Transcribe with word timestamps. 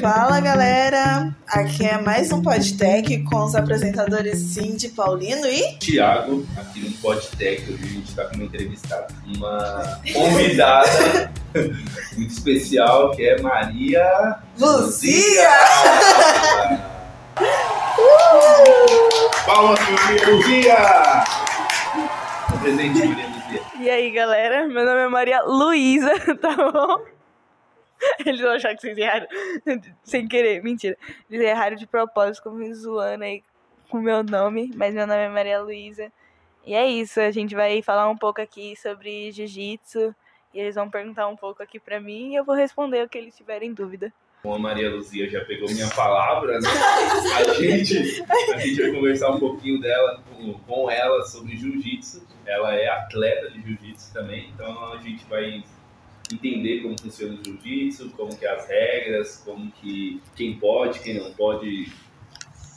Fala 0.00 0.40
galera, 0.40 1.34
aqui 1.48 1.86
é 1.86 1.98
mais 1.98 2.30
um 2.30 2.42
Podtech 2.42 3.22
com 3.24 3.44
os 3.44 3.54
apresentadores 3.54 4.38
Cindy, 4.38 4.90
Paulino 4.90 5.46
e 5.46 5.78
Tiago, 5.78 6.46
aqui 6.56 6.80
no 6.80 6.92
Podtech. 6.98 7.62
Hoje 7.62 7.82
a 7.82 7.86
gente 7.86 8.08
está 8.10 8.24
com 8.26 8.34
uma 8.34 8.44
entrevistada, 8.44 9.06
uma 9.34 10.00
convidada 10.12 11.32
muito 12.14 12.30
especial 12.30 13.10
que 13.12 13.26
é 13.26 13.40
Maria 13.40 14.36
Luzia! 14.58 15.48
Palmas 19.46 19.78
para 19.80 20.30
Luzia! 20.30 20.76
Presente, 22.60 22.98
Maria 23.08 23.26
Luzia. 23.26 23.62
E 23.80 23.90
aí, 23.90 24.10
galera? 24.10 24.68
Meu 24.68 24.84
nome 24.84 25.00
é 25.00 25.08
Maria 25.08 25.42
Luísa, 25.42 26.12
tá 26.40 26.54
bom? 26.54 27.11
Eles 28.24 28.40
vão 28.40 28.50
achar 28.52 28.74
que 28.74 28.80
vocês 28.80 28.98
erraram 28.98 29.26
sem 30.02 30.26
querer. 30.26 30.62
Mentira. 30.62 30.96
Eles 31.30 31.46
erraram 31.46 31.76
de 31.76 31.86
propósito, 31.86 32.36
ficam 32.36 32.54
me 32.54 32.72
zoando 32.74 33.24
aí 33.24 33.42
com 33.88 33.98
o 33.98 34.02
meu 34.02 34.22
nome. 34.22 34.70
Mas 34.74 34.94
meu 34.94 35.06
nome 35.06 35.20
é 35.20 35.28
Maria 35.28 35.60
Luísa. 35.60 36.12
E 36.64 36.74
é 36.74 36.86
isso, 36.86 37.20
a 37.20 37.30
gente 37.30 37.54
vai 37.56 37.82
falar 37.82 38.08
um 38.08 38.16
pouco 38.16 38.40
aqui 38.40 38.74
sobre 38.76 39.32
jiu-jitsu. 39.32 40.14
E 40.54 40.60
eles 40.60 40.74
vão 40.74 40.88
perguntar 40.88 41.26
um 41.28 41.36
pouco 41.36 41.62
aqui 41.62 41.80
pra 41.80 42.00
mim 42.00 42.32
e 42.32 42.34
eu 42.36 42.44
vou 42.44 42.54
responder 42.54 43.02
o 43.04 43.08
que 43.08 43.18
eles 43.18 43.36
tiverem 43.36 43.72
dúvida. 43.72 44.12
Como 44.42 44.56
a 44.56 44.58
Maria 44.58 44.90
Luzia 44.90 45.28
já 45.30 45.44
pegou 45.44 45.70
minha 45.70 45.88
palavra, 45.90 46.58
né? 46.58 46.68
A 47.48 47.54
gente, 47.54 48.24
a 48.52 48.58
gente 48.58 48.82
vai 48.82 48.92
conversar 48.92 49.30
um 49.30 49.38
pouquinho 49.38 49.80
dela, 49.80 50.20
com, 50.28 50.52
com 50.54 50.90
ela 50.90 51.22
sobre 51.22 51.56
jiu-jitsu. 51.56 52.26
Ela 52.44 52.74
é 52.74 52.88
atleta 52.88 53.50
de 53.50 53.62
jiu-jitsu 53.62 54.12
também, 54.12 54.50
então 54.52 54.92
a 54.92 54.98
gente 54.98 55.24
vai 55.26 55.62
entender 56.34 56.82
como 56.82 57.00
funciona 57.00 57.34
o 57.34 57.44
jiu-jitsu, 57.44 58.10
como 58.10 58.36
que 58.36 58.44
é 58.46 58.50
as 58.50 58.68
regras, 58.68 59.42
como 59.44 59.70
que 59.72 60.20
quem 60.34 60.58
pode, 60.58 61.00
quem 61.00 61.14
não 61.14 61.32
pode 61.34 61.92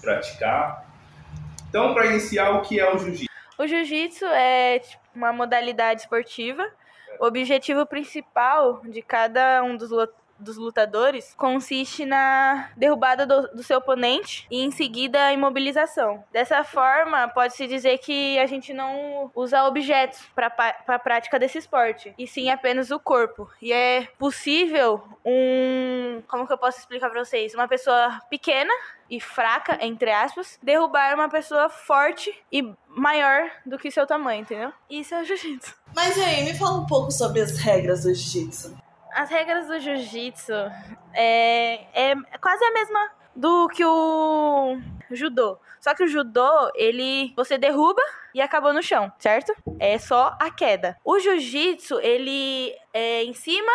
praticar. 0.02 0.86
Então, 1.70 1.94
para 1.94 2.08
iniciar, 2.08 2.52
o 2.52 2.62
que 2.62 2.80
é 2.80 2.94
o 2.94 2.98
jiu-jitsu? 2.98 3.34
O 3.58 3.68
jiu-jitsu 3.68 4.26
é 4.26 4.80
tipo, 4.80 5.02
uma 5.14 5.32
modalidade 5.32 6.02
esportiva. 6.02 6.66
O 7.20 7.26
objetivo 7.26 7.86
principal 7.86 8.82
de 8.86 9.02
cada 9.02 9.64
um 9.64 9.78
dos 9.78 9.92
dos 10.40 10.58
lutadores 10.58 11.34
consiste 11.36 12.06
na 12.06 12.70
derrubada 12.76 13.26
do, 13.26 13.48
do, 13.50 13.64
seu 13.64 13.78
oponente 13.78 14.46
e 14.50 14.62
em 14.62 14.72
seguida 14.72 15.26
a 15.26 15.34
imobilização. 15.34 16.24
Dessa 16.32 16.64
forma, 16.64 17.28
pode-se 17.30 17.68
dizer 17.68 17.98
que 18.00 18.38
a 18.40 18.46
gente 18.46 18.74
não 18.74 19.32
usa 19.34 19.64
objetos 19.66 20.20
para 20.34 20.48
a 20.88 21.00
prática 21.00 21.40
desse 21.40 21.58
esporte, 21.58 22.14
e 22.18 22.28
sim 22.28 22.50
apenas 22.50 22.92
o 22.92 23.00
corpo. 23.00 23.50
E 23.62 23.72
é 23.72 24.08
possível 24.18 25.04
um. 25.24 26.22
Como 26.28 26.46
que 26.48 26.54
eu 26.54 26.58
posso 26.58 26.80
explicar 26.80 27.10
para 27.10 27.24
vocês? 27.24 27.54
Uma 27.54 27.68
pessoa 27.68 28.20
pequena 28.30 28.74
e 29.10 29.20
fraca, 29.20 29.78
entre 29.82 30.12
aspas, 30.12 30.60
derrubar 30.62 31.14
uma 31.14 31.30
pessoa 31.30 31.70
forte 31.70 32.34
e 32.52 32.74
maior 32.88 33.52
do 33.66 33.78
que 33.78 33.92
seu 33.92 34.08
tamanho, 34.08 34.42
entendeu? 34.42 34.74
Isso 34.90 35.14
é 35.14 35.22
o 35.22 35.26
jiu-jitsu. 35.26 35.76
Mas 35.96 36.18
aí, 36.18 36.44
me 36.44 36.54
fala 36.54 36.80
um 36.80 36.86
pouco 36.86 37.12
sobre 37.12 37.42
as 37.42 37.58
regras 37.58 38.04
do 38.04 38.14
jiu-jitsu 38.14 38.85
as 39.16 39.30
regras 39.30 39.68
do 39.68 39.80
jiu-jitsu 39.80 40.54
é, 41.14 42.12
é 42.12 42.16
quase 42.42 42.64
a 42.66 42.72
mesma 42.72 43.12
do 43.34 43.68
que 43.70 43.84
o 43.84 44.78
judô. 45.10 45.58
Só 45.80 45.96
que 45.96 46.04
o 46.04 46.08
judô, 46.08 46.72
ele 46.76 47.34
você 47.36 47.58
derruba 47.58 48.02
e 48.34 48.42
acabou 48.42 48.74
no 48.74 48.84
chão, 48.84 49.12
certo? 49.18 49.56
É 49.80 49.98
só 49.98 50.36
a 50.40 50.52
queda. 50.52 50.98
O 51.04 51.18
jiu-jitsu, 51.20 52.00
ele 52.02 52.76
é 52.94 53.24
em 53.24 53.34
cima 53.34 53.72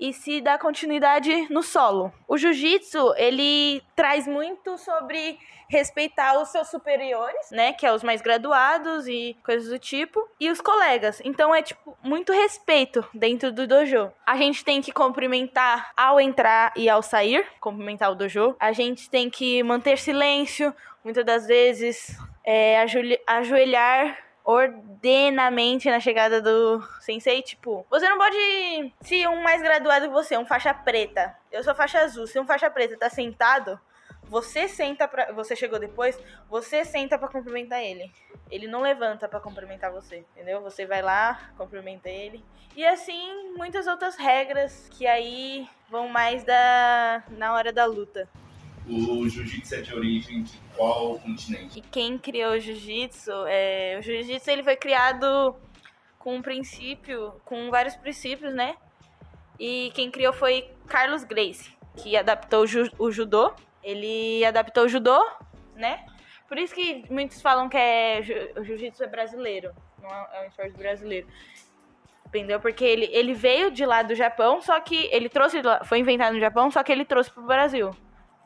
e 0.00 0.12
se 0.12 0.40
dá 0.40 0.58
continuidade 0.58 1.46
no 1.52 1.62
solo. 1.62 2.10
O 2.26 2.38
jiu-jitsu, 2.38 3.14
ele 3.16 3.82
traz 3.94 4.26
muito 4.26 4.78
sobre 4.78 5.38
respeitar 5.68 6.40
os 6.40 6.48
seus 6.48 6.68
superiores, 6.68 7.50
né, 7.52 7.72
que 7.72 7.86
é 7.86 7.92
os 7.92 8.02
mais 8.02 8.20
graduados 8.20 9.06
e 9.06 9.36
coisas 9.44 9.68
do 9.68 9.78
tipo, 9.78 10.28
e 10.40 10.50
os 10.50 10.60
colegas. 10.60 11.20
Então 11.24 11.54
é 11.54 11.62
tipo 11.62 11.96
muito 12.02 12.32
respeito 12.32 13.06
dentro 13.14 13.52
do 13.52 13.68
dojo. 13.68 14.10
A 14.26 14.36
gente 14.36 14.64
tem 14.64 14.82
que 14.82 14.90
cumprimentar 14.90 15.92
ao 15.96 16.20
entrar 16.20 16.72
e 16.74 16.88
ao 16.88 17.02
sair, 17.02 17.46
cumprimentar 17.60 18.10
o 18.10 18.16
dojo. 18.16 18.56
A 18.58 18.72
gente 18.72 19.08
tem 19.08 19.30
que 19.30 19.62
manter 19.62 19.96
silêncio, 19.96 20.74
muitas 21.04 21.24
das 21.24 21.46
vezes 21.46 22.18
é, 22.44 22.84
ajoelhar 23.26 24.18
ordenamente 24.44 25.90
na 25.90 26.00
chegada 26.00 26.40
do 26.40 26.82
sensei, 27.00 27.42
tipo, 27.42 27.86
você 27.90 28.08
não 28.08 28.18
pode. 28.18 28.94
Se 29.02 29.26
um 29.26 29.42
mais 29.42 29.62
graduado 29.62 30.06
que 30.06 30.12
você, 30.12 30.36
um 30.36 30.46
faixa 30.46 30.72
preta, 30.72 31.36
eu 31.50 31.62
sou 31.62 31.74
faixa 31.74 32.00
azul, 32.00 32.26
se 32.26 32.38
um 32.38 32.46
faixa 32.46 32.70
preta 32.70 32.96
tá 32.96 33.10
sentado, 33.10 33.78
você 34.24 34.68
senta 34.68 35.08
pra. 35.08 35.32
Você 35.32 35.56
chegou 35.56 35.78
depois, 35.78 36.18
você 36.48 36.84
senta 36.84 37.18
para 37.18 37.28
cumprimentar 37.28 37.82
ele. 37.82 38.10
Ele 38.50 38.68
não 38.68 38.80
levanta 38.80 39.28
para 39.28 39.40
cumprimentar 39.40 39.92
você, 39.92 40.24
entendeu? 40.34 40.60
Você 40.62 40.86
vai 40.86 41.02
lá, 41.02 41.52
cumprimenta 41.56 42.08
ele. 42.08 42.44
E 42.76 42.86
assim, 42.86 43.52
muitas 43.56 43.86
outras 43.88 44.16
regras 44.16 44.88
que 44.90 45.06
aí 45.06 45.68
vão 45.88 46.08
mais 46.08 46.44
da 46.44 47.24
na 47.28 47.52
hora 47.52 47.72
da 47.72 47.84
luta. 47.84 48.28
O 48.90 49.28
jiu-jitsu 49.28 49.76
é 49.76 49.80
de 49.82 49.94
origem 49.94 50.42
de 50.42 50.58
qual 50.76 51.16
continente? 51.20 51.78
E 51.78 51.80
quem 51.80 52.18
criou 52.18 52.54
o 52.54 52.58
jiu-jitsu? 52.58 53.30
É, 53.46 53.96
o 53.96 54.02
jiu-jitsu 54.02 54.50
ele 54.50 54.64
foi 54.64 54.74
criado 54.74 55.54
com 56.18 56.34
um 56.34 56.42
princípio, 56.42 57.32
com 57.44 57.70
vários 57.70 57.94
princípios, 57.94 58.52
né? 58.52 58.76
E 59.60 59.92
quem 59.94 60.10
criou 60.10 60.32
foi 60.32 60.68
Carlos 60.88 61.22
Grace, 61.22 61.70
que 61.96 62.16
adaptou 62.16 62.64
o, 62.64 63.06
o 63.06 63.12
judô. 63.12 63.52
Ele 63.80 64.44
adaptou 64.44 64.84
o 64.84 64.88
judô, 64.88 65.24
né? 65.76 66.04
Por 66.48 66.58
isso 66.58 66.74
que 66.74 67.04
muitos 67.08 67.40
falam 67.40 67.68
que 67.68 67.76
é, 67.76 68.52
o 68.56 68.64
jiu-jitsu 68.64 69.04
é 69.04 69.06
brasileiro, 69.06 69.72
não 70.02 70.10
é, 70.10 70.28
é 70.32 70.42
um 70.42 70.48
esporte 70.48 70.76
brasileiro. 70.76 71.28
Entendeu? 72.26 72.58
Porque 72.58 72.84
ele, 72.84 73.08
ele 73.12 73.34
veio 73.34 73.70
de 73.70 73.86
lá 73.86 74.02
do 74.02 74.16
Japão, 74.16 74.60
só 74.60 74.80
que 74.80 75.08
ele 75.12 75.28
trouxe, 75.28 75.58
foi 75.84 75.98
inventado 75.98 76.34
no 76.34 76.40
Japão, 76.40 76.70
só 76.72 76.82
que 76.82 76.90
ele 76.90 77.04
trouxe 77.04 77.30
pro 77.30 77.42
Brasil. 77.44 77.94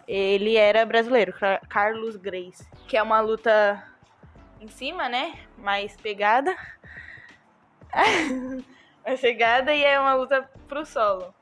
Ele 0.07 0.57
era 0.57 0.85
brasileiro, 0.85 1.35
Carlos 1.69 2.17
Grace, 2.17 2.67
que 2.87 2.97
é 2.97 3.03
uma 3.03 3.21
luta 3.21 3.83
em 4.61 4.69
cima, 4.69 5.09
né? 5.09 5.39
Mais 5.59 5.97
pegada. 5.97 6.55
Mais 9.05 9.21
pegada 9.21 9.75
e 9.75 9.85
é 9.85 9.99
uma 10.01 10.15
luta 10.15 10.49
pro 10.67 10.85
solo. 10.85 11.35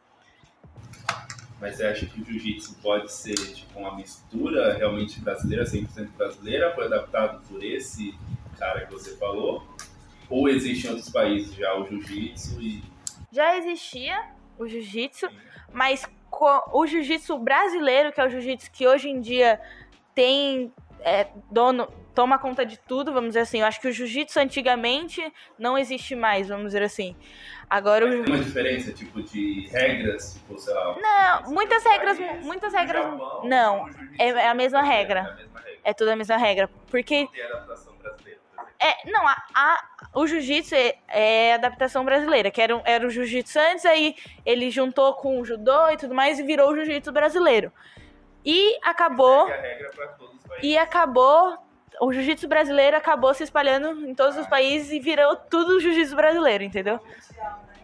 Mas 1.61 1.77
você 1.77 1.87
acha 1.87 2.07
que 2.07 2.21
o 2.21 2.25
jiu-jitsu 2.25 2.75
pode 2.83 3.13
ser 3.13 3.35
tipo 3.35 3.79
uma 3.79 3.95
mistura 3.95 4.77
realmente 4.77 5.21
brasileira, 5.21 5.65
100% 5.65 6.09
brasileira? 6.17 6.75
Foi 6.75 6.87
adaptado 6.87 7.41
por 7.47 7.63
esse 7.63 8.19
cara 8.59 8.85
que 8.85 8.93
você 8.93 9.17
falou? 9.17 9.65
Ou 10.29 10.49
existe 10.49 10.87
em 10.87 10.91
outros 10.91 11.11
países 11.11 11.55
já 11.55 11.73
o 11.77 11.87
jiu-jitsu 11.87 12.61
e... 12.61 12.83
Já 13.31 13.57
existia 13.57 14.25
o 14.59 14.67
jiu-jitsu, 14.67 15.29
mas 15.73 16.05
o 16.73 16.87
jiu-jitsu 16.87 17.39
brasileiro, 17.39 18.13
que 18.13 18.21
é 18.21 18.25
o 18.25 18.29
jiu-jitsu 18.29 18.71
que 18.73 18.87
hoje 18.87 19.09
em 19.09 19.21
dia 19.21 19.61
tem 20.15 20.73
é, 21.01 21.27
dono, 21.51 21.89
toma 22.15 22.39
conta 22.39 22.65
de 22.65 22.79
tudo, 22.79 23.13
vamos 23.13 23.31
dizer 23.31 23.41
assim. 23.41 23.61
Eu 23.61 23.67
acho 23.67 23.81
que 23.81 23.89
o 23.89 23.93
jiu-jitsu 23.93 24.39
antigamente 24.41 25.23
não 25.59 25.77
existe 25.77 26.15
mais, 26.15 26.49
vamos 26.49 26.67
dizer 26.67 26.83
assim. 26.83 27.17
Agora 27.69 28.07
Mas 28.07 28.21
o... 28.21 28.25
tem 28.25 28.35
uma 28.35 28.45
diferença, 28.45 28.93
tipo, 28.93 29.23
de 29.23 29.69
regras, 29.69 30.35
tipo, 30.35 30.59
sei 30.59 30.75
lá... 30.75 30.97
Não, 31.01 31.53
muitas 31.53 31.83
regras, 31.85 32.19
muitas 32.45 32.73
regras... 32.73 33.03
Japão, 33.03 33.43
não, 33.45 33.89
é, 34.19 34.29
é 34.29 34.49
a 34.49 34.55
mesma 34.55 34.83
regra. 34.83 35.21
É, 35.21 35.23
a 35.23 35.35
mesma 35.35 35.61
regra. 35.61 35.81
é 35.85 35.95
tudo 35.95 36.11
a 36.11 36.17
mesma 36.17 36.37
regra. 36.37 36.69
Porque... 36.91 37.23
Não 37.23 37.27
tem 37.29 37.43
adaptação. 37.45 37.92
É, 38.83 39.11
não, 39.11 39.27
a, 39.29 39.37
a 39.55 39.85
o 40.15 40.27
jiu-jitsu 40.27 40.75
é, 40.75 40.99
é, 41.09 41.55
adaptação 41.55 42.05
brasileira, 42.05 42.51
que 42.51 42.61
era, 42.61 42.81
era 42.85 43.07
o 43.07 43.11
jiu-jitsu 43.11 43.59
antes, 43.59 43.87
aí 43.87 44.15
ele 44.45 44.71
juntou 44.71 45.15
com 45.15 45.41
o 45.41 45.45
judô 45.45 45.89
e 45.91 45.97
tudo 45.97 46.15
mais 46.15 46.39
e 46.39 46.43
virou 46.43 46.71
o 46.71 46.75
jiu-jitsu 46.75 47.13
brasileiro. 47.13 47.73
E 48.45 48.77
acabou. 48.85 49.49
E 50.63 50.77
acabou. 50.77 51.57
O 52.01 52.13
jiu-jitsu 52.13 52.49
brasileiro 52.49 52.97
acabou 52.97 53.33
se 53.33 53.45
espalhando 53.45 54.07
em 54.07 54.15
todos 54.15 54.37
os 54.37 54.47
países 54.47 54.91
e 54.91 54.99
virou 54.99 55.37
tudo 55.37 55.81
jiu-jitsu 55.81 56.17
brasileiro, 56.17 56.65
entendeu? 56.65 56.99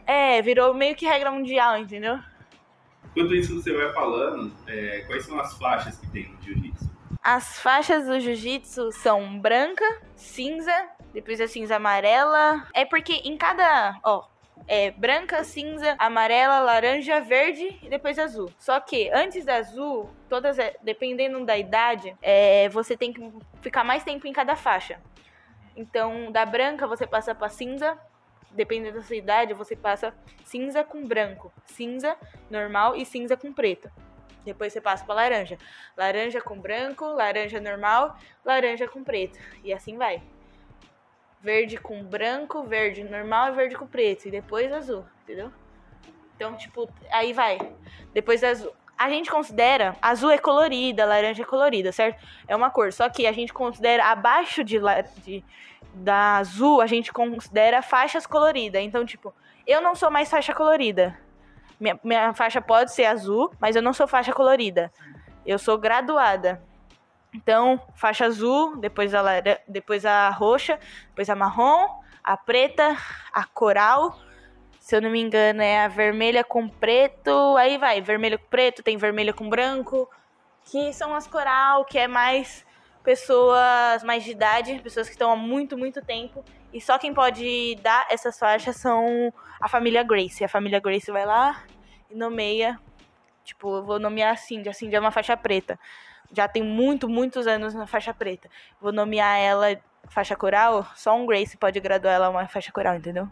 É, 0.06 0.42
virou 0.42 0.74
meio 0.74 0.96
que 0.96 1.06
regra 1.06 1.30
mundial, 1.30 1.78
entendeu? 1.78 2.18
Enquanto 3.10 3.34
isso 3.34 3.62
você 3.62 3.72
vai 3.72 3.92
falando, 3.92 4.52
é, 4.66 5.04
quais 5.06 5.24
são 5.24 5.38
as 5.38 5.56
faixas 5.56 5.96
que 5.98 6.10
tem 6.10 6.28
no 6.28 6.42
jiu-jitsu? 6.42 6.90
As 7.22 7.58
faixas 7.58 8.06
do 8.06 8.18
jiu-jitsu 8.20 8.92
são 8.92 9.38
branca, 9.38 9.84
cinza, 10.14 10.72
depois 11.12 11.40
a 11.40 11.48
cinza 11.48 11.76
amarela. 11.76 12.66
É 12.72 12.84
porque 12.84 13.14
em 13.24 13.36
cada, 13.36 13.98
ó, 14.04 14.24
é 14.66 14.90
branca, 14.90 15.42
cinza, 15.44 15.94
amarela, 15.98 16.60
laranja, 16.60 17.20
verde 17.20 17.78
e 17.82 17.88
depois 17.88 18.18
azul. 18.18 18.50
Só 18.58 18.78
que 18.80 19.10
antes 19.10 19.44
da 19.44 19.56
azul, 19.56 20.10
todas, 20.28 20.58
é, 20.58 20.76
dependendo 20.82 21.44
da 21.44 21.56
idade, 21.56 22.16
é, 22.22 22.68
você 22.68 22.96
tem 22.96 23.12
que 23.12 23.32
ficar 23.62 23.82
mais 23.82 24.04
tempo 24.04 24.26
em 24.26 24.32
cada 24.32 24.54
faixa. 24.54 25.00
Então, 25.76 26.30
da 26.30 26.44
branca 26.44 26.86
você 26.86 27.06
passa 27.06 27.34
para 27.34 27.48
cinza, 27.48 27.98
dependendo 28.50 28.98
da 28.98 29.02
sua 29.02 29.16
idade, 29.16 29.54
você 29.54 29.76
passa 29.76 30.14
cinza 30.44 30.84
com 30.84 31.04
branco, 31.04 31.52
cinza 31.64 32.16
normal 32.50 32.96
e 32.96 33.04
cinza 33.04 33.36
com 33.36 33.52
preto. 33.52 33.90
Depois 34.48 34.72
você 34.72 34.80
passa 34.80 35.04
pra 35.04 35.14
laranja. 35.14 35.58
Laranja 35.96 36.40
com 36.40 36.58
branco, 36.58 37.04
laranja 37.04 37.60
normal, 37.60 38.16
laranja 38.44 38.88
com 38.88 39.04
preto. 39.04 39.38
E 39.62 39.72
assim 39.72 39.96
vai. 39.96 40.22
Verde 41.40 41.76
com 41.76 42.02
branco, 42.02 42.64
verde 42.64 43.04
normal 43.04 43.52
e 43.52 43.56
verde 43.56 43.76
com 43.76 43.86
preto. 43.86 44.26
E 44.26 44.30
depois 44.30 44.72
azul, 44.72 45.04
entendeu? 45.22 45.52
Então, 46.34 46.56
tipo, 46.56 46.90
aí 47.10 47.32
vai. 47.32 47.58
Depois 48.12 48.42
azul. 48.42 48.72
A 48.96 49.08
gente 49.08 49.30
considera 49.30 49.96
azul 50.02 50.30
é 50.30 50.38
colorida, 50.38 51.04
laranja 51.04 51.42
é 51.42 51.46
colorida, 51.46 51.92
certo? 51.92 52.20
É 52.48 52.56
uma 52.56 52.70
cor. 52.70 52.92
Só 52.92 53.08
que 53.08 53.26
a 53.26 53.32
gente 53.32 53.52
considera 53.52 54.06
abaixo 54.06 54.64
de, 54.64 54.78
de 55.22 55.44
da 55.94 56.38
azul, 56.38 56.80
a 56.80 56.86
gente 56.86 57.12
considera 57.12 57.82
faixas 57.82 58.26
coloridas. 58.26 58.82
Então, 58.82 59.04
tipo, 59.04 59.32
eu 59.66 59.80
não 59.80 59.94
sou 59.94 60.10
mais 60.10 60.28
faixa 60.28 60.54
colorida. 60.54 61.16
Minha, 61.78 61.98
minha 62.02 62.34
faixa 62.34 62.60
pode 62.60 62.92
ser 62.92 63.04
azul, 63.04 63.52
mas 63.60 63.76
eu 63.76 63.82
não 63.82 63.92
sou 63.92 64.06
faixa 64.06 64.32
colorida. 64.32 64.92
Eu 65.46 65.58
sou 65.58 65.78
graduada. 65.78 66.62
Então, 67.32 67.80
faixa 67.94 68.26
azul, 68.26 68.76
depois 68.76 69.14
a, 69.14 69.22
depois 69.66 70.04
a 70.04 70.30
roxa, 70.30 70.78
depois 71.08 71.28
a 71.30 71.36
marrom, 71.36 71.86
a 72.24 72.36
preta, 72.36 72.96
a 73.32 73.44
coral. 73.44 74.18
Se 74.80 74.96
eu 74.96 75.02
não 75.02 75.10
me 75.10 75.20
engano, 75.20 75.62
é 75.62 75.84
a 75.84 75.88
vermelha 75.88 76.42
com 76.42 76.68
preto. 76.68 77.56
Aí 77.56 77.76
vai, 77.78 78.00
vermelho 78.00 78.38
com 78.38 78.46
preto, 78.46 78.82
tem 78.82 78.96
vermelha 78.96 79.32
com 79.32 79.48
branco. 79.48 80.08
Que 80.64 80.92
são 80.92 81.14
as 81.14 81.26
coral, 81.26 81.84
que 81.84 81.98
é 81.98 82.08
mais 82.08 82.66
pessoas 83.02 84.02
mais 84.02 84.24
de 84.24 84.32
idade, 84.32 84.80
pessoas 84.82 85.06
que 85.06 85.14
estão 85.14 85.30
há 85.30 85.36
muito, 85.36 85.78
muito 85.78 86.02
tempo. 86.02 86.44
E 86.72 86.80
só 86.80 86.98
quem 86.98 87.14
pode 87.14 87.76
dar 87.76 88.06
essas 88.10 88.38
faixas 88.38 88.76
são 88.76 89.32
a 89.60 89.68
família 89.68 90.02
Grace. 90.02 90.44
A 90.44 90.48
família 90.48 90.80
Grace 90.80 91.10
vai 91.10 91.24
lá 91.24 91.64
e 92.10 92.14
nomeia. 92.14 92.78
Tipo, 93.44 93.76
eu 93.76 93.84
vou 93.84 93.98
nomear 93.98 94.32
a 94.32 94.36
Cindy. 94.36 94.68
A 94.68 94.72
Cindy 94.72 94.94
é 94.94 95.00
uma 95.00 95.10
faixa 95.10 95.36
preta. 95.36 95.78
Já 96.30 96.46
tem 96.46 96.62
muito, 96.62 97.08
muitos 97.08 97.46
anos 97.46 97.72
na 97.72 97.86
faixa 97.86 98.12
preta. 98.12 98.50
Vou 98.80 98.92
nomear 98.92 99.38
ela 99.38 99.80
faixa 100.08 100.36
coral. 100.36 100.86
Só 100.94 101.16
um 101.16 101.24
Grace 101.24 101.56
pode 101.56 101.80
graduar 101.80 102.14
ela 102.14 102.28
uma 102.28 102.46
faixa 102.46 102.70
coral, 102.70 102.96
entendeu? 102.96 103.28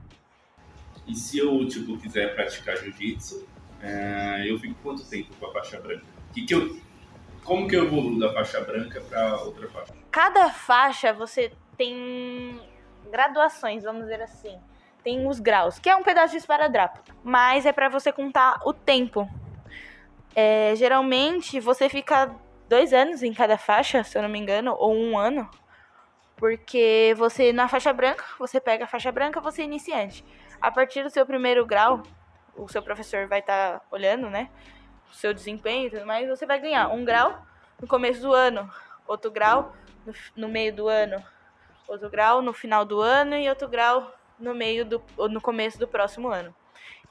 E 1.07 1.15
se 1.15 1.39
eu, 1.39 1.67
tipo, 1.69 1.99
quiser 1.99 2.35
praticar 2.35 2.77
jiu-jitsu, 2.79 3.47
é, 3.83 4.45
eu 4.47 4.59
fico 4.59 4.75
quanto 4.83 5.05
tempo 5.05 5.35
com 5.39 5.47
a 5.47 5.53
faixa 5.53 5.79
branca? 5.79 6.05
Que 6.33 6.45
que 6.45 6.55
eu, 6.55 6.77
como 7.45 7.69
que 7.69 7.77
eu 7.77 7.85
evoluo 7.85 8.19
da 8.19 8.33
faixa 8.33 8.61
branca 8.63 9.01
para 9.03 9.43
outra 9.43 9.69
faixa? 9.69 9.95
Cada 10.11 10.51
faixa 10.51 11.13
você 11.13 11.53
tem 11.77 12.59
graduações, 13.07 13.85
vamos 13.85 14.03
dizer 14.03 14.23
assim. 14.23 14.61
Tem 15.03 15.27
os 15.27 15.39
graus, 15.39 15.79
que 15.79 15.89
é 15.89 15.97
um 15.97 16.03
pedaço 16.03 16.33
de 16.33 16.39
esparadrapo. 16.39 17.01
Mas 17.23 17.65
é 17.65 17.73
para 17.73 17.89
você 17.89 18.13
contar 18.13 18.61
o 18.65 18.73
tempo. 18.73 19.29
É, 20.35 20.75
geralmente 20.77 21.61
você 21.61 21.89
fica 21.89 22.35
dois 22.69 22.93
anos 22.93 23.23
em 23.23 23.33
cada 23.33 23.57
faixa, 23.57 24.03
se 24.05 24.19
eu 24.19 24.23
não 24.23 24.29
me 24.29 24.39
engano, 24.39 24.75
ou 24.79 24.95
um 24.95 25.19
ano. 25.19 25.49
Porque 26.37 27.15
você, 27.17 27.53
na 27.53 27.69
faixa 27.69 27.93
branca, 27.93 28.25
você 28.39 28.61
pega 28.61 28.85
a 28.85 28.89
faixa 28.89 29.11
branca, 29.11 29.41
você 29.41 29.63
é 29.63 29.65
iniciante. 29.65 30.25
A 30.61 30.71
partir 30.71 31.03
do 31.03 31.11
seu 31.11 31.25
primeiro 31.25 31.65
grau, 31.65 32.03
o 32.57 32.69
seu 32.69 32.83
professor 32.83 33.27
vai 33.27 33.41
estar 33.41 33.79
tá 33.79 33.87
olhando, 33.91 34.29
né? 34.29 34.51
O 35.11 35.15
seu 35.15 35.33
desempenho 35.33 35.87
e 35.87 35.91
tudo 35.91 36.07
mais, 36.07 36.29
você 36.29 36.45
vai 36.45 36.59
ganhar 36.59 36.89
um 36.89 37.05
grau 37.05 37.47
no 37.81 37.87
começo 37.87 38.21
do 38.21 38.33
ano, 38.33 38.71
outro 39.07 39.31
grau 39.31 39.75
no, 40.05 40.13
no 40.37 40.49
meio 40.49 40.75
do 40.75 40.89
ano, 40.89 41.23
outro 41.89 42.11
grau 42.11 42.43
no 42.43 42.53
final 42.53 42.85
do 42.85 43.01
ano 43.01 43.37
e 43.37 43.49
outro 43.49 43.69
grau 43.69 44.13
no 44.39 44.55
meio 44.55 44.85
do 44.85 45.03
no 45.31 45.41
começo 45.41 45.79
do 45.79 45.89
próximo 45.89 46.29
ano. 46.29 46.55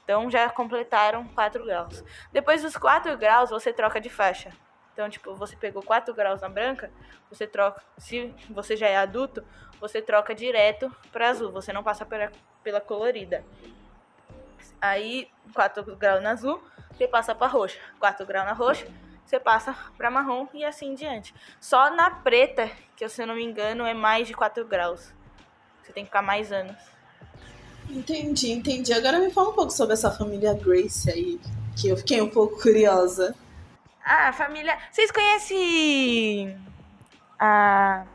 Então 0.04 0.30
já 0.30 0.48
completaram 0.48 1.26
quatro 1.28 1.64
graus. 1.64 2.04
Depois 2.32 2.62
dos 2.62 2.76
quatro 2.76 3.16
graus, 3.18 3.50
você 3.50 3.72
troca 3.72 4.00
de 4.00 4.08
faixa. 4.08 4.52
Então, 4.92 5.10
tipo, 5.10 5.34
você 5.34 5.54
pegou 5.56 5.82
quatro 5.82 6.14
graus 6.14 6.40
na 6.40 6.48
branca, 6.48 6.90
você 7.28 7.46
troca. 7.46 7.82
Se 7.98 8.34
você 8.48 8.76
já 8.76 8.86
é 8.86 8.96
adulto, 8.96 9.44
você 9.80 10.00
troca 10.00 10.34
direto 10.34 10.94
para 11.12 11.28
azul. 11.28 11.50
Você 11.52 11.72
não 11.72 11.82
passa 11.82 12.06
pela, 12.06 12.32
pela 12.62 12.80
colorida. 12.80 13.44
Aí, 14.80 15.28
4 15.54 15.96
graus 15.96 16.22
na 16.22 16.30
azul, 16.30 16.62
você 16.92 17.08
passa 17.08 17.34
para 17.34 17.46
roxa. 17.46 17.78
4 17.98 18.24
graus 18.24 18.46
na 18.46 18.52
roxa, 18.52 18.86
você 19.26 19.40
passa 19.40 19.76
para 19.96 20.10
marrom 20.10 20.46
e 20.54 20.64
assim 20.64 20.92
em 20.92 20.94
diante. 20.94 21.34
Só 21.60 21.90
na 21.90 22.10
preta, 22.10 22.70
que 22.96 23.08
se 23.08 23.22
eu 23.22 23.26
não 23.26 23.34
me 23.34 23.44
engano 23.44 23.84
é 23.84 23.92
mais 23.92 24.28
de 24.28 24.34
4 24.34 24.64
graus. 24.64 25.12
Você 25.82 25.92
tem 25.92 26.04
que 26.04 26.08
ficar 26.08 26.22
mais 26.22 26.52
anos. 26.52 26.76
Entendi, 27.90 28.52
entendi. 28.52 28.92
Agora 28.92 29.18
me 29.18 29.30
fala 29.30 29.50
um 29.50 29.54
pouco 29.54 29.72
sobre 29.72 29.94
essa 29.94 30.10
família 30.10 30.54
Grace 30.54 31.10
aí, 31.10 31.40
que 31.76 31.88
eu 31.88 31.96
fiquei 31.96 32.20
um 32.20 32.30
pouco 32.30 32.60
curiosa. 32.60 33.34
Ah, 34.04 34.32
família. 34.32 34.78
Vocês 34.90 35.10
conhecem 35.10 36.56
a. 37.38 38.06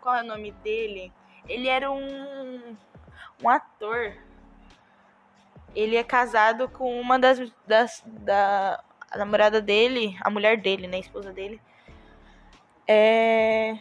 Qual 0.00 0.14
é 0.14 0.22
o 0.22 0.26
nome 0.26 0.52
dele? 0.64 1.12
Ele 1.46 1.68
era 1.68 1.90
um. 1.90 2.76
um 3.42 3.48
ator. 3.48 4.14
Ele 5.74 5.96
é 5.96 6.02
casado 6.02 6.68
com 6.68 6.98
uma 6.98 7.18
das. 7.18 7.38
das 7.66 8.02
da, 8.06 8.82
a 9.12 9.18
namorada 9.18 9.60
dele, 9.60 10.16
a 10.22 10.30
mulher 10.30 10.56
dele, 10.56 10.86
né? 10.86 10.96
A 10.96 11.00
esposa 11.00 11.32
dele. 11.32 11.60
É. 12.88 13.76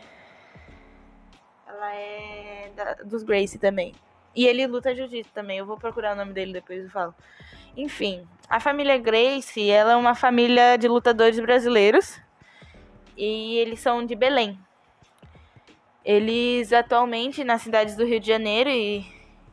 Ela 1.65 1.95
é 1.95 2.71
da, 2.75 2.93
dos 2.95 3.23
Grace 3.23 3.57
também. 3.57 3.95
E 4.35 4.45
ele 4.45 4.67
luta 4.67 4.93
jiu-jitsu 4.93 5.31
também. 5.33 5.57
Eu 5.57 5.65
vou 5.65 5.77
procurar 5.77 6.13
o 6.13 6.17
nome 6.17 6.33
dele 6.33 6.51
depois 6.51 6.85
e 6.85 6.89
falo. 6.89 7.15
Enfim, 7.75 8.27
a 8.49 8.59
família 8.59 8.97
Grace, 8.97 9.69
ela 9.69 9.93
é 9.93 9.95
uma 9.95 10.15
família 10.15 10.77
de 10.77 10.89
lutadores 10.89 11.39
brasileiros. 11.39 12.19
E 13.15 13.57
eles 13.57 13.79
são 13.79 14.05
de 14.05 14.15
Belém. 14.15 14.59
Eles 16.03 16.73
atualmente 16.73 17.43
nas 17.43 17.61
cidades 17.61 17.95
do 17.95 18.05
Rio 18.05 18.19
de 18.19 18.27
Janeiro 18.27 18.69
e, 18.69 19.05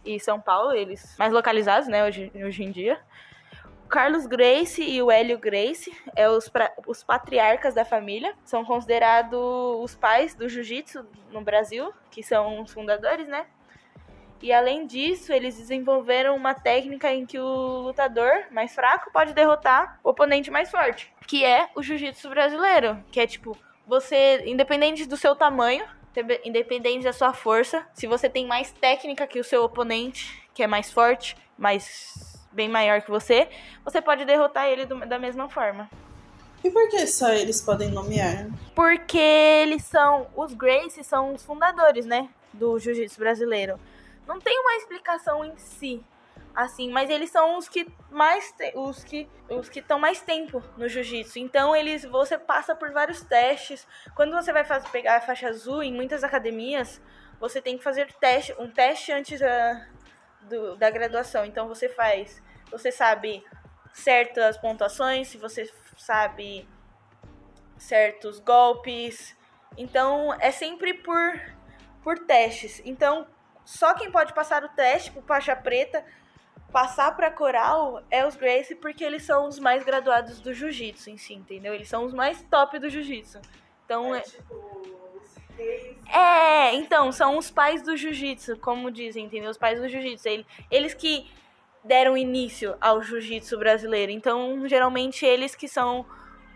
e 0.04 0.18
São 0.18 0.40
Paulo, 0.40 0.72
eles 0.72 1.14
mais 1.18 1.32
localizados, 1.32 1.88
né, 1.88 2.04
hoje, 2.04 2.32
hoje 2.34 2.64
em 2.64 2.70
dia. 2.70 2.98
Carlos 3.88 4.26
Grace 4.26 4.82
e 4.82 5.02
o 5.02 5.10
Hélio 5.10 5.38
Grace 5.38 5.90
é 6.14 6.28
os, 6.28 6.48
pra, 6.48 6.70
os 6.86 7.02
patriarcas 7.02 7.74
da 7.74 7.84
família, 7.84 8.34
são 8.44 8.64
considerados 8.64 9.38
os 9.80 9.94
pais 9.94 10.34
do 10.34 10.48
jiu-jitsu 10.48 11.06
no 11.30 11.40
Brasil, 11.40 11.92
que 12.10 12.22
são 12.22 12.62
os 12.62 12.72
fundadores, 12.72 13.26
né? 13.26 13.46
E 14.40 14.52
além 14.52 14.86
disso, 14.86 15.32
eles 15.32 15.56
desenvolveram 15.56 16.36
uma 16.36 16.54
técnica 16.54 17.12
em 17.12 17.26
que 17.26 17.38
o 17.38 17.80
lutador 17.80 18.30
mais 18.50 18.74
fraco 18.74 19.10
pode 19.10 19.32
derrotar 19.32 19.98
o 20.04 20.10
oponente 20.10 20.50
mais 20.50 20.70
forte, 20.70 21.12
que 21.26 21.44
é 21.44 21.68
o 21.74 21.82
jiu-jitsu 21.82 22.28
brasileiro, 22.28 23.02
que 23.10 23.18
é 23.18 23.26
tipo, 23.26 23.56
você, 23.86 24.44
independente 24.46 25.06
do 25.06 25.16
seu 25.16 25.34
tamanho, 25.34 25.84
independente 26.44 27.04
da 27.04 27.12
sua 27.12 27.32
força, 27.32 27.86
se 27.94 28.06
você 28.06 28.28
tem 28.28 28.46
mais 28.46 28.70
técnica 28.70 29.26
que 29.26 29.40
o 29.40 29.44
seu 29.44 29.64
oponente, 29.64 30.46
que 30.54 30.62
é 30.62 30.66
mais 30.66 30.92
forte, 30.92 31.36
mais 31.56 32.27
bem 32.52 32.68
maior 32.68 33.02
que 33.02 33.10
você, 33.10 33.48
você 33.84 34.00
pode 34.00 34.24
derrotar 34.24 34.66
ele 34.66 34.86
do, 34.86 34.98
da 35.06 35.18
mesma 35.18 35.48
forma. 35.48 35.88
E 36.62 36.70
por 36.70 36.88
que 36.88 37.06
só 37.06 37.30
eles 37.30 37.60
podem 37.60 37.90
nomear? 37.90 38.48
Porque 38.74 39.18
eles 39.18 39.84
são. 39.84 40.26
Os 40.34 40.52
Gracie 40.54 41.04
são 41.04 41.34
os 41.34 41.44
fundadores, 41.44 42.04
né? 42.04 42.28
Do 42.52 42.78
jiu-jitsu 42.78 43.18
brasileiro. 43.18 43.78
Não 44.26 44.40
tem 44.40 44.58
uma 44.60 44.76
explicação 44.76 45.44
em 45.44 45.56
si, 45.56 46.02
assim, 46.54 46.90
mas 46.90 47.08
eles 47.08 47.30
são 47.30 47.56
os 47.56 47.68
que 47.68 47.86
mais 48.10 48.52
te, 48.52 48.72
os 48.74 49.04
que 49.04 49.28
os 49.48 49.68
que 49.68 49.78
estão 49.78 49.98
mais 49.98 50.20
tempo 50.20 50.62
no 50.76 50.88
jiu-jitsu. 50.88 51.38
Então 51.38 51.74
eles 51.74 52.02
você 52.04 52.36
passa 52.36 52.74
por 52.74 52.90
vários 52.90 53.22
testes. 53.22 53.86
Quando 54.14 54.32
você 54.32 54.52
vai 54.52 54.64
fazer, 54.64 54.88
pegar 54.90 55.16
a 55.16 55.20
faixa 55.20 55.48
azul 55.48 55.82
em 55.82 55.94
muitas 55.94 56.24
academias, 56.24 57.00
você 57.40 57.62
tem 57.62 57.78
que 57.78 57.84
fazer 57.84 58.12
teste, 58.14 58.54
um 58.58 58.68
teste 58.68 59.12
antes 59.12 59.38
da, 59.38 59.86
do, 60.48 60.76
da 60.76 60.90
graduação. 60.90 61.44
Então 61.44 61.68
você 61.68 61.88
faz 61.88 62.42
você 62.70 62.92
sabe 62.92 63.44
certas 63.92 64.56
pontuações, 64.58 65.28
se 65.28 65.38
você 65.38 65.70
sabe 65.96 66.68
certos 67.76 68.40
golpes. 68.40 69.36
Então 69.76 70.34
é 70.40 70.50
sempre 70.50 70.94
por 70.94 71.40
por 72.02 72.18
testes. 72.20 72.82
Então 72.84 73.26
só 73.64 73.94
quem 73.94 74.10
pode 74.10 74.32
passar 74.32 74.64
o 74.64 74.68
teste 74.70 75.10
pro 75.10 75.22
faixa 75.22 75.54
preta, 75.54 76.04
passar 76.72 77.14
para 77.14 77.30
coral 77.30 78.02
é 78.10 78.26
os 78.26 78.34
Grace 78.34 78.74
porque 78.74 79.04
eles 79.04 79.24
são 79.24 79.46
os 79.46 79.58
mais 79.58 79.84
graduados 79.84 80.40
do 80.40 80.54
jiu-jitsu 80.54 81.10
em 81.10 81.18
si, 81.18 81.34
entendeu? 81.34 81.74
Eles 81.74 81.88
são 81.88 82.04
os 82.04 82.14
mais 82.14 82.42
top 82.44 82.78
do 82.78 82.88
jiu-jitsu. 82.88 83.40
Então 83.84 84.14
é, 84.14 84.18
é... 84.18 84.22
tipo 84.22 84.97
é, 86.12 86.74
então, 86.74 87.10
são 87.12 87.36
os 87.36 87.50
pais 87.50 87.82
do 87.82 87.96
jiu-jitsu, 87.96 88.56
como 88.58 88.90
dizem, 88.90 89.24
entendeu? 89.24 89.50
Os 89.50 89.58
pais 89.58 89.80
do 89.80 89.88
jiu-jitsu. 89.88 90.44
Eles 90.70 90.94
que 90.94 91.26
deram 91.84 92.16
início 92.16 92.76
ao 92.80 93.02
jiu-jitsu 93.02 93.58
brasileiro. 93.58 94.12
Então, 94.12 94.66
geralmente 94.68 95.24
eles 95.24 95.54
que 95.54 95.68
são 95.68 96.04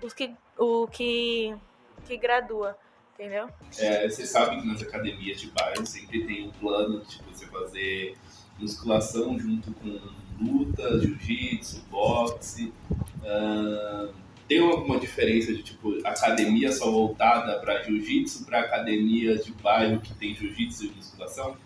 os 0.02 0.12
que 0.12 0.35
o 0.59 0.87
que 0.87 1.54
que 2.06 2.16
gradua, 2.16 2.76
entendeu? 3.14 3.49
É, 3.78 4.09
você 4.09 4.26
sabe 4.26 4.61
que 4.61 4.66
nas 4.66 4.82
academias 4.82 5.40
de 5.40 5.49
bairro 5.49 5.87
sempre 5.87 6.25
tem 6.26 6.49
um 6.49 6.50
plano 6.52 7.00
de 7.00 7.09
tipo, 7.09 7.30
você 7.30 7.47
fazer 7.47 8.16
musculação 8.59 9.38
junto 9.38 9.73
com 9.75 9.99
luta, 10.40 10.99
jiu-jitsu, 11.00 11.82
boxe. 11.90 12.73
Uh, 13.23 14.12
tem 14.52 14.61
alguma 14.61 14.99
diferença 14.99 15.52
de 15.52 15.62
tipo 15.62 15.97
academia 16.06 16.71
só 16.71 16.90
voltada 16.90 17.59
para 17.61 17.82
jiu-jitsu 17.82 18.44
para 18.44 18.61
academias 18.61 19.47
de 19.47 19.52
bairro 19.52 20.00
que 20.00 20.12
tem 20.14 20.35
jiu-jitsu 20.35 20.85
e 20.85 20.90
musculação? 20.90 21.56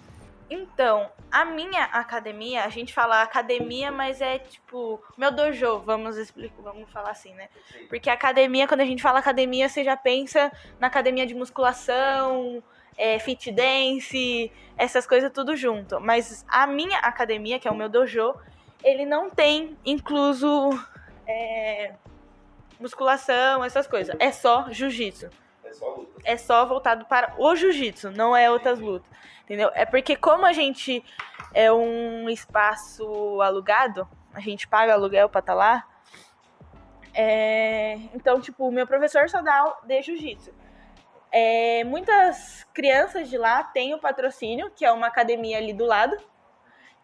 Então, 0.49 1.11
a 1.29 1.45
minha 1.45 1.83
academia, 1.87 2.65
a 2.65 2.69
gente 2.69 2.95
fala 2.95 3.21
academia, 3.21 3.91
mas 3.91 4.21
é 4.21 4.39
tipo 4.39 5.03
meu 5.19 5.33
dojo, 5.33 5.81
vamos 5.81 6.17
explicar, 6.17 6.63
vamos 6.63 6.89
falar 6.93 7.11
assim, 7.11 7.35
né? 7.35 7.49
Porque 7.89 8.09
academia, 8.09 8.69
quando 8.69 8.83
a 8.83 8.85
gente 8.85 9.03
fala 9.03 9.19
academia, 9.19 9.69
você 9.69 9.83
já 9.83 9.97
pensa 9.97 10.53
na 10.79 10.87
academia 10.87 11.27
de 11.27 11.35
musculação, 11.35 12.63
é, 12.97 13.19
fit 13.19 13.51
dance, 13.51 14.53
essas 14.77 15.05
coisas 15.05 15.33
tudo 15.33 15.57
junto. 15.57 16.01
Mas 16.01 16.45
a 16.49 16.65
minha 16.69 16.99
academia, 16.99 17.59
que 17.59 17.67
é 17.67 17.71
o 17.71 17.77
meu 17.77 17.89
dojo, 17.89 18.33
ele 18.85 19.05
não 19.05 19.29
tem 19.29 19.77
incluso 19.85 20.71
é, 21.27 21.93
musculação, 22.81 23.65
essas 23.65 23.87
coisas. 23.87 24.15
É 24.19 24.31
só 24.31 24.71
jiu-jitsu. 24.71 25.29
É 25.65 25.73
só 25.73 25.89
luta. 25.89 26.21
É 26.25 26.37
só 26.37 26.67
voltado 26.67 27.05
para 27.07 27.35
o 27.39 27.55
jiu-jitsu, 27.57 28.11
não 28.11 28.37
é 28.37 28.51
outras 28.51 28.79
lutas. 28.79 29.11
Entendeu? 29.45 29.71
É 29.75 29.85
porque 29.85 30.17
como 30.17 30.45
a 30.45 30.53
gente 30.53 31.05
é 31.55 31.73
um 31.73 32.29
espaço 32.29 33.41
alugado, 33.41 34.09
a 34.35 34.41
gente 34.41 34.67
paga 34.67 34.93
aluguel 34.93 35.29
pra 35.29 35.41
estar 35.41 35.55
lá. 35.55 35.87
É... 37.15 37.95
Então, 38.15 38.41
tipo, 38.41 38.69
o 38.69 38.73
meu 38.73 38.87
professor 38.87 39.29
só 39.29 39.41
dá 39.41 39.77
de 39.85 40.03
jiu-jitsu. 40.03 40.53
É, 41.33 41.85
muitas 41.85 42.67
crianças 42.73 43.29
de 43.29 43.37
lá 43.37 43.63
têm 43.63 43.95
o 43.95 43.99
patrocínio, 43.99 44.71
que 44.71 44.85
é 44.85 44.93
uma 44.93 45.07
academia 45.07 45.59
ali 45.59 45.73
do 45.73 45.85
lado, 45.85 46.17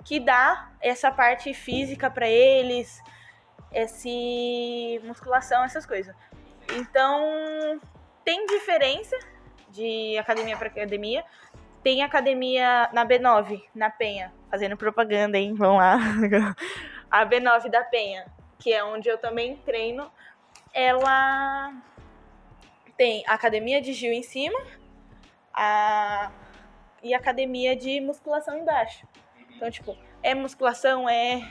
que 0.05 0.19
dá 0.19 0.71
essa 0.81 1.11
parte 1.11 1.53
física 1.55 2.11
para 2.11 2.27
eles, 2.27 3.03
esse 3.73 5.01
musculação, 5.05 5.65
essas 5.65 5.87
coisas. 5.87 6.15
Então, 6.75 7.81
tem 8.25 8.47
diferença 8.47 9.17
de 9.69 10.17
academia 10.19 10.57
para 10.57 10.69
academia. 10.69 11.25
Tem 11.83 12.03
academia 12.03 12.89
na 12.93 13.05
B9, 13.05 13.65
na 13.75 13.91
Penha, 13.91 14.33
fazendo 14.51 14.77
propaganda, 14.77 15.37
hein? 15.37 15.55
Vamos 15.55 15.79
lá. 15.79 15.99
A 17.11 17.27
B9 17.27 17.69
da 17.69 17.83
Penha, 17.83 18.27
que 18.59 18.73
é 18.73 18.83
onde 18.85 19.09
eu 19.09 19.19
também 19.19 19.57
treino, 19.57 20.11
ela 20.73 21.73
tem 22.97 23.25
academia 23.27 23.83
de 23.83 23.93
Gil 23.93 24.13
em 24.13 24.23
cima 24.23 24.59
a... 25.53 26.31
e 27.03 27.13
academia 27.13 27.77
de 27.77 28.01
musculação 28.01 28.57
embaixo. 28.57 29.07
Então, 29.55 29.71
tipo, 29.71 29.97
é 30.23 30.35
musculação, 30.35 31.09
é. 31.09 31.43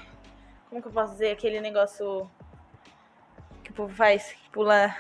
Como 0.72 0.82
que 0.82 0.88
eu 0.88 0.94
posso 0.94 1.12
dizer? 1.12 1.32
Aquele 1.32 1.60
negócio 1.60 2.32
que 3.62 3.72
o 3.72 3.74
povo 3.74 3.94
faz, 3.94 4.32
que 4.32 4.50
pula 4.52 4.96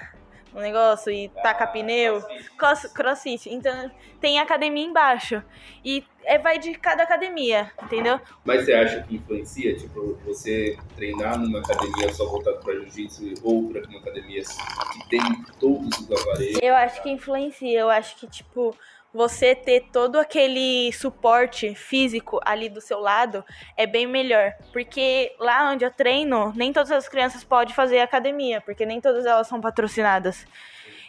um 0.54 0.60
negócio 0.60 1.10
e 1.10 1.30
taca 1.30 1.66
pneu. 1.66 2.22
Cross, 2.58 2.88
crossfit. 2.88 3.50
Então, 3.50 3.90
tem 4.20 4.38
academia 4.38 4.86
embaixo. 4.86 5.42
E 5.82 6.06
é, 6.26 6.38
vai 6.38 6.60
de 6.60 6.74
cada 6.74 7.04
academia, 7.04 7.72
entendeu? 7.82 8.20
Mas 8.44 8.66
você 8.66 8.74
acha 8.74 9.02
que 9.04 9.16
influencia, 9.16 9.74
tipo, 9.78 10.20
você 10.26 10.78
treinar 10.98 11.40
numa 11.40 11.60
academia 11.60 12.14
só 12.14 12.26
voltada 12.26 12.58
para 12.58 12.74
jiu-jitsu 12.74 13.36
ou 13.42 13.70
para 13.70 13.88
uma 13.88 14.00
academia 14.00 14.44
que 14.44 15.10
tem 15.10 15.22
todos 15.58 16.00
os 16.00 16.12
aparelhos? 16.12 16.60
Eu 16.62 16.76
acho 16.76 17.02
que 17.02 17.10
influencia. 17.10 17.80
Eu 17.80 17.90
acho 17.90 18.18
que, 18.18 18.28
tipo, 18.28 18.76
você 19.14 19.54
ter 19.54 19.88
todo 19.92 20.18
aquele 20.18 20.92
suporte 20.94 21.76
físico 21.76 22.40
ali 22.46 22.70
do 22.70 22.80
seu 22.80 23.00
lado 23.00 23.44
é 23.76 23.86
bem 23.86 24.08
melhor. 24.08 24.54
Porque 24.72 25.36
lá 25.40 25.70
onde 25.72 25.84
eu 25.84 25.92
treino, 25.92 26.54
nem 26.56 26.72
todas 26.72 26.92
as 26.92 27.10
crianças 27.10 27.44
podem 27.44 27.74
fazer 27.74 28.00
academia, 28.00 28.62
porque 28.62 28.86
nem 28.86 29.02
todas 29.02 29.26
elas 29.26 29.48
são 29.48 29.60
patrocinadas. 29.60 30.46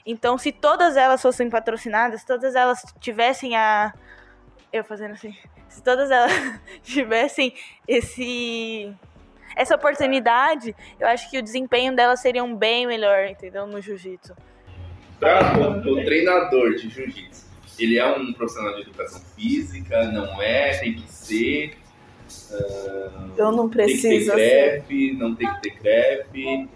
Então, 0.04 0.36
se 0.36 0.50
todas 0.50 0.96
elas 0.96 1.22
fossem 1.22 1.48
patrocinadas, 1.48 2.24
todas 2.24 2.54
elas 2.54 2.82
tivessem 3.00 3.56
a. 3.56 3.92
Eu 4.72 4.82
fazendo 4.82 5.12
assim. 5.12 5.36
Se 5.68 5.82
todas 5.82 6.10
elas 6.10 6.32
tivessem 6.82 7.54
esse. 7.86 8.92
Essa 9.54 9.74
oportunidade, 9.74 10.74
eu 10.98 11.06
acho 11.06 11.30
que 11.30 11.38
o 11.38 11.42
desempenho 11.42 11.94
delas 11.94 12.20
seria 12.20 12.44
bem 12.46 12.86
melhor, 12.86 13.26
entendeu? 13.26 13.66
No 13.66 13.82
jiu-jitsu. 13.82 14.34
Para 15.20 15.58
o 15.58 16.04
treinador 16.04 16.74
de 16.74 16.88
jiu-jitsu, 16.88 17.51
ele 17.84 17.98
é 17.98 18.06
um 18.06 18.32
profissional 18.32 18.74
de 18.74 18.82
educação 18.82 19.20
física, 19.36 20.04
não 20.12 20.40
é, 20.40 20.78
tem 20.78 20.94
que 20.94 21.10
ser. 21.10 21.76
Uh, 22.50 23.32
eu 23.36 23.52
não 23.52 23.68
preciso. 23.68 24.02
Tem 24.02 24.18
que 24.18 24.24
ter 24.26 24.32
crepe, 24.32 25.12
não 25.12 25.34
tem 25.34 25.54
que 25.54 25.60
ter 25.62 25.78
crepe. 25.78 26.68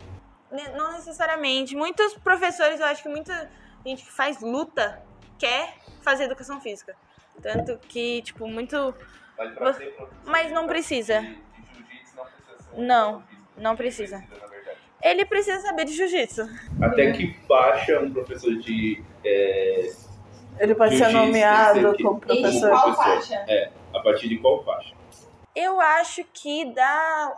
Não 0.76 0.92
necessariamente. 0.92 1.76
Muitos 1.76 2.14
professores, 2.14 2.80
eu 2.80 2.86
acho 2.86 3.02
que 3.02 3.08
muita 3.08 3.50
gente 3.84 4.04
que 4.04 4.12
faz 4.12 4.40
luta 4.40 5.02
quer 5.38 5.75
fazer 6.02 6.25
educação 6.25 6.60
física. 6.60 6.94
Tanto 7.42 7.78
que, 7.88 8.22
tipo, 8.22 8.46
muito. 8.48 8.94
Mas, 9.38 9.76
Mas 10.25 10.52
não 10.52 10.66
precisa. 10.66 11.20
De, 11.20 11.28
de 11.28 11.34
jiu-jitsu 11.75 12.16
não 12.16 12.25
precisa 12.25 12.76
Não, 12.76 13.25
não 13.56 13.76
precisa. 13.76 14.25
Ele 15.02 15.25
precisa 15.26 15.60
saber 15.60 15.84
de 15.84 15.92
jiu-jitsu. 15.92 16.48
Até 16.80 17.12
que 17.12 17.36
baixa 17.46 18.00
um 18.00 18.12
professor 18.12 18.56
de. 18.56 19.02
É, 19.25 19.92
Ele 20.58 20.75
pode 20.75 20.96
ser 20.96 21.08
nomeado 21.08 21.94
que- 21.94 22.02
como 22.02 22.20
professor. 22.20 22.70
qual 22.70 22.82
professor. 22.94 23.04
faixa? 23.04 23.44
É, 23.48 23.70
a 23.94 24.00
partir 24.00 24.28
de 24.28 24.38
qual 24.38 24.62
faixa? 24.64 24.94
Eu 25.54 25.80
acho 25.80 26.22
que 26.32 26.64
da 26.72 27.36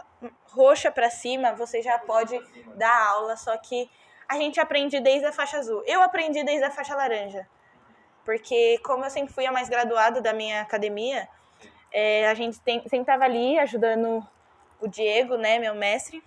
roxa 0.53 0.91
pra 0.91 1.09
cima 1.11 1.53
você 1.53 1.81
já 1.83 1.99
pode 1.99 2.39
dar 2.75 3.09
aula, 3.11 3.37
só 3.37 3.57
que 3.57 3.89
a 4.29 4.35
gente 4.37 4.61
aprende 4.61 5.01
desde 5.01 5.27
a 5.27 5.33
faixa 5.33 5.59
azul. 5.59 5.83
Eu 5.87 6.03
aprendi 6.03 6.43
desde 6.45 6.65
a 6.65 6.71
faixa 6.71 6.95
laranja. 6.95 7.47
Porque 8.25 8.79
como 8.85 9.05
eu 9.05 9.11
sempre 9.11 9.33
fui 9.33 9.47
a 9.47 9.53
mais 9.53 9.69
graduada 9.69 10.21
da 10.21 10.33
minha 10.33 10.61
academia, 10.61 11.27
é, 11.93 12.29
a 12.29 12.35
gente 12.35 12.61
tem, 12.61 12.81
sempre 12.89 13.07
tava 13.07 13.25
ali 13.25 13.59
ajudando 13.59 14.27
o 14.81 14.87
Diego, 14.89 15.37
né, 15.37 15.59
meu 15.59 15.75
mestre. 15.75 16.23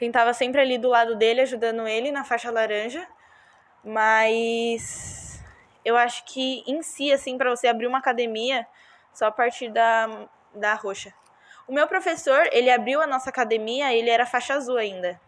A 0.00 0.04
gente 0.04 0.12
tava 0.14 0.32
sempre 0.32 0.60
ali 0.60 0.78
do 0.78 0.88
lado 0.88 1.16
dele, 1.16 1.42
ajudando 1.42 1.86
ele 1.86 2.10
na 2.10 2.24
faixa 2.24 2.50
laranja. 2.50 3.06
Mas 3.84 5.29
eu 5.84 5.96
acho 5.96 6.24
que 6.24 6.62
em 6.66 6.82
si, 6.82 7.12
assim, 7.12 7.38
para 7.38 7.50
você 7.50 7.66
abrir 7.66 7.86
uma 7.86 7.98
academia, 7.98 8.66
só 9.12 9.26
a 9.26 9.30
partir 9.30 9.70
da, 9.70 10.28
da 10.54 10.74
roxa. 10.74 11.12
O 11.66 11.72
meu 11.72 11.86
professor, 11.86 12.48
ele 12.52 12.70
abriu 12.70 13.00
a 13.00 13.06
nossa 13.06 13.30
academia, 13.30 13.94
ele 13.94 14.10
era 14.10 14.26
faixa 14.26 14.54
azul 14.54 14.76
ainda. 14.76 15.20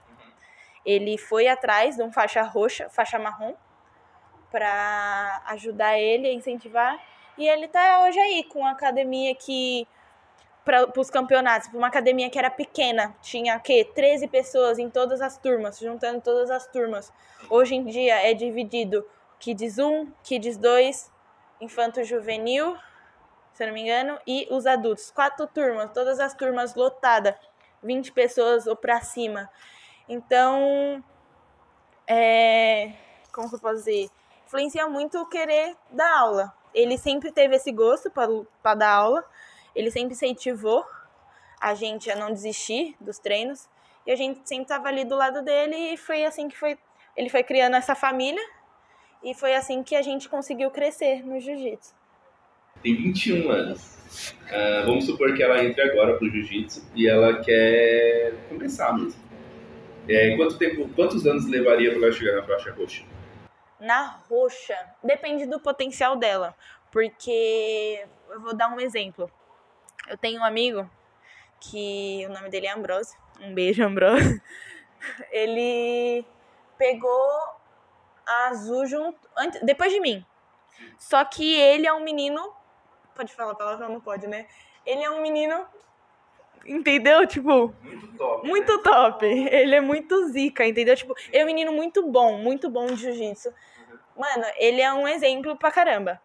Ele 0.85 1.17
foi 1.17 1.47
atrás 1.47 1.97
de 1.97 2.03
um 2.03 2.13
faixa 2.13 2.43
roxa, 2.43 2.89
faixa 2.91 3.19
marrom, 3.19 3.55
para 4.51 5.43
ajudar 5.47 5.99
ele 5.99 6.29
a 6.29 6.33
incentivar. 6.33 6.99
E 7.39 7.49
ele 7.49 7.69
tá 7.69 8.05
hoje 8.05 8.19
aí 8.19 8.45
com 8.45 8.61
uma 8.61 8.73
academia 8.73 9.35
que 9.35 9.87
para 10.65 10.89
os 10.97 11.11
campeonatos, 11.11 11.69
uma 11.75 11.89
academia 11.89 12.31
que 12.31 12.39
era 12.39 12.51
pequena, 12.51 13.15
tinha 13.21 13.59
que 13.59 13.85
13 13.85 14.29
pessoas 14.29 14.79
em 14.79 14.89
todas 14.89 15.21
as 15.21 15.37
turmas, 15.37 15.79
juntando 15.79 16.21
todas 16.21 16.51
as 16.51 16.67
turmas. 16.67 17.13
Hoje 17.51 17.75
em 17.75 17.85
dia 17.85 18.15
é 18.29 18.33
dividido 18.33 19.05
Kids 19.43 19.77
1, 19.77 20.13
Kids 20.23 20.57
2, 20.57 21.11
Infanto 21.61 22.05
Juvenil, 22.05 22.77
se 23.53 23.65
eu 23.65 23.67
não 23.67 23.75
me 23.75 23.83
engano, 23.83 24.17
e 24.25 24.47
os 24.53 24.67
adultos. 24.67 25.11
Quatro 25.11 25.49
turmas, 25.49 25.91
todas 25.93 26.21
as 26.21 26.33
turmas 26.33 26.77
lotadas, 26.77 27.35
20 27.83 28.13
pessoas 28.13 28.69
ou 28.69 28.77
para 28.77 29.01
cima. 29.01 29.51
Então, 30.09 31.03
é, 32.07 32.93
como 33.33 33.49
que 33.49 33.57
eu 33.57 33.59
posso 33.59 33.79
dizer? 33.79 34.09
Influencia 34.47 34.87
muito 34.87 35.21
o 35.21 35.29
querer 35.29 35.77
dar 35.91 36.21
aula. 36.21 36.55
Ele 36.73 36.97
sempre 36.97 37.33
teve 37.33 37.57
esse 37.57 37.73
gosto 37.73 38.13
para 38.13 38.75
dar 38.77 38.93
aula, 38.93 39.25
ele 39.75 39.91
sempre 39.91 40.13
incentivou 40.15 40.87
a 41.61 41.75
gente 41.75 42.09
a 42.13 42.15
não 42.15 42.33
desistir 42.33 42.97
dos 43.01 43.19
treinos, 43.19 43.69
e 44.07 44.13
a 44.13 44.17
gente 44.17 44.49
sempre 44.49 44.67
estava 44.67 44.87
ali 44.87 45.05
do 45.05 45.17
lado 45.17 45.43
dele, 45.43 45.95
e 45.95 45.97
foi 45.97 46.25
assim 46.25 46.49
que 46.49 46.57
foi, 46.57 46.79
ele 47.17 47.29
foi 47.29 47.43
criando 47.43 47.75
essa 47.75 47.97
família, 47.97 48.41
e 49.23 49.35
foi 49.35 49.55
assim 49.55 49.83
que 49.83 49.95
a 49.95 50.03
gente 50.03 50.29
conseguiu 50.29 50.71
crescer 50.71 51.25
no 51.25 51.39
jiu-jitsu. 51.41 51.95
Tem 52.83 52.97
21 52.97 53.51
anos. 53.51 54.35
Ah, 54.51 54.83
vamos 54.85 55.07
supor 55.07 55.35
que 55.35 55.43
ela 55.43 55.65
entre 55.65 55.81
agora 55.83 56.17
pro 56.17 56.29
jiu-jitsu 56.29 56.85
e 56.95 57.09
ela 57.09 57.41
quer 57.41 58.35
começar 58.49 58.93
mesmo. 58.93 59.21
É, 60.09 60.37
quanto 60.37 60.59
tempo, 60.59 60.89
quantos 60.95 61.27
anos 61.27 61.49
levaria 61.49 61.91
para 61.91 62.03
ela 62.03 62.13
chegar 62.13 62.37
na 62.37 62.43
faixa 62.43 62.73
roxa? 62.73 63.05
Na 63.81 64.21
roxa, 64.29 64.77
depende 65.03 65.47
do 65.47 65.61
potencial 65.61 66.17
dela, 66.17 66.55
porque 66.91 68.05
eu 68.31 68.41
vou 68.41 68.55
dar 68.55 68.69
um 68.69 68.81
exemplo. 68.81 69.31
Eu 70.09 70.17
tenho 70.17 70.41
um 70.41 70.45
amigo 70.45 70.89
que 71.61 72.27
o 72.27 72.33
nome 72.33 72.49
dele 72.51 72.67
é 72.67 72.73
Ambrose. 72.73 73.17
Um 73.41 73.55
beijo, 73.55 73.85
Ambrose. 73.85 74.43
Ele 75.31 76.25
pegou 76.77 77.31
azul 78.27 78.87
junto, 78.87 79.19
antes, 79.37 79.61
depois 79.63 79.93
de 79.93 80.01
mim. 80.01 80.25
Só 80.99 81.25
que 81.25 81.55
ele 81.59 81.87
é 81.87 81.93
um 81.93 82.03
menino. 82.03 82.53
Pode 83.15 83.33
falar 83.35 83.53
a 83.53 83.55
palavra? 83.55 83.89
Não 83.89 84.01
pode, 84.01 84.27
né? 84.27 84.47
Ele 84.85 85.03
é 85.03 85.11
um 85.11 85.21
menino 85.21 85.67
entendeu? 86.67 87.27
Tipo, 87.27 87.75
Muito 87.83 88.17
top. 88.17 88.47
muito 88.47 88.77
né? 88.77 88.83
top. 88.83 89.27
Ele 89.27 89.75
é 89.75 89.81
muito 89.81 90.29
zica, 90.29 90.67
entendeu? 90.67 90.97
Tipo, 90.97 91.15
ele 91.29 91.39
é 91.39 91.43
um 91.43 91.47
menino 91.47 91.73
muito 91.73 92.09
bom, 92.09 92.39
muito 92.39 92.71
bom 92.71 92.87
de 92.87 92.97
jiu-jitsu. 92.97 93.53
Mano, 94.17 94.45
ele 94.57 94.81
é 94.81 94.93
um 94.93 95.09
exemplo 95.09 95.57
pra 95.57 95.71
caramba. 95.71 96.21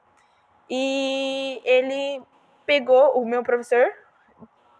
E 0.69 1.61
ele 1.63 2.21
pegou 2.65 3.17
o 3.17 3.25
meu 3.25 3.43
professor, 3.43 3.87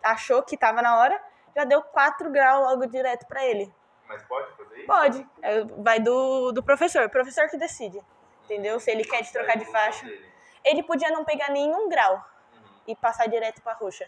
achou 0.03 0.43
que 0.43 0.57
tava 0.57 0.81
na 0.81 0.97
hora, 0.99 1.21
já 1.55 1.63
deu 1.63 1.81
4 1.81 2.29
graus 2.29 2.65
logo 2.69 2.85
direto 2.87 3.25
pra 3.27 3.45
ele. 3.45 3.73
Mas 4.07 4.21
pode? 4.23 4.47
Pode. 4.87 5.27
É, 5.41 5.63
Vai 5.77 5.99
do, 5.99 6.51
do 6.51 6.63
professor. 6.63 7.05
O 7.05 7.09
professor 7.09 7.47
que 7.49 7.57
decide. 7.57 7.99
Entendeu? 8.45 8.79
Se 8.79 8.89
ele 8.89 9.03
quer 9.03 9.21
te 9.23 9.31
trocar 9.31 9.57
de 9.57 9.65
faixa. 9.65 10.05
Ele 10.63 10.81
podia 10.83 11.09
não 11.11 11.23
pegar 11.23 11.49
nenhum 11.51 11.87
grau 11.89 12.23
e 12.87 12.95
passar 12.95 13.27
direto 13.27 13.61
pra 13.61 13.73
roxa. 13.73 14.07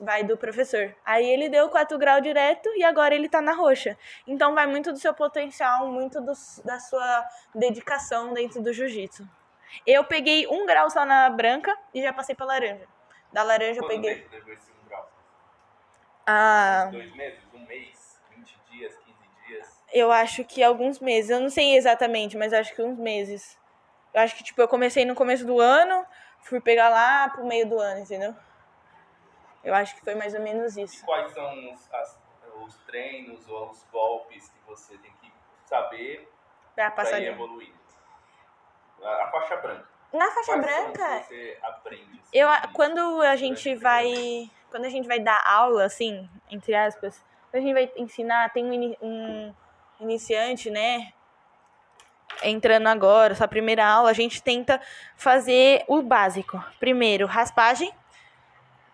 Vai 0.00 0.22
do 0.22 0.36
professor. 0.36 0.94
Aí 1.04 1.28
ele 1.28 1.48
deu 1.48 1.68
4 1.68 1.98
graus 1.98 2.22
direto 2.22 2.68
e 2.76 2.84
agora 2.84 3.14
ele 3.14 3.28
tá 3.28 3.40
na 3.42 3.52
roxa. 3.52 3.96
Então 4.26 4.54
vai 4.54 4.66
muito 4.66 4.92
do 4.92 4.98
seu 4.98 5.12
potencial, 5.12 5.88
muito 5.88 6.20
do- 6.20 6.32
da 6.64 6.78
sua 6.78 7.24
dedicação 7.54 8.32
dentro 8.32 8.62
do 8.62 8.72
jiu-jitsu. 8.72 9.28
Eu 9.86 10.04
peguei 10.04 10.46
um 10.46 10.64
grau 10.66 10.88
só 10.88 11.04
na 11.04 11.28
branca 11.28 11.76
e 11.92 12.00
já 12.00 12.12
passei 12.12 12.34
pra 12.34 12.46
laranja. 12.46 12.86
Da 13.32 13.42
laranja 13.42 13.80
eu 13.80 13.84
Quanto 13.84 13.88
peguei. 14.00 14.22
tempo 14.22 14.50
esse 14.50 14.70
um 14.70 14.88
grau? 14.88 15.10
Ah, 16.26 16.88
Dois 16.92 17.12
meses? 17.14 17.40
Um 17.52 17.66
mês? 17.66 17.97
Eu 19.92 20.10
acho 20.12 20.44
que 20.44 20.62
alguns 20.62 21.00
meses. 21.00 21.30
Eu 21.30 21.40
não 21.40 21.50
sei 21.50 21.76
exatamente, 21.76 22.36
mas 22.36 22.52
acho 22.52 22.74
que 22.74 22.82
uns 22.82 22.98
meses. 22.98 23.58
Eu 24.14 24.20
acho 24.22 24.36
que, 24.36 24.44
tipo, 24.44 24.60
eu 24.60 24.68
comecei 24.68 25.04
no 25.04 25.14
começo 25.14 25.44
do 25.46 25.60
ano, 25.60 26.04
fui 26.44 26.60
pegar 26.60 26.88
lá 26.88 27.28
pro 27.30 27.46
meio 27.46 27.68
do 27.68 27.78
ano, 27.78 28.00
entendeu? 28.00 28.34
Eu 29.62 29.74
acho 29.74 29.94
que 29.96 30.02
foi 30.04 30.14
mais 30.14 30.34
ou 30.34 30.40
menos 30.40 30.76
E 30.76 30.82
isso. 30.82 31.04
quais 31.04 31.32
são 31.32 31.72
os, 31.72 31.92
as- 31.92 32.18
os 32.64 32.74
treinos 32.86 33.46
ou 33.48 33.70
os 33.70 33.84
golpes 33.90 34.48
que 34.48 34.60
você 34.66 34.96
tem 34.98 35.10
que 35.12 35.32
saber 35.66 36.28
Pra 36.74 36.90
para 36.90 37.04
passar 37.04 37.20
ir 37.20 37.26
evoluindo? 37.28 37.78
A, 39.02 39.28
faixa 39.30 39.56
branca. 39.56 39.88
Na 40.12 40.30
faixa 40.30 40.52
Quais 40.58 40.60
branca, 40.62 41.20
você 41.26 41.58
aprende? 41.62 42.18
assim, 42.20 42.28
eu, 42.32 42.48
quando 42.72 43.20
a 43.22 43.36
gente 43.36 43.74
vai. 43.76 44.10
Quando 44.70 44.84
a 44.84 44.88
gente 44.90 45.06
vai 45.06 45.18
dar 45.20 45.42
aula, 45.46 45.84
assim, 45.84 46.28
entre 46.50 46.74
aspas, 46.74 47.22
quando 47.50 47.62
a 47.62 47.66
gente 47.66 47.74
vai 47.74 47.90
ensinar, 47.96 48.52
tem 48.52 48.64
um, 48.64 48.94
um 49.00 49.54
iniciante, 50.00 50.70
né? 50.70 51.12
Entrando 52.42 52.86
agora, 52.86 53.32
essa 53.32 53.48
primeira 53.48 53.86
aula, 53.86 54.10
a 54.10 54.14
gente 54.14 54.42
tenta 54.42 54.80
fazer 55.16 55.84
o 55.88 56.02
básico. 56.02 56.62
Primeiro, 56.78 57.26
raspagem. 57.26 57.92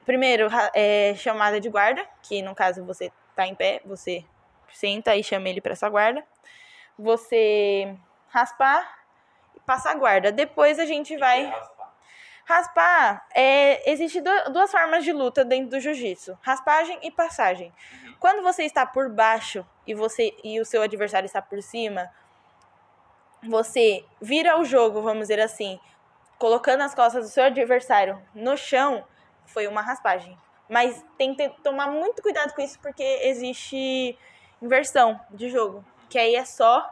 Primeiro, 0.04 0.48
é, 0.74 1.14
chamada 1.16 1.60
de 1.60 1.68
guarda, 1.68 2.06
que 2.22 2.42
no 2.42 2.54
caso 2.54 2.84
você 2.84 3.10
tá 3.34 3.46
em 3.46 3.54
pé, 3.54 3.80
você 3.84 4.24
senta 4.72 5.16
e 5.16 5.22
chama 5.22 5.48
ele 5.48 5.60
para 5.60 5.72
essa 5.72 5.88
guarda. 5.88 6.24
Você 6.98 7.96
raspar 8.28 8.98
e 9.54 9.60
passar 9.60 9.92
a 9.92 9.94
guarda. 9.94 10.32
Depois 10.32 10.78
a 10.78 10.86
gente 10.86 11.16
vai. 11.16 11.52
Raspar. 12.44 13.26
É, 13.34 13.90
existe 13.90 14.20
du- 14.20 14.52
duas 14.52 14.70
formas 14.70 15.02
de 15.02 15.12
luta 15.12 15.44
dentro 15.44 15.70
do 15.70 15.80
jiu-jitsu: 15.80 16.38
raspagem 16.42 16.98
e 17.02 17.10
passagem. 17.10 17.72
Uhum. 18.04 18.14
Quando 18.20 18.42
você 18.42 18.64
está 18.64 18.84
por 18.84 19.08
baixo 19.10 19.66
e 19.86 19.94
você 19.94 20.34
e 20.44 20.60
o 20.60 20.64
seu 20.64 20.82
adversário 20.82 21.26
está 21.26 21.40
por 21.40 21.62
cima, 21.62 22.10
você 23.42 24.04
vira 24.20 24.58
o 24.58 24.64
jogo, 24.64 25.02
vamos 25.02 25.22
dizer 25.28 25.40
assim, 25.40 25.78
colocando 26.38 26.82
as 26.82 26.94
costas 26.94 27.24
do 27.24 27.30
seu 27.30 27.44
adversário 27.44 28.20
no 28.34 28.56
chão, 28.56 29.04
foi 29.46 29.66
uma 29.66 29.82
raspagem. 29.82 30.38
Mas 30.68 31.04
tem 31.18 31.34
que 31.34 31.48
tomar 31.62 31.88
muito 31.88 32.22
cuidado 32.22 32.54
com 32.54 32.62
isso 32.62 32.78
porque 32.80 33.02
existe 33.22 34.18
inversão 34.62 35.20
de 35.30 35.50
jogo, 35.50 35.84
que 36.08 36.18
aí 36.18 36.34
é 36.34 36.44
só 36.44 36.90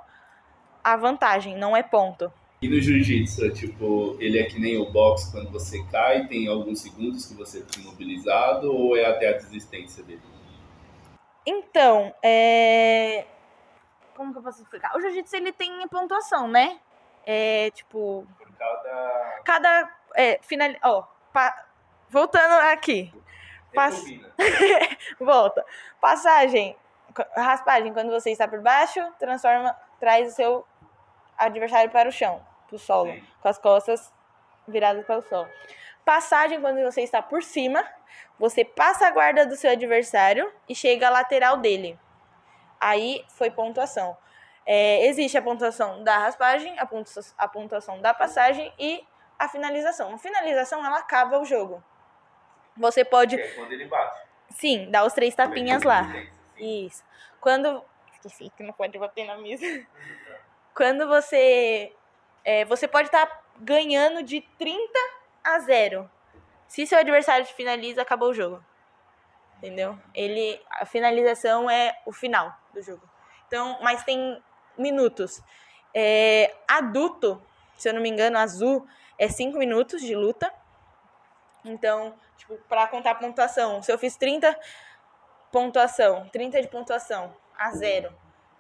a 0.85 0.97
vantagem, 0.97 1.57
não 1.57 1.77
é 1.77 1.83
ponto. 1.83 2.33
E 2.63 2.69
no 2.69 2.81
jiu-jitsu, 2.81 3.51
tipo, 3.53 4.17
ele 4.21 4.39
é 4.39 4.45
que 4.45 4.59
nem 4.61 4.79
o 4.79 4.89
boxe, 4.91 5.33
quando 5.33 5.51
você 5.51 5.83
cai, 5.91 6.29
tem 6.29 6.47
alguns 6.47 6.81
segundos 6.81 7.27
que 7.27 7.35
você 7.35 7.61
fica 7.63 7.81
imobilizado 7.81 8.73
ou 8.73 8.97
é 8.97 9.05
até 9.05 9.31
a 9.31 9.33
desistência 9.33 10.03
dele? 10.05 10.23
Então, 11.45 12.15
é. 12.23 13.27
Como 14.15 14.33
que 14.33 14.39
eu 14.39 14.43
posso 14.43 14.63
explicar? 14.63 14.97
O 14.97 15.01
jiu-jitsu 15.01 15.35
ele 15.37 15.53
tem 15.53 15.87
pontuação, 15.89 16.47
né? 16.47 16.79
É 17.27 17.71
tipo. 17.73 18.25
Por 18.39 18.53
cada. 18.57 19.41
Cada. 19.45 19.91
É, 20.15 20.39
final. 20.43 20.71
Ó, 20.85 21.03
pa- 21.33 21.67
voltando 22.11 22.53
aqui. 22.71 23.13
Pass-. 23.75 24.05
Volta. 25.19 25.65
Passagem. 26.01 26.77
Raspagem, 27.37 27.93
quando 27.93 28.11
você 28.11 28.31
está 28.31 28.47
por 28.47 28.61
baixo, 28.61 29.01
transforma. 29.19 29.75
Traz 29.99 30.33
o 30.33 30.37
seu 30.37 30.67
adversário 31.37 31.91
para 31.91 32.09
o 32.09 32.13
chão, 32.13 32.41
pro 32.73 32.79
solo. 32.79 33.13
Sim. 33.13 33.25
Com 33.41 33.49
as 33.49 33.59
costas 33.59 34.13
viradas 34.67 35.05
para 35.05 35.19
o 35.19 35.23
solo. 35.23 35.49
Passagem, 36.05 36.61
quando 36.61 36.83
você 36.83 37.03
está 37.03 37.21
por 37.23 37.43
cima, 37.43 37.85
você 38.39 38.65
passa 38.65 39.07
a 39.07 39.11
guarda 39.11 39.45
do 39.47 39.55
seu 39.57 39.71
adversário 39.71 40.51
e 40.69 40.75
chega 40.75 41.07
à 41.09 41.11
lateral 41.11 41.59
dele. 41.59 41.99
Aí 42.81 43.25
foi 43.29 43.51
pontuação. 43.51 44.17
É, 44.65 45.07
existe 45.07 45.37
a 45.37 45.43
pontuação 45.43 46.03
da 46.03 46.19
raspagem, 46.19 46.79
a 46.79 46.87
pontua- 46.87 47.23
a 47.37 47.47
pontuação 47.49 48.01
da 48.01 48.15
passagem 48.15 48.73
e 48.79 49.05
a 49.39 49.49
finalização. 49.49 50.15
A 50.15 50.19
finalização, 50.19 50.85
ela 50.85 50.99
acaba 50.99 51.39
o 51.39 51.45
jogo. 51.45 51.83
Você 52.77 53.05
pode, 53.05 53.39
é 53.39 53.49
quando 53.55 53.73
ele 53.73 53.85
bate. 53.87 54.17
sim, 54.51 54.91
dar 54.91 55.05
os 55.05 55.13
três 55.13 55.35
tapinhas 55.35 55.83
lá. 55.83 56.05
Isso. 56.57 57.05
Quando. 57.41 57.85
Esqueci 58.13 58.51
que 58.57 58.63
não 58.63 58.73
pode 58.73 58.97
bater 58.99 59.27
na 59.27 59.37
mesa. 59.37 59.65
Quando 60.75 61.07
você. 61.07 61.93
É, 62.45 62.65
você 62.65 62.89
pode 62.89 63.09
estar 63.09 63.43
ganhando 63.59 64.23
de 64.23 64.41
30 64.59 64.81
a 65.45 65.59
0. 65.61 66.11
Se 66.67 66.87
seu 66.87 66.99
adversário 66.99 67.47
te 67.47 67.55
finaliza, 67.55 68.03
acabou 68.03 68.31
o 68.31 68.35
jogo. 68.35 68.65
Entendeu? 69.59 69.99
Ele. 70.15 70.61
A 70.71 70.85
finalização 70.85 71.71
é 71.71 72.01
o 72.05 72.13
final 72.13 72.53
do 72.73 72.83
jogo. 72.83 73.09
Então, 73.47 73.79
mas 73.83 74.03
tem 74.03 74.43
minutos. 74.77 75.43
É, 75.95 76.55
adulto, 76.67 77.41
se 77.77 77.89
eu 77.89 77.95
não 77.95 78.01
me 78.01 78.09
engano, 78.09 78.39
azul 78.39 78.87
é 79.19 79.29
5 79.29 79.57
minutos 79.59 80.01
de 80.01 80.15
luta. 80.17 80.53
Então, 81.65 82.15
tipo, 82.37 82.57
pra 82.69 82.89
contar 82.89 83.13
a 83.13 83.15
pontuação, 83.15 83.83
se 83.83 83.93
eu 83.93 83.99
fiz 83.99 84.17
30 84.17 84.59
pontuação, 85.53 86.29
30 86.31 86.63
de 86.63 86.69
pontuação 86.69 87.37
a 87.57 87.71
zero. 87.73 88.13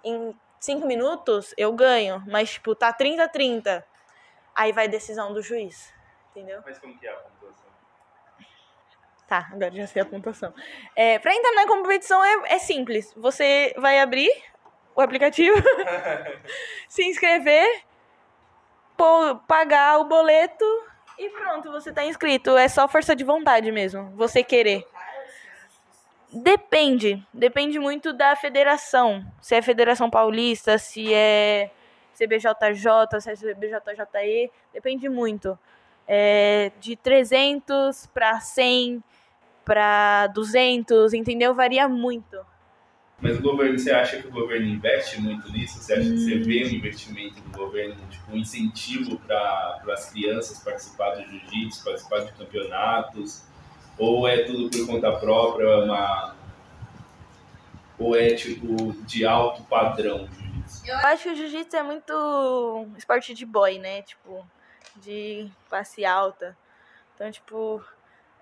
Em 0.04 0.36
5 0.62 0.87
minutos 0.87 1.53
eu 1.57 1.72
ganho, 1.72 2.22
mas 2.29 2.53
tipo, 2.53 2.72
tá 2.77 2.92
30 2.92 3.25
a 3.25 3.29
30. 3.29 3.85
Aí 4.55 4.70
vai 4.72 4.87
decisão 4.87 5.33
do 5.33 5.42
juiz. 5.42 5.92
Entendeu? 6.31 6.62
Mas 6.64 6.79
como 6.79 6.96
que 6.96 7.05
é 7.05 7.11
a 7.11 7.16
pontuação? 7.16 7.66
Tá, 9.27 9.48
agora 9.53 9.72
já 9.72 9.87
sei 9.88 10.03
a 10.03 10.05
pontuação. 10.05 10.55
É, 10.94 11.18
pra 11.18 11.35
entrar 11.35 11.53
na 11.53 11.66
competição 11.66 12.22
é, 12.25 12.55
é 12.55 12.59
simples. 12.61 13.12
Você 13.16 13.75
vai 13.77 13.98
abrir 13.98 14.31
o 14.94 15.01
aplicativo, 15.01 15.57
se 16.88 17.03
inscrever, 17.07 17.83
pô- 18.96 19.37
pagar 19.48 19.98
o 19.98 20.05
boleto 20.05 20.64
e 21.18 21.29
pronto, 21.31 21.72
você 21.72 21.92
tá 21.92 22.05
inscrito. 22.05 22.57
É 22.57 22.68
só 22.68 22.87
força 22.87 23.16
de 23.16 23.25
vontade 23.25 23.72
mesmo, 23.72 24.11
você 24.16 24.44
querer. 24.44 24.87
Depende, 26.32 27.22
depende 27.32 27.78
muito 27.78 28.12
da 28.12 28.34
federação. 28.34 29.22
Se 29.40 29.54
é 29.54 29.60
Federação 29.60 30.08
Paulista, 30.08 30.78
se 30.78 31.12
é 31.12 31.70
CBJJ, 32.14 33.20
se 33.20 33.30
é 33.30 33.34
CBJJE, 33.34 34.50
depende 34.72 35.08
muito. 35.10 35.58
É, 36.08 36.72
de 36.80 36.96
300 36.96 38.06
para 38.06 38.40
100 38.40 39.02
para 39.64 40.26
200, 40.28 41.12
entendeu? 41.12 41.54
Varia 41.54 41.86
muito. 41.86 42.38
Mas 43.20 43.38
o 43.38 43.42
governo, 43.42 43.78
você 43.78 43.92
acha 43.92 44.20
que 44.20 44.26
o 44.26 44.32
governo 44.32 44.66
investe 44.66 45.20
muito 45.20 45.50
nisso? 45.52 45.78
Você 45.78 45.92
acha 45.92 46.02
que 46.02 46.18
você 46.18 46.38
vê 46.38 46.64
um 46.64 46.70
investimento 46.70 47.40
do 47.40 47.56
governo, 47.56 47.94
tipo, 48.10 48.32
um 48.32 48.36
incentivo 48.36 49.16
para 49.18 49.80
as 49.90 50.10
crianças 50.10 50.58
participar 50.64 51.10
do 51.14 51.22
jiu-jitsu, 51.28 51.84
participar 51.84 52.20
de 52.20 52.32
campeonatos? 52.32 53.51
Ou 53.98 54.26
é 54.26 54.44
tudo 54.44 54.70
por 54.70 54.87
conta 54.87 55.12
própria, 55.12 55.78
uma... 55.78 56.35
ou 57.98 58.16
é 58.16 58.35
tipo 58.35 58.92
de 59.05 59.24
alto 59.24 59.62
padrão 59.64 60.26
jiu-jitsu? 60.28 60.87
Eu 60.87 60.96
acho 60.98 61.22
que 61.24 61.28
o 61.31 61.37
jiu-jitsu 61.37 61.76
é 61.76 61.83
muito 61.83 62.88
esporte 62.96 63.35
de 63.35 63.44
boy, 63.46 63.78
né? 63.78 64.02
Tipo, 64.02 64.44
de 64.96 65.48
classe 65.68 66.05
alta. 66.05 66.57
Então, 67.14 67.31
tipo, 67.31 67.85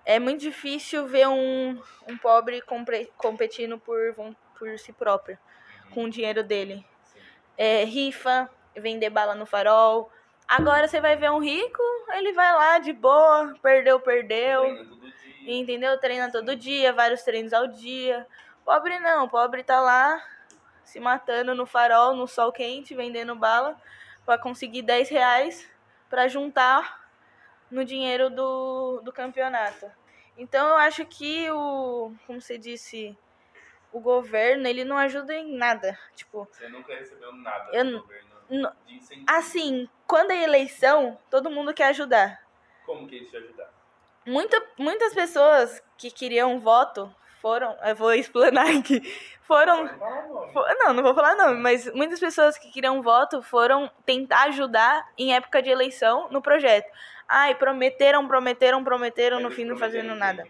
é 0.05 0.17
muito 0.19 0.41
difícil 0.41 1.05
ver 1.07 1.27
um, 1.27 1.79
um 2.07 2.17
pobre 2.17 2.61
compre- 2.61 3.11
competindo 3.17 3.77
por, 3.77 4.15
por 4.57 4.79
si 4.79 4.91
próprio, 4.93 5.37
com 5.93 6.05
o 6.05 6.09
dinheiro 6.09 6.43
dele. 6.43 6.85
É, 7.57 7.83
rifa, 7.83 8.49
vender 8.75 9.09
bala 9.09 9.35
no 9.35 9.45
farol. 9.45 10.09
Agora 10.47 10.87
você 10.87 10.99
vai 10.99 11.15
ver 11.15 11.29
um 11.29 11.39
rico, 11.39 11.81
ele 12.13 12.33
vai 12.33 12.51
lá 12.53 12.79
de 12.79 12.91
boa, 12.91 13.53
perdeu, 13.61 13.99
perdeu. 13.99 14.63
Entendeu? 15.45 15.97
Treina 15.99 16.31
todo 16.31 16.55
dia, 16.55 16.93
vários 16.93 17.23
treinos 17.23 17.53
ao 17.53 17.67
dia. 17.67 18.27
Pobre 18.63 18.99
não, 18.99 19.27
pobre 19.27 19.63
tá 19.63 19.79
lá 19.79 20.23
se 20.83 20.99
matando 20.99 21.55
no 21.55 21.65
farol, 21.65 22.15
no 22.15 22.27
sol 22.27 22.51
quente, 22.51 22.93
vendendo 22.93 23.35
bala 23.35 23.79
para 24.25 24.37
conseguir 24.37 24.81
10 24.81 25.09
reais 25.09 25.69
para 26.09 26.27
juntar 26.27 27.09
no 27.69 27.85
dinheiro 27.85 28.29
do, 28.29 29.01
do 29.01 29.11
campeonato. 29.11 29.89
Então 30.37 30.69
eu 30.69 30.75
acho 30.77 31.05
que 31.05 31.49
o, 31.49 32.13
como 32.27 32.41
você 32.41 32.57
disse, 32.57 33.17
o 33.91 33.99
governo, 33.99 34.67
ele 34.67 34.83
não 34.83 34.97
ajuda 34.97 35.33
em 35.33 35.55
nada. 35.55 35.97
Tipo, 36.15 36.47
Você 36.51 36.67
nunca 36.67 36.93
recebeu 36.93 37.31
nada 37.33 37.69
Eu 37.73 37.85
do 37.85 38.01
governo 38.01 38.31
assim, 39.27 39.89
quando 40.05 40.31
é 40.31 40.43
eleição, 40.43 41.17
todo 41.29 41.49
mundo 41.49 41.73
quer 41.73 41.85
ajudar. 41.85 42.45
Como 42.85 43.07
que 43.07 43.15
isso 43.15 43.31
te 43.31 43.37
ajudar? 43.37 43.71
Muita, 44.25 44.61
muitas 44.77 45.13
pessoas 45.13 45.81
que 45.97 46.11
queriam 46.11 46.59
voto 46.59 47.13
foram, 47.41 47.75
eu 47.83 47.95
vou 47.95 48.13
explanar 48.13 48.67
aqui, 48.77 49.01
foram 49.41 49.87
Pode 49.87 49.99
falar 49.99 50.25
o 50.25 50.33
nome. 50.33 50.53
Fo- 50.53 50.65
Não, 50.79 50.93
não 50.93 51.03
vou 51.03 51.15
falar 51.15 51.35
nome, 51.35 51.57
mas 51.59 51.91
muitas 51.93 52.19
pessoas 52.19 52.57
que 52.57 52.71
queriam 52.71 53.01
voto 53.01 53.41
foram 53.41 53.89
tentar 54.05 54.43
ajudar 54.43 55.07
em 55.17 55.33
época 55.33 55.61
de 55.61 55.69
eleição 55.69 56.27
no 56.29 56.41
projeto. 56.41 56.87
Ai, 57.27 57.55
prometeram, 57.55 58.27
prometeram, 58.27 58.83
prometeram, 58.83 59.39
no 59.39 59.47
Eles 59.47 59.55
fim 59.55 59.65
não 59.65 59.77
fazendo 59.77 60.13
nada. 60.15 60.47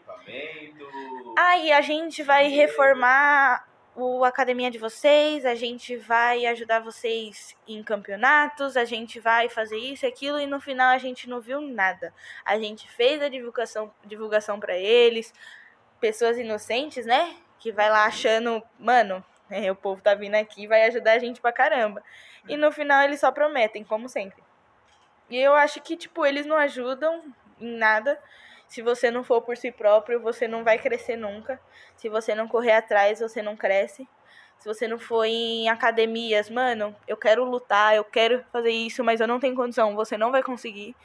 Ai, 1.38 1.72
a 1.72 1.82
gente 1.82 2.24
vai 2.24 2.48
reformar 2.50 3.64
o 4.02 4.26
academia 4.26 4.72
de 4.72 4.78
vocês, 4.78 5.46
a 5.46 5.56
gente 5.56 5.96
vai 5.96 6.46
ajudar 6.48 6.80
vocês 6.80 7.56
em 7.68 7.84
campeonatos, 7.84 8.76
a 8.76 8.84
gente 8.84 9.20
vai 9.20 9.48
fazer 9.48 9.78
isso 9.78 10.06
e 10.06 10.08
aquilo 10.08 10.40
e 10.40 10.48
no 10.48 10.60
final 10.60 10.90
a 10.90 10.98
gente 10.98 11.30
não 11.30 11.40
viu 11.40 11.62
nada. 11.62 12.14
A 12.44 12.58
gente 12.58 12.90
fez 12.90 13.22
a 13.22 13.30
divulgação, 13.30 13.94
divulgação 14.04 14.60
para 14.60 14.76
eles, 14.76 15.34
pessoas 16.00 16.38
inocentes, 16.38 17.06
né? 17.06 17.36
Que 17.60 17.72
vai 17.72 17.90
lá 17.90 18.06
achando, 18.06 18.62
mano, 18.80 19.24
é, 19.50 19.72
o 19.72 19.76
povo 19.76 20.02
tá 20.02 20.16
vindo 20.16 20.36
aqui, 20.36 20.66
vai 20.66 20.86
ajudar 20.86 21.14
a 21.14 21.20
gente 21.20 21.40
pra 21.40 21.52
caramba. 21.52 22.04
E 22.48 22.58
no 22.58 22.72
final 22.72 23.04
eles 23.04 23.20
só 23.20 23.32
prometem, 23.32 23.84
como 23.84 24.10
sempre. 24.10 24.42
E 25.30 25.38
eu 25.38 25.54
acho 25.54 25.80
que, 25.82 25.96
tipo, 25.96 26.26
eles 26.26 26.46
não 26.46 26.58
ajudam 26.58 27.24
em 27.60 27.78
nada. 27.78 28.20
Se 28.72 28.82
você 28.82 29.12
não 29.12 29.22
for 29.22 29.42
por 29.42 29.58
si 29.58 29.70
próprio, 29.70 30.22
você 30.22 30.48
não 30.48 30.64
vai 30.64 30.80
crescer 30.80 31.18
nunca. 31.18 31.60
Se 31.98 32.08
você 32.08 32.34
não 32.34 32.48
correr 32.48 32.72
atrás, 32.72 33.20
você 33.20 33.42
não 33.42 33.54
cresce. 33.54 34.08
Se 34.58 34.66
você 34.66 34.88
não 34.88 34.98
for 34.98 35.26
em 35.26 35.68
academias, 35.68 36.50
mano, 36.50 36.96
eu 37.06 37.18
quero 37.18 37.44
lutar, 37.44 37.98
eu 37.98 38.06
quero 38.06 38.46
fazer 38.50 38.70
isso, 38.70 39.04
mas 39.04 39.20
eu 39.20 39.28
não 39.28 39.42
tenho 39.42 39.58
condição, 39.58 39.94
você 39.94 40.18
não 40.18 40.32
vai 40.32 40.42
conseguir. 40.42 40.96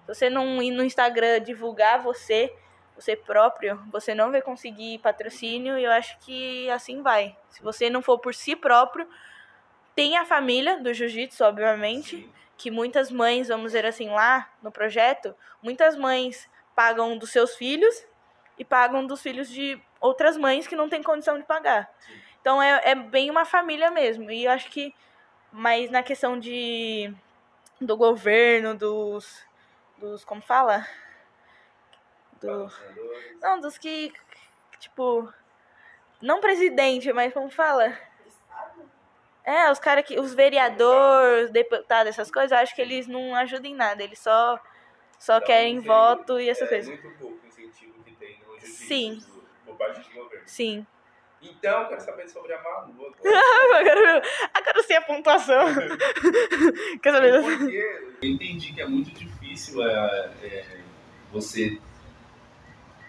Se 0.00 0.08
você 0.08 0.28
não 0.28 0.60
ir 0.60 0.72
no 0.72 0.82
Instagram 0.82 1.40
divulgar 1.40 2.02
você, 2.02 2.52
você 2.96 3.14
próprio, 3.14 3.80
você 3.92 4.12
não 4.12 4.32
vai 4.32 4.42
conseguir 4.42 4.98
patrocínio 4.98 5.78
e 5.78 5.84
eu 5.84 5.92
acho 5.92 6.18
que 6.18 6.68
assim 6.68 7.00
vai. 7.00 7.38
Se 7.48 7.62
você 7.62 7.88
não 7.88 8.02
for 8.02 8.18
por 8.18 8.34
si 8.34 8.56
próprio, 8.56 9.06
tem 9.94 10.16
a 10.16 10.24
família 10.24 10.80
do 10.80 10.92
jiu-jitsu, 10.92 11.44
obviamente, 11.44 12.16
sim. 12.16 12.32
que 12.56 12.72
muitas 12.72 13.08
mães, 13.08 13.46
vamos 13.46 13.66
dizer 13.66 13.86
assim, 13.86 14.08
lá 14.08 14.50
no 14.60 14.72
projeto, 14.72 15.32
muitas 15.62 15.96
mães 15.96 16.52
pagam 16.74 17.16
dos 17.16 17.30
seus 17.30 17.54
filhos 17.54 18.04
e 18.58 18.64
pagam 18.64 19.06
dos 19.06 19.22
filhos 19.22 19.48
de 19.48 19.80
outras 20.00 20.36
mães 20.36 20.66
que 20.66 20.76
não 20.76 20.88
têm 20.88 21.02
condição 21.02 21.38
de 21.38 21.44
pagar. 21.44 21.90
Sim. 22.00 22.20
Então 22.40 22.62
é, 22.62 22.80
é 22.84 22.94
bem 22.94 23.30
uma 23.30 23.44
família 23.44 23.90
mesmo. 23.90 24.30
E 24.30 24.44
eu 24.44 24.50
acho 24.50 24.70
que, 24.70 24.94
mas 25.50 25.90
na 25.90 26.02
questão 26.02 26.38
de 26.38 27.14
do 27.80 27.96
governo, 27.96 28.74
dos. 28.74 29.42
dos 29.98 30.24
como 30.24 30.42
fala? 30.42 30.86
Do, 32.40 32.70
não, 33.40 33.60
dos 33.60 33.78
que. 33.78 34.12
Tipo. 34.78 35.32
Não 36.20 36.40
presidente, 36.40 37.12
mas 37.12 37.32
como 37.34 37.50
fala? 37.50 37.96
É, 39.44 39.70
os 39.70 39.78
caras 39.78 40.04
que. 40.04 40.18
Os 40.18 40.34
vereadores, 40.34 41.50
deputados, 41.50 42.10
essas 42.10 42.30
coisas, 42.30 42.52
eu 42.52 42.58
acho 42.58 42.74
que 42.74 42.82
eles 42.82 43.06
não 43.06 43.34
ajudam 43.34 43.70
em 43.70 43.74
nada. 43.74 44.02
Eles 44.02 44.18
só, 44.18 44.60
só 45.18 45.36
Então, 45.36 45.46
querem 45.46 45.76
esse- 45.78 45.86
voto 45.86 46.38
e 46.40 46.48
essas 46.48 46.66
é 46.66 46.68
coisas. 46.70 46.88
muito 47.00 47.18
pouco 47.18 47.38
o 47.44 47.48
incentivo 47.48 47.92
que 48.04 48.12
tem 48.16 48.38
Sim. 48.60 49.20
por 49.64 49.76
parte 49.76 50.00
do 50.08 50.14
governo. 50.14 50.42
Sim. 50.46 50.86
Então, 51.42 51.82
eu 51.82 51.88
quero 51.88 52.00
saber 52.00 52.26
sobre 52.28 52.54
a 52.54 52.62
Malu 52.62 52.94
agora. 53.06 53.12
Agora, 54.54 54.82
sim 54.82 54.94
a 54.94 55.02
pontuação. 55.02 55.66
Quer 57.02 57.12
saber? 57.12 57.42
Porque 57.42 58.16
eu 58.22 58.28
entendi 58.30 58.72
que 58.72 58.80
é 58.80 58.86
muito 58.88 59.10
difícil 59.10 59.82
é, 59.86 60.30
é, 60.42 60.80
você 61.30 61.78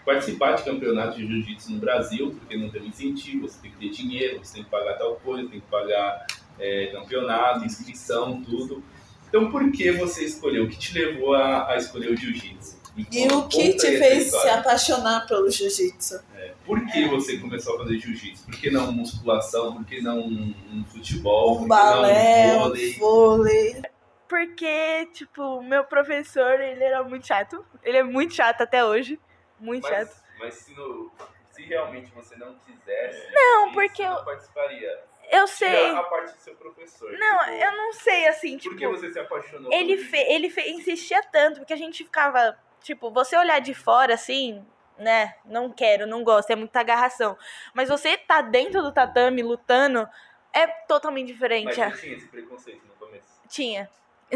participar 0.04 0.52
de 0.52 0.64
campeonatos 0.64 1.16
de 1.16 1.26
jiu-jitsu 1.26 1.72
no 1.72 1.78
Brasil, 1.78 2.30
porque 2.38 2.56
não 2.56 2.70
tem 2.70 2.82
um 2.82 2.86
incentivo, 2.86 3.48
você 3.48 3.60
tem 3.60 3.70
que 3.70 3.78
ter 3.78 3.88
dinheiro, 3.88 4.38
você 4.44 4.54
tem 4.54 4.64
que 4.64 4.70
pagar 4.70 4.94
tal 4.98 5.16
coisa, 5.16 5.48
tem 5.48 5.60
que 5.60 5.66
pagar 5.68 6.26
é, 6.58 6.86
campeonato, 6.92 7.64
inscrição, 7.64 8.42
tudo. 8.42 8.82
Então, 9.28 9.50
por 9.50 9.70
que 9.72 9.90
você 9.92 10.24
escolheu? 10.24 10.64
O 10.64 10.68
que 10.68 10.78
te 10.78 10.94
levou 10.98 11.34
a, 11.34 11.72
a 11.72 11.76
escolher 11.76 12.10
o 12.12 12.16
jiu-jitsu? 12.16 12.76
E 13.12 13.28
o 13.28 13.46
que 13.46 13.74
te 13.74 13.98
fez 13.98 14.30
se 14.30 14.48
apaixonar 14.48 15.26
pelo 15.26 15.50
jiu-jitsu? 15.50 16.18
Por 16.64 16.84
que 16.86 17.06
você 17.08 17.36
começou 17.38 17.74
a 17.74 17.78
fazer 17.78 17.98
jiu-jitsu? 17.98 18.44
Por 18.46 18.58
que 18.58 18.70
não 18.70 18.90
musculação? 18.90 19.74
Por 19.76 19.84
que 19.84 20.00
não 20.00 20.18
um 20.20 20.84
futebol? 20.88 21.60
Um 21.60 21.68
balé, 21.68 22.46
não 22.46 22.56
um 22.56 22.62
vôlei? 22.68 22.92
vôlei. 22.94 23.82
Porque, 24.28 25.06
tipo, 25.12 25.62
meu 25.62 25.84
professor, 25.84 26.58
ele 26.60 26.82
era 26.82 27.02
muito 27.04 27.26
chato. 27.26 27.64
Ele 27.84 27.98
é 27.98 28.02
muito 28.02 28.34
chato 28.34 28.62
até 28.62 28.84
hoje. 28.84 29.20
Muito 29.60 29.86
chato. 29.86 30.10
Mas, 30.38 30.38
mas 30.40 30.54
se, 30.54 30.74
no- 30.74 31.10
se 31.52 31.62
realmente 31.62 32.10
você 32.14 32.34
não 32.36 32.54
quisesse, 32.66 33.32
Não, 33.32 33.72
porque 33.72 34.02
não 34.04 34.18
eu- 34.18 34.24
participaria. 34.24 34.98
Eu 35.30 35.46
sei. 35.46 35.90
A 35.90 36.02
parte 36.04 36.54
professor. 36.54 37.10
Não, 37.12 37.38
tipo, 37.40 37.50
eu 37.52 37.76
não 37.76 37.92
sei, 37.92 38.28
assim, 38.28 38.52
Por 38.56 38.62
tipo. 38.62 38.76
que 38.76 38.86
você 38.88 39.12
se 39.12 39.18
apaixonou 39.18 39.72
ele, 39.72 39.96
por 39.96 40.04
fe, 40.04 40.16
ele 40.18 40.50
fe, 40.50 40.70
insistia 40.70 41.22
tanto, 41.32 41.60
porque 41.60 41.72
a 41.72 41.76
gente 41.76 42.04
ficava, 42.04 42.56
tipo, 42.82 43.10
você 43.10 43.36
olhar 43.36 43.60
de 43.60 43.74
fora 43.74 44.14
assim, 44.14 44.64
né? 44.98 45.34
Não 45.44 45.70
quero, 45.70 46.06
não 46.06 46.22
gosto, 46.24 46.50
é 46.50 46.56
muita 46.56 46.80
agarração. 46.80 47.36
Mas 47.74 47.88
você 47.88 48.16
tá 48.16 48.40
dentro 48.40 48.82
do 48.82 48.92
tatame 48.92 49.42
lutando, 49.42 50.08
é 50.52 50.66
totalmente 50.66 51.28
diferente. 51.28 51.78
Mas 51.78 51.94
você 51.94 52.00
tinha 52.02 52.16
esse 52.16 52.28
preconceito 52.28 52.84
no 52.86 52.94
começo. 52.94 53.26
Tinha. 53.48 53.90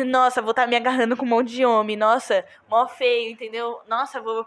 Nossa, 0.06 0.40
vou 0.42 0.50
estar 0.50 0.66
me 0.66 0.76
agarrando 0.76 1.16
com 1.16 1.24
um 1.24 1.28
monte 1.28 1.50
de 1.50 1.64
homem. 1.64 1.96
Nossa, 1.96 2.44
mó 2.68 2.86
feio, 2.86 3.30
entendeu? 3.32 3.80
Nossa, 3.88 4.20
vou, 4.20 4.46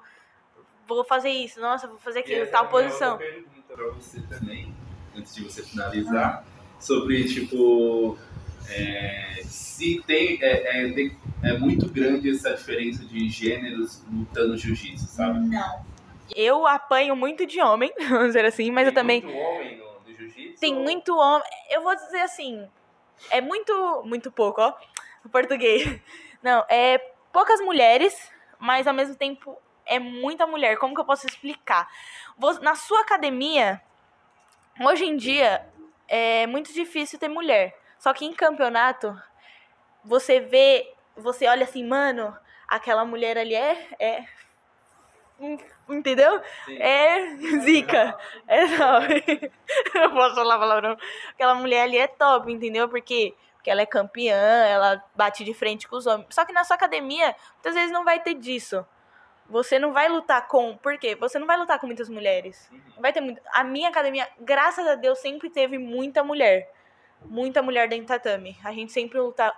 vou 0.87 1.03
fazer 1.03 1.29
isso. 1.29 1.59
Nossa, 1.59 1.87
vou 1.87 1.97
fazer 1.97 2.19
E 2.19 2.21
aquilo, 2.23 2.41
essa 2.43 2.51
tal 2.51 2.65
é 2.65 2.69
posição. 2.69 3.17
pergunta 3.17 3.73
pra 3.73 3.87
você 3.87 4.21
também, 4.21 4.73
antes 5.15 5.33
de 5.35 5.43
você 5.43 5.63
finalizar, 5.63 6.43
sobre, 6.79 7.23
tipo, 7.25 8.17
é, 8.69 9.41
se 9.45 10.01
tem, 10.05 10.37
é, 10.41 10.81
é, 10.83 11.11
é 11.43 11.57
muito 11.57 11.87
grande 11.89 12.29
essa 12.31 12.53
diferença 12.53 13.03
de 13.05 13.29
gêneros 13.29 14.03
lutando 14.11 14.57
jiu-jitsu, 14.57 15.05
sabe? 15.07 15.39
Não. 15.47 15.85
Eu 16.35 16.65
apanho 16.65 17.15
muito 17.15 17.45
de 17.45 17.61
homem, 17.61 17.91
vamos 18.09 18.27
dizer 18.27 18.45
assim, 18.45 18.71
mas 18.71 18.87
eu 18.87 18.93
Tem 18.93 19.01
também. 19.01 19.21
muito 19.21 19.37
homem 19.37 19.77
no, 19.77 19.99
no 20.11 20.17
jiu-jitsu? 20.17 20.59
Tem 20.59 20.73
ou- 20.75 20.83
muito 20.83 21.15
homem. 21.15 21.47
Eu 21.69 21.83
vou 21.83 21.95
dizer 21.95 22.21
assim. 22.21 22.65
É 23.29 23.39
muito. 23.41 24.03
Muito 24.05 24.31
pouco, 24.31 24.61
ó. 24.61 24.73
O 25.23 25.29
português. 25.29 25.99
Não, 26.41 26.65
é 26.69 26.97
poucas 27.31 27.61
mulheres, 27.61 28.13
mas 28.59 28.87
ao 28.87 28.93
mesmo 28.93 29.15
tempo 29.15 29.57
é 29.85 29.99
muita 29.99 30.45
mulher. 30.47 30.77
Como 30.77 30.93
que 30.95 30.99
eu 31.01 31.05
posso 31.05 31.27
explicar? 31.27 31.87
Na 32.61 32.75
sua 32.75 33.01
academia, 33.01 33.81
hoje 34.81 35.05
em 35.05 35.17
dia, 35.17 35.65
é 36.07 36.45
muito 36.47 36.73
difícil 36.73 37.19
ter 37.19 37.27
mulher. 37.27 37.77
Só 37.99 38.13
que 38.13 38.25
em 38.25 38.33
campeonato, 38.33 39.19
você 40.03 40.39
vê. 40.39 40.93
Você 41.15 41.47
olha 41.47 41.63
assim, 41.63 41.85
mano, 41.85 42.35
aquela 42.67 43.05
mulher 43.05 43.37
ali 43.37 43.55
é. 43.55 43.87
é 43.99 44.25
entendeu? 45.89 46.41
Sim. 46.65 46.77
É 46.79 47.35
zica. 47.61 48.17
É 48.47 48.77
top. 48.77 49.51
Eu 49.95 50.11
posso 50.11 50.35
falar 50.35 50.57
palavrão. 50.57 50.97
Aquela 51.29 51.55
mulher 51.55 51.83
ali 51.83 51.97
é 51.97 52.07
top, 52.07 52.51
entendeu? 52.51 52.89
Porque, 52.89 53.33
porque 53.55 53.69
ela 53.69 53.81
é 53.81 53.85
campeã, 53.85 54.35
ela 54.35 55.03
bate 55.15 55.43
de 55.43 55.53
frente 55.53 55.87
com 55.87 55.95
os 55.95 56.07
homens. 56.07 56.27
Só 56.31 56.45
que 56.45 56.53
na 56.53 56.63
sua 56.63 56.75
academia, 56.75 57.35
muitas 57.53 57.75
vezes 57.75 57.91
não 57.91 58.03
vai 58.03 58.19
ter 58.19 58.33
disso. 58.33 58.85
Você 59.53 59.77
não 59.77 59.93
vai 59.93 60.09
lutar 60.09 60.47
com. 60.47 60.75
Por 60.75 60.97
quê? 60.97 61.13
Você 61.13 61.37
não 61.37 61.45
vai 61.45 61.55
lutar 61.55 61.79
com 61.79 61.85
muitas 61.85 62.09
mulheres. 62.09 62.67
Uhum. 62.71 62.81
Vai 62.97 63.13
ter 63.13 63.21
muito. 63.21 63.39
A 63.53 63.63
minha 63.63 63.87
academia, 63.87 64.27
graças 64.39 64.87
a 64.87 64.95
Deus, 64.95 65.19
sempre 65.19 65.47
teve 65.47 65.77
muita 65.77 66.23
mulher. 66.23 66.73
Muita 67.23 67.61
mulher 67.61 67.87
dentro 67.87 68.05
do 68.05 68.07
tatame. 68.07 68.57
A 68.63 68.73
gente 68.73 68.91
sempre 68.91 69.19
luta, 69.19 69.53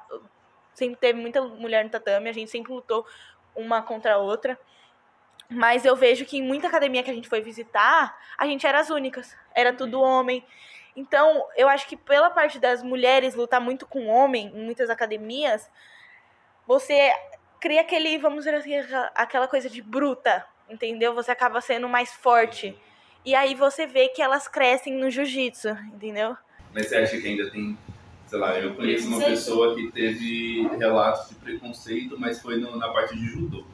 sempre 0.74 0.98
teve 0.98 1.18
muita 1.18 1.42
mulher 1.42 1.86
no 1.86 1.90
tatame, 1.90 2.28
a 2.28 2.34
gente 2.34 2.52
sempre 2.52 2.74
lutou 2.74 3.08
uma 3.56 3.82
contra 3.82 4.16
a 4.16 4.18
outra. 4.18 4.60
Mas 5.50 5.86
eu 5.86 5.96
vejo 5.96 6.26
que 6.26 6.40
em 6.40 6.42
muita 6.42 6.68
academia 6.68 7.02
que 7.02 7.10
a 7.10 7.14
gente 7.14 7.30
foi 7.30 7.40
visitar, 7.40 8.20
a 8.38 8.46
gente 8.46 8.68
era 8.68 8.82
as 8.82 8.90
únicas. 8.90 9.34
Era 9.56 9.72
tudo 9.72 10.02
homem. 10.02 10.46
Então, 10.94 11.48
eu 11.56 11.70
acho 11.70 11.88
que 11.88 11.96
pela 11.96 12.30
parte 12.30 12.60
das 12.60 12.84
mulheres 12.84 13.34
lutar 13.34 13.62
muito 13.62 13.88
com 13.88 14.08
homem 14.08 14.48
em 14.54 14.62
muitas 14.62 14.90
academias, 14.90 15.72
você 16.68 17.14
cria 17.66 17.82
aquele, 17.82 18.20
vamos 18.20 18.46
dizer 18.46 18.54
assim, 18.54 18.76
aquela 19.16 19.48
coisa 19.48 19.68
de 19.68 19.82
bruta. 19.82 20.46
entendeu? 20.70 21.16
Você 21.16 21.32
acaba 21.32 21.60
sendo 21.60 21.90
mais 21.90 22.12
forte. 22.12 22.78
E 23.26 23.34
aí 23.34 23.56
você 23.56 23.88
vê 23.88 24.08
que 24.10 24.22
elas 24.22 24.48
crescem 24.48 24.94
no 24.94 25.10
jiu-jitsu, 25.10 25.70
entendeu? 25.92 26.38
Mas 26.72 26.86
você 26.86 26.98
acha 26.98 27.20
que 27.20 27.28
ainda 27.28 27.50
tem, 27.50 27.76
sei 28.28 28.38
lá, 28.38 28.60
eu 28.60 28.76
conheço 28.76 29.08
uma 29.08 29.20
pessoa 29.20 29.74
que 29.74 29.92
teve 29.92 30.68
relatos 30.78 31.30
de 31.30 31.36
preconceito, 31.36 32.20
mas 32.20 32.40
foi 32.40 32.58
no, 32.58 32.78
na 32.78 32.90
parte 32.90 33.18
de 33.18 33.26
judô. 33.26 33.66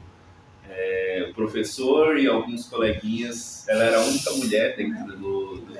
É, 0.70 1.26
o 1.28 1.34
professor 1.34 2.18
e 2.18 2.26
alguns 2.26 2.66
coleguinhas, 2.66 3.68
ela 3.68 3.84
era 3.84 3.98
a 3.98 4.04
única 4.04 4.30
mulher 4.30 4.74
dentro 4.74 5.18
do, 5.18 5.56
do 5.56 5.74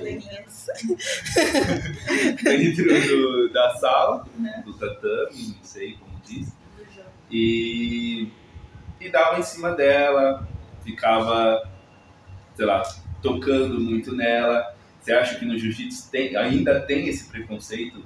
dentro 2.45 3.09
do, 3.09 3.49
da 3.51 3.75
sala, 3.77 4.27
do 4.67 4.75
tatame, 4.75 5.55
não 5.57 5.65
sei 5.65 5.95
como 5.95 6.12
e, 7.33 8.29
e 9.01 9.09
dava 9.09 9.39
em 9.39 9.43
cima 9.43 9.73
dela, 9.73 10.47
ficava, 10.85 11.69
sei 12.55 12.67
lá, 12.67 12.83
tocando 13.23 13.81
muito 13.81 14.15
nela. 14.15 14.75
Você 15.01 15.13
acha 15.13 15.39
que 15.39 15.45
no 15.45 15.59
jiu-jitsu 15.59 16.11
ainda 16.37 16.81
tem 16.83 17.09
esse 17.09 17.29
preconceito 17.31 18.05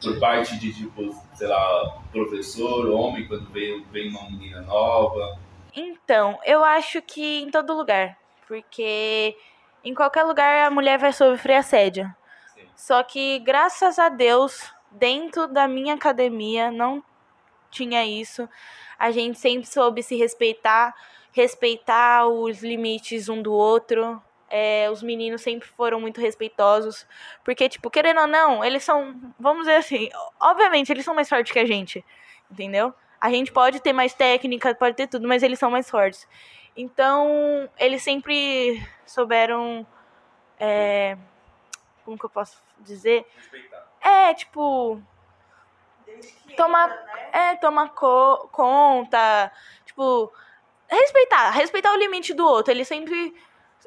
por 0.00 0.18
parte 0.18 0.58
de, 0.58 0.72
tipo, 0.72 1.14
sei 1.34 1.48
lá, 1.48 2.02
professor, 2.10 2.88
homem, 2.88 3.26
quando 3.26 3.50
vem, 3.50 3.84
vem 3.92 4.08
uma 4.08 4.30
menina 4.30 4.62
nova? 4.62 5.38
Então, 5.74 6.38
eu 6.44 6.64
acho 6.64 7.02
que 7.02 7.42
em 7.42 7.50
todo 7.50 7.76
lugar. 7.76 8.16
Porque 8.46 9.36
em 9.84 9.94
qualquer 9.94 10.22
lugar 10.22 10.66
a 10.66 10.70
mulher 10.70 10.98
vai 10.98 11.12
sofrer 11.12 11.56
assédio. 11.56 12.12
Sim. 12.54 12.62
Só 12.76 13.02
que, 13.02 13.38
graças 13.40 13.98
a 13.98 14.08
Deus, 14.08 14.70
dentro 14.90 15.46
da 15.48 15.66
minha 15.66 15.94
academia 15.94 16.70
não 16.70 17.02
tinha 17.72 18.04
isso. 18.06 18.48
A 18.98 19.10
gente 19.10 19.38
sempre 19.38 19.66
soube 19.66 20.02
se 20.02 20.14
respeitar, 20.16 20.94
respeitar 21.32 22.28
os 22.28 22.62
limites 22.62 23.28
um 23.28 23.42
do 23.42 23.52
outro. 23.52 24.22
É, 24.48 24.88
os 24.90 25.02
meninos 25.02 25.40
sempre 25.40 25.66
foram 25.66 26.00
muito 26.00 26.20
respeitosos. 26.20 27.06
Porque, 27.42 27.68
tipo, 27.68 27.90
querendo 27.90 28.20
ou 28.20 28.26
não, 28.26 28.62
eles 28.62 28.84
são, 28.84 29.18
vamos 29.40 29.62
dizer 29.66 29.76
assim, 29.76 30.08
obviamente, 30.38 30.92
eles 30.92 31.04
são 31.04 31.14
mais 31.14 31.28
fortes 31.28 31.52
que 31.52 31.58
a 31.58 31.66
gente. 31.66 32.04
Entendeu? 32.50 32.94
A 33.20 33.30
gente 33.30 33.50
pode 33.50 33.80
ter 33.80 33.92
mais 33.92 34.12
técnica, 34.14 34.74
pode 34.74 34.96
ter 34.96 35.06
tudo, 35.08 35.26
mas 35.26 35.42
eles 35.42 35.58
são 35.58 35.70
mais 35.70 35.88
fortes. 35.88 36.28
Então, 36.76 37.68
eles 37.78 38.02
sempre 38.02 38.82
souberam. 39.06 39.86
É, 40.58 41.16
como 42.04 42.18
que 42.18 42.24
eu 42.24 42.30
posso 42.30 42.62
dizer? 42.80 43.26
Respeitar. 43.36 43.88
É, 44.00 44.34
tipo. 44.34 45.00
Tomar, 46.56 46.88
é, 47.32 47.56
tomar 47.56 47.90
co 47.90 48.48
conta. 48.52 49.50
Tipo. 49.84 50.32
Respeitar. 50.88 51.50
Respeitar 51.50 51.92
o 51.92 51.98
limite 51.98 52.34
do 52.34 52.46
outro. 52.46 52.72
Eles 52.72 52.88
sempre 52.88 53.34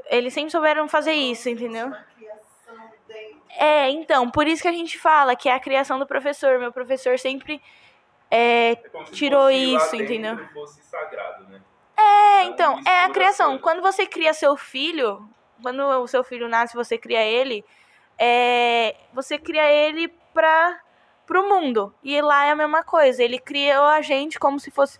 eles 0.07 0.33
sempre 0.33 0.51
souberam 0.51 0.87
fazer 0.87 1.13
isso, 1.13 1.49
entendeu? 1.49 1.91
É, 3.57 3.89
então, 3.89 4.29
por 4.29 4.47
isso 4.47 4.61
que 4.61 4.67
a 4.67 4.73
gente 4.73 4.99
fala 4.99 5.35
que 5.35 5.47
é 5.47 5.53
a 5.53 5.59
criação 5.59 5.97
do 5.97 6.05
professor. 6.05 6.59
Meu 6.59 6.71
professor 6.71 7.17
sempre 7.17 7.61
é, 8.29 8.71
é 8.71 8.75
tirou 9.11 9.49
isso, 9.49 9.95
entendeu? 9.95 10.37
Sagrado, 10.67 11.45
né? 11.45 11.61
É, 11.97 12.43
então, 12.43 12.79
é 12.85 13.05
a 13.05 13.09
criação. 13.09 13.57
Quando 13.57 13.81
você 13.81 14.05
cria 14.05 14.33
seu 14.33 14.57
filho, 14.57 15.27
quando 15.61 15.79
o 15.79 16.07
seu 16.07 16.23
filho 16.23 16.49
nasce, 16.49 16.75
você 16.75 16.97
cria 16.97 17.23
ele, 17.23 17.63
é, 18.17 18.95
você 19.13 19.37
cria 19.37 19.71
ele 19.71 20.09
para 20.33 20.81
pro 21.25 21.47
mundo. 21.47 21.93
E 22.03 22.19
lá 22.21 22.45
é 22.45 22.51
a 22.51 22.55
mesma 22.55 22.83
coisa. 22.83 23.23
Ele 23.23 23.39
criou 23.39 23.85
a 23.85 24.01
gente 24.01 24.39
como 24.39 24.59
se 24.59 24.71
fosse 24.71 24.99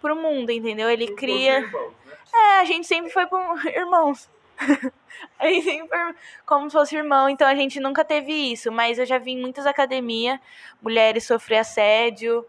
pro 0.00 0.16
mundo, 0.16 0.50
entendeu? 0.50 0.90
Ele 0.90 1.08
cria. 1.14 1.60
Irmãos, 1.60 1.92
né? 2.04 2.14
É, 2.34 2.60
a 2.60 2.64
gente 2.64 2.86
sempre 2.86 3.10
foi 3.10 3.26
pro 3.26 3.38
irmãos. 3.68 4.28
Aí 5.38 5.62
sempre 5.62 6.14
como 6.46 6.68
se 6.68 6.76
fosse 6.76 6.96
irmão, 6.96 7.28
então 7.28 7.46
a 7.46 7.54
gente 7.54 7.80
nunca 7.80 8.04
teve 8.04 8.32
isso, 8.32 8.70
mas 8.70 8.98
eu 8.98 9.06
já 9.06 9.18
vi 9.18 9.32
em 9.32 9.40
muitas 9.40 9.66
academias 9.66 10.38
mulheres 10.80 11.24
sofrer 11.24 11.58
assédio. 11.58 12.44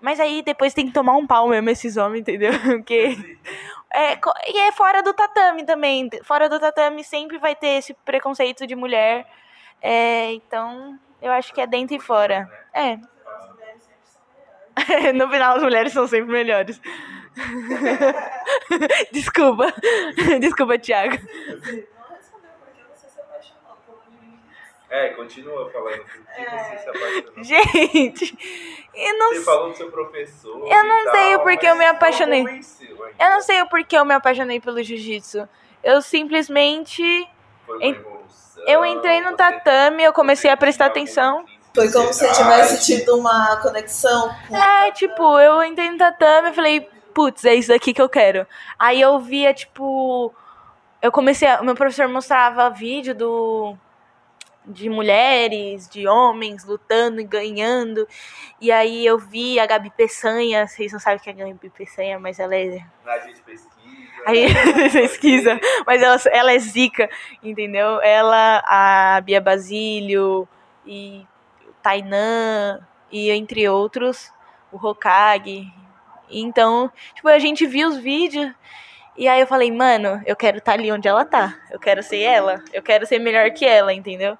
Mas 0.00 0.20
aí 0.20 0.42
depois 0.42 0.74
tem 0.74 0.86
que 0.86 0.92
tomar 0.92 1.16
um 1.16 1.26
pau 1.26 1.48
mesmo 1.48 1.70
esses 1.70 1.96
homens, 1.96 2.20
entendeu? 2.20 2.52
Porque 2.60 3.16
é, 3.90 4.18
e 4.52 4.58
é 4.58 4.72
fora 4.72 5.02
do 5.02 5.14
tatame 5.14 5.64
também. 5.64 6.10
Fora 6.24 6.48
do 6.48 6.60
tatame 6.60 7.02
sempre 7.02 7.38
vai 7.38 7.54
ter 7.54 7.78
esse 7.78 7.94
preconceito 8.04 8.66
de 8.66 8.74
mulher. 8.76 9.26
É, 9.80 10.32
então, 10.32 10.98
eu 11.24 11.32
acho 11.32 11.54
que 11.54 11.60
é 11.60 11.66
dentro 11.66 11.96
e 11.96 12.00
fora. 12.00 12.46
É. 12.74 12.98
no 15.14 15.30
final, 15.30 15.56
as 15.56 15.62
mulheres 15.62 15.92
são 15.92 16.06
sempre 16.06 16.30
melhores. 16.30 16.78
Desculpa. 19.10 19.72
Desculpa, 20.38 20.78
Thiago. 20.78 21.16
É, 24.90 25.08
continua 25.14 25.70
falando. 25.70 26.04
É. 26.36 26.58
Você 26.58 26.78
se 26.78 27.42
Gente, 27.42 28.38
eu 28.94 29.18
não 29.18 29.30
Você 29.30 29.40
falou 29.40 29.70
do 29.70 29.76
seu 29.76 29.90
professor. 29.90 30.68
Eu 30.70 30.84
não 30.84 31.10
sei 31.10 31.36
o 31.36 31.40
porquê 31.40 31.66
eu 31.66 31.74
me 31.74 31.86
apaixonei. 31.86 32.44
Eu 33.18 33.30
não 33.30 33.40
sei 33.40 33.62
o 33.62 33.68
porquê 33.68 33.96
eu 33.96 34.04
me 34.04 34.14
apaixonei 34.14 34.60
pelo 34.60 34.82
jiu-jitsu. 34.82 35.48
Eu 35.82 36.02
simplesmente. 36.02 37.02
Eu 38.66 38.84
entrei 38.84 39.20
no 39.20 39.36
tatame, 39.36 40.02
eu 40.02 40.12
comecei 40.12 40.50
a 40.50 40.56
prestar 40.56 40.86
atenção. 40.86 41.44
Foi 41.74 41.90
como 41.90 42.12
se 42.12 42.30
tivesse 42.32 42.86
tido 42.86 43.18
uma 43.18 43.56
conexão. 43.56 44.32
Com... 44.48 44.56
É, 44.56 44.92
tipo, 44.92 45.38
eu 45.40 45.62
entrei 45.64 45.90
no 45.90 45.98
tatame 45.98 46.50
e 46.50 46.54
falei, 46.54 46.88
putz, 47.12 47.44
é 47.44 47.54
isso 47.54 47.72
aqui 47.72 47.92
que 47.92 48.02
eu 48.02 48.08
quero. 48.08 48.46
Aí 48.78 49.00
eu 49.00 49.18
via, 49.20 49.54
tipo. 49.54 50.34
Eu 51.02 51.12
comecei. 51.12 51.48
A, 51.48 51.62
meu 51.62 51.74
professor 51.74 52.08
mostrava 52.08 52.70
vídeo 52.70 53.14
do. 53.14 53.76
De 54.66 54.88
mulheres, 54.88 55.86
de 55.90 56.08
homens 56.08 56.64
lutando 56.64 57.20
e 57.20 57.24
ganhando. 57.24 58.08
E 58.58 58.72
aí 58.72 59.04
eu 59.04 59.18
vi 59.18 59.60
a 59.60 59.66
Gabi 59.66 59.90
Peçanha. 59.90 60.66
Vocês 60.66 60.90
não 60.90 60.98
sabem 60.98 61.18
o 61.18 61.20
que 61.20 61.28
é 61.28 61.32
a 61.32 61.36
Gabi 61.36 61.70
Peçanha, 61.70 62.18
mas 62.18 62.38
ela 62.38 62.54
é. 62.54 62.82
A 63.04 63.18
gente 63.18 63.42
pesquisa. 63.42 63.73
Aí 64.26 64.46
pesquisa. 64.92 65.58
Mas 65.86 66.02
ela, 66.02 66.16
ela 66.30 66.52
é 66.52 66.58
zica, 66.58 67.08
entendeu? 67.42 68.00
Ela, 68.02 68.62
a 68.66 69.20
Bia 69.20 69.40
Basílio 69.40 70.48
e 70.86 71.26
o 71.66 71.72
Tainan, 71.82 72.80
e 73.10 73.30
entre 73.30 73.68
outros, 73.68 74.32
o 74.72 74.76
Hokage. 74.76 75.72
Então, 76.30 76.90
tipo, 77.14 77.28
a 77.28 77.38
gente 77.38 77.66
viu 77.66 77.88
os 77.88 77.96
vídeos 77.96 78.52
e 79.16 79.28
aí 79.28 79.40
eu 79.40 79.46
falei, 79.46 79.70
mano, 79.70 80.20
eu 80.26 80.34
quero 80.34 80.58
estar 80.58 80.72
tá 80.72 80.78
ali 80.78 80.90
onde 80.90 81.06
ela 81.06 81.24
tá. 81.24 81.56
Eu 81.70 81.78
quero 81.78 82.02
ser 82.02 82.20
ela. 82.20 82.62
Eu 82.72 82.82
quero 82.82 83.06
ser 83.06 83.20
melhor 83.20 83.48
que 83.52 83.64
ela, 83.64 83.92
entendeu? 83.92 84.36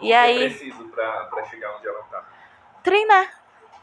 E 0.00 0.12
aí. 0.12 0.46
É 0.46 0.48
preciso 0.48 0.88
pra, 0.88 1.24
pra 1.24 1.44
chegar 1.44 1.76
onde 1.76 1.86
ela 1.86 2.02
tá? 2.10 2.24
Treinar. 2.82 3.30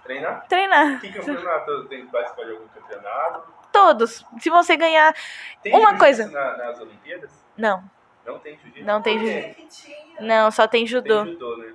Treinar? 0.03 0.45
Treinar. 0.47 0.99
Que 0.99 1.12
campeonato? 1.13 1.86
Tem 1.86 2.05
que 2.05 2.12
participar 2.12 2.43
de 2.45 2.51
algum 2.51 2.67
campeonato? 2.67 3.54
Todos. 3.75 4.25
Se 4.39 4.49
você 4.49 4.77
ganhar 4.77 5.13
tem 5.61 5.75
uma 5.75 5.97
coisa. 5.97 6.29
Na, 6.29 6.57
nas 6.57 6.79
Olimpíadas? 6.79 7.29
Não. 7.57 7.83
Não 8.25 8.39
tem 8.39 8.57
jiu-jitsu? 8.57 8.85
Não 8.85 9.01
tem 9.01 9.19
jiu-jitsu. 9.19 9.91
Não, 10.21 10.49
só 10.49 10.65
tem 10.65 10.88
judô. 10.88 11.23
Tem 11.23 11.33
judô, 11.33 11.57
né? 11.57 11.73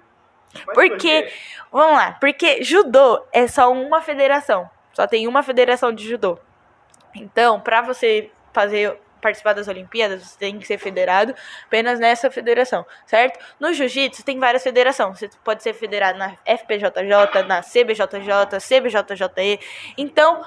Porque, 0.74 1.30
vamos 1.70 1.96
lá, 1.96 2.12
porque 2.12 2.64
judô 2.64 3.24
é 3.32 3.46
só 3.46 3.70
uma 3.70 4.00
federação. 4.00 4.68
Só 4.94 5.06
tem 5.06 5.28
uma 5.28 5.42
federação 5.42 5.92
de 5.92 6.08
judô. 6.08 6.38
Então, 7.14 7.60
para 7.60 7.82
você 7.82 8.30
fazer 8.52 8.98
participar 9.20 9.52
das 9.52 9.68
Olimpíadas, 9.68 10.22
você 10.22 10.38
tem 10.38 10.58
que 10.58 10.66
ser 10.66 10.78
federado 10.78 11.34
apenas 11.66 12.00
nessa 12.00 12.30
federação, 12.30 12.86
certo? 13.04 13.38
No 13.60 13.72
jiu-jitsu 13.74 14.24
tem 14.24 14.38
várias 14.38 14.62
federações. 14.62 15.18
Você 15.18 15.30
pode 15.44 15.62
ser 15.62 15.74
federado 15.74 16.18
na 16.18 16.36
FPJJ, 16.46 17.42
na 17.46 17.60
CBJJ, 17.60 18.58
CBJJE. 18.58 19.60
Então, 19.98 20.42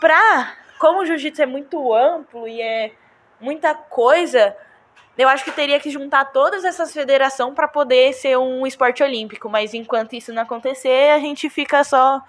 pra 0.00 0.56
como 0.78 1.00
o 1.00 1.06
jiu-jitsu 1.06 1.42
é 1.42 1.46
muito 1.46 1.94
amplo 1.94 2.46
e 2.46 2.60
é 2.60 2.92
muita 3.40 3.74
coisa, 3.74 4.56
eu 5.16 5.28
acho 5.28 5.44
que 5.44 5.50
teria 5.50 5.80
que 5.80 5.90
juntar 5.90 6.26
todas 6.26 6.64
essas 6.64 6.92
federações 6.92 7.54
para 7.54 7.66
poder 7.66 8.12
ser 8.12 8.38
um 8.38 8.66
esporte 8.66 9.02
olímpico, 9.02 9.48
mas 9.48 9.74
enquanto 9.74 10.14
isso 10.14 10.32
não 10.32 10.42
acontecer, 10.42 11.10
a 11.12 11.18
gente 11.18 11.50
fica 11.50 11.82
só 11.82 12.22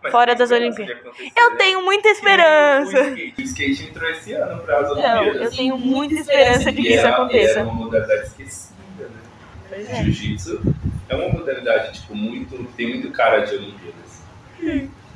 mas 0.00 0.12
fora 0.12 0.34
das 0.34 0.50
Olimpíadas. 0.52 1.12
Eu 1.36 1.56
tenho 1.56 1.82
muita 1.82 2.08
esperança. 2.08 2.96
O 2.96 3.08
skate, 3.08 3.42
o 3.42 3.44
skate 3.44 3.84
entrou 3.90 4.10
esse 4.10 4.32
ano 4.32 4.62
para 4.62 4.78
as 4.78 4.90
Olimpíadas. 4.90 5.34
Não, 5.34 5.42
eu 5.42 5.50
tenho 5.50 5.76
muita 5.78 6.14
esperança 6.14 6.70
de 6.72 6.82
que 6.82 6.94
isso 6.94 7.06
aconteça. 7.06 7.58
É 7.58 7.62
uma 7.64 7.74
modalidade 7.74 8.26
esquecida, 8.28 8.74
né? 9.00 9.20
Pois 9.68 9.90
é. 9.90 10.04
Jiu-jitsu 10.04 10.62
é 11.08 11.16
uma 11.16 11.28
modalidade 11.30 12.00
tipo 12.00 12.14
muito, 12.14 12.64
tem 12.76 12.88
muito 12.88 13.10
cara 13.10 13.40
de 13.40 13.56
Olimpíadas. 13.56 14.22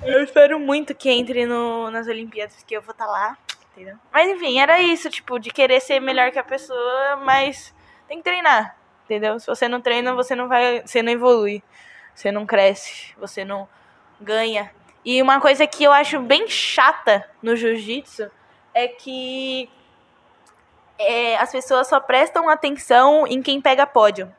Eu 0.05 0.23
espero 0.23 0.59
muito 0.59 0.95
que 0.95 1.09
entre 1.09 1.47
no, 1.47 1.91
nas 1.91 2.09
Olimpíadas, 2.09 2.57
porque 2.57 2.77
eu 2.77 2.83
vou 2.83 2.91
estar 2.93 3.07
tá 3.07 3.11
lá, 3.11 3.39
entendeu? 3.73 3.97
Mas 4.13 4.29
enfim, 4.29 4.59
era 4.59 4.81
isso, 4.81 5.09
tipo, 5.09 5.39
de 5.39 5.51
querer 5.51 5.81
ser 5.81 6.01
melhor 6.01 6.33
que 6.33 6.39
a 6.39 6.45
pessoa, 6.45 7.17
mas 7.25 7.73
tem 8.09 8.19
que 8.19 8.25
treinar, 8.25 8.77
entendeu? 9.05 9.39
Se 9.39 9.47
você 9.47 9.69
não 9.69 9.81
treina, 9.81 10.15
você 10.15 10.35
não 10.35 10.49
vai, 10.49 10.81
você 10.81 11.03
não 11.03 11.13
evolui, 11.13 11.63
você 12.15 12.33
não 12.33 12.45
cresce, 12.45 13.15
você 13.17 13.45
não 13.45 13.69
ganha. 14.21 14.73
E 15.05 15.23
uma 15.23 15.41
coisa 15.41 15.67
que 15.67 15.85
eu 15.85 15.93
acho 15.93 16.21
bem 16.21 16.49
chata 16.49 17.29
no 17.41 17.55
jiu-jitsu 17.55 18.31
é 18.75 18.89
que 18.89 19.71
é, 20.99 21.37
as 21.37 21.51
pessoas 21.53 21.89
só 21.89 22.01
prestam 22.01 22.49
atenção 22.49 23.27
em 23.27 23.41
quem 23.41 23.61
pega 23.61 23.87
pódio. 23.87 24.33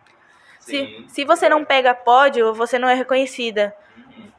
Se, 0.60 1.06
se 1.10 1.26
você 1.26 1.50
não 1.50 1.66
pega 1.66 1.94
pódio, 1.94 2.54
você 2.54 2.80
não 2.80 2.88
é 2.88 2.94
reconhecida. 2.94 3.76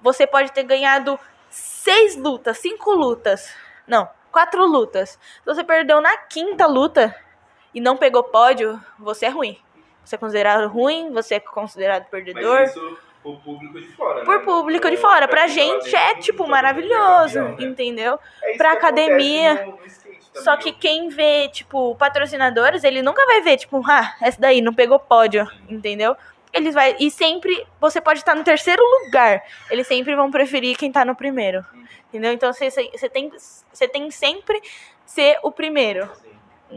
Você 0.01 0.27
pode 0.27 0.53
ter 0.53 0.63
ganhado 0.65 1.19
seis 1.51 2.17
lutas, 2.17 2.59
cinco 2.59 2.93
lutas. 2.93 3.53
Não, 3.87 4.09
quatro 4.33 4.65
lutas. 4.67 5.11
Se 5.11 5.45
você 5.47 5.63
perdeu 5.65 6.01
na 6.01 6.17
quinta 6.17 6.67
luta 6.67 7.15
e 7.75 7.81
não 7.81 7.97
pegou 7.97 8.23
pódio, 8.25 8.81
você 8.99 9.27
é 9.27 9.31
ruim. 9.31 9.59
Você 10.05 10.17
é 10.17 10.19
considerado 10.19 10.69
ruim, 10.69 11.11
você 11.13 11.37
é 11.37 11.41
considerado 11.41 12.05
perdedor. 12.11 12.61
Mas 12.61 12.71
isso 12.71 12.99
por 13.23 13.41
público 13.41 13.81
de 13.81 13.89
fora, 13.95 14.19
né? 14.19 14.25
Por 14.27 14.41
público 14.43 14.91
de 14.91 14.97
Pra- 14.99 15.09
fora. 15.11 15.27
pra 15.27 15.37
Pra 15.37 15.41
lá 15.43 15.49
gente 15.49 15.97
é, 15.97 16.15
tipo, 16.17 16.47
maravilhoso, 16.47 17.39
campeão, 17.39 17.57
né? 17.59 17.65
entendeu? 17.65 18.19
É 18.43 18.57
pra 18.59 18.73
que 18.73 18.77
academia. 18.77 19.65
no- 19.65 19.73
no 19.73 20.43
Só 20.43 20.57
que 20.59 20.71
ó. 20.71 20.75
quem 20.79 21.09
vê, 21.09 21.49
tipo, 21.49 21.95
patrocinadores, 21.95 22.85
ele 22.85 23.01
nunca 23.01 23.25
vai 23.25 23.41
ver, 23.41 23.57
tipo, 23.57 23.81
ah, 23.89 24.15
essa 24.21 24.39
daí 24.41 24.61
não 24.61 24.75
pegou 24.75 24.99
pódio, 24.99 25.49
entendeu? 25.71 26.15
Eles 26.55 26.73
vai 26.75 26.95
e 27.01 27.11
sempre 27.11 27.67
você 27.81 28.01
pode 28.01 28.21
estar 28.21 28.35
no 28.35 28.45
terceiro 28.45 28.81
lugar, 29.05 29.43
eles 29.71 29.87
sempre 29.87 30.15
vão 30.15 30.31
preferir 30.31 30.77
quem 30.77 30.93
tá 30.93 31.05
no 31.05 31.15
primeiro, 31.17 31.65
entendeu? 32.09 32.33
Então 32.33 32.53
você, 32.53 32.71
você 32.71 33.09
tem 33.09 33.31
você 33.73 33.89
tem 33.89 34.11
sempre 34.11 34.63
ser 35.05 35.37
o 35.43 35.51
primeiro, 35.51 36.09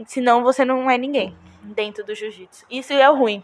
senão 0.06 0.42
você 0.42 0.64
não 0.64 0.90
é 0.90 0.98
ninguém 0.98 1.36
dentro 1.62 2.04
do 2.04 2.14
jiu-jitsu. 2.14 2.66
Isso 2.68 2.92
é 2.92 3.08
o 3.08 3.14
ruim, 3.16 3.42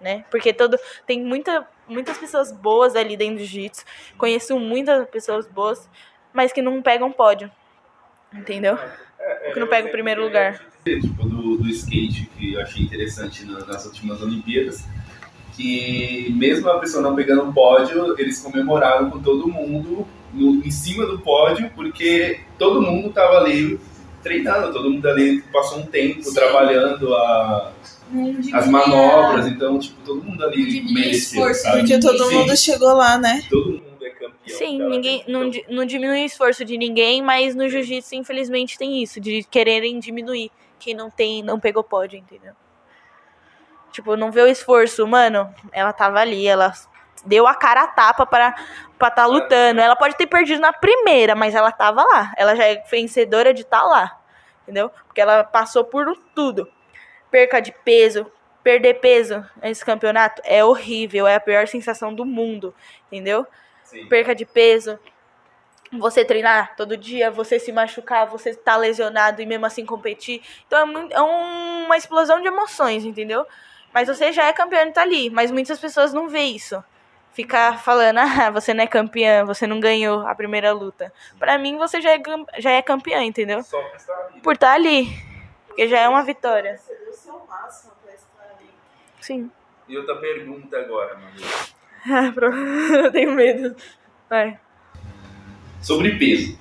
né? 0.00 0.24
Porque 0.30 0.52
todo 0.52 0.78
tem 1.06 1.22
muita, 1.24 1.66
muitas 1.88 2.18
pessoas 2.18 2.52
boas 2.52 2.94
ali 2.94 3.16
dentro 3.16 3.36
do 3.38 3.44
jiu-jitsu. 3.44 3.84
Conheço 4.18 4.58
muitas 4.60 5.08
pessoas 5.08 5.46
boas, 5.48 5.88
mas 6.32 6.52
que 6.52 6.60
não 6.60 6.82
pegam 6.82 7.10
pódio. 7.10 7.50
Entendeu? 8.32 8.78
É, 9.18 9.50
Que 9.52 9.60
não 9.60 9.66
pega 9.66 9.82
o 9.82 9.84
sempre 9.84 9.92
primeiro 9.92 10.22
queria 10.24 10.50
lugar. 10.50 10.66
dizer, 10.84 11.00
Tipo, 11.00 11.28
do, 11.28 11.56
do 11.58 11.68
skate, 11.68 12.26
que 12.36 12.54
eu 12.54 12.60
achei 12.62 12.82
interessante 12.84 13.44
na- 13.44 13.64
nas 13.66 13.84
últimas 13.86 14.22
Olimpíadas, 14.22 14.84
que 15.60 16.32
mesmo 16.36 16.68
a 16.70 16.78
pessoa 16.78 17.02
não 17.02 17.14
pegando 17.14 17.42
o 17.48 17.52
pódio, 17.52 18.14
eles 18.18 18.40
comemoraram 18.40 19.10
com 19.10 19.20
todo 19.20 19.46
mundo 19.48 20.06
no- 20.32 20.64
em 20.64 20.70
cima 20.70 21.04
do 21.06 21.18
pódio, 21.18 21.70
porque 21.74 22.40
todo 22.58 22.80
mundo 22.80 23.10
tava 23.10 23.38
ali 23.38 23.78
treinando, 24.22 24.72
todo 24.72 24.90
mundo 24.90 25.06
ali 25.06 25.42
passou 25.52 25.78
um 25.78 25.86
tempo 25.86 26.22
Sim. 26.22 26.34
trabalhando 26.34 27.14
a- 27.14 27.72
as 28.52 28.68
manobras, 28.68 29.46
então, 29.46 29.78
tipo, 29.78 29.96
todo 30.04 30.22
mundo 30.22 30.44
ali 30.44 30.82
mereceu? 30.92 31.42
Porque 31.72 31.98
todo 31.98 32.24
Sim, 32.24 32.34
mundo 32.34 32.56
chegou 32.56 32.92
lá, 32.94 33.18
né? 33.18 33.42
Todo 33.48 33.72
mundo 33.72 33.82
é 34.02 34.10
campeão. 34.10 34.58
Sim, 34.58 34.78
cara. 34.78 34.90
ninguém 34.90 35.24
não, 35.28 35.44
Então, 35.44 35.62
não 35.70 35.84
diminui 35.84 36.22
o 36.22 36.26
esforço 36.26 36.64
de 36.64 36.76
ninguém, 36.76 37.22
mas 37.22 37.54
no 37.54 37.68
jiu-jitsu, 37.68 38.14
infelizmente, 38.14 38.76
tem 38.78 39.02
isso, 39.02 39.20
de 39.20 39.44
quererem 39.44 39.98
diminuir 40.00 40.50
quem 40.78 40.94
não 40.94 41.10
tem, 41.10 41.42
não 41.42 41.60
pegou 41.60 41.84
pódio, 41.84 42.18
entendeu? 42.18 42.52
Tipo, 43.90 44.16
não 44.16 44.30
vê 44.30 44.42
o 44.42 44.46
esforço, 44.46 45.06
mano, 45.06 45.52
ela 45.72 45.92
tava 45.92 46.20
ali, 46.20 46.46
ela 46.46 46.72
deu 47.26 47.46
a 47.46 47.54
cara 47.54 47.82
a 47.82 47.88
tapa 47.88 48.24
para 48.24 48.54
pra 48.98 49.10
tá 49.10 49.26
lutando. 49.26 49.80
Ela 49.80 49.96
pode 49.96 50.16
ter 50.16 50.26
perdido 50.26 50.60
na 50.60 50.72
primeira, 50.72 51.34
mas 51.34 51.54
ela 51.54 51.72
tava 51.72 52.02
lá. 52.04 52.32
Ela 52.36 52.54
já 52.54 52.64
é 52.64 52.76
vencedora 52.90 53.52
de 53.54 53.62
estar 53.62 53.82
lá, 53.82 54.18
entendeu? 54.62 54.90
Porque 55.06 55.20
ela 55.20 55.42
passou 55.44 55.84
por 55.84 56.14
tudo. 56.34 56.70
Perca 57.30 57.60
de 57.60 57.72
peso, 57.72 58.30
perder 58.62 58.94
peso 59.00 59.44
nesse 59.62 59.84
campeonato 59.84 60.42
é 60.44 60.64
horrível, 60.64 61.26
é 61.26 61.36
a 61.36 61.40
pior 61.40 61.66
sensação 61.66 62.14
do 62.14 62.24
mundo, 62.24 62.74
entendeu? 63.10 63.46
sim. 63.84 64.06
perca 64.06 64.34
de 64.34 64.44
peso, 64.44 64.98
você 65.92 66.24
treinar 66.24 66.76
todo 66.76 66.96
dia, 66.96 67.30
você 67.30 67.58
se 67.58 67.72
machucar, 67.72 68.26
você 68.26 68.54
tá 68.54 68.76
lesionado 68.76 69.42
e 69.42 69.46
mesmo 69.46 69.66
assim 69.66 69.84
competir. 69.84 70.40
Então 70.66 70.78
é, 70.78 70.84
mui- 70.84 71.08
é 71.10 71.20
um- 71.20 71.86
uma 71.86 71.96
explosão 71.96 72.40
de 72.40 72.46
emoções, 72.46 73.04
entendeu? 73.04 73.44
Mas 73.92 74.08
você 74.08 74.32
já 74.32 74.46
é 74.46 74.52
campeão 74.52 74.86
e 74.86 74.92
tá 74.92 75.02
ali. 75.02 75.30
Mas 75.30 75.50
muitas 75.50 75.78
pessoas 75.78 76.12
não 76.12 76.28
vê 76.28 76.42
isso. 76.42 76.82
Ficar 77.32 77.78
falando, 77.82 78.18
ah, 78.22 78.50
você 78.50 78.74
não 78.74 78.84
é 78.84 78.86
campeã, 78.86 79.44
você 79.44 79.66
não 79.66 79.80
ganhou 79.80 80.26
a 80.26 80.34
primeira 80.34 80.72
luta. 80.72 81.12
Pra 81.38 81.58
mim, 81.58 81.76
você 81.76 82.00
já 82.00 82.10
é, 82.14 82.22
já 82.58 82.70
é 82.72 82.82
campeã, 82.82 83.22
entendeu? 83.22 83.62
Só 83.62 83.80
pra 83.80 83.96
estar 83.96 84.12
ali. 84.14 84.40
Por 84.40 84.54
estar 84.54 84.72
ali. 84.74 85.08
Porque 85.66 85.88
já 85.88 86.00
é 86.00 86.08
uma 86.08 86.22
vitória. 86.24 86.76
Você 86.76 86.94
deu 86.94 87.10
o 87.10 87.14
seu 87.14 87.46
máximo 87.48 87.92
pra 88.04 88.12
estar 88.14 88.56
ali. 88.58 88.68
Sim. 89.20 89.50
E 89.88 89.96
outra 89.96 90.16
pergunta 90.16 90.76
agora, 90.78 91.14
mano. 91.16 91.30
Ah, 92.02 92.32
pro- 92.32 92.50
Eu 92.96 93.12
tenho 93.12 93.32
medo. 93.32 93.76
Vai. 94.28 94.58
Sobre 95.82 96.16
peso. 96.18 96.58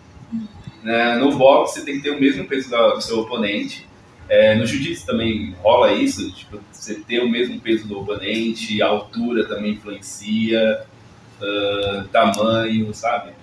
Né, 0.84 1.16
no 1.16 1.32
boxe 1.38 1.80
você 1.80 1.86
tem 1.86 1.96
que 1.96 2.02
ter 2.04 2.10
o 2.12 2.20
mesmo 2.20 2.46
peso 2.46 2.70
do 2.70 3.02
seu 3.02 3.20
oponente. 3.20 3.88
É, 4.28 4.54
no 4.56 4.66
jiu-jitsu 4.66 5.06
também 5.06 5.56
rola 5.64 5.92
isso, 5.94 6.30
tipo, 6.34 6.60
você 6.80 6.96
ter 6.96 7.20
o 7.20 7.30
mesmo 7.30 7.60
peso 7.60 7.88
do 7.88 8.00
oponente, 8.00 8.82
a 8.82 8.88
altura 8.88 9.48
também 9.48 9.74
influencia, 9.74 10.86
ah, 11.42 12.06
tamanho, 12.12 12.94
sabe? 12.94 13.34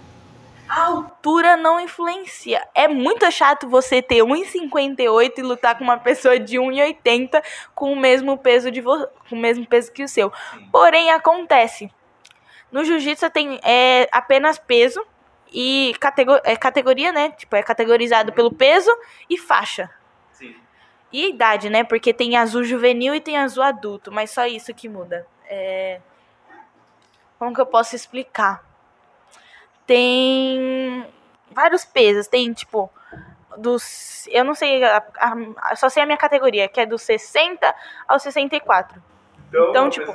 A 0.69 0.87
altura 0.87 1.57
não 1.57 1.79
influencia. 1.79 2.61
É 2.75 2.89
muito 2.89 3.31
chato 3.31 3.69
você 3.69 4.03
ter 4.03 4.23
1,58 4.25 5.33
e 5.39 5.43
lutar 5.43 5.79
com 5.79 5.85
uma 5.85 5.97
pessoa 5.97 6.41
de 6.41 6.57
1,80 6.59 7.41
com 7.73 7.93
o 7.93 7.97
mesmo 7.97 8.37
peso 8.37 8.71
de 8.71 8.81
vo- 8.81 9.07
com 9.29 9.37
o 9.37 9.39
mesmo 9.39 9.65
peso 9.65 9.93
que 9.93 10.03
o 10.03 10.09
seu. 10.09 10.33
Porém, 10.73 11.11
acontece. 11.11 11.89
No 12.73 12.85
jiu-jitsu 12.85 13.31
tem 13.31 13.61
é, 13.63 14.09
apenas 14.11 14.59
peso 14.59 15.01
e 15.53 15.95
é, 16.43 16.57
categoria, 16.57 17.13
né? 17.13 17.31
Tipo, 17.31 17.55
é 17.55 17.63
categorizado 17.63 18.33
pelo 18.33 18.53
peso 18.53 18.91
e 19.31 19.39
faixa. 19.39 19.89
E 21.13 21.29
idade, 21.31 21.71
né? 21.71 21.85
Porque 21.85 22.13
tem 22.13 22.37
azul 22.37 22.65
juvenil 22.65 23.15
e 23.15 23.21
tem 23.21 23.37
azul 23.39 23.63
adulto, 23.63 24.11
mas 24.13 24.31
só 24.31 24.47
isso 24.47 24.75
que 24.75 24.89
muda. 24.89 25.27
É... 25.49 26.01
Como 27.39 27.55
que 27.55 27.61
eu 27.61 27.67
posso 27.67 27.95
explicar? 27.95 28.65
Tem 29.87 31.07
vários 31.51 31.85
pesos, 31.85 32.27
tem 32.27 32.53
tipo 32.53 32.91
dos, 33.57 34.27
eu 34.31 34.45
não 34.45 34.55
sei, 34.55 34.83
a- 34.85 35.03
a- 35.59 35.77
só 35.77 35.89
sei 35.89 36.03
a 36.03 36.07
minha 36.07 36.19
categoria, 36.19 36.69
que 36.69 36.81
é 36.81 36.85
dos 36.87 37.03
60 37.03 37.75
aos 38.07 38.23
64. 38.23 39.03
Então, 39.49 39.71
Então, 39.71 39.91
tipo, 39.91 40.13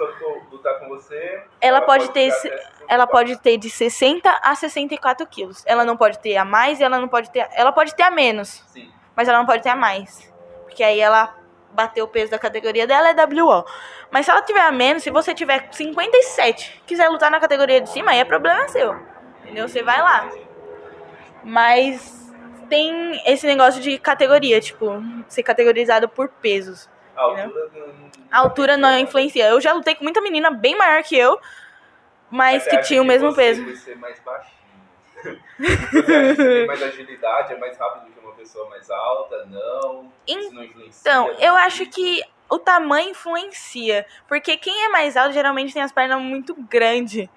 você, 0.89 1.43
Ela 1.61 1.81
pode 1.81 2.11
ter 2.11 2.31
ficar 2.31 2.37
esse- 2.37 2.47
até 2.49 2.57
64. 2.57 2.85
Ela 2.89 3.07
pode 3.07 3.37
ter 3.39 3.57
de 3.57 3.69
60 3.69 4.29
a 4.43 4.53
64 4.53 5.25
quilos. 5.25 5.63
Ela 5.65 5.85
não 5.85 5.95
pode 5.95 6.19
ter 6.19 6.35
a 6.37 6.43
mais 6.45 6.79
e 6.79 6.83
ela 6.83 6.99
não 6.99 7.07
pode 7.07 7.31
ter, 7.31 7.47
ela 7.53 7.71
pode 7.71 7.95
ter 7.95 8.03
a 8.03 8.11
menos, 8.11 8.61
Sim. 8.67 8.91
mas 9.15 9.27
ela 9.29 9.37
não 9.39 9.45
pode 9.45 9.63
ter 9.63 9.69
a 9.69 9.75
mais, 9.75 10.30
porque 10.71 10.83
aí 10.83 10.99
ela 11.01 11.35
bateu 11.73 12.05
o 12.05 12.07
peso 12.07 12.31
da 12.31 12.39
categoria 12.39 12.87
dela 12.87 13.09
é 13.09 13.13
WO. 13.13 13.65
Mas 14.09 14.25
se 14.25 14.31
ela 14.31 14.41
tiver 14.41 14.61
a 14.61 14.71
menos, 14.71 15.03
se 15.03 15.09
você 15.11 15.33
tiver 15.33 15.67
57, 15.71 16.83
quiser 16.87 17.09
lutar 17.09 17.29
na 17.29 17.39
categoria 17.39 17.81
de 17.81 17.89
cima, 17.89 18.11
aí 18.11 18.19
é 18.19 18.25
problema 18.25 18.67
seu. 18.69 18.95
Entendeu? 19.43 19.67
Você 19.67 19.83
vai 19.83 20.01
lá. 20.01 20.29
Mas 21.43 22.31
tem 22.69 23.21
esse 23.25 23.45
negócio 23.47 23.81
de 23.81 23.97
categoria, 23.97 24.59
tipo, 24.61 25.01
ser 25.27 25.43
categorizado 25.43 26.07
por 26.07 26.29
pesos. 26.29 26.89
A 27.15 27.21
altura 27.21 27.47
não- 27.47 28.11
A 28.31 28.37
altura 28.39 28.77
não 28.77 28.97
influencia. 28.97 29.47
Eu 29.49 29.59
já 29.59 29.73
lutei 29.73 29.95
com 29.95 30.03
muita 30.03 30.21
menina 30.21 30.49
bem 30.51 30.77
maior 30.77 31.03
que 31.03 31.17
eu, 31.17 31.39
mas 32.29 32.63
Você 32.63 32.69
que 32.69 32.77
tinha 32.83 33.01
o 33.01 33.05
mesmo 33.05 33.31
você 33.31 33.41
peso. 33.41 33.75
ser 33.77 33.97
mais 33.97 34.19
baixinho. 34.21 34.61
Você 35.91 36.35
você 36.35 36.35
tem 36.35 36.65
mais 36.67 36.81
agilidade, 36.81 37.53
é 37.53 37.57
mais 37.57 37.77
rápido 37.77 38.10
pessoa 38.41 38.69
mais 38.69 38.89
alta? 38.89 39.45
Não. 39.45 40.11
Isso 40.27 40.53
não 40.53 40.63
influencia. 40.63 40.99
Então, 41.01 41.27
não 41.27 41.39
eu 41.39 41.55
acho 41.55 41.85
que 41.85 42.23
o 42.49 42.59
tamanho 42.59 43.11
influencia. 43.11 44.05
Porque 44.27 44.57
quem 44.57 44.85
é 44.85 44.89
mais 44.89 45.15
alto 45.15 45.33
geralmente 45.33 45.73
tem 45.73 45.81
as 45.81 45.91
pernas 45.91 46.21
muito 46.21 46.55
grandes. 46.55 47.29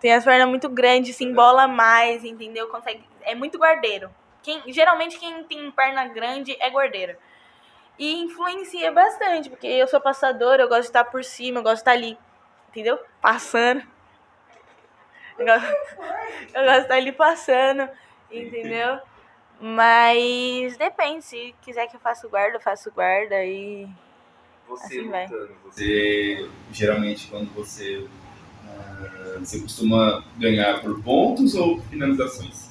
Tem 0.00 0.12
as 0.12 0.24
pernas 0.24 0.48
muito 0.48 0.68
grandes, 0.68 1.16
se 1.16 1.24
embola 1.24 1.68
mais, 1.68 2.24
entendeu? 2.24 2.68
Consegue. 2.68 3.04
É 3.22 3.34
muito 3.34 3.58
guardeiro. 3.58 4.10
Quem, 4.42 4.62
geralmente 4.72 5.18
quem 5.18 5.44
tem 5.44 5.70
perna 5.70 6.06
grande 6.08 6.56
é 6.60 6.68
guardeiro. 6.70 7.16
E 7.98 8.22
influencia 8.22 8.92
bastante, 8.92 9.48
porque 9.48 9.66
eu 9.66 9.88
sou 9.88 10.00
passadora, 10.00 10.62
eu 10.62 10.68
gosto 10.68 10.82
de 10.82 10.88
estar 10.88 11.04
por 11.04 11.24
cima, 11.24 11.60
eu 11.60 11.62
gosto 11.62 11.76
de 11.76 11.80
estar 11.80 11.92
ali. 11.92 12.18
Entendeu? 12.68 12.98
Passando. 13.22 13.82
Eu 15.38 15.46
gosto, 15.46 15.66
eu 16.54 16.64
gosto 16.64 16.76
de 16.76 16.82
estar 16.82 16.94
ali 16.94 17.12
passando, 17.12 17.88
entendeu? 18.30 19.00
Mas 19.60 20.76
depende, 20.76 21.24
se 21.24 21.54
quiser 21.62 21.86
que 21.86 21.96
eu 21.96 22.00
faça 22.00 22.28
guarda, 22.28 22.56
eu 22.56 22.60
faço 22.60 22.90
guarda 22.90 23.44
e. 23.44 23.88
Você 24.68 24.98
assim 25.00 25.08
vai. 25.10 25.26
lutando, 25.26 25.54
você 25.64 26.50
geralmente 26.72 27.28
quando 27.28 27.52
você 27.54 28.06
ah, 28.68 29.38
você 29.38 29.60
costuma 29.60 30.24
ganhar 30.36 30.80
por 30.80 31.00
pontos 31.02 31.54
ou 31.54 31.80
finalizações? 31.82 32.70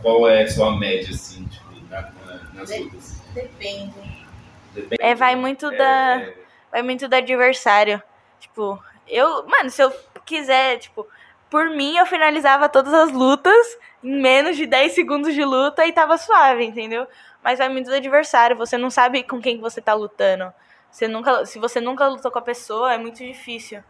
Qual 0.00 0.28
é 0.28 0.42
a 0.42 0.48
sua 0.50 0.76
média 0.78 1.14
assim, 1.14 1.44
tipo, 1.46 1.70
na- 1.90 2.00
na- 2.02 2.40
nas 2.54 2.68
De- 2.70 2.78
lutas? 2.78 3.20
Depende. 3.34 3.92
Depende. 4.74 4.96
É, 5.02 5.14
vai 5.14 5.36
muito 5.36 5.66
É, 5.66 5.76
da. 5.76 6.20
é, 6.22 6.34
Vai 6.72 6.82
muito 6.82 7.06
do 7.08 7.14
adversário. 7.14 8.02
Tipo, 8.40 8.82
eu. 9.06 9.46
Mano, 9.46 9.70
se 9.70 9.82
eu 9.82 9.92
quiser, 10.24 10.78
tipo. 10.78 11.06
por 11.50 11.68
mim, 11.70 11.96
eu 11.96 12.06
finalizava 12.06 12.68
todas 12.68 12.92
as 12.92 13.12
lutas 13.12 13.78
em 14.04 14.20
menos 14.20 14.56
de 14.56 14.66
10 14.66 14.92
segundos 14.92 15.34
de 15.34 15.42
luta 15.44 15.86
e 15.86 15.92
tava 15.92 16.18
suave, 16.18 16.64
entendeu? 16.64 17.08
Mas 17.42 17.58
vai 17.58 17.68
muito 17.68 17.88
do 17.88 17.96
adversário, 17.96 18.56
você 18.56 18.76
não 18.76 18.90
sabe 18.90 19.22
com 19.22 19.40
quem 19.40 19.58
você 19.58 19.80
tá 19.80 19.94
lutando. 19.94 20.52
Você 20.90 21.08
nunca, 21.08 21.44
se 21.46 21.58
você 21.58 21.80
nunca 21.80 22.06
lutou 22.06 22.30
com 22.30 22.38
a 22.38 22.42
pessoa, 22.42 22.92
é 22.92 22.98
muito 22.98 23.18
difícil. 23.18 23.82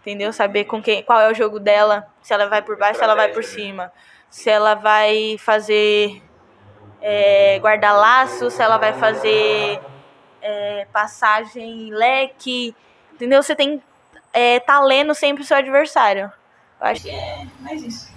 Entendeu? 0.00 0.32
Saber 0.32 0.64
com 0.64 0.82
quem, 0.82 1.02
qual 1.02 1.20
é 1.20 1.30
o 1.30 1.34
jogo 1.34 1.58
dela, 1.58 2.06
se 2.20 2.32
ela 2.34 2.46
vai 2.46 2.60
por 2.62 2.76
baixo, 2.76 2.98
se 2.98 3.04
ela 3.04 3.14
vai 3.14 3.28
por 3.28 3.42
cima. 3.42 3.92
Se 4.28 4.50
ela 4.50 4.74
vai 4.74 5.36
fazer 5.38 6.22
é, 7.00 7.58
guarda-laço, 7.60 8.50
se 8.50 8.62
ela 8.62 8.78
vai 8.78 8.92
fazer 8.92 9.80
é, 10.40 10.86
passagem 10.92 11.90
leque. 11.90 12.74
Entendeu? 13.12 13.42
Você 13.42 13.54
tem 13.56 13.82
é, 14.32 14.60
tá 14.60 14.80
lendo 14.80 15.14
sempre 15.14 15.42
o 15.42 15.46
seu 15.46 15.56
adversário. 15.56 16.32
Eu 16.80 16.86
acho 16.86 17.02
que 17.02 17.10
é 17.10 17.46
mais 17.60 17.82
isso. 17.82 18.11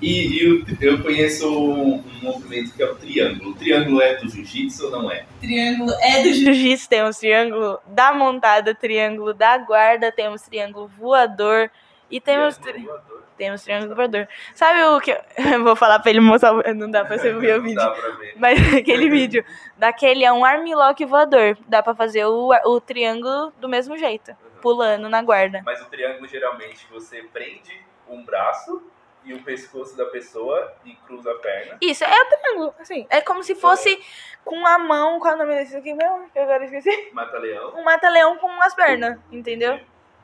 E 0.00 0.44
eu, 0.44 0.64
eu 0.80 1.02
conheço 1.02 1.48
um, 1.48 1.96
um 1.96 2.20
movimento 2.22 2.72
que 2.74 2.82
é 2.82 2.90
o 2.90 2.94
triângulo. 2.94 3.50
O 3.50 3.54
triângulo 3.54 4.00
é 4.00 4.16
do 4.16 4.28
jiu-jitsu 4.28 4.86
ou 4.86 4.90
não 4.90 5.10
é? 5.10 5.24
Triângulo 5.40 5.92
é 6.00 6.22
do 6.22 6.32
jiu-jitsu. 6.32 6.88
Temos 6.88 7.18
triângulo 7.18 7.78
da 7.86 8.12
montada, 8.12 8.74
triângulo 8.74 9.32
da 9.32 9.58
guarda, 9.58 10.12
temos 10.12 10.42
triângulo 10.42 10.88
voador 10.88 11.70
e 12.10 12.20
temos. 12.20 12.56
Triângulo 12.58 12.86
voador. 12.86 13.16
Temos 13.36 13.62
triângulo 13.62 13.94
voador. 13.94 14.28
Sabe 14.54 14.82
o 14.84 15.00
que. 15.00 15.10
Eu 15.10 15.62
vou 15.64 15.76
falar 15.76 15.98
pra 15.98 16.10
ele 16.10 16.20
mostrar. 16.20 16.52
Não 16.74 16.90
dá 16.90 17.04
pra 17.04 17.18
você 17.18 17.32
ver 17.34 17.58
o 17.58 17.62
vídeo. 17.62 17.76
Dá 17.76 17.90
pra 17.90 18.10
ver. 18.12 18.34
Mas 18.36 18.58
aquele 18.74 19.10
vídeo. 19.10 19.44
Daquele 19.76 20.24
é 20.24 20.32
um 20.32 20.44
armlock 20.44 21.04
voador. 21.04 21.56
Dá 21.68 21.82
pra 21.82 21.94
fazer 21.94 22.24
o, 22.24 22.50
o 22.64 22.80
triângulo 22.80 23.52
do 23.60 23.68
mesmo 23.68 23.96
jeito. 23.98 24.30
Uhum. 24.30 24.60
Pulando 24.62 25.08
na 25.08 25.22
guarda. 25.22 25.62
Mas 25.64 25.82
o 25.82 25.84
triângulo 25.86 26.26
geralmente 26.26 26.86
você 26.90 27.22
prende 27.24 27.78
um 28.08 28.24
braço 28.24 28.82
e 29.26 29.34
o 29.34 29.42
pescoço 29.42 29.96
da 29.96 30.06
pessoa 30.06 30.72
e 30.84 30.94
cruza 30.94 31.32
a 31.32 31.34
perna. 31.34 31.76
Isso, 31.80 32.04
é 32.04 32.24
triângulo, 32.24 32.72
assim. 32.78 33.06
É 33.10 33.20
como 33.20 33.42
se 33.42 33.56
fosse 33.56 34.00
com 34.44 34.64
a 34.64 34.78
mão, 34.78 35.18
qual 35.18 35.32
é 35.32 35.34
o 35.34 35.38
nome 35.38 35.56
desse 35.56 35.76
aqui 35.76 35.92
mesmo? 35.92 36.30
Que 36.30 36.38
agora 36.38 36.64
esqueci. 36.64 37.10
Mata-leão. 37.12 37.74
Um 37.76 37.82
mata-leão 37.82 38.38
com 38.38 38.48
as 38.62 38.72
pernas, 38.74 39.18
entendeu? 39.30 39.80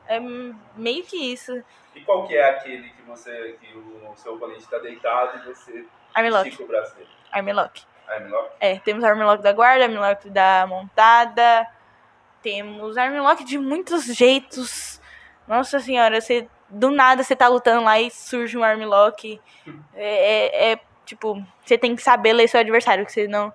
É 0.07 0.19
meio 0.75 1.03
que 1.03 1.33
isso. 1.33 1.61
E 1.93 2.01
qual 2.01 2.25
que 2.25 2.35
é 2.35 2.49
aquele 2.49 2.89
que 2.89 3.01
você, 3.03 3.57
que 3.59 3.77
o 3.77 4.15
seu 4.15 4.35
oponente 4.35 4.61
está 4.61 4.79
deitado 4.79 5.39
e 5.39 5.53
você 5.53 5.85
Armlock. 6.13 6.47
estica 6.47 6.63
o 6.63 6.67
braço 6.67 6.95
dele? 6.95 7.09
Armlock. 7.29 7.83
Armlock? 8.07 8.51
É, 8.59 8.79
temos 8.79 9.03
Armlock 9.03 9.43
da 9.43 9.51
guarda, 9.51 9.83
Armlock 9.83 10.29
da 10.29 10.65
montada, 10.65 11.67
temos 12.41 12.97
Armlock 12.97 13.43
de 13.43 13.57
muitos 13.57 14.05
jeitos. 14.05 15.01
Nossa 15.45 15.79
senhora, 15.79 16.21
você 16.21 16.47
do 16.73 16.89
nada 16.89 17.23
você 17.23 17.35
tá 17.35 17.47
lutando 17.47 17.83
lá 17.83 17.99
e 17.99 18.09
surge 18.09 18.57
um 18.57 18.63
armlock. 18.63 19.39
É, 19.93 20.71
é, 20.71 20.71
é, 20.71 20.79
tipo, 21.05 21.41
você 21.63 21.77
tem 21.77 21.95
que 21.95 22.01
saber 22.01 22.33
ler 22.33 22.49
seu 22.49 22.59
adversário, 22.59 23.05
que 23.05 23.11
senão 23.11 23.53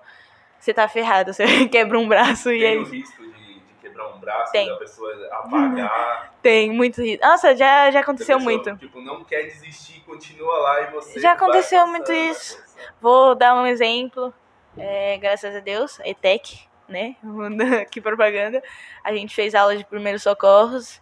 você 0.59 0.73
tá 0.73 0.87
ferrado, 0.87 1.33
você 1.33 1.67
quebra 1.67 1.99
um 1.99 2.07
braço 2.07 2.49
tem 2.49 2.59
e 2.59 2.65
aí. 2.65 2.75
Tem 2.75 2.83
o 2.83 2.85
risco 2.85 3.23
de, 3.23 3.53
de, 3.59 3.73
quebrar 3.81 4.07
um 4.15 4.19
braço 4.19 4.51
tem. 4.51 4.67
da 4.67 4.75
pessoa 4.77 5.11
apagar. 5.31 6.29
Tem, 6.41 6.71
muito 6.71 7.01
risco. 7.01 7.25
Nossa, 7.25 7.53
já, 7.53 7.91
já 7.91 7.99
aconteceu 7.99 8.37
pessoa, 8.37 8.55
muito. 8.55 8.77
Tipo, 8.77 9.01
não 9.01 9.25
quer 9.25 9.43
desistir, 9.43 9.99
continua 10.05 10.57
lá 10.59 10.81
e 10.83 10.91
você. 10.91 11.19
Já 11.19 11.33
aconteceu 11.33 11.85
muito 11.85 12.13
isso. 12.13 12.57
Vou 13.01 13.35
dar 13.35 13.55
um 13.55 13.67
exemplo. 13.67 14.33
É, 14.77 15.17
graças 15.17 15.53
a 15.53 15.59
Deus, 15.59 15.99
ETEC, 16.05 16.61
né? 16.87 17.17
que 17.91 17.99
propaganda. 17.99 18.63
A 19.03 19.13
gente 19.13 19.35
fez 19.35 19.53
aula 19.53 19.75
de 19.75 19.83
primeiros 19.83 20.23
socorros. 20.23 21.01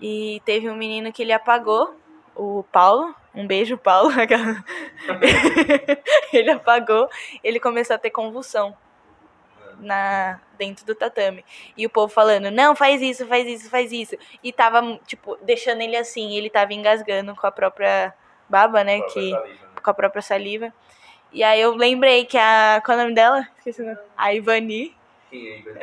E 0.00 0.40
teve 0.44 0.68
um 0.68 0.76
menino 0.76 1.12
que 1.12 1.22
ele 1.22 1.32
apagou, 1.32 1.94
o 2.34 2.64
Paulo. 2.70 3.14
Um 3.34 3.46
beijo, 3.46 3.76
Paulo. 3.76 4.10
ele 6.32 6.50
apagou, 6.50 7.08
ele 7.42 7.58
começou 7.58 7.96
a 7.96 7.98
ter 7.98 8.10
convulsão 8.10 8.76
na 9.78 10.40
dentro 10.56 10.86
do 10.86 10.94
tatame. 10.94 11.44
E 11.76 11.86
o 11.86 11.90
povo 11.90 12.12
falando: 12.12 12.50
"Não, 12.50 12.76
faz 12.76 13.02
isso, 13.02 13.26
faz 13.26 13.46
isso, 13.46 13.70
faz 13.70 13.92
isso". 13.92 14.16
E 14.42 14.52
tava 14.52 14.98
tipo 15.06 15.36
deixando 15.42 15.82
ele 15.82 15.96
assim, 15.96 16.36
ele 16.36 16.50
tava 16.50 16.72
engasgando 16.72 17.34
com 17.34 17.46
a 17.46 17.52
própria 17.52 18.14
baba, 18.48 18.84
né, 18.84 19.00
que 19.02 19.30
saliva, 19.30 19.40
né? 19.40 19.56
com 19.82 19.90
a 19.90 19.94
própria 19.94 20.22
saliva. 20.22 20.72
E 21.32 21.42
aí 21.42 21.60
eu 21.60 21.74
lembrei 21.74 22.24
que 22.24 22.38
a 22.38 22.80
qual 22.84 22.96
é 22.96 23.00
o 23.00 23.04
nome 23.04 23.14
dela? 23.14 23.48
Esqueci 23.58 23.82
o 23.82 23.86
nome. 23.86 23.98
A 24.16 24.32
Ivani. 24.32 24.96
Quem 25.30 25.48
é 25.48 25.58
Ivani? 25.58 25.78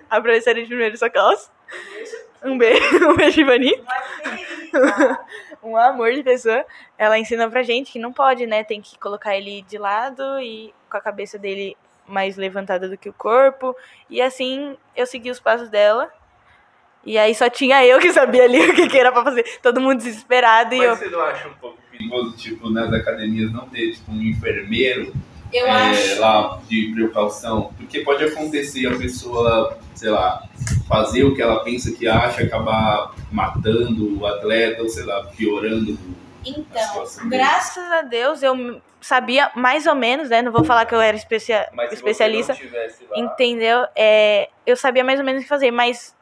a 0.10 0.20
professora 0.20 0.60
de 0.60 0.66
primeiro 0.66 0.96
socorro. 0.96 1.38
Um 2.44 2.58
beijo, 2.58 2.82
um 3.10 3.16
beijo, 3.16 3.40
Ivani. 3.40 3.72
um 5.62 5.76
amor 5.76 6.12
de 6.12 6.22
pessoa. 6.22 6.64
Ela 6.98 7.18
ensina 7.18 7.48
pra 7.48 7.62
gente 7.62 7.90
que 7.90 7.98
não 7.98 8.12
pode, 8.12 8.46
né? 8.46 8.62
Tem 8.62 8.80
que 8.80 8.98
colocar 8.98 9.36
ele 9.36 9.62
de 9.62 9.78
lado 9.78 10.22
e 10.40 10.72
com 10.90 10.96
a 10.96 11.00
cabeça 11.00 11.38
dele 11.38 11.76
mais 12.06 12.36
levantada 12.36 12.88
do 12.88 12.98
que 12.98 13.08
o 13.08 13.14
corpo. 13.14 13.74
E 14.10 14.20
assim 14.20 14.76
eu 14.94 15.06
segui 15.06 15.30
os 15.30 15.40
passos 15.40 15.70
dela. 15.70 16.12
E 17.06 17.18
aí 17.18 17.34
só 17.34 17.50
tinha 17.50 17.84
eu 17.84 17.98
que 17.98 18.12
sabia 18.12 18.44
ali 18.44 18.60
o 18.70 18.74
que, 18.74 18.88
que 18.88 18.98
era 18.98 19.10
pra 19.10 19.24
fazer. 19.24 19.44
Todo 19.62 19.80
mundo 19.80 19.98
desesperado. 19.98 20.76
Mas 20.76 20.80
e 20.80 20.84
eu... 20.84 20.96
você 20.96 21.08
não 21.08 21.20
acha 21.22 21.48
um 21.48 21.54
pouco 21.54 21.78
perigoso, 21.90 22.36
tipo, 22.36 22.70
nas 22.70 22.92
academias 22.92 23.50
não 23.52 23.68
ter 23.68 23.92
tipo, 23.92 24.12
um 24.12 24.22
enfermeiro 24.22 25.14
eu 25.54 25.66
é, 25.66 25.90
acho... 25.90 26.20
lá 26.20 26.60
de 26.68 26.92
precaução? 26.92 27.72
Porque 27.76 28.00
pode 28.00 28.24
acontecer 28.24 28.86
a 28.86 28.96
pessoa, 28.96 29.78
sei 29.94 30.10
lá, 30.10 30.42
fazer 30.88 31.24
o 31.24 31.34
que 31.34 31.40
ela 31.40 31.62
pensa 31.62 31.92
que 31.92 32.08
acha, 32.08 32.42
acabar 32.42 33.14
matando 33.30 34.20
o 34.20 34.26
atleta, 34.26 34.82
ou 34.82 34.88
sei 34.88 35.04
lá, 35.04 35.24
piorando. 35.36 35.96
Então, 36.44 37.06
graças 37.28 37.90
a 37.92 38.02
Deus 38.02 38.42
eu 38.42 38.80
sabia 39.00 39.50
mais 39.54 39.86
ou 39.86 39.94
menos, 39.94 40.28
né? 40.28 40.42
Não 40.42 40.52
vou 40.52 40.64
falar 40.64 40.84
que 40.86 40.94
eu 40.94 41.00
era 41.00 41.16
especia 41.16 41.68
mas 41.72 41.92
especialista. 41.92 42.56
Lá... 43.10 43.18
Entendeu? 43.18 43.86
É, 43.94 44.50
eu 44.66 44.76
sabia 44.76 45.04
mais 45.04 45.20
ou 45.20 45.24
menos 45.24 45.40
o 45.40 45.44
que 45.44 45.48
fazer, 45.48 45.70
mas 45.70 46.14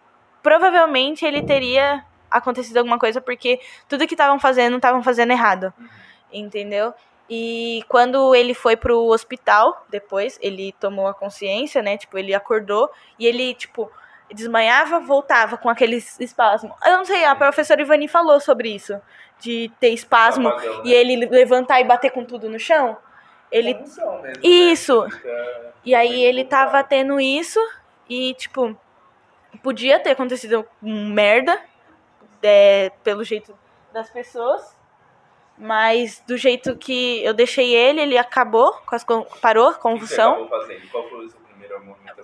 provavelmente 0.43 1.25
ele 1.25 1.43
teria 1.43 2.05
acontecido 2.31 2.79
alguma 2.79 2.99
coisa 2.99 3.21
porque 3.21 3.61
tudo 3.89 4.07
que 4.07 4.15
estavam 4.15 4.39
fazendo 4.39 4.77
estavam 4.77 5.03
fazendo 5.03 5.31
errado. 5.33 5.73
Uhum. 5.79 5.89
Entendeu? 6.33 6.95
E 7.29 7.83
quando 7.89 8.35
ele 8.35 8.53
foi 8.53 8.77
pro 8.77 9.07
hospital, 9.07 9.87
depois, 9.89 10.39
ele 10.43 10.75
tomou 10.79 11.07
a 11.07 11.15
consciência, 11.15 11.81
né? 11.81 11.97
Tipo, 11.97 12.19
ele 12.19 12.35
acordou 12.35 12.91
e 13.19 13.27
ele, 13.27 13.55
tipo, 13.55 13.91
desmanhava, 14.33 15.01
voltava 15.01 15.57
com 15.57 15.69
aqueles 15.69 16.19
espasmos. 16.21 16.75
Eu 16.85 16.99
não 16.99 17.05
sei, 17.05 17.25
a 17.25 17.35
professora 17.35 17.81
Ivani 17.81 18.09
falou 18.09 18.41
sobre 18.41 18.75
isso, 18.75 19.01
de 19.39 19.71
ter 19.81 19.91
espasmo 19.91 20.49
Apagão, 20.49 20.79
né? 20.79 20.83
e 20.85 20.93
ele 20.93 21.27
levantar 21.27 21.81
e 21.81 21.85
bater 21.85 22.11
com 22.11 22.25
tudo 22.25 22.49
no 22.49 22.59
chão. 22.59 22.97
Ele 23.51 23.75
mesmo, 23.75 24.19
né? 24.19 24.33
Isso. 24.43 25.03
Né? 25.05 25.73
E 25.85 25.95
aí 25.95 26.23
ele 26.25 26.45
tava 26.45 26.83
tendo 26.83 27.21
isso 27.21 27.61
e 28.09 28.35
tipo 28.35 28.77
podia 29.63 30.01
ter 30.01 30.11
acontecido 30.11 30.67
merda 30.81 31.61
é, 32.43 32.91
pelo 33.05 33.23
jeito 33.23 33.57
das 33.93 34.09
pessoas, 34.11 34.75
mas 35.63 36.23
do 36.27 36.37
jeito 36.37 36.77
que 36.77 37.25
eu 37.25 37.33
deixei 37.33 37.75
ele, 37.75 38.01
ele 38.01 38.19
acabou, 38.19 38.73
com 38.85 38.95
as, 38.95 39.07
parou 39.41 39.69
a 39.69 39.75
convulsão. 39.75 40.49
Qual 40.91 41.09
foi 41.09 41.27
o 41.27 41.31
seu 41.31 41.43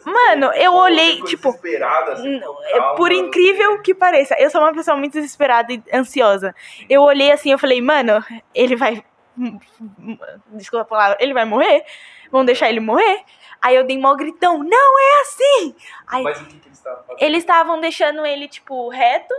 Mano, 0.04 0.52
eu 0.54 0.72
olhei, 0.74 1.22
tipo. 1.22 1.48
Assim, 1.50 2.40
calma, 2.40 2.94
por 2.96 3.12
incrível 3.12 3.80
que 3.82 3.94
pareça, 3.94 4.34
eu 4.38 4.50
sou 4.50 4.60
uma 4.60 4.72
pessoa 4.72 4.96
muito 4.96 5.14
desesperada 5.14 5.72
e 5.72 5.82
ansiosa. 5.92 6.54
Eu 6.88 7.02
olhei 7.02 7.30
assim, 7.30 7.50
eu 7.50 7.58
falei, 7.58 7.80
mano, 7.80 8.24
ele 8.54 8.76
vai. 8.76 9.02
Desculpa 10.52 10.82
a 10.82 10.84
palavra, 10.84 11.18
ele 11.20 11.32
vai 11.32 11.44
morrer? 11.44 11.84
Vão 12.30 12.44
deixar 12.44 12.68
ele 12.68 12.80
morrer? 12.80 13.24
Aí 13.60 13.74
eu 13.74 13.84
dei 13.84 13.98
mó 13.98 14.14
gritão, 14.14 14.58
não 14.62 14.98
é 14.98 15.20
assim! 15.22 15.74
Aí, 16.06 16.22
Mas 16.22 16.40
o 16.40 16.44
que, 16.46 16.58
que 16.58 16.68
eles 16.68 16.78
estavam 16.78 17.02
fazendo? 17.04 17.22
Eles 17.22 17.38
estavam 17.38 17.80
deixando 17.80 18.26
ele, 18.26 18.48
tipo, 18.48 18.88
reto. 18.88 19.34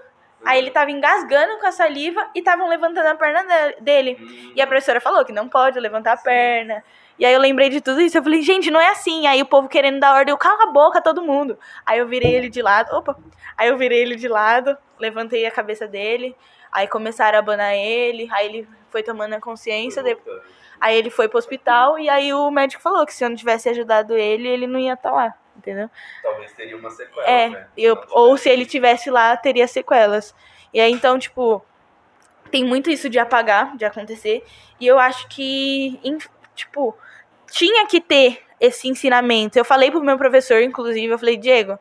Aí 0.46 0.58
ele 0.58 0.72
tava 0.72 0.92
engasgando 0.92 1.58
com 1.58 1.68
a 1.68 1.72
saliva 1.72 2.26
e 2.34 2.40
estavam 2.40 2.68
levantando 2.68 3.08
a 3.08 3.16
perna 3.16 3.44
dele. 3.82 4.18
Hum. 4.20 4.54
E 4.56 4.62
a 4.62 4.68
professora 4.68 5.02
falou 5.02 5.26
que 5.26 5.34
não 5.34 5.50
pode 5.50 5.80
levantar 5.80 6.14
a 6.14 6.18
perna. 6.18 6.84
E 7.18 7.26
aí 7.26 7.34
eu 7.34 7.40
lembrei 7.40 7.70
de 7.70 7.82
tudo 7.82 8.00
isso. 8.00 8.18
Eu 8.18 8.24
falei, 8.24 8.42
gente, 8.42 8.72
não 8.72 8.80
é 8.80 8.92
assim. 8.92 9.28
Aí 9.28 9.42
o 9.42 9.46
povo 9.46 9.68
querendo 9.68 10.00
dar 10.00 10.14
ordem, 10.14 10.32
eu 10.32 10.38
cala 10.38 10.64
a 10.64 10.72
boca, 10.72 11.02
todo 11.02 11.22
mundo. 11.22 11.60
Aí 11.86 12.00
eu 12.00 12.08
virei 12.08 12.34
ele 12.34 12.50
de 12.50 12.62
lado. 12.62 12.96
Opa! 12.96 13.18
Aí 13.58 13.68
eu 13.68 13.78
virei 13.78 14.00
ele 14.00 14.16
de 14.16 14.30
lado, 14.30 14.78
levantei 14.98 15.46
a 15.46 15.52
cabeça 15.52 15.86
dele. 15.86 16.34
Aí 16.72 16.88
começaram 16.88 17.38
a 17.38 17.40
abanar 17.40 17.76
ele. 17.76 18.30
Aí 18.32 18.46
ele 18.46 18.68
foi 18.90 19.04
tomando 19.04 19.34
a 19.34 19.42
consciência. 19.42 20.02
Depois... 20.02 20.42
Aí 20.80 20.98
ele 20.98 21.10
foi 21.10 21.28
pro 21.28 21.38
hospital. 21.38 22.00
E 22.00 22.10
aí 22.10 22.34
o 22.34 22.50
médico 22.50 22.82
falou 22.82 23.06
que 23.06 23.14
se 23.14 23.24
eu 23.24 23.30
não 23.30 23.36
tivesse 23.36 23.68
ajudado 23.68 24.16
ele, 24.16 24.48
ele 24.48 24.66
não 24.66 24.80
ia 24.80 24.94
estar 24.94 25.10
tá 25.10 25.16
lá. 25.16 25.34
Entendeu? 25.60 25.90
Talvez 26.24 26.54
teria 26.54 26.78
uma 26.78 26.90
sequela. 26.90 27.28
É, 27.28 27.50
né? 27.50 27.68
eu, 27.78 28.02
ou 28.12 28.38
se 28.38 28.50
ele 28.50 28.66
tivesse 28.66 29.12
lá, 29.12 29.36
teria 29.36 29.68
sequelas. 29.68 30.34
E 30.74 30.80
aí 30.80 30.92
então, 30.92 31.20
tipo, 31.20 31.64
tem 32.50 32.64
muito 32.64 32.90
isso 32.90 33.10
de 33.10 33.20
apagar, 33.20 33.76
de 33.76 33.84
acontecer. 33.84 34.44
E 34.80 34.88
eu 34.88 34.98
acho 34.98 35.28
que, 35.28 36.00
tipo, 36.56 36.98
tinha 37.52 37.86
que 37.88 38.00
ter 38.00 38.42
esse 38.60 38.88
ensinamento. 38.88 39.60
Eu 39.60 39.66
falei 39.66 39.92
pro 39.92 40.02
meu 40.02 40.18
professor, 40.18 40.62
inclusive, 40.62 41.08
eu 41.08 41.20
falei, 41.20 41.36
Diego, 41.36 41.78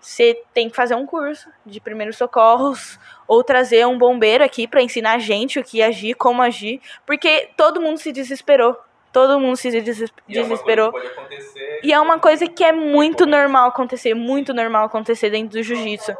você 0.00 0.40
tem 0.54 0.70
que 0.70 0.76
fazer 0.76 0.94
um 0.94 1.04
curso 1.04 1.50
de 1.64 1.80
primeiros 1.80 2.16
socorros 2.16 2.96
ou 3.26 3.42
trazer 3.42 3.84
um 3.88 3.98
bombeiro 3.98 4.44
aqui 4.44 4.68
para 4.68 4.82
ensinar 4.82 5.14
a 5.14 5.18
gente 5.18 5.58
o 5.58 5.64
que 5.64 5.82
agir, 5.82 6.14
como 6.14 6.42
agir, 6.42 6.80
porque 7.04 7.50
todo 7.56 7.80
mundo 7.80 7.98
se 7.98 8.12
desesperou. 8.12 8.76
Todo 9.16 9.40
mundo 9.40 9.56
se 9.56 9.70
des 9.70 10.02
é 10.02 10.06
desesperou. 10.28 10.92
E 11.82 11.90
é 11.90 11.98
uma 11.98 12.18
coisa 12.18 12.46
que 12.46 12.62
é 12.62 12.70
muito 12.70 13.24
normal 13.24 13.68
acontecer, 13.68 14.12
muito 14.12 14.52
normal 14.52 14.84
acontecer 14.84 15.30
dentro 15.30 15.52
do 15.58 15.62
jiu-jitsu. 15.62 16.14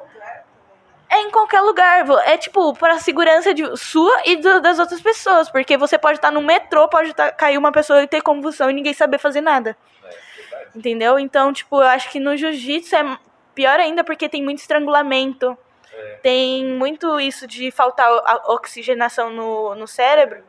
É 1.10 1.20
em 1.20 1.30
qualquer 1.30 1.60
lugar. 1.60 2.06
É 2.24 2.38
tipo, 2.38 2.72
para 2.72 2.98
segurança 2.98 3.52
de 3.52 3.76
sua 3.76 4.22
e 4.24 4.36
do- 4.36 4.62
das 4.62 4.78
outras 4.78 4.98
pessoas. 5.02 5.50
Porque 5.50 5.76
você 5.76 5.98
pode 5.98 6.16
estar 6.16 6.30
no 6.30 6.40
metrô, 6.40 6.88
pode 6.88 7.12
tá- 7.12 7.30
cair 7.30 7.58
uma 7.58 7.70
pessoa 7.70 8.02
e 8.02 8.06
ter 8.06 8.22
convulsão 8.22 8.70
e 8.70 8.72
ninguém 8.72 8.94
saber 8.94 9.18
fazer 9.18 9.42
nada. 9.42 9.76
É, 10.02 10.08
verdade. 10.40 10.70
Entendeu? 10.74 11.18
Então, 11.18 11.52
tipo, 11.52 11.76
eu 11.82 11.86
acho 11.88 12.08
que 12.10 12.18
no 12.18 12.34
jiu-jitsu 12.34 12.96
é 12.96 13.18
pior 13.54 13.78
ainda 13.78 14.04
porque 14.04 14.26
tem 14.26 14.42
muito 14.42 14.60
estrangulamento. 14.60 15.54
É. 15.92 16.14
Tem 16.22 16.64
muito 16.64 17.20
isso 17.20 17.46
de 17.46 17.70
faltar 17.70 18.08
oxigenação 18.46 19.28
no, 19.28 19.74
no 19.74 19.86
cérebro. 19.86 20.42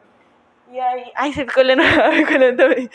E 0.70 0.80
aí. 0.80 1.12
Ai, 1.16 1.32
você 1.32 1.46
fica 1.46 1.60
olhando, 1.60 1.82
olhando 1.82 2.58
também. 2.58 2.90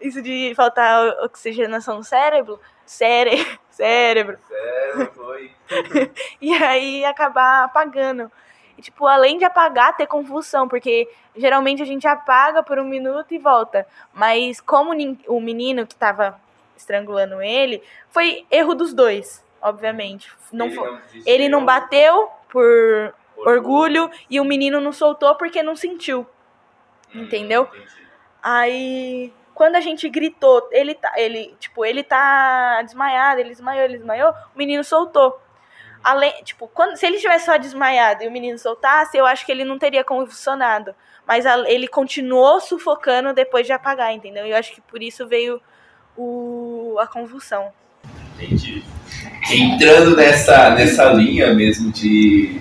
Isso 0.00 0.22
de 0.22 0.52
faltar 0.54 1.08
oxigenação 1.24 1.96
no 1.96 2.04
cérebro. 2.04 2.60
Cére... 2.84 3.44
Cérebro. 3.70 4.38
Sério, 4.48 5.12
foi. 5.14 5.50
E 6.40 6.54
aí 6.54 7.04
acabar 7.04 7.64
apagando. 7.64 8.32
E, 8.78 8.80
tipo, 8.82 9.06
além 9.06 9.36
de 9.36 9.44
apagar, 9.44 9.96
ter 9.96 10.06
convulsão, 10.06 10.66
porque 10.66 11.06
geralmente 11.34 11.82
a 11.82 11.84
gente 11.84 12.06
apaga 12.06 12.62
por 12.62 12.78
um 12.78 12.84
minuto 12.84 13.34
e 13.34 13.38
volta. 13.38 13.86
Mas 14.14 14.62
como 14.62 14.92
o 15.28 15.40
menino 15.40 15.86
que 15.86 15.94
tava 15.94 16.40
estrangulando 16.74 17.42
ele, 17.42 17.82
foi 18.08 18.46
erro 18.50 18.74
dos 18.74 18.94
dois, 18.94 19.44
obviamente. 19.60 20.30
Não 20.52 20.66
ele, 20.66 20.76
não 20.76 21.00
ele 21.26 21.48
não 21.48 21.64
bateu 21.64 22.30
por 22.48 23.14
orgulho 23.36 24.10
e 24.30 24.40
o 24.40 24.44
menino 24.44 24.80
não 24.80 24.92
soltou 24.92 25.34
porque 25.34 25.62
não 25.62 25.76
sentiu. 25.76 26.26
Entendeu? 27.14 27.68
entendi. 27.72 27.96
Aí, 28.42 29.32
quando 29.54 29.76
a 29.76 29.80
gente 29.80 30.08
gritou, 30.08 30.68
ele 30.70 30.94
tá, 30.94 31.12
ele, 31.16 31.54
tipo, 31.58 31.84
ele 31.84 32.02
tá 32.02 32.80
desmaiado, 32.82 33.40
ele 33.40 33.50
desmaiou, 33.50 33.84
ele 33.84 33.96
desmaiou, 33.98 34.30
o 34.54 34.58
menino 34.58 34.84
soltou. 34.84 35.40
Além, 36.04 36.32
tipo, 36.44 36.68
quando, 36.68 36.96
se 36.96 37.04
ele 37.04 37.18
tivesse 37.18 37.46
só 37.46 37.56
desmaiado 37.56 38.22
e 38.22 38.28
o 38.28 38.30
menino 38.30 38.58
soltasse, 38.58 39.16
eu 39.16 39.26
acho 39.26 39.44
que 39.44 39.50
ele 39.50 39.64
não 39.64 39.78
teria 39.78 40.04
convulsionado. 40.04 40.94
Mas 41.26 41.44
a- 41.44 41.68
ele 41.68 41.88
continuou 41.88 42.60
sufocando 42.60 43.32
depois 43.32 43.66
de 43.66 43.72
apagar, 43.72 44.12
entendeu? 44.12 44.46
E 44.46 44.50
eu 44.50 44.56
acho 44.56 44.72
que 44.72 44.80
por 44.80 45.02
isso 45.02 45.26
veio 45.26 45.60
o, 46.16 46.96
a 47.00 47.06
convulsão. 47.08 47.72
Entendi. 48.36 48.84
Entrando 49.50 50.14
nessa, 50.16 50.70
nessa 50.70 51.04
linha 51.12 51.52
mesmo 51.52 51.90
de, 51.90 52.60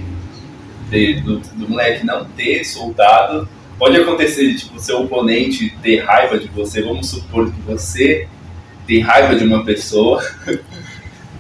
de- 0.90 1.22
do, 1.22 1.38
do 1.40 1.70
moleque 1.70 2.04
não 2.06 2.26
ter 2.32 2.64
soldado, 2.64 3.48
pode 3.78 3.98
acontecer 3.98 4.48
de 4.52 4.60
tipo, 4.60 4.80
seu 4.80 5.02
oponente 5.02 5.76
ter 5.82 6.00
raiva 6.04 6.38
de 6.38 6.48
você. 6.48 6.82
Vamos 6.82 7.10
supor 7.10 7.52
que 7.52 7.62
você 7.62 8.28
tem 8.88 9.00
raiva 9.00 9.36
de 9.36 9.44
uma 9.44 9.64
pessoa 9.66 10.24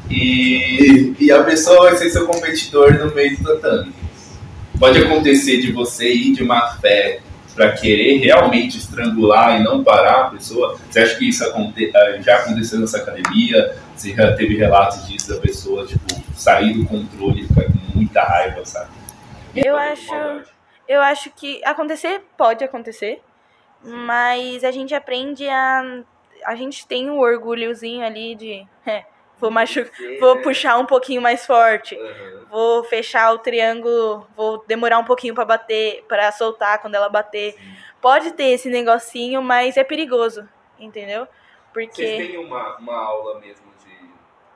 e, 0.09 1.13
e 1.19 1.31
a 1.31 1.43
pessoa 1.43 1.89
vai 1.89 1.95
ser 1.95 2.09
seu 2.09 2.25
competidor 2.27 2.93
no 2.93 3.13
meio 3.13 3.38
do 3.38 3.43
tatame. 3.43 3.93
Pode 4.79 4.99
acontecer 4.99 5.61
de 5.61 5.71
você 5.71 6.13
ir 6.13 6.33
de 6.33 6.43
má 6.43 6.75
fé 6.81 7.19
para 7.55 7.71
querer 7.71 8.17
realmente 8.17 8.77
estrangular 8.77 9.59
e 9.59 9.63
não 9.63 9.81
parar 9.83 10.21
a 10.25 10.29
pessoa. 10.31 10.77
Você 10.89 10.99
acha 10.99 11.15
que 11.15 11.29
isso 11.29 11.43
aconte- 11.45 11.89
ah, 11.95 12.17
já 12.21 12.36
aconteceu 12.38 12.79
nessa 12.79 12.97
academia? 12.97 13.77
Você 13.95 14.13
já 14.13 14.33
teve 14.33 14.57
relatos 14.57 15.07
disso 15.07 15.29
da 15.33 15.39
pessoa, 15.39 15.86
tipo, 15.86 16.21
sair 16.36 16.73
do 16.73 16.86
controle 16.86 17.43
e 17.43 17.47
ficar 17.47 17.63
com 17.63 17.79
muita 17.95 18.21
raiva, 18.23 18.65
sabe? 18.65 18.89
Eu 19.55 19.77
acho-. 19.77 20.55
Eu 20.88 21.01
acho 21.01 21.31
que 21.31 21.63
acontecer 21.63 22.23
pode 22.38 22.63
acontecer, 22.63 23.21
mas 23.81 24.63
a 24.63 24.71
gente 24.71 24.93
aprende 24.93 25.47
a. 25.47 26.03
A 26.43 26.55
gente 26.55 26.86
tem 26.88 27.09
um 27.09 27.19
orgulhozinho 27.19 28.05
ali 28.05 28.36
de. 28.36 28.67
é, 28.86 29.05
vou, 29.39 29.49
machu... 29.49 29.86
vou 30.19 30.41
puxar 30.41 30.77
um 30.77 30.86
pouquinho 30.86 31.21
mais 31.21 31.45
forte. 31.45 31.95
Aham. 31.95 32.45
Vou 32.49 32.83
fechar 32.83 33.33
o 33.33 33.39
triângulo, 33.39 34.27
vou 34.36 34.63
demorar 34.67 34.99
um 34.99 35.03
pouquinho 35.03 35.33
pra 35.33 35.43
bater, 35.43 36.03
pra 36.07 36.31
soltar 36.31 36.79
quando 36.79 36.95
ela 36.95 37.09
bater. 37.09 37.55
Pode 37.99 38.31
ter 38.33 38.51
esse 38.51 38.69
negocinho, 38.69 39.41
mas 39.41 39.77
é 39.77 39.83
perigoso, 39.83 40.47
entendeu? 40.79 41.27
Vocês 41.73 41.89
Porque 41.89 42.27
têm 42.27 42.38
uma, 42.38 42.77
uma 42.77 42.95
aula 42.95 43.39
mesmo 43.39 43.65
de, 43.83 44.09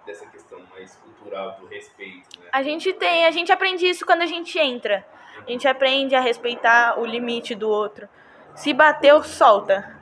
dessa 0.06 0.26
questão 0.28 0.62
mais 0.72 0.96
cultural 0.96 1.58
do 1.60 1.68
respeito, 1.68 2.40
né? 2.40 2.48
a 2.52 2.64
gente 2.64 2.94
tem, 2.94 3.26
a 3.26 3.32
gente 3.32 3.52
aprende 3.52 3.86
isso 3.86 4.06
quando 4.06 4.22
a 4.22 4.26
gente 4.26 4.58
entra. 4.58 5.06
A 5.50 5.52
gente 5.52 5.68
aprende 5.68 6.14
a 6.14 6.20
respeitar 6.20 7.00
o 7.00 7.04
limite 7.04 7.56
do 7.56 7.68
outro. 7.68 8.08
Se 8.54 8.72
bateu, 8.72 9.24
solta. 9.24 10.00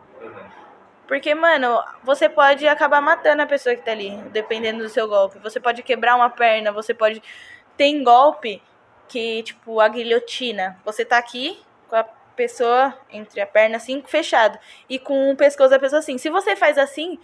Porque, 1.08 1.34
mano, 1.34 1.82
você 2.04 2.28
pode 2.28 2.68
acabar 2.68 3.00
matando 3.00 3.42
a 3.44 3.46
pessoa 3.46 3.74
que 3.74 3.82
tá 3.82 3.92
ali, 3.92 4.18
dependendo 4.34 4.84
do 4.84 4.90
seu 4.90 5.08
golpe. 5.08 5.40
Você 5.40 5.58
pode 5.58 5.82
quebrar 5.84 6.18
uma 6.18 6.30
perna, 6.30 6.74
você 6.74 6.94
pode. 6.94 7.24
Tem 7.78 8.04
golpe 8.04 8.62
que, 9.08 9.42
tipo, 9.44 9.80
a 9.80 9.88
guilhotina. 9.88 10.78
Você 10.84 11.06
tá 11.06 11.18
aqui 11.18 11.58
com 11.88 11.96
a 11.96 12.04
pessoa 12.36 12.94
entre 13.10 13.40
a 13.40 13.48
perna 13.48 13.78
assim, 13.78 14.04
fechado. 14.06 14.60
E 14.90 15.00
com 15.00 15.32
o 15.32 15.38
pescoço 15.38 15.70
da 15.70 15.80
pessoa 15.80 16.00
assim. 16.00 16.18
Se 16.18 16.30
você 16.30 16.58
faz 16.58 16.78
assim 16.78 17.18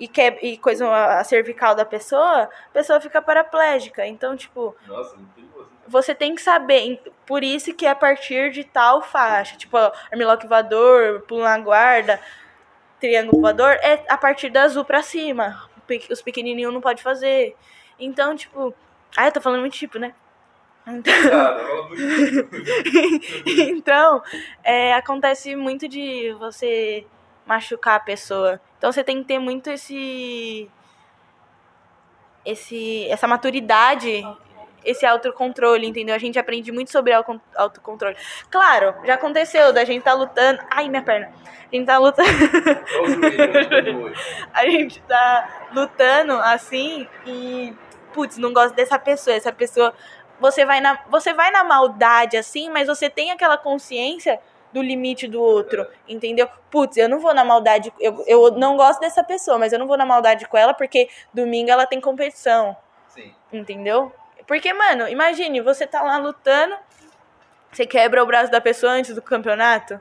e, 0.00 0.08
que... 0.08 0.20
e 0.42 0.58
coisa 0.58 0.92
a 0.92 1.22
cervical 1.22 1.76
da 1.76 1.84
pessoa, 1.84 2.42
a 2.42 2.72
pessoa 2.72 3.00
fica 3.00 3.22
paraplégica. 3.22 4.04
Então, 4.04 4.36
tipo, 4.36 4.74
Nossa. 4.84 5.16
Você 5.88 6.14
tem 6.14 6.34
que 6.34 6.42
saber. 6.42 7.00
Por 7.26 7.42
isso 7.42 7.72
que 7.74 7.86
é 7.86 7.90
a 7.90 7.94
partir 7.94 8.50
de 8.50 8.64
tal 8.64 9.02
faixa, 9.02 9.56
tipo, 9.56 9.76
armlock 10.12 10.46
voador, 10.46 11.22
pulo 11.22 11.42
na 11.42 11.58
guarda, 11.58 12.20
triângulo 13.00 13.40
voador, 13.40 13.72
é 13.82 14.04
a 14.08 14.16
partir 14.16 14.50
da 14.50 14.62
azul 14.62 14.84
pra 14.84 15.02
cima. 15.02 15.68
Os 16.10 16.22
pequenininhos 16.22 16.72
não 16.72 16.80
pode 16.80 17.02
fazer. 17.02 17.56
Então, 17.98 18.36
tipo. 18.36 18.74
Ah, 19.16 19.26
eu 19.26 19.32
tô 19.32 19.40
falando 19.40 19.60
muito 19.60 19.72
tipo, 19.76 19.98
né? 19.98 20.14
Então, 20.86 21.12
Cara, 21.30 21.58
fala 21.58 21.82
bonito. 21.88 22.48
então 23.70 24.22
é, 24.64 24.94
acontece 24.94 25.54
muito 25.54 25.86
de 25.86 26.32
você 26.38 27.06
machucar 27.46 27.96
a 27.96 28.00
pessoa. 28.00 28.60
Então 28.78 28.90
você 28.92 29.02
tem 29.04 29.18
que 29.18 29.28
ter 29.28 29.38
muito 29.38 29.70
esse. 29.70 30.70
esse 32.44 33.06
essa 33.08 33.26
maturidade 33.26 34.22
esse 34.84 35.04
autocontrole, 35.04 35.86
entendeu? 35.86 36.14
A 36.14 36.18
gente 36.18 36.38
aprende 36.38 36.72
muito 36.72 36.90
sobre 36.90 37.12
auto- 37.12 37.40
autocontrole. 37.56 38.16
Claro, 38.50 38.94
já 39.04 39.14
aconteceu 39.14 39.72
da 39.72 39.84
gente 39.84 40.02
tá 40.02 40.12
lutando. 40.14 40.60
Ai, 40.70 40.88
minha 40.88 41.02
perna. 41.02 41.30
A 41.70 41.74
gente 41.74 41.86
tá 41.86 41.98
lutando. 41.98 42.28
Joelho. 43.70 44.12
a 44.54 44.64
gente 44.64 45.00
tá 45.02 45.68
lutando 45.72 46.32
assim 46.34 47.06
e. 47.26 47.74
Putz, 48.12 48.38
não 48.38 48.52
gosto 48.52 48.74
dessa 48.74 48.98
pessoa. 48.98 49.36
Essa 49.36 49.52
pessoa. 49.52 49.92
Você 50.40 50.64
vai, 50.64 50.80
na, 50.80 50.98
você 51.10 51.34
vai 51.34 51.50
na 51.50 51.64
maldade 51.64 52.36
assim, 52.36 52.70
mas 52.70 52.86
você 52.86 53.10
tem 53.10 53.32
aquela 53.32 53.58
consciência 53.58 54.38
do 54.72 54.80
limite 54.82 55.26
do 55.26 55.42
outro, 55.42 55.86
entendeu? 56.06 56.48
Putz, 56.70 56.96
eu 56.96 57.08
não 57.08 57.18
vou 57.18 57.34
na 57.34 57.44
maldade. 57.44 57.92
Eu, 57.98 58.22
eu 58.26 58.50
não 58.52 58.76
gosto 58.76 59.00
dessa 59.00 59.24
pessoa, 59.24 59.58
mas 59.58 59.72
eu 59.72 59.78
não 59.78 59.86
vou 59.86 59.96
na 59.96 60.06
maldade 60.06 60.46
com 60.46 60.56
ela 60.56 60.74
porque 60.74 61.08
domingo 61.34 61.70
ela 61.70 61.86
tem 61.86 62.00
competição. 62.00 62.76
Sim. 63.08 63.34
Entendeu? 63.52 64.12
Porque, 64.48 64.72
mano, 64.72 65.06
imagine, 65.06 65.60
você 65.60 65.86
tá 65.86 66.02
lá 66.02 66.16
lutando, 66.16 66.74
você 67.70 67.86
quebra 67.86 68.22
o 68.22 68.26
braço 68.26 68.50
da 68.50 68.62
pessoa 68.62 68.92
antes 68.92 69.14
do 69.14 69.20
campeonato. 69.20 70.00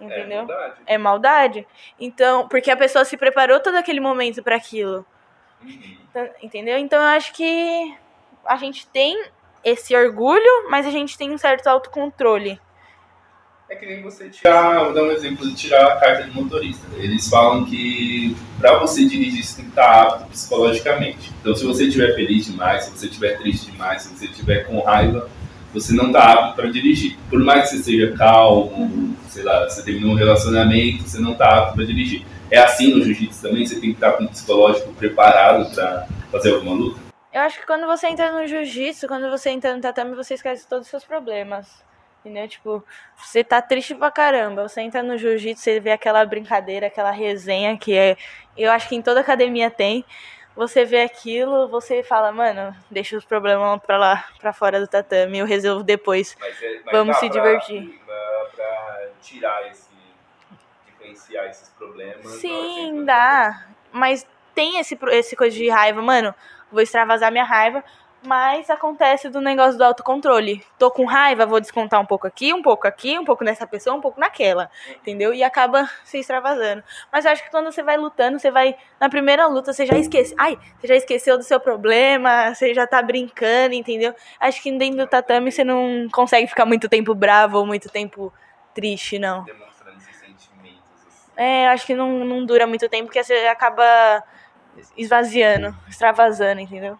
É 0.00 0.04
Entendeu? 0.04 0.44
verdade. 0.44 0.74
É, 0.86 0.98
maldade. 0.98 1.66
Então, 1.98 2.48
porque 2.48 2.68
a 2.68 2.76
pessoa 2.76 3.04
se 3.04 3.16
preparou 3.16 3.60
todo 3.60 3.76
aquele 3.76 4.00
momento 4.00 4.42
para 4.42 4.56
aquilo. 4.56 5.06
Uhum. 5.62 5.98
Então, 6.10 6.28
entendeu? 6.42 6.78
Então 6.78 7.00
eu 7.00 7.08
acho 7.10 7.32
que 7.32 7.96
a 8.44 8.56
gente 8.56 8.88
tem 8.88 9.24
esse 9.62 9.94
orgulho, 9.94 10.68
mas 10.68 10.84
a 10.84 10.90
gente 10.90 11.16
tem 11.16 11.30
um 11.30 11.38
certo 11.38 11.68
autocontrole. 11.68 12.60
É 13.70 13.76
que 13.76 13.86
nem 13.86 14.02
você 14.02 14.28
tirar, 14.28 14.82
vou 14.82 14.92
dar 14.92 15.04
um 15.04 15.12
exemplo 15.12 15.48
de 15.48 15.54
tirar 15.54 15.92
a 15.92 15.96
carta 16.00 16.24
de 16.24 16.34
motorista. 16.34 16.84
Eles 16.96 17.28
falam 17.28 17.64
que 17.64 18.36
para 18.58 18.76
você 18.80 19.04
dirigir 19.04 19.44
você 19.44 19.58
tem 19.58 19.66
que 19.66 19.70
estar 19.70 20.02
apto 20.02 20.28
psicologicamente. 20.28 21.30
Então 21.40 21.54
se 21.54 21.64
você 21.64 21.84
estiver 21.84 22.12
feliz 22.16 22.46
demais, 22.46 22.86
se 22.86 22.90
você 22.90 23.06
estiver 23.06 23.38
triste 23.38 23.70
demais, 23.70 24.02
se 24.02 24.08
você 24.08 24.24
estiver 24.24 24.66
com 24.66 24.80
raiva, 24.80 25.30
você 25.72 25.92
não 25.92 26.08
está 26.08 26.32
apto 26.32 26.56
para 26.56 26.68
dirigir. 26.68 27.16
Por 27.30 27.38
mais 27.38 27.70
que 27.70 27.76
você 27.76 27.84
seja 27.84 28.12
calmo, 28.16 29.16
sei 29.28 29.44
lá, 29.44 29.68
você 29.68 29.84
terminou 29.84 30.14
um 30.14 30.16
relacionamento, 30.16 31.04
você 31.04 31.20
não 31.20 31.30
está 31.32 31.58
apto 31.58 31.76
para 31.76 31.84
dirigir. 31.84 32.26
É 32.50 32.58
assim 32.58 32.92
no 32.92 33.04
jiu-jitsu 33.04 33.40
também, 33.40 33.64
você 33.64 33.74
tem 33.74 33.90
que 33.90 33.96
estar 33.98 34.14
com 34.14 34.24
o 34.24 34.28
psicológico 34.28 34.92
preparado 34.94 35.72
para 35.72 36.08
fazer 36.32 36.54
alguma 36.54 36.74
luta? 36.74 36.98
Eu 37.32 37.42
acho 37.42 37.60
que 37.60 37.66
quando 37.66 37.86
você 37.86 38.08
entra 38.08 38.32
no 38.32 38.44
jiu-jitsu, 38.48 39.06
quando 39.06 39.30
você 39.30 39.50
entra 39.50 39.76
no 39.76 39.80
tatame, 39.80 40.16
você 40.16 40.34
esquece 40.34 40.66
todos 40.66 40.86
os 40.86 40.90
seus 40.90 41.04
problemas. 41.04 41.88
Entendeu? 42.20 42.46
Tipo, 42.46 42.84
você 43.16 43.42
tá 43.42 43.62
triste 43.62 43.94
pra 43.94 44.10
caramba. 44.10 44.68
Você 44.68 44.82
entra 44.82 45.02
no 45.02 45.16
jiu-jitsu, 45.16 45.62
você 45.62 45.80
vê 45.80 45.90
aquela 45.90 46.24
brincadeira, 46.26 46.86
aquela 46.88 47.10
resenha 47.10 47.76
que 47.78 47.96
é. 47.96 48.16
Eu 48.56 48.70
acho 48.70 48.88
que 48.88 48.94
em 48.96 49.02
toda 49.02 49.20
academia 49.20 49.70
tem. 49.70 50.04
você 50.54 50.84
vê 50.84 51.02
aquilo, 51.02 51.68
você 51.68 52.02
fala, 52.02 52.30
mano, 52.32 52.76
deixa 52.90 53.16
os 53.16 53.24
problemas 53.24 53.80
pra 53.82 53.96
lá, 53.96 54.24
pra 54.38 54.52
fora 54.52 54.78
do 54.80 54.86
tatame, 54.86 55.38
eu 55.38 55.46
resolvo 55.46 55.82
depois. 55.82 56.36
Mas 56.38 56.62
é- 56.62 56.80
mas 56.84 56.92
Vamos 56.92 57.16
se 57.16 57.30
pra- 57.30 57.38
divertir. 57.40 58.00
Dá 58.06 58.46
pra 58.54 59.08
tirar 59.22 59.66
esse. 59.70 59.88
diferenciar 60.86 61.46
esses 61.46 61.68
problemas. 61.70 62.26
Sim, 62.40 63.04
dá. 63.04 63.66
Mas 63.92 64.26
tem 64.54 64.78
esse, 64.78 64.98
esse 65.12 65.34
coisa 65.34 65.56
de 65.56 65.68
raiva, 65.70 66.02
mano. 66.02 66.34
Vou 66.70 66.82
extravasar 66.82 67.32
minha 67.32 67.44
raiva. 67.44 67.82
Mas 68.22 68.68
acontece 68.68 69.30
do 69.30 69.40
negócio 69.40 69.78
do 69.78 69.84
autocontrole. 69.84 70.62
Tô 70.78 70.90
com 70.90 71.06
raiva, 71.06 71.46
vou 71.46 71.58
descontar 71.58 71.98
um 71.98 72.04
pouco 72.04 72.26
aqui, 72.26 72.52
um 72.52 72.60
pouco 72.60 72.86
aqui, 72.86 73.18
um 73.18 73.24
pouco 73.24 73.42
nessa 73.42 73.66
pessoa, 73.66 73.96
um 73.96 74.00
pouco 74.00 74.20
naquela. 74.20 74.70
Entendeu? 74.96 75.32
E 75.32 75.42
acaba 75.42 75.88
se 76.04 76.18
extravasando. 76.18 76.82
Mas 77.10 77.24
eu 77.24 77.30
acho 77.30 77.42
que 77.42 77.50
quando 77.50 77.72
você 77.72 77.82
vai 77.82 77.96
lutando, 77.96 78.38
você 78.38 78.50
vai. 78.50 78.76
Na 79.00 79.08
primeira 79.08 79.46
luta, 79.46 79.72
você 79.72 79.86
já 79.86 79.96
esquece. 79.96 80.34
Ai, 80.38 80.58
você 80.78 80.88
já 80.88 80.96
esqueceu 80.96 81.38
do 81.38 81.44
seu 81.44 81.58
problema, 81.58 82.54
você 82.54 82.74
já 82.74 82.86
tá 82.86 83.00
brincando, 83.00 83.74
entendeu? 83.74 84.14
Acho 84.38 84.62
que 84.62 84.70
dentro 84.70 84.98
do 84.98 85.06
tatame 85.06 85.50
você 85.50 85.64
não 85.64 86.06
consegue 86.12 86.46
ficar 86.46 86.66
muito 86.66 86.90
tempo 86.90 87.14
bravo 87.14 87.58
ou 87.58 87.66
muito 87.66 87.88
tempo 87.88 88.30
triste, 88.74 89.18
não. 89.18 89.44
Demonstrando 89.44 89.96
esses 89.96 90.16
sentimentos. 90.16 90.82
assim. 91.08 91.32
É, 91.38 91.68
acho 91.68 91.86
que 91.86 91.94
não, 91.94 92.22
não 92.26 92.44
dura 92.44 92.66
muito 92.66 92.86
tempo, 92.86 93.06
porque 93.06 93.24
você 93.24 93.46
acaba 93.46 94.22
esvaziando, 94.94 95.74
extravasando, 95.88 96.60
entendeu? 96.60 96.98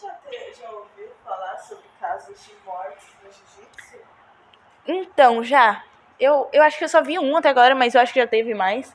Já, 0.00 0.12
te- 0.14 0.52
já 0.54 0.70
ouviu 0.70 1.08
falar 1.24 1.58
sobre 1.58 1.84
casos 2.00 2.44
de 2.46 2.54
mortes 2.64 3.08
no 3.22 3.30
jiu-jitsu? 3.32 3.98
Então, 4.86 5.42
já. 5.42 5.84
Eu, 6.18 6.48
eu 6.52 6.62
acho 6.62 6.78
que 6.78 6.84
eu 6.84 6.88
só 6.88 7.02
vi 7.02 7.18
um 7.18 7.36
até 7.36 7.48
agora, 7.48 7.74
mas 7.74 7.94
eu 7.94 8.00
acho 8.00 8.12
que 8.12 8.20
já 8.20 8.26
teve 8.26 8.54
mais. 8.54 8.94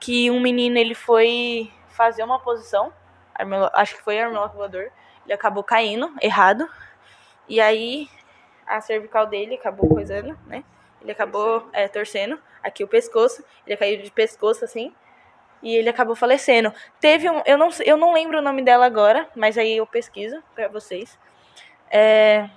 Que 0.00 0.30
um 0.30 0.40
menino, 0.40 0.78
ele 0.78 0.94
foi 0.94 1.72
fazer 1.90 2.22
uma 2.22 2.38
posição, 2.38 2.92
acho 3.72 3.96
que 3.96 4.02
foi 4.02 4.18
armlock 4.20 4.54
voador, 4.54 4.90
ele 5.24 5.32
acabou 5.32 5.64
caindo, 5.64 6.14
errado. 6.20 6.68
E 7.48 7.60
aí, 7.60 8.08
a 8.66 8.80
cervical 8.80 9.26
dele 9.26 9.54
acabou 9.54 9.88
coisando, 9.88 10.38
né? 10.46 10.64
Ele 11.00 11.12
acabou 11.12 11.68
é, 11.72 11.88
torcendo 11.88 12.38
aqui 12.62 12.84
o 12.84 12.88
pescoço, 12.88 13.44
ele 13.66 13.76
caiu 13.76 14.02
de 14.02 14.10
pescoço 14.10 14.64
assim, 14.64 14.94
e 15.62 15.74
ele 15.74 15.88
acabou 15.88 16.14
falecendo. 16.14 16.72
Teve 17.00 17.28
um, 17.30 17.42
eu 17.44 17.56
não, 17.58 17.68
eu 17.84 17.96
não 17.96 18.12
lembro 18.12 18.38
o 18.38 18.42
nome 18.42 18.62
dela 18.62 18.86
agora, 18.86 19.28
mas 19.34 19.56
aí 19.58 19.76
eu 19.76 19.86
pesquiso 19.86 20.42
pra 20.54 20.68
vocês. 20.68 21.18
É, 21.90 22.48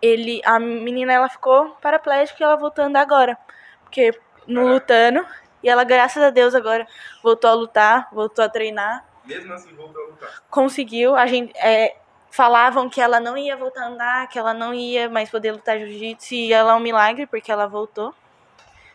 ele, 0.00 0.40
a 0.44 0.58
menina 0.58 1.12
ela 1.12 1.28
ficou 1.28 1.70
paraplégica 1.80 2.42
e 2.42 2.44
ela 2.44 2.56
voltou 2.56 2.84
a 2.84 2.86
andar 2.86 3.00
agora, 3.00 3.36
porque 3.82 4.12
no 4.46 4.60
Caraca. 4.62 4.74
lutando 4.74 5.26
e 5.62 5.68
ela 5.68 5.84
graças 5.84 6.22
a 6.22 6.30
Deus 6.30 6.54
agora 6.54 6.86
voltou 7.22 7.50
a 7.50 7.54
lutar, 7.54 8.08
voltou 8.12 8.44
a 8.44 8.48
treinar, 8.48 9.04
Mesmo 9.24 9.52
assim, 9.52 9.74
voltou 9.74 10.02
a 10.02 10.06
lutar. 10.06 10.42
conseguiu. 10.50 11.14
A 11.16 11.26
gente 11.26 11.52
é, 11.58 11.96
falavam 12.30 12.88
que 12.88 13.00
ela 13.00 13.18
não 13.20 13.36
ia 13.36 13.56
voltar 13.56 13.82
a 13.82 13.88
andar, 13.88 14.28
que 14.28 14.38
ela 14.38 14.54
não 14.54 14.72
ia 14.72 15.08
mais 15.10 15.28
poder 15.30 15.52
lutar 15.52 15.78
jiu-jitsu 15.78 16.34
e 16.34 16.52
ela 16.52 16.72
é 16.72 16.74
um 16.74 16.80
milagre 16.80 17.26
porque 17.26 17.50
ela 17.50 17.66
voltou. 17.66 18.14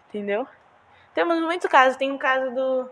Entendeu? 0.09 0.47
Temos 1.13 1.39
muitos 1.41 1.69
casos. 1.69 1.97
Tem 1.97 2.11
um 2.11 2.17
caso 2.17 2.51
do, 2.53 2.89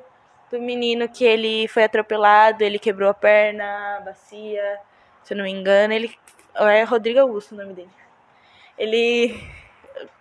do 0.52 0.60
menino 0.60 1.08
que 1.10 1.24
ele 1.24 1.68
foi 1.68 1.84
atropelado, 1.84 2.64
ele 2.64 2.80
quebrou 2.80 3.10
a 3.10 3.14
perna, 3.14 3.98
a 3.98 4.02
bacia, 4.02 4.80
se 5.24 5.34
eu 5.34 5.38
não 5.38 5.44
me 5.44 5.52
engano. 5.52 5.94
Ele 5.94 6.16
é 6.56 6.84
Rodrigo 6.84 7.20
Augusto 7.20 7.54
o 7.54 7.58
nome 7.58 7.74
dele. 7.74 7.90
Ele 8.78 9.36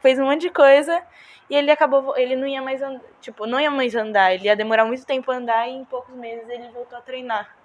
fez 0.01 0.19
um 0.19 0.25
monte 0.25 0.43
de 0.43 0.51
coisa 0.51 1.03
e 1.49 1.55
ele 1.57 1.71
acabou, 1.71 2.17
ele 2.17 2.37
não 2.37 2.47
ia 2.47 2.63
mais 2.63 2.81
andar, 2.83 3.03
tipo, 3.21 3.47
não 3.47 3.61
ia 3.61 3.71
mais 3.71 3.95
andar, 3.95 4.33
ele 4.35 4.45
ia 4.45 4.55
demorar 4.57 4.85
muito 4.85 5.05
tempo 5.05 5.31
a 5.33 5.37
andar 5.37 5.69
e 5.69 5.73
em 5.73 5.85
poucos 5.85 6.15
meses 6.15 6.49
ele 6.49 6.69
voltou 6.69 6.99
a 6.99 7.01
treinar. 7.01 7.57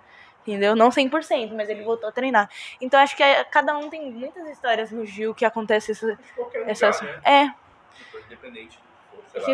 Entendeu? 0.42 0.76
Não 0.76 0.92
100%, 0.92 1.54
mas 1.56 1.70
ele 1.70 1.84
voltou 1.84 2.08
a 2.08 2.12
treinar. 2.12 2.48
Então 2.80 3.00
acho 3.00 3.16
que 3.16 3.24
é- 3.24 3.44
cada 3.46 3.76
um 3.78 3.90
tem 3.90 4.12
muitas 4.12 4.48
histórias 4.48 4.92
no 4.92 5.04
Gil 5.04 5.34
que 5.34 5.44
acontece 5.44 5.92
essa, 5.92 6.18
qualquer 6.36 6.60
lugar, 6.60 6.72
essas 6.72 7.02
né? 7.02 7.20
é, 7.24 7.46
Tipo, 7.98 8.18
Independente. 8.20 8.85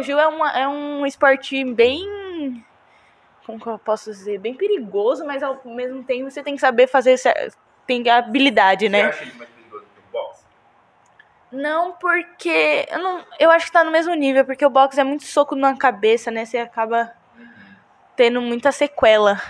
Gil 0.03 0.19
é, 0.19 0.27
uma, 0.27 0.51
é 0.51 0.67
um 0.67 1.05
esporte 1.05 1.63
bem. 1.65 2.65
Como 3.45 3.59
que 3.59 3.67
eu 3.67 3.79
posso 3.79 4.11
dizer? 4.11 4.37
Bem 4.37 4.53
perigoso, 4.53 5.25
mas 5.25 5.41
ao 5.41 5.59
mesmo 5.65 6.03
tempo 6.03 6.29
você 6.29 6.43
tem 6.43 6.55
que 6.55 6.61
saber 6.61 6.87
fazer. 6.87 7.15
Tem 7.87 8.07
habilidade, 8.09 8.85
Você 8.85 8.89
né? 8.89 9.03
acha 9.03 9.23
ele 9.23 9.33
mais 9.33 9.49
perigoso 9.49 9.85
que 9.93 9.99
o 9.99 10.11
boxe? 10.11 10.43
Não, 11.51 11.93
porque. 11.93 12.87
Eu, 12.89 12.99
não, 12.99 13.25
eu 13.39 13.51
acho 13.51 13.65
que 13.65 13.71
tá 13.71 13.83
no 13.83 13.91
mesmo 13.91 14.13
nível, 14.13 14.45
porque 14.45 14.65
o 14.65 14.69
boxe 14.69 14.99
é 14.99 15.03
muito 15.03 15.23
soco 15.25 15.55
na 15.55 15.75
cabeça, 15.75 16.29
né? 16.29 16.45
Você 16.45 16.59
acaba 16.59 17.11
tendo 18.15 18.41
muita 18.41 18.71
sequela. 18.71 19.41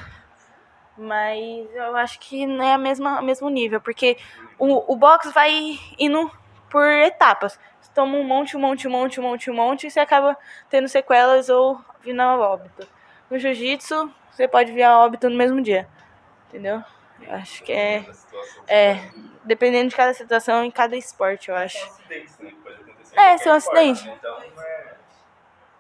Mas 0.98 1.68
eu 1.74 1.96
acho 1.96 2.20
que 2.20 2.46
não 2.46 2.64
é 2.64 2.74
a 2.74 2.78
mesma, 2.78 3.20
o 3.20 3.24
mesmo 3.24 3.50
nível, 3.50 3.82
porque 3.82 4.18
o, 4.58 4.94
o 4.94 4.96
boxe 4.96 5.30
vai 5.32 5.78
indo 6.00 6.32
por 6.70 6.86
etapas. 6.86 7.60
Toma 7.94 8.18
um 8.18 8.24
monte, 8.24 8.56
um 8.56 8.60
monte, 8.60 8.88
um 8.88 8.92
monte, 8.92 9.20
um 9.20 9.24
monte, 9.24 9.52
um 9.52 9.54
monte, 9.54 9.88
e 9.88 9.92
você 9.92 10.00
acaba 10.00 10.38
tendo 10.70 10.88
sequelas 10.88 11.50
ou 11.50 11.80
vindo 12.02 12.22
a 12.22 12.38
óbito. 12.38 12.88
No 13.30 13.38
jiu-jitsu, 13.38 14.12
você 14.32 14.48
pode 14.48 14.72
vir 14.72 14.84
a 14.84 14.98
óbito 15.00 15.30
no 15.30 15.36
mesmo 15.36 15.62
dia. 15.62 15.88
Entendeu? 16.48 16.84
Eu 17.22 17.36
acho 17.36 17.64
que 17.64 17.72
é. 17.72 18.06
É, 18.68 19.10
dependendo 19.44 19.90
de 19.90 19.96
cada 19.96 20.14
situação 20.14 20.64
em 20.64 20.72
cada 20.72 20.96
esporte, 20.96 21.50
eu 21.50 21.56
acho. 21.56 21.78
Né? 22.10 22.26
É, 23.14 23.38
são 23.38 23.56
esporte, 23.56 23.80
acidentes. 23.80 24.06
né? 24.06 24.16
Então 24.18 24.40
não 24.40 24.64
é, 24.64 24.96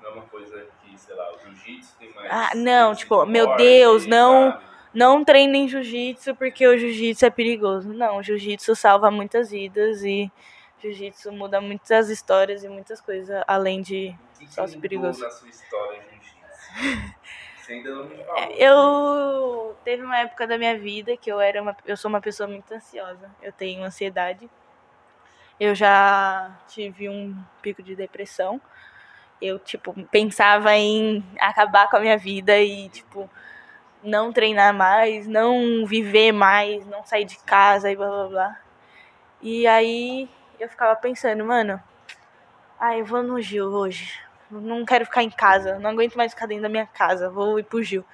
não 0.02 0.10
é 0.10 0.14
uma 0.14 0.24
coisa 0.24 0.68
que, 0.84 0.98
sei 0.98 1.16
lá, 1.16 1.32
o 1.34 1.40
jiu-jitsu 1.40 1.96
tem 1.98 2.14
mais. 2.14 2.32
Ah, 2.32 2.52
não, 2.56 2.96
tipo, 2.96 3.26
meu 3.26 3.56
Deus, 3.56 4.06
não. 4.06 4.52
sabe? 4.52 4.72
Não 4.94 5.24
treinem 5.24 5.70
jiu-jitsu 5.70 6.36
porque 6.36 6.68
o 6.68 6.78
jiu-jitsu 6.78 7.26
é 7.26 7.30
perigoso. 7.30 7.94
Não, 7.94 8.18
o 8.18 8.24
jiu-jitsu 8.24 8.76
salva 8.76 9.10
muitas 9.10 9.50
vidas 9.52 10.04
e 10.04 10.30
jiu-jitsu 10.82 11.32
muda 11.32 11.62
muitas 11.62 12.10
histórias 12.10 12.64
e 12.64 12.70
muitas 12.70 13.00
coisas, 13.02 13.44
além 13.48 13.82
de. 13.82 14.16
Que, 14.40 14.52
Só 14.52 14.64
os 14.64 14.72
mudou 14.72 14.82
perigosos. 14.82 15.22
na 15.22 15.30
sua 15.30 15.50
história 15.50 16.02
jiu-jitsu? 16.02 17.16
Você 17.58 17.74
ainda 17.74 17.92
não 17.96 18.06
me 18.06 18.16
falou. 18.24 18.38
É, 18.38 18.54
Eu 18.58 19.78
teve 19.84 20.04
uma 20.04 20.18
época 20.20 20.48
da 20.48 20.58
minha 20.58 20.78
vida 20.78 21.16
que 21.16 21.32
eu 21.32 21.40
era 21.40 21.62
uma, 21.62 21.76
eu 21.86 21.96
sou 21.96 22.10
uma 22.10 22.20
pessoa 22.22 22.48
muito 22.48 22.72
ansiosa. 22.74 23.30
Eu 23.42 23.52
tenho 23.54 23.84
ansiedade. 23.84 24.50
Eu 25.60 25.76
já 25.76 26.52
tive 26.68 27.08
um 27.08 27.36
pico 27.62 27.84
de 27.84 27.96
depressão. 27.96 28.60
Eu 29.42 29.60
tipo 29.60 29.94
pensava 30.06 30.76
em 30.76 31.24
acabar 31.40 31.88
com 31.90 31.98
a 31.98 32.00
minha 32.00 32.18
vida 32.18 32.60
e 32.60 32.90
tipo 32.90 33.30
não 34.04 34.34
treinar 34.34 34.74
mais, 34.74 35.28
não 35.28 35.86
viver 35.86 36.32
mais, 36.32 36.86
não 36.88 37.04
sair 37.06 37.26
de 37.26 37.38
casa 37.40 37.92
e 37.92 37.96
blá 37.96 38.08
blá 38.08 38.28
blá. 38.28 38.60
E 39.42 39.68
aí 39.68 40.28
eu 40.62 40.70
ficava 40.70 40.96
pensando, 40.96 41.44
mano, 41.44 41.82
ah, 42.80 42.96
eu 42.96 43.04
vou 43.04 43.24
no 43.24 43.42
Gil 43.42 43.68
hoje. 43.68 44.20
Não 44.50 44.86
quero 44.86 45.06
ficar 45.06 45.24
em 45.24 45.30
casa, 45.30 45.80
não 45.80 45.90
aguento 45.90 46.16
mais 46.16 46.34
ficar 46.34 46.46
dentro 46.46 46.64
da 46.64 46.70
minha 46.70 46.86
casa, 46.86 47.30
vou 47.30 47.58
ir 47.58 47.64
pro 47.64 47.82
Gil. 47.82 48.06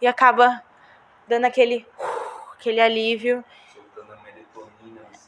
E 0.00 0.06
acaba 0.06 0.62
dando 1.26 1.46
aquele 1.46 1.86
aquele 2.54 2.80
alívio, 2.80 3.44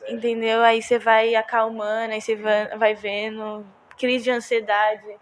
entendeu? 0.08 0.62
Aí 0.62 0.80
você 0.82 0.98
vai 0.98 1.34
acalmando, 1.34 2.12
aí 2.12 2.20
você 2.20 2.36
vai, 2.36 2.76
vai 2.76 2.94
vendo 2.94 3.66
crise 3.98 4.24
de 4.24 4.30
ansiedade. 4.30 5.16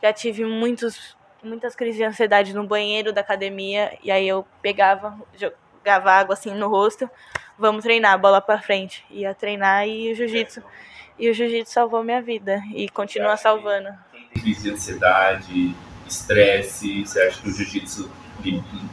Já 0.00 0.12
tive 0.12 0.44
muitos 0.44 1.16
muitas 1.42 1.74
crises 1.74 1.96
de 1.96 2.04
ansiedade 2.04 2.54
no 2.54 2.64
banheiro 2.64 3.12
da 3.12 3.20
academia 3.20 3.98
e 4.04 4.12
aí 4.12 4.28
eu 4.28 4.46
pegava, 4.60 5.18
jogava 5.34 6.12
água 6.12 6.34
assim 6.34 6.54
no 6.54 6.68
rosto, 6.68 7.10
vamos 7.62 7.84
treinar, 7.84 8.18
bola 8.18 8.40
pra 8.40 8.60
frente. 8.60 9.04
Ia 9.08 9.34
treinar 9.34 9.88
e 9.88 10.12
o 10.12 10.14
jiu-jitsu 10.14 10.62
e 11.18 11.30
o 11.30 11.34
jiu-jitsu 11.34 11.72
salvou 11.72 12.02
minha 12.02 12.20
vida 12.20 12.60
e 12.74 12.88
continua 12.88 13.36
salvando. 13.36 13.88
Crise 14.34 14.64
de 14.64 14.70
ansiedade, 14.72 15.74
estresse, 16.06 17.06
você 17.06 17.22
acha 17.22 17.40
que 17.40 17.48
o 17.48 17.52
jiu-jitsu 17.52 18.10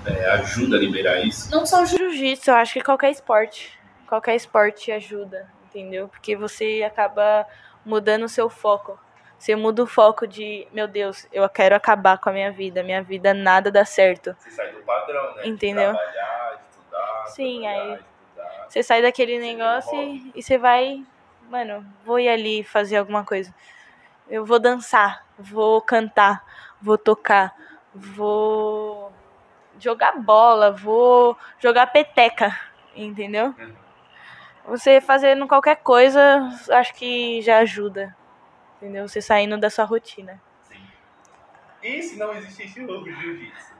é, 0.05 0.26
ajuda 0.32 0.78
a 0.78 0.80
liberar 0.80 1.20
isso? 1.26 1.49
Não 1.51 1.65
só 1.65 1.82
o 1.82 1.86
jiu-jitsu, 1.86 2.51
eu 2.51 2.55
acho 2.55 2.74
que 2.74 2.84
qualquer 2.84 3.09
esporte. 3.09 3.78
Qualquer 4.07 4.36
esporte 4.36 4.91
ajuda, 4.91 5.49
entendeu? 5.65 6.07
Porque 6.07 6.36
você 6.36 6.84
acaba 6.86 7.45
mudando 7.84 8.24
o 8.24 8.30
seu 8.30 8.49
foco. 8.49 8.99
Você 9.38 9.55
muda 9.55 9.82
o 9.82 9.88
foco 9.88 10.28
de, 10.28 10.67
meu 10.74 10.88
Deus, 10.88 11.26
eu 11.32 11.47
quero 11.49 11.74
acabar 11.74 12.17
com 12.17 12.30
a 12.30 12.34
minha 12.34 12.51
vida. 12.51 12.84
Minha 12.84 13.01
vida 13.01 13.34
nada 13.34 13.72
dá 13.72 13.86
certo. 13.86 14.36
Você 14.38 14.51
sai 14.51 14.72
do 14.74 14.82
padrão, 14.82 15.36
né? 15.36 15.43
De 15.43 15.49
Entendeu? 15.49 15.93
trabalhar, 15.93 16.57
de 16.57 16.78
estudar, 16.78 17.26
Sim, 17.28 17.61
trabalhar, 17.61 17.93
aí-. 17.93 17.99
Você 18.70 18.84
sai 18.84 19.01
daquele 19.01 19.39
negócio 19.39 19.99
e, 19.99 20.32
e 20.36 20.43
você 20.43 20.57
vai, 20.57 21.03
mano, 21.49 21.84
vou 22.05 22.20
ir 22.20 22.30
ali 22.30 22.63
fazer 22.63 22.97
alguma 22.97 23.26
coisa. 23.26 23.53
Eu 24.30 24.45
vou 24.45 24.59
dançar, 24.59 25.26
vou 25.39 25.82
cantar, 25.82 26.45
vou 26.80 26.95
tocar, 26.95 27.55
vou 27.93 29.11
jogar 29.80 30.11
bola, 30.20 30.72
vou 30.72 31.36
jogar 31.57 31.88
peteca, 31.88 32.55
entendeu? 32.95 33.55
Você 34.65 35.01
fazendo 35.01 35.47
qualquer 35.47 35.78
coisa, 35.78 36.47
acho 36.70 36.93
que 36.93 37.41
já 37.41 37.57
ajuda. 37.57 38.15
Entendeu? 38.78 39.07
Você 39.07 39.20
saindo 39.20 39.57
da 39.57 39.72
sua 39.72 39.84
rotina. 39.84 40.39
Sim. 40.63 40.82
E 41.82 42.03
se 42.03 42.20
não 42.20 42.34
existisse 42.36 42.82
o 42.82 43.03
jiu-jitsu? 43.03 43.74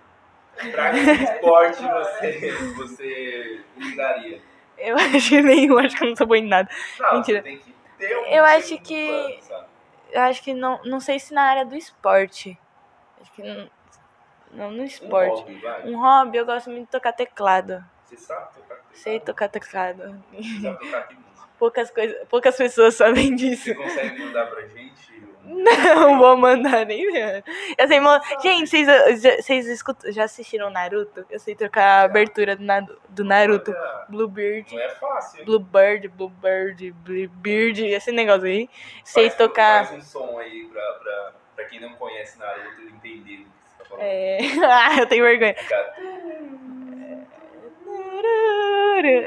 Pra 0.72 0.92
que 0.92 1.00
esporte 1.00 1.84
você, 1.84 2.52
você 2.76 3.64
ligaria? 3.78 4.49
Eu 4.80 4.96
acho 5.16 5.30
que 5.30 5.42
nenhum, 5.42 5.78
acho 5.78 5.96
que 5.98 6.04
eu 6.04 6.10
não 6.10 6.16
sou 6.16 6.28
boa 6.28 6.38
em 6.38 6.48
nada. 6.48 6.70
Não, 7.00 7.14
Mentira. 7.16 7.42
tem 7.42 7.58
que 7.58 7.74
ter 7.98 8.18
um 8.18 8.26
Eu 8.26 8.46
acho 8.46 8.78
que- 8.80 9.08
plano? 9.08 9.66
Eu 10.12 10.22
acho 10.22 10.42
que 10.44 10.54
não, 10.54 10.82
não 10.86 11.00
sei 11.00 11.20
se 11.20 11.34
na 11.34 11.44
área 11.44 11.66
do 11.66 11.76
esporte. 11.76 12.58
Acho 13.22 13.32
que 13.34 13.44
não, 13.44 13.70
não 14.52 14.72
no 14.72 14.82
Um 14.82 14.86
esporte. 14.86 15.42
hobby, 15.42 15.56
vai. 15.60 15.84
Um 15.88 16.00
hobby, 16.00 16.38
eu 16.38 16.46
gosto 16.46 16.70
muito 16.72 16.86
de 16.86 16.92
tocar 16.92 17.14
teclado. 17.14 17.84
Você 18.06 18.18
sabe 18.18 18.48
tocar 18.56 18.76
teclado? 18.76 18.90
Sei 18.94 19.20
tocar 19.20 19.50
teclado. 19.50 20.24
Você 20.32 20.62
sabe 20.62 20.78
tocar 20.80 21.08
que 21.08 21.14
música? 21.16 21.30
Poucas, 21.60 21.92
coisas, 21.92 22.28
poucas 22.30 22.56
pessoas 22.56 22.96
sabem 22.96 23.36
disso. 23.36 23.66
Você 23.66 23.76
consegue 23.76 24.24
mandar 24.24 24.46
pra 24.50 24.62
gente? 24.66 25.09
Não 25.96 26.20
vou 26.20 26.38
mandar 26.38 26.86
nem 26.86 27.12
ver. 27.12 27.44
Eu 27.78 27.88
sei, 27.88 28.00
mo- 28.00 28.20
Gente, 28.42 28.70
vocês, 28.70 28.86
já- 29.22 29.36
vocês 29.42 29.68
escutam, 29.68 30.12
já 30.12 30.26
assistiram 30.26 30.70
Naruto? 30.70 31.26
Eu 31.30 31.40
sei 31.40 31.56
tocar 31.56 31.84
a 31.84 32.04
abertura 32.04 32.56
do, 32.56 32.64
Na- 32.64 32.86
do 33.10 33.24
Naruto. 33.24 33.72
Olha, 33.72 34.06
Bluebird. 34.10 34.74
Não 34.76 34.82
é 34.82 34.90
fácil. 34.90 35.44
Bluebird, 35.46 36.08
Bluebird, 36.10 36.92
Bluebird, 36.92 37.84
esse 37.86 38.12
negócio 38.12 38.46
aí. 38.46 38.70
Sei 39.04 39.26
Faz- 39.30 39.38
tocar. 39.38 39.88
Faz 39.88 39.98
um 39.98 40.02
som 40.02 40.38
aí 40.38 40.66
pra, 40.72 40.82
pra, 40.94 41.32
pra 41.56 41.66
quem 41.66 41.80
não 41.80 41.94
conhece 41.96 42.38
Naruto 42.38 42.82
entender 42.84 43.18
o 43.18 43.46
que 43.46 43.48
você 43.66 43.78
tá 43.80 43.86
falando. 43.86 44.04
É... 44.04 44.38
ah, 44.70 45.00
eu 45.00 45.06
tenho 45.08 45.24
vergonha. 45.24 45.56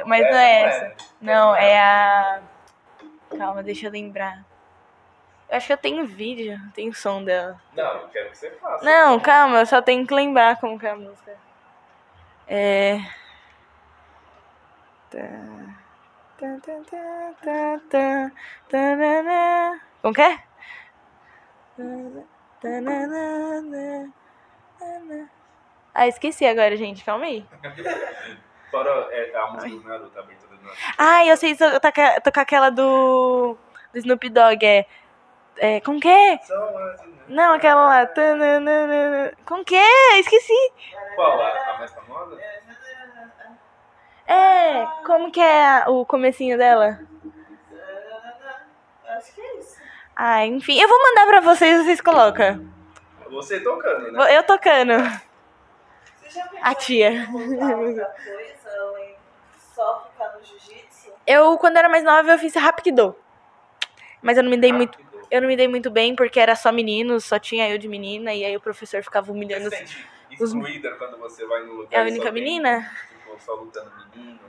Mas 0.06 0.20
não 0.22 0.36
é 0.38 0.62
essa. 0.62 0.84
né? 0.84 0.94
Não, 1.20 1.56
é 1.56 1.80
a. 1.80 2.40
Calma, 3.36 3.62
deixa 3.62 3.86
eu 3.86 3.90
lembrar. 3.90 4.44
Eu 5.48 5.56
acho 5.56 5.66
que 5.66 5.72
eu 5.72 5.76
tenho 5.78 6.06
vídeo, 6.06 6.58
tem 6.74 6.92
som 6.92 7.22
dela. 7.22 7.60
Não, 7.74 7.84
eu 7.84 8.08
quero 8.08 8.30
que 8.30 8.38
você 8.38 8.50
faça. 8.52 8.84
Não, 8.84 9.20
calma, 9.20 9.58
eu 9.60 9.66
só 9.66 9.82
tenho 9.82 10.06
que 10.06 10.14
lembrar 10.14 10.58
como 10.58 10.78
que 10.78 10.86
é 10.86 10.90
a 10.90 10.96
música. 10.96 11.36
É. 12.48 12.98
Tá. 15.10 15.18
Tá, 16.38 16.56
tá, 16.60 16.72
tá, 16.90 17.80
tá, 17.90 18.30
tá. 18.70 19.80
Como 20.00 20.14
que 20.14 20.22
é? 20.22 20.38
Ah, 25.94 26.06
esqueci 26.06 26.44
agora, 26.46 26.76
gente. 26.76 27.04
Calma 27.04 27.26
aí. 27.26 27.46
Fora 28.70 28.90
é, 29.12 29.36
a 29.36 29.46
música 29.48 29.68
do 29.76 29.88
Naruto, 29.88 30.18
a 30.18 30.22
abertura 30.22 30.56
do 30.56 30.62
Naruto. 30.62 30.80
Ah, 30.96 31.26
eu 31.26 31.36
sei 31.36 31.54
to- 31.54 31.78
tocar, 31.80 32.20
tocar 32.22 32.40
aquela 32.40 32.70
do, 32.70 33.56
do 33.92 33.98
Snoop 33.98 34.28
Dogg. 34.30 34.64
É, 34.64 34.86
é. 35.58 35.80
São 36.44 36.78
as- 36.78 37.00
Não, 37.28 37.54
aquela 37.54 37.86
lá. 37.86 38.06
Tananana. 38.06 39.32
Que 39.66 39.76
é? 39.76 40.18
Esqueci. 40.20 40.72
Qual? 41.14 41.40
A, 41.40 41.48
a 41.48 41.78
mais 41.78 41.92
famosa? 41.92 42.38
É, 44.26 44.86
como 45.04 45.30
que 45.30 45.40
é 45.40 45.84
o 45.88 46.04
comecinho 46.06 46.56
dela? 46.56 47.00
Acho 49.08 49.34
que 49.34 49.40
é 49.40 49.58
isso. 49.58 49.76
Ah, 50.16 50.46
enfim, 50.46 50.78
eu 50.80 50.88
vou 50.88 50.98
mandar 51.02 51.26
pra 51.26 51.40
vocês, 51.40 51.84
vocês 51.84 52.00
colocam. 52.00 52.66
Você 53.30 53.60
tocando, 53.60 54.12
né? 54.12 54.36
Eu 54.36 54.42
tocando. 54.44 54.92
Você 56.20 56.30
já 56.38 56.44
pensou 56.44 56.58
A 56.66 56.74
tia. 56.74 57.26
só 59.74 60.08
ficar 60.10 60.28
no 60.36 60.44
jiu-jitsu? 60.44 61.12
Eu, 61.26 61.56
quando 61.58 61.76
era 61.78 61.88
mais 61.88 62.04
nova, 62.04 62.30
eu 62.32 62.38
fiz 62.38 62.54
Rapkido. 62.54 63.16
Mas 64.20 64.36
eu 64.36 64.42
não 64.44 64.50
me 64.50 64.56
dei 64.56 64.72
muito. 64.72 64.98
Eu 65.32 65.40
não 65.40 65.48
me 65.48 65.56
dei 65.56 65.66
muito 65.66 65.90
bem 65.90 66.14
porque 66.14 66.38
era 66.38 66.54
só 66.54 66.70
meninos, 66.70 67.24
só 67.24 67.38
tinha 67.38 67.66
eu 67.70 67.78
de 67.78 67.88
menina, 67.88 68.34
e 68.34 68.44
aí 68.44 68.54
o 68.54 68.60
professor 68.60 69.02
ficava 69.02 69.32
humilhando. 69.32 69.70
Você 69.70 69.76
se 69.76 69.86
sente 69.86 70.06
excluída 70.30 70.92
quando 70.96 71.16
você 71.16 71.46
vai 71.46 71.64
no 71.64 71.72
lugar 71.72 71.88
É 71.90 72.02
a 72.02 72.04
única 72.04 72.30
menina? 72.30 72.90
Tipo, 73.08 73.40
só 73.40 73.54
lutando 73.54 73.90
meninos? 74.14 74.42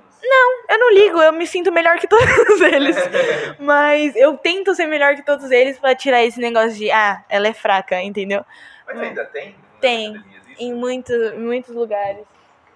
Eu 0.68 0.80
não 0.80 0.92
ligo, 0.92 1.22
eu 1.22 1.32
me 1.32 1.48
sinto 1.48 1.72
melhor 1.72 1.98
que 2.00 2.08
todos 2.10 2.62
eles. 2.62 2.98
Mas 3.60 4.14
eu 4.18 4.38
tento 4.38 4.76
ser 4.76 4.88
melhor 4.88 5.16
que 5.16 5.24
todos 5.24 5.50
eles 5.52 5.80
pra 5.80 5.96
tirar 5.96 6.22
esse 6.22 6.40
negócio 6.40 6.74
de, 6.74 6.92
ah, 6.92 7.24
ela 7.30 7.48
é 7.48 7.54
fraca, 7.54 8.02
entendeu? 8.02 8.46
Mas 8.86 9.00
ainda 9.00 9.24
tem? 9.26 9.56
Nas 9.72 9.80
Tem. 9.80 10.24
Em, 10.60 10.74
muito, 10.74 11.14
muitos 11.38 11.74
lugares 11.74 12.26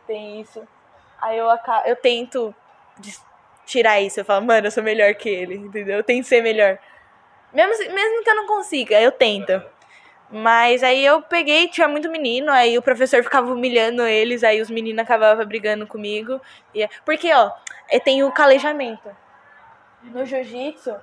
tem 0.06 0.40
isso. 0.40 0.66
Aí 1.22 1.38
eu, 1.38 1.48
eu 1.86 1.96
tento 1.98 2.56
tirar 3.66 4.00
isso. 4.00 4.22
Eu 4.22 4.26
falo, 4.26 4.46
mano, 4.46 4.68
eu 4.68 4.72
sou 4.72 4.82
melhor 4.82 5.14
que 5.16 5.28
ele, 5.28 5.56
entendeu? 5.56 5.98
Eu 5.98 6.04
tento 6.04 6.26
ser 6.26 6.42
melhor. 6.42 6.80
Mesmo, 7.58 7.92
mesmo 7.92 8.24
que 8.24 8.30
eu 8.30 8.36
não 8.36 8.46
consiga, 8.46 9.02
eu 9.02 9.12
tento. 9.12 9.60
Mas 10.30 10.84
aí 10.84 11.04
eu 11.04 11.24
peguei, 11.24 11.68
tinha 11.68 11.88
muito 11.88 12.08
menino, 12.08 12.52
aí 12.52 12.78
o 12.78 12.84
professor 12.84 13.24
ficava 13.24 13.52
humilhando 13.52 14.04
eles, 14.04 14.44
aí 14.44 14.62
os 14.62 14.70
meninos 14.70 15.02
acabavam 15.02 15.44
brigando 15.44 15.88
comigo. 15.88 16.40
E, 16.76 16.88
porque, 17.04 17.34
ó, 17.34 17.52
é, 17.90 18.00
tem 18.00 18.24
o 18.24 18.32
calejamento. 18.32 19.10
No 20.04 20.24
jiu-jitsu 20.24 20.96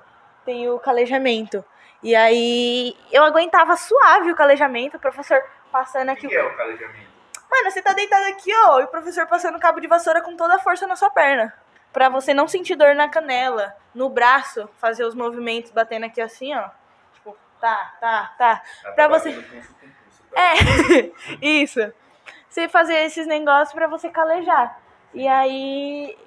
tem 0.45 0.69
o 0.69 0.79
calejamento. 0.79 1.65
E 2.01 2.15
aí 2.15 2.95
eu 3.11 3.25
aguentava 3.25 3.75
suave 3.75 4.31
o 4.31 4.35
calejamento, 4.35 4.95
o 4.95 4.99
professor 4.99 5.43
passando 5.69 6.07
O 6.07 6.11
aqui. 6.13 6.25
que 6.29 6.35
é 6.35 6.41
o 6.41 6.55
calejamento? 6.55 7.09
Mano, 7.51 7.69
você 7.69 7.81
tá 7.81 7.91
deitado 7.91 8.27
aqui, 8.27 8.49
ó, 8.67 8.79
e 8.79 8.85
o 8.85 8.87
professor 8.87 9.27
passando 9.27 9.59
cabo 9.59 9.81
de 9.81 9.87
vassoura 9.87 10.21
com 10.21 10.37
toda 10.37 10.55
a 10.55 10.59
força 10.59 10.87
na 10.87 10.95
sua 10.95 11.09
perna. 11.09 11.53
Pra 11.95 12.09
você 12.09 12.33
não 12.33 12.45
sentir 12.45 12.75
dor 12.75 12.93
na 12.93 13.07
canela, 13.07 13.73
no 13.93 14.09
braço, 14.09 14.69
fazer 14.79 15.05
os 15.05 15.15
movimentos 15.15 15.71
batendo 15.71 16.05
aqui 16.05 16.19
assim, 16.19 16.53
ó. 16.53 16.65
Tipo, 17.13 17.37
tá, 17.61 17.93
tá, 18.01 18.33
tá. 18.37 18.61
Tá 18.83 18.91
Pra 18.91 19.07
você- 19.07 19.31
com 19.33 19.41
pulso, 19.41 19.73
tá? 20.33 20.41
É, 20.41 20.53
isso. 21.41 21.79
Você 22.49 22.67
fazer 22.67 22.95
esses 23.05 23.25
negócios 23.25 23.73
pra 23.73 23.87
você 23.87 24.09
calejar. 24.09 24.77
E 25.13 25.25
aí 25.25 26.17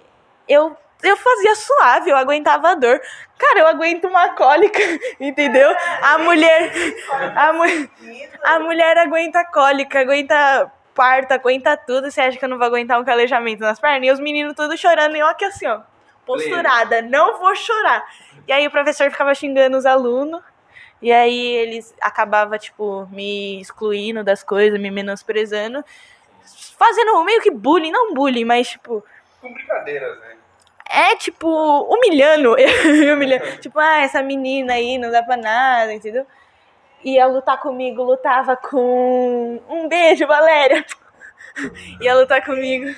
eu 0.48 0.74
eu 1.02 1.16
fazia 1.16 1.54
suave, 1.54 2.10
eu 2.10 2.16
aguentava 2.16 2.70
a 2.70 2.74
dor. 2.74 2.98
Cara, 3.38 3.58
eu 3.60 3.66
aguento 3.68 4.06
uma 4.08 4.30
cólica, 4.34 4.80
entendeu? 5.20 5.70
A 6.02 6.16
mulher 6.18 6.72
a, 7.36 7.52
mu- 7.52 7.88
a 8.42 8.58
mulher 8.60 8.96
aguenta 8.98 9.44
cólica, 9.52 10.00
aguenta 10.00 10.72
parto, 10.98 11.30
aguenta 11.30 11.76
tudo. 11.76 12.10
Você 12.10 12.20
acha 12.20 12.36
que 12.36 12.44
eu 12.44 12.48
não 12.48 12.58
vou 12.58 12.66
aguentar 12.66 13.00
um 13.00 13.04
calejamento 13.04 13.62
nas 13.62 13.78
pernas? 13.78 14.08
E 14.08 14.10
os 14.10 14.18
meninos 14.18 14.54
todos 14.54 14.80
chorando 14.80 15.14
e 15.14 15.20
eu 15.20 15.26
aqui 15.28 15.44
assim, 15.44 15.68
ó, 15.68 15.82
posturada, 16.26 17.00
não 17.02 17.38
vou 17.38 17.54
chorar. 17.54 18.04
E 18.48 18.52
aí 18.52 18.66
o 18.66 18.70
professor 18.70 19.08
ficava 19.08 19.32
xingando 19.32 19.76
os 19.76 19.86
alunos. 19.86 20.42
E 21.00 21.12
aí 21.12 21.54
eles 21.54 21.94
acabavam, 22.00 22.58
tipo, 22.58 23.06
me 23.12 23.60
excluindo 23.60 24.24
das 24.24 24.42
coisas, 24.42 24.80
me 24.80 24.90
menosprezando. 24.90 25.84
Fazendo 26.76 27.22
meio 27.22 27.40
que 27.40 27.52
bullying, 27.52 27.92
não 27.92 28.12
bullying, 28.12 28.44
mas 28.44 28.68
tipo, 28.68 29.04
Com 29.40 29.52
brincadeiras, 29.52 30.18
né? 30.18 30.36
é 30.90 31.14
tipo, 31.14 31.48
humilhando. 31.82 32.56
humilhando. 33.14 33.58
Tipo, 33.58 33.78
ah, 33.78 34.00
essa 34.00 34.20
menina 34.20 34.72
aí 34.72 34.98
não 34.98 35.12
dá 35.12 35.22
pra 35.22 35.36
nada, 35.36 35.92
entendeu? 35.92 36.26
Ia 37.04 37.26
lutar 37.26 37.60
comigo, 37.60 38.02
lutava 38.02 38.56
com. 38.56 39.60
Um 39.68 39.88
beijo, 39.88 40.26
Valéria! 40.26 40.84
Ia 42.00 42.14
lutar 42.16 42.44
comigo. 42.44 42.94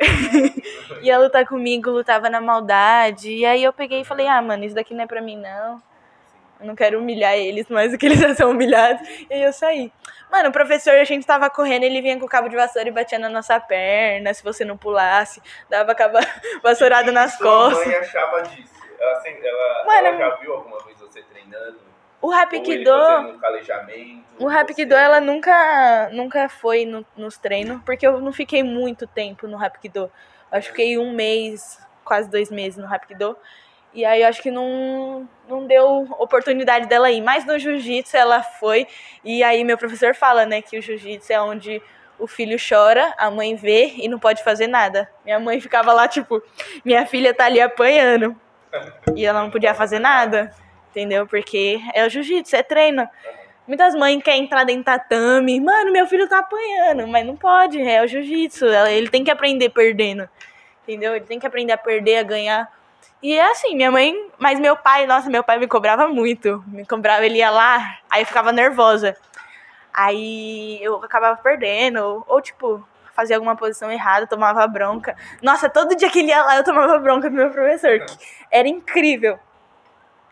Ia 1.02 1.18
lutar 1.18 1.46
comigo, 1.46 1.90
lutava 1.90 2.28
na 2.28 2.40
maldade. 2.40 3.30
E 3.30 3.46
aí 3.46 3.62
eu 3.62 3.72
peguei 3.72 4.00
e 4.00 4.04
falei, 4.04 4.26
ah, 4.26 4.42
mano, 4.42 4.64
isso 4.64 4.74
daqui 4.74 4.94
não 4.94 5.04
é 5.04 5.06
pra 5.06 5.20
mim, 5.20 5.36
não. 5.36 5.80
Eu 6.60 6.66
não 6.66 6.74
quero 6.74 6.98
humilhar 6.98 7.34
eles 7.34 7.68
mais 7.68 7.92
do 7.92 7.98
que 7.98 8.06
eles 8.06 8.18
já 8.20 8.34
são 8.34 8.50
humilhados. 8.50 9.06
E 9.30 9.34
aí 9.34 9.42
eu 9.42 9.52
saí. 9.52 9.92
Mano, 10.30 10.48
o 10.48 10.52
professor, 10.52 10.94
a 10.94 11.04
gente 11.04 11.26
tava 11.26 11.48
correndo, 11.50 11.84
ele 11.84 12.00
vinha 12.00 12.18
com 12.18 12.24
o 12.24 12.28
cabo 12.28 12.48
de 12.48 12.56
vassoura 12.56 12.88
e 12.88 12.92
batia 12.92 13.18
na 13.18 13.28
nossa 13.28 13.58
perna, 13.60 14.34
se 14.34 14.42
você 14.42 14.64
não 14.64 14.76
pulasse, 14.76 15.40
dava 15.68 15.94
cabo 15.94 16.18
vassourada 16.62 17.12
nas 17.12 17.36
Sua 17.36 17.46
costas. 17.46 17.86
mãe 17.86 17.96
achava 17.96 18.42
disso. 18.42 18.74
Ela, 18.98 19.22
ela, 19.26 19.84
Mano, 19.84 20.06
ela 20.06 20.16
já 20.16 20.36
viu 20.36 20.54
alguma 20.54 20.78
vez 20.84 20.98
você 20.98 21.22
treinando? 21.22 21.78
O 22.24 22.30
Rapkido, 22.30 22.90
um 22.90 23.38
o 24.38 24.46
Rapkido, 24.48 24.94
ela 24.94 25.20
nunca, 25.20 26.08
nunca 26.12 26.48
foi 26.48 26.84
no- 26.86 27.04
nos 27.16 27.36
treinos, 27.36 27.82
porque 27.84 28.06
eu 28.06 28.18
não 28.20 28.32
fiquei 28.32 28.62
muito 28.62 29.06
tempo 29.06 29.46
no 29.46 29.56
Rapkido. 29.56 30.10
Acho 30.50 30.68
que 30.68 30.72
fiquei 30.72 30.98
um 30.98 31.12
mês, 31.12 31.78
quase 32.04 32.30
dois 32.30 32.50
meses 32.50 32.78
no 32.78 32.86
Rapkido. 32.86 33.36
E 33.92 34.04
aí 34.04 34.22
eu 34.22 34.28
acho 34.28 34.42
que 34.42 34.50
não, 34.50 35.28
não 35.48 35.66
deu 35.66 36.06
oportunidade 36.18 36.86
dela 36.88 37.10
ir. 37.10 37.20
Mas 37.20 37.44
no 37.44 37.58
jiu-jitsu 37.58 38.16
ela 38.16 38.42
foi. 38.42 38.86
E 39.22 39.42
aí 39.44 39.62
meu 39.62 39.76
professor 39.78 40.14
fala, 40.14 40.46
né, 40.46 40.62
que 40.62 40.78
o 40.78 40.82
jiu-jitsu 40.82 41.32
é 41.32 41.40
onde 41.40 41.80
o 42.18 42.26
filho 42.26 42.56
chora, 42.58 43.12
a 43.18 43.30
mãe 43.30 43.54
vê 43.54 43.92
e 43.98 44.08
não 44.08 44.18
pode 44.18 44.42
fazer 44.42 44.66
nada. 44.66 45.08
Minha 45.24 45.38
mãe 45.38 45.60
ficava 45.60 45.92
lá, 45.92 46.08
tipo, 46.08 46.42
minha 46.84 47.04
filha 47.06 47.34
tá 47.34 47.44
ali 47.44 47.60
apanhando. 47.60 48.34
E 49.14 49.24
ela 49.26 49.42
não 49.42 49.50
podia 49.50 49.74
fazer 49.74 49.98
nada. 49.98 50.50
Entendeu? 50.94 51.26
Porque 51.26 51.80
é 51.92 52.06
o 52.06 52.08
jiu-jitsu, 52.08 52.54
é 52.54 52.62
treino. 52.62 53.08
Muitas 53.66 53.96
mães 53.96 54.22
querem 54.22 54.44
entrar 54.44 54.62
dentro 54.62 54.82
do 54.82 54.84
tatame. 54.84 55.58
Mano, 55.58 55.90
meu 55.90 56.06
filho 56.06 56.28
tá 56.28 56.38
apanhando. 56.38 57.08
Mas 57.08 57.26
não 57.26 57.34
pode, 57.34 57.82
é 57.82 58.00
o 58.00 58.06
jiu-jitsu. 58.06 58.66
Ele 58.66 59.08
tem 59.08 59.24
que 59.24 59.30
aprender 59.30 59.70
perdendo. 59.70 60.28
Entendeu? 60.84 61.16
Ele 61.16 61.24
tem 61.24 61.40
que 61.40 61.46
aprender 61.46 61.72
a 61.72 61.78
perder, 61.78 62.18
a 62.18 62.22
ganhar. 62.22 62.72
E 63.20 63.32
é 63.36 63.50
assim, 63.50 63.74
minha 63.74 63.90
mãe. 63.90 64.14
Mas 64.38 64.60
meu 64.60 64.76
pai, 64.76 65.04
nossa, 65.04 65.28
meu 65.28 65.42
pai 65.42 65.58
me 65.58 65.66
cobrava 65.66 66.06
muito. 66.06 66.62
Me 66.68 66.86
cobrava, 66.86 67.26
ele 67.26 67.38
ia 67.38 67.50
lá, 67.50 67.98
aí 68.08 68.22
eu 68.22 68.26
ficava 68.26 68.52
nervosa. 68.52 69.16
Aí 69.92 70.78
eu 70.80 71.02
acabava 71.02 71.36
perdendo, 71.40 72.24
ou 72.28 72.40
tipo, 72.40 72.86
fazia 73.14 73.36
alguma 73.36 73.56
posição 73.56 73.90
errada, 73.90 74.26
tomava 74.26 74.66
bronca. 74.66 75.16
Nossa, 75.40 75.68
todo 75.68 75.96
dia 75.96 76.10
que 76.10 76.18
ele 76.18 76.28
ia 76.28 76.42
lá 76.42 76.56
eu 76.56 76.64
tomava 76.64 76.98
bronca 76.98 77.30
do 77.30 77.36
meu 77.36 77.50
professor, 77.50 78.00
que 78.00 78.16
era 78.50 78.68
incrível. 78.68 79.38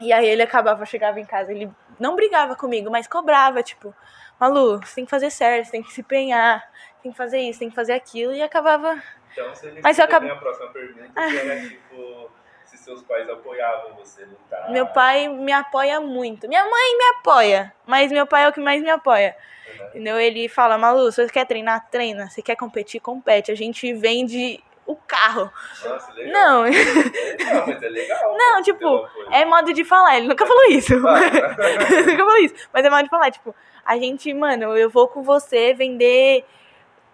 E 0.03 0.13
aí 0.13 0.27
ele 0.27 0.43
acabava, 0.43 0.85
chegava 0.85 1.21
em 1.21 1.25
casa, 1.25 1.53
ele 1.53 1.71
não 1.99 2.17
brigava 2.17 2.57
comigo, 2.57 2.91
mas 2.91 3.07
cobrava, 3.07 3.63
tipo, 3.63 3.95
Malu, 4.39 4.79
você 4.79 4.97
tem 4.97 5.05
que 5.05 5.11
fazer 5.11 5.31
certo, 5.31 5.67
você 5.67 5.73
tem 5.73 5.83
que 5.83 5.93
se 5.93 6.01
empenhar, 6.01 6.69
tem 7.03 7.13
que 7.13 7.17
fazer 7.19 7.39
isso, 7.39 7.61
tem 7.61 7.69
que 7.71 7.75
fazer 7.77 7.93
aquilo, 7.93 8.33
e 8.35 8.43
acabava. 8.43 9.01
Então 9.33 9.49
você 9.55 9.73
Mas 9.83 9.99
eu 9.99 10.05
acabo- 10.05 10.29
a 10.29 10.37
próxima 10.37 10.69
pergunta, 10.69 11.09
que 11.15 11.37
era 11.39 11.61
tipo, 11.69 12.31
se 12.65 12.77
seus 12.79 13.03
pais 13.03 13.29
apoiavam 13.29 13.95
você 13.95 14.25
lutar. 14.25 14.71
Meu 14.71 14.87
pai 14.89 15.29
me 15.29 15.53
apoia 15.53 16.01
muito. 16.01 16.49
Minha 16.49 16.65
mãe 16.65 16.99
me 16.99 17.05
apoia, 17.19 17.73
mas 17.87 18.11
meu 18.11 18.27
pai 18.27 18.45
é 18.45 18.49
o 18.49 18.53
que 18.53 18.61
mais 18.61 18.83
me 18.83 18.91
apoia. 18.91 19.37
Uhum. 19.79 19.87
Entendeu? 19.89 20.19
Ele 20.21 20.49
fala, 20.49 20.77
Malu, 20.77 21.11
se 21.13 21.25
você 21.25 21.33
quer 21.33 21.47
treinar, 21.47 21.89
treina. 21.91 22.29
Se 22.29 22.43
quer 22.43 22.57
competir, 22.57 23.01
compete. 23.01 23.53
A 23.53 23.55
gente 23.55 23.93
vende 23.95 24.63
o 24.87 24.97
carro. 24.97 25.51
Nossa, 25.85 26.13
legal. 26.13 26.33
Não, 26.33 26.65
Não, 26.65 27.67
mas 27.67 27.83
é 27.83 27.89
legal. 27.89 28.37
Não, 28.37 28.63
tipo, 28.63 29.09
é 29.31 29.45
modo 29.45 29.73
de 29.73 29.85
falar. 29.85 30.17
Ele 30.17 30.29
nunca 30.29 30.47
falou 30.47 30.65
isso. 30.71 30.95
Ah, 31.07 31.21
nunca 32.07 32.25
falou 32.25 32.39
isso. 32.39 32.55
Mas 32.73 32.85
é 32.85 32.91
modo 32.91 33.05
de 33.05 33.09
falar, 33.09 33.31
tipo, 33.31 33.55
a 33.85 33.97
gente, 33.97 34.33
mano, 34.35 34.77
eu 34.77 34.91
vou 34.91 35.09
com 35.09 35.23
você 35.23 35.73
vender 35.75 36.45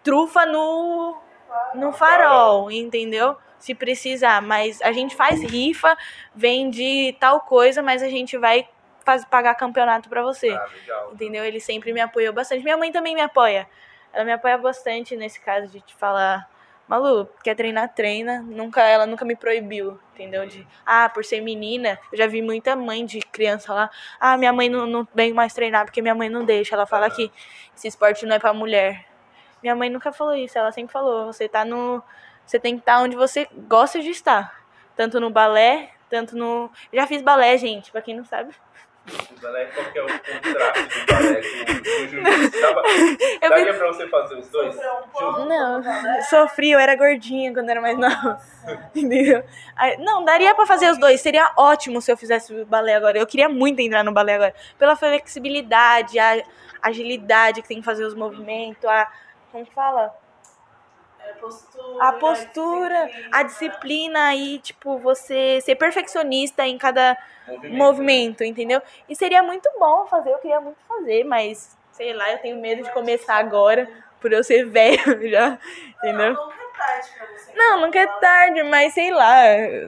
trufa 0.03 0.47
no, 0.47 1.17
no 1.75 1.93
farol, 1.93 2.71
entendeu? 2.71 3.37
Se 3.59 3.75
precisar. 3.75 4.41
Mas 4.41 4.81
a 4.83 4.93
gente 4.93 5.15
faz 5.15 5.43
rifa, 5.43 5.97
vende 6.35 7.17
tal 7.21 7.41
coisa, 7.41 7.83
mas 7.83 8.03
a 8.03 8.09
gente 8.09 8.37
vai 8.39 8.69
faz, 9.05 9.25
pagar 9.25 9.55
campeonato 9.55 10.09
pra 10.09 10.23
você. 10.23 10.51
ah, 10.51 10.67
legal. 10.73 11.11
Entendeu? 11.13 11.45
Ele 11.45 11.61
sempre 11.61 11.93
me 11.93 12.01
apoiou 12.01 12.33
bastante. 12.33 12.63
Minha 12.63 12.77
mãe 12.77 12.93
também 12.93 13.15
me 13.15 13.21
apoia. 13.21 13.69
Ela 14.13 14.25
me 14.25 14.33
apoia 14.33 14.57
bastante 14.59 15.17
nesse 15.17 15.41
caso 15.41 15.69
de 15.69 15.81
te 15.81 15.95
falar, 15.95 16.49
Malu, 16.89 17.29
quer 17.45 17.55
treinar, 17.55 17.93
treina. 17.95 18.41
Nunca, 18.41 18.83
ela 18.83 19.07
nunca 19.07 19.25
me 19.25 19.37
proibiu, 19.37 19.99
entendeu? 20.15 20.47
De, 20.47 20.67
ah, 20.87 21.09
por 21.09 21.25
ser 21.25 21.43
menina, 21.43 21.99
eu 22.11 22.17
já 22.17 22.27
vi 22.27 22.41
muita 22.41 22.75
mãe 22.75 23.05
de 23.05 23.21
criança 23.21 23.75
lá. 23.75 23.91
Ah, 24.19 24.39
minha 24.39 24.53
mãe 24.53 24.71
não, 24.71 24.87
não 24.87 25.07
vem 25.15 25.33
mais 25.35 25.53
treinar 25.53 25.85
porque 25.85 26.01
minha 26.01 26.15
mãe 26.15 26.31
não 26.31 26.45
deixa. 26.45 26.75
Ela 26.75 26.87
fala 26.87 27.11
que 27.11 27.31
esse 27.77 27.87
esporte 27.87 28.25
não 28.25 28.37
é 28.37 28.39
pra 28.39 28.55
mulher. 28.55 29.07
Minha 29.63 29.77
mãe 29.77 29.91
nunca 29.91 30.13
falou 30.13 30.35
isso, 30.35 30.57
ela 30.57 30.73
sempre 30.73 30.93
falou, 30.93 31.27
você 31.27 31.49
tá 31.49 31.65
no. 31.65 32.03
Você 32.47 32.59
tem 32.59 32.75
que 32.75 32.81
estar 32.81 33.01
onde 33.01 33.17
você 33.17 33.47
gosta 33.69 34.01
de 34.01 34.09
estar. 34.09 34.65
Tanto 34.97 35.21
no 35.21 35.29
balé, 35.29 35.91
tanto 36.09 36.37
no. 36.37 36.71
Já 36.93 37.07
fiz 37.07 37.21
balé, 37.21 37.59
gente, 37.59 37.93
pra 37.93 38.01
quem 38.01 38.17
não 38.17 38.25
sabe. 38.25 38.55
O 39.09 39.41
balé, 39.41 39.67
qual 39.67 39.87
que 39.93 39.99
é 39.99 40.03
o 40.03 40.07
contraste 40.07 40.89
do 40.89 41.07
balé 41.13 41.41
com, 41.41 42.17
o 43.47 43.49
Daria 43.49 43.75
pra 43.75 43.87
você 43.89 44.09
fazer 44.09 44.35
os 44.37 44.49
dois? 44.49 44.75
juntos? 44.75 45.47
Não, 45.47 45.83
sofri, 46.29 46.71
eu 46.71 46.79
era 46.79 46.95
gordinha 46.97 47.53
quando 47.53 47.71
era 47.71 47.81
mais 47.81 47.99
nova. 47.99 48.41
Entendeu? 48.95 49.43
Não, 50.01 50.25
daria 50.25 50.55
pra 50.55 50.67
fazer 50.67 50.91
os 50.91 50.99
dois. 50.99 51.21
Seria 51.21 51.53
ótimo 51.57 52.01
se 52.01 52.11
eu 52.13 52.17
fizesse 52.17 52.55
o 52.55 52.67
balé 52.67 52.95
agora. 52.95 53.19
Eu 53.19 53.27
queria 53.27 53.49
muito 53.49 53.81
entrar 53.81 54.05
no 54.05 54.13
balé 54.13 54.35
agora. 54.35 54.55
Pela 54.79 54.97
flexibilidade, 54.97 56.19
a 56.19 56.43
agilidade 56.83 57.63
que 57.63 57.69
tem 57.69 57.79
que 57.79 57.85
fazer 57.85 58.05
os 58.05 58.15
movimentos, 58.15 58.85
a. 58.85 59.11
Como 59.51 59.65
que 59.65 59.75
fala? 59.75 60.15
É 61.29 61.33
postura, 61.35 62.05
A 62.05 62.13
postura, 62.13 63.11
a 63.33 63.43
disciplina 63.43 64.35
e, 64.35 64.59
tipo, 64.59 64.99
você 64.99 65.61
ser 65.61 65.75
perfeccionista 65.77 66.67
em 66.67 66.79
cada 66.79 67.17
Movimento. 67.47 67.77
movimento, 67.77 68.45
entendeu? 68.45 68.81
E 69.09 69.15
seria 69.17 69.43
muito 69.43 69.69
bom 69.79 70.07
fazer, 70.07 70.31
eu 70.31 70.39
queria 70.39 70.61
muito 70.61 70.79
fazer, 70.87 71.25
mas 71.25 71.77
sei 71.93 72.13
lá, 72.13 72.31
eu 72.33 72.39
tenho 72.39 72.57
medo 72.61 72.83
de 72.83 72.93
começar 72.93 73.37
agora, 73.37 73.89
por 74.21 74.33
eu 74.33 74.43
ser 74.45 74.65
velho 74.71 75.31
já, 75.31 75.59
entendeu? 75.99 76.35
Não, 76.35 76.47
nunca 76.47 76.55
é 76.63 76.77
tarde 76.79 77.09
pra 77.17 77.27
você. 77.27 77.53
Não, 77.57 77.81
nunca 77.81 77.99
é 77.99 78.07
tarde, 78.07 78.63
mas 78.65 78.95
sei 78.95 79.11
lá, 79.11 79.43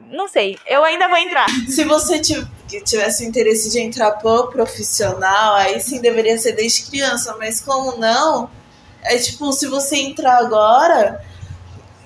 não 0.07 0.26
sei. 0.26 0.59
Eu 0.66 0.82
ainda 0.84 1.07
vou 1.09 1.18
entrar. 1.18 1.47
Se 1.68 1.84
você 1.84 2.20
tivesse 2.20 3.24
interesse 3.24 3.70
de 3.70 3.78
entrar 3.80 4.12
pro 4.12 4.49
profissional, 4.51 5.55
aí 5.55 5.80
sim 5.80 6.01
deveria 6.01 6.36
ser 6.38 6.53
desde 6.53 6.91
criança, 6.91 7.36
mas 7.38 7.61
como 7.61 7.97
não, 7.97 8.51
é 9.05 9.16
tipo, 9.18 9.53
se 9.53 9.68
você 9.68 9.97
entrar 9.97 10.38
agora, 10.38 11.22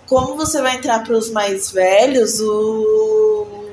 como 0.07 0.36
você 0.36 0.61
vai 0.61 0.76
entrar 0.76 1.02
pros 1.02 1.30
mais 1.30 1.70
velhos, 1.70 2.40
o 2.40 3.64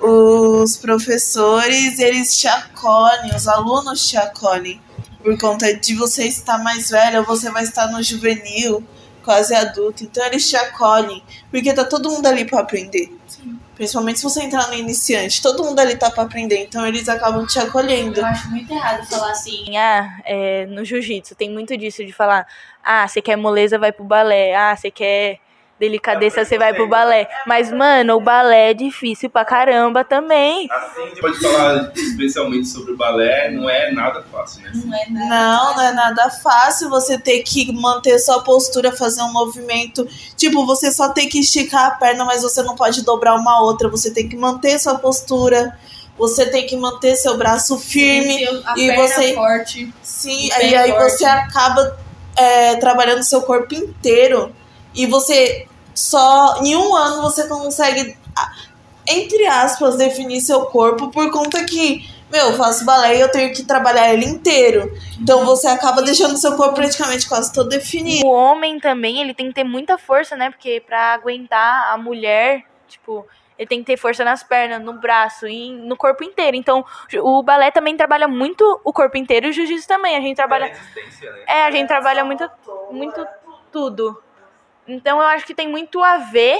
os 0.00 0.76
professores, 0.76 1.98
eles 1.98 2.38
te 2.38 2.46
acolhem, 2.46 3.34
os 3.34 3.48
alunos 3.48 4.08
te 4.08 4.16
acolhem. 4.16 4.80
Por 5.22 5.36
conta 5.38 5.74
de 5.74 5.94
você 5.94 6.24
estar 6.26 6.58
mais 6.58 6.90
velho, 6.90 7.24
você 7.24 7.50
vai 7.50 7.64
estar 7.64 7.88
no 7.88 8.02
juvenil, 8.02 8.84
quase 9.24 9.54
adulto. 9.54 10.04
Então 10.04 10.24
eles 10.26 10.48
te 10.48 10.56
acolhem. 10.56 11.22
Porque 11.50 11.72
tá 11.72 11.84
todo 11.84 12.10
mundo 12.10 12.26
ali 12.26 12.44
para 12.44 12.60
aprender. 12.60 13.12
Principalmente 13.76 14.18
se 14.18 14.24
você 14.24 14.42
entrar 14.42 14.68
no 14.68 14.74
iniciante, 14.74 15.42
todo 15.42 15.62
mundo 15.62 15.78
ali 15.78 15.96
tá 15.96 16.10
para 16.10 16.24
aprender. 16.24 16.64
Então 16.64 16.86
eles 16.86 17.08
acabam 17.08 17.46
te 17.46 17.58
acolhendo. 17.58 18.18
Eu 18.18 18.26
acho 18.26 18.48
muito 18.50 18.72
errado 18.72 19.06
falar 19.06 19.30
assim. 19.30 19.76
Ah, 19.76 20.18
é, 20.24 20.64
no 20.66 20.82
jiu-jitsu 20.82 21.34
tem 21.34 21.50
muito 21.50 21.76
disso 21.76 22.04
de 22.04 22.12
falar, 22.12 22.46
ah, 22.82 23.06
você 23.06 23.20
quer 23.20 23.36
moleza, 23.36 23.78
vai 23.78 23.92
pro 23.92 24.02
balé. 24.02 24.56
Ah, 24.56 24.74
você 24.74 24.90
quer 24.90 25.40
delicadeza, 25.78 26.44
você 26.44 26.58
vai 26.58 26.72
pro 26.72 26.88
balé. 26.88 27.28
Mas, 27.46 27.70
mano, 27.70 28.14
o 28.16 28.20
balé 28.20 28.70
é 28.70 28.74
difícil 28.74 29.28
pra 29.28 29.44
caramba 29.44 30.04
também. 30.04 30.66
Assim, 30.70 31.20
pode 31.20 31.38
falar 31.40 31.92
especialmente 31.94 32.66
sobre 32.68 32.92
o 32.92 32.96
balé, 32.96 33.50
não 33.50 33.68
é 33.68 33.90
nada 33.92 34.24
fácil, 34.32 34.62
né? 34.62 34.70
Não 34.74 34.94
é 34.96 35.06
nada. 35.10 35.28
Não, 35.28 35.74
não 35.76 35.82
é 35.82 35.92
nada 35.92 36.30
fácil 36.30 36.88
você 36.88 37.18
ter 37.18 37.42
que 37.42 37.70
manter 37.72 38.18
sua 38.18 38.42
postura, 38.42 38.92
fazer 38.92 39.22
um 39.22 39.32
movimento. 39.32 40.06
Tipo, 40.36 40.64
você 40.64 40.90
só 40.90 41.10
tem 41.10 41.28
que 41.28 41.40
esticar 41.40 41.86
a 41.86 41.90
perna, 41.92 42.24
mas 42.24 42.42
você 42.42 42.62
não 42.62 42.74
pode 42.74 43.04
dobrar 43.04 43.34
uma 43.34 43.60
outra. 43.60 43.88
Você 43.88 44.10
tem 44.10 44.28
que 44.28 44.36
manter 44.36 44.78
sua 44.78 44.96
postura. 44.98 45.76
Você 46.18 46.46
tem 46.46 46.66
que 46.66 46.74
manter 46.76 47.14
seu 47.16 47.36
braço 47.36 47.78
firme. 47.78 48.42
A 48.64 48.72
e 48.78 48.86
perna 48.86 49.08
você- 49.08 49.34
forte. 49.34 49.94
Sim, 50.02 50.48
e 50.48 50.74
aí 50.74 50.90
forte. 50.90 51.10
você 51.12 51.24
acaba 51.26 51.98
é, 52.34 52.76
trabalhando 52.76 53.22
seu 53.22 53.42
corpo 53.42 53.74
inteiro. 53.74 54.54
E 54.96 55.06
você 55.06 55.68
só 55.94 56.60
em 56.62 56.76
um 56.76 56.94
ano 56.94 57.22
você 57.22 57.46
consegue, 57.46 58.16
entre 59.06 59.46
aspas, 59.46 59.96
definir 59.96 60.40
seu 60.40 60.66
corpo 60.66 61.10
por 61.10 61.30
conta 61.30 61.64
que, 61.64 62.08
meu, 62.30 62.48
eu 62.48 62.56
faço 62.56 62.84
balé 62.84 63.16
e 63.16 63.20
eu 63.20 63.30
tenho 63.30 63.52
que 63.54 63.64
trabalhar 63.64 64.12
ele 64.12 64.24
inteiro. 64.24 64.92
Então 65.20 65.44
você 65.44 65.68
acaba 65.68 66.02
deixando 66.02 66.36
seu 66.36 66.56
corpo 66.56 66.74
praticamente 66.74 67.28
quase 67.28 67.52
todo 67.52 67.68
definido. 67.68 68.26
O 68.26 68.30
homem 68.30 68.80
também, 68.80 69.20
ele 69.20 69.34
tem 69.34 69.48
que 69.48 69.54
ter 69.54 69.64
muita 69.64 69.96
força, 69.98 70.36
né? 70.36 70.50
Porque 70.50 70.82
pra 70.86 71.14
aguentar 71.14 71.92
a 71.92 71.98
mulher, 71.98 72.64
tipo, 72.88 73.26
ele 73.58 73.66
tem 73.66 73.80
que 73.80 73.86
ter 73.86 73.96
força 73.96 74.24
nas 74.24 74.42
pernas, 74.42 74.82
no 74.82 74.94
braço 74.94 75.46
e 75.46 75.72
no 75.72 75.96
corpo 75.96 76.22
inteiro. 76.22 76.56
Então, 76.56 76.84
o 77.22 77.42
balé 77.42 77.70
também 77.70 77.96
trabalha 77.96 78.28
muito 78.28 78.80
o 78.84 78.92
corpo 78.92 79.16
inteiro 79.16 79.46
e 79.46 79.50
o 79.50 79.52
jiu-jitsu 79.52 79.88
também. 79.88 80.16
A 80.16 80.20
gente 80.20 80.36
trabalha. 80.36 80.66
resistência, 80.66 81.32
né? 81.32 81.44
É, 81.46 81.64
a 81.64 81.70
gente 81.70 81.88
trabalha 81.88 82.24
muito, 82.24 82.48
muito 82.90 83.26
tudo. 83.72 84.22
Então 84.88 85.20
eu 85.20 85.26
acho 85.26 85.44
que 85.46 85.54
tem 85.54 85.68
muito 85.68 86.02
a 86.02 86.18
ver. 86.18 86.58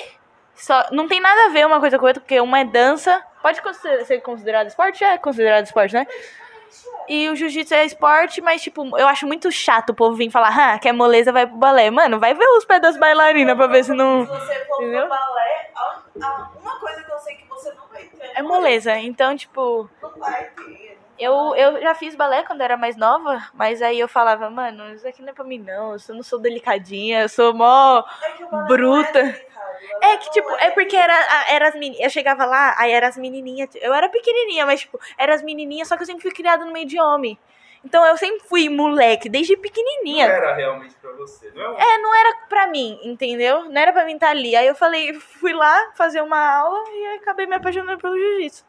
Só, 0.54 0.86
não 0.90 1.06
tem 1.06 1.20
nada 1.20 1.46
a 1.46 1.48
ver 1.50 1.66
uma 1.66 1.80
coisa 1.80 1.98
com 1.98 2.06
a 2.06 2.08
outra, 2.08 2.20
porque 2.20 2.40
uma 2.40 2.60
é 2.60 2.64
dança. 2.64 3.22
Pode 3.42 3.60
ser 4.06 4.20
considerado 4.22 4.66
esporte? 4.68 5.04
É 5.04 5.18
considerado 5.18 5.64
esporte, 5.64 5.94
né? 5.94 6.06
E 7.08 7.28
o 7.28 7.36
jiu-jitsu 7.36 7.72
é 7.74 7.84
esporte, 7.84 8.40
mas, 8.40 8.60
tipo, 8.62 8.98
eu 8.98 9.06
acho 9.06 9.26
muito 9.26 9.50
chato 9.52 9.90
o 9.90 9.94
povo 9.94 10.16
vir 10.16 10.28
falar, 10.30 10.72
ah, 10.74 10.78
quer 10.78 10.92
moleza, 10.92 11.30
vai 11.30 11.46
pro 11.46 11.56
balé. 11.56 11.88
Mano, 11.90 12.18
vai 12.18 12.34
ver 12.34 12.44
os 12.56 12.64
pés 12.64 12.82
das 12.82 12.96
bailarinas 12.96 13.56
pra 13.56 13.66
ver 13.68 13.84
se 13.84 13.92
não. 13.92 14.24
Se 14.24 14.30
você 14.32 14.64
for 14.64 14.82
Entendeu? 14.82 15.00
pro 15.02 15.10
balé, 15.10 15.70
a- 15.76 16.02
a- 16.22 16.50
uma 16.60 16.80
coisa 16.80 17.04
que 17.04 17.12
eu 17.12 17.18
sei 17.20 17.36
que 17.36 17.46
você 17.48 17.72
não 17.74 17.86
vai 17.92 18.02
ter. 18.02 18.32
É 18.34 18.42
moleza. 18.42 18.96
Então, 18.98 19.36
tipo, 19.36 19.88
Não 20.02 20.10
vai 20.18 20.44
ter. 20.56 20.95
Eu, 21.18 21.54
eu 21.54 21.80
já 21.82 21.94
fiz 21.94 22.14
balé 22.14 22.42
quando 22.42 22.60
era 22.60 22.76
mais 22.76 22.96
nova, 22.96 23.42
mas 23.54 23.80
aí 23.82 23.98
eu 23.98 24.08
falava, 24.08 24.48
mano, 24.50 24.92
isso 24.94 25.06
aqui 25.06 25.22
não 25.22 25.30
é 25.30 25.32
pra 25.32 25.44
mim, 25.44 25.58
não. 25.58 25.92
Eu 26.08 26.14
não 26.14 26.22
sou 26.22 26.38
delicadinha, 26.38 27.22
eu 27.22 27.28
sou 27.28 27.52
mó. 27.54 28.02
É 28.22 28.44
balé 28.44 28.66
Bruta. 28.68 29.22
não 29.22 29.28
é 29.30 30.14
É 30.14 30.16
que, 30.18 30.30
tipo, 30.30 30.48
não 30.48 30.58
é 30.58 30.70
porque 30.70 30.96
era, 30.96 31.14
era 31.50 31.68
as 31.68 31.74
menininhas. 31.74 32.04
Eu 32.04 32.10
chegava 32.10 32.44
lá, 32.44 32.74
aí 32.78 32.90
eram 32.92 33.08
as 33.08 33.16
menininhas. 33.16 33.70
Eu 33.76 33.92
era 33.94 34.08
pequenininha, 34.08 34.66
mas, 34.66 34.80
tipo, 34.80 34.98
eram 35.18 35.34
as 35.34 35.42
menininhas, 35.42 35.88
só 35.88 35.96
que 35.96 36.02
eu 36.02 36.06
sempre 36.06 36.22
fui 36.22 36.32
criada 36.32 36.64
no 36.64 36.72
meio 36.72 36.86
de 36.86 37.00
homem. 37.00 37.38
Então 37.84 38.04
eu 38.04 38.16
sempre 38.16 38.40
fui 38.48 38.68
moleque, 38.68 39.28
desde 39.28 39.54
Não 39.54 39.62
pequenininha. 39.62 40.26
era 40.26 40.54
realmente 40.54 40.94
pra 40.96 41.12
você, 41.12 41.52
não 41.54 41.62
é? 41.62 41.68
um- 41.70 41.78
É, 41.78 41.98
não 41.98 42.14
era 42.14 42.36
pra 42.48 42.66
mim, 42.66 42.98
entendeu? 43.04 43.66
Não 43.66 43.80
era 43.80 43.92
pra 43.92 44.04
mim 44.04 44.14
estar 44.14 44.30
ali. 44.30 44.56
Aí 44.56 44.66
eu 44.66 44.74
falei, 44.74 45.14
fui 45.14 45.52
lá 45.52 45.92
fazer 45.94 46.20
uma 46.20 46.38
aula 46.58 46.82
e 46.90 47.16
acabei 47.18 47.46
me 47.46 47.54
apaixonando 47.54 47.98
pelo 47.98 48.16
jiu-jitsu. 48.18 48.64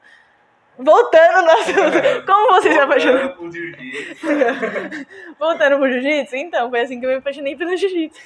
Voltando 0.78 1.42
no 1.42 1.52
assunto. 1.52 2.26
Como 2.26 2.52
você 2.52 2.74
se 2.74 2.80
apaixonou? 2.80 3.36
Voltando 3.36 3.74
pro. 4.20 5.36
Voltando 5.40 5.78
pro 5.78 5.92
jiu-jitsu? 5.92 6.36
Então, 6.36 6.70
foi 6.70 6.82
assim 6.82 7.00
que 7.00 7.06
eu 7.06 7.10
me 7.10 7.16
apaixonei 7.18 7.56
pelo 7.56 7.76
jiu-jitsu. 7.76 8.20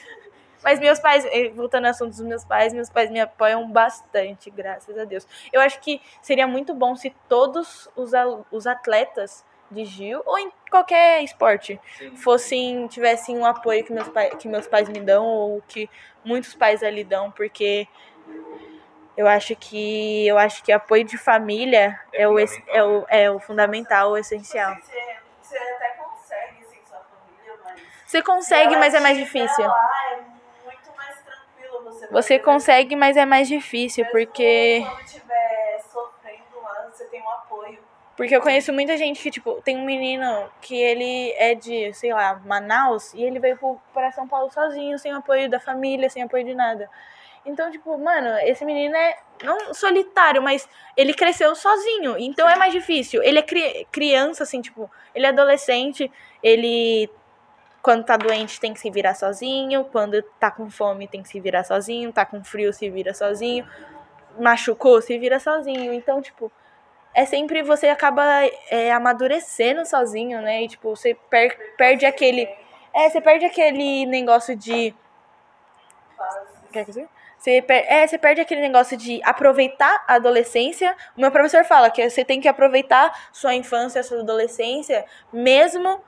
Mas 0.64 0.80
meus 0.80 0.99
pais, 0.99 1.26
eh, 1.26 1.49
voltando 1.49 1.86
ao 1.86 1.91
assunto 1.91 2.12
dos 2.12 2.22
meus 2.22 2.45
pais, 2.45 2.74
meus 2.74 2.89
pais 2.89 3.10
me 3.10 3.20
apoiam 3.20 3.68
bastante, 3.70 4.52
graças 4.52 4.95
a 4.97 5.06
Deus. 5.06 5.28
Eu 5.52 5.60
acho 5.60 5.80
que 5.80 5.99
seria 6.22 6.45
muito 6.45 6.74
bom 6.74 6.95
se 6.95 7.16
todos 7.28 7.89
os, 7.95 8.12
os 8.52 8.68
atletas 8.68 9.43
de 9.72 9.86
Gil, 9.86 10.22
ou 10.26 10.38
em 10.38 10.52
qualquer 10.70 11.24
esporte, 11.24 11.80
Sim. 11.97 12.16
fossem, 12.18 12.88
tivessem 12.88 13.38
um 13.38 13.45
apoio 13.45 13.84
que 13.84 13.93
meus, 13.93 14.10
pai, 14.10 14.30
que 14.32 14.47
meus 14.47 14.68
pais 14.68 14.89
me 14.89 14.99
dão, 14.99 15.26
ou 15.26 15.64
que 15.68 15.89
muitos 16.24 16.54
pais 16.54 16.84
ali 16.84 17.04
dão, 17.04 17.32
porque 17.32 17.88
eu 19.22 19.28
acho 19.28 19.55
que 19.55 20.28
eu 20.28 20.38
acho 20.38 20.63
que 20.63 20.72
apoio 20.72 21.03
de 21.03 21.17
família 21.17 21.99
É 22.13 22.24
é, 22.24 22.28
o, 22.28 22.39
es- 22.39 22.51
fundamental, 22.55 22.76
é, 22.76 22.84
o, 22.84 23.05
é 23.09 23.32
o 23.32 23.39
fundamental, 23.39 24.11
o 24.11 24.17
essencial. 24.17 24.76
Você, 24.76 24.91
você 25.41 25.57
até 25.57 25.89
consegue, 25.89 26.63
assim, 26.65 26.80
sua 26.88 26.99
família, 26.99 27.59
mas... 27.63 27.82
Você 28.07 28.22
consegue, 28.22 28.74
se 28.74 28.80
mas 28.80 28.93
é 28.93 28.99
mais 28.99 29.17
difícil. 29.17 29.65
Lá, 29.67 29.89
é 30.11 30.15
muito 30.65 30.97
mais 30.97 31.15
tranquilo 31.22 31.84
você 31.84 32.07
Você 32.07 32.39
consegue, 32.39 32.95
mas 32.95 33.17
é 33.17 33.26
mais 33.26 33.47
difícil, 33.47 34.03
Mesmo 34.05 34.17
porque 34.19 34.84
quando 34.86 35.01
estiver 35.05 35.80
sofrendo 35.91 36.61
lá, 36.63 36.89
você 36.91 37.05
tem 37.05 37.22
um 37.22 37.30
apoio. 37.30 37.80
porque 38.17 38.36
eu 38.36 38.41
conheço 38.41 38.72
muita 38.74 38.97
gente 38.97 39.22
que 39.22 39.32
tipo, 39.32 39.61
tem 39.61 39.78
um 39.78 39.86
menino 39.86 40.49
que 40.61 40.76
ele 40.76 41.32
é 41.38 41.55
de, 41.55 41.93
sei 41.93 42.13
lá, 42.13 42.39
Manaus 42.45 43.13
e 43.13 43.24
ele 43.24 43.39
veio 43.39 43.57
pro- 43.57 43.80
pra 43.93 44.11
São 44.11 44.28
Paulo 44.28 44.51
sozinho, 44.51 44.97
sem 44.99 45.11
apoio 45.13 45.49
da 45.49 45.59
família, 45.59 46.09
sem 46.09 46.22
apoio 46.24 46.43
de 46.45 46.53
nada. 46.53 46.89
Então, 47.46 47.72
tipo, 47.72 47.98
mano, 47.98 48.38
esse 48.44 48.64
menino 48.64 48.96
é 48.96 49.18
não 49.44 49.74
solitário, 49.74 50.42
mas 50.42 50.70
ele 50.96 51.14
cresceu 51.14 51.56
sozinho. 51.56 52.16
Então 52.18 52.48
é 52.48 52.56
mais 52.56 52.72
difícil. 52.72 53.22
Ele 53.24 53.39
é 53.39 53.42
cri- 53.42 53.88
criança, 53.92 54.44
assim, 54.44 54.62
tipo, 54.62 54.89
ele 55.16 55.26
é 55.26 55.30
adolescente, 55.30 56.12
ele. 56.44 57.10
Quando 57.82 58.06
tá 58.06 58.16
doente 58.16 58.60
tem 58.60 58.74
que 58.74 58.80
se 58.80 58.92
virar 58.92 59.16
sozinho. 59.16 59.86
Quando 59.86 60.22
tá 60.39 60.52
com 60.52 60.70
fome 60.70 61.08
tem 61.08 61.24
que 61.24 61.30
se 61.30 61.39
virar 61.39 61.64
sozinho. 61.64 62.14
Tá 62.14 62.24
com 62.26 62.44
frio 62.44 62.72
se 62.72 62.88
vira 62.92 63.12
sozinho. 63.12 63.68
Machucou, 64.39 65.02
se 65.02 65.18
vira 65.18 65.39
sozinho. 65.39 65.92
Então, 65.92 66.22
tipo, 66.22 66.52
é 67.12 67.26
sempre 67.26 67.64
você 67.64 67.88
acaba 67.89 68.24
é, 68.70 68.92
amadurecendo 68.92 69.84
sozinho, 69.84 70.42
né? 70.44 70.62
E, 70.62 70.68
tipo, 70.68 70.96
você 70.96 71.16
per- 71.28 71.58
perde 71.76 72.06
aquele. 72.06 72.48
É, 72.94 73.10
você 73.10 73.20
perde 73.20 73.46
aquele 73.46 74.06
negócio 74.06 74.56
de. 74.56 74.94
Quer 76.72 76.86
dizer? 76.86 77.10
Você, 77.42 77.60
per- 77.60 77.86
é, 77.88 78.06
você 78.06 78.20
perde 78.20 78.39
aquele 78.39 78.62
negócio 78.62 78.96
de 78.96 79.20
aproveitar 79.24 80.04
a 80.08 80.14
adolescência. 80.14 80.96
O 81.18 81.22
meu 81.22 81.32
professor 81.32 81.66
fala 81.66 81.89
que 81.89 82.08
você 82.08 82.24
tem 82.24 82.39
que 82.39 82.48
aproveitar 82.48 83.30
sua 83.34 83.56
infância, 83.56 84.04
sua 84.04 84.20
adolescência, 84.20 85.04
mesmo 85.34 86.04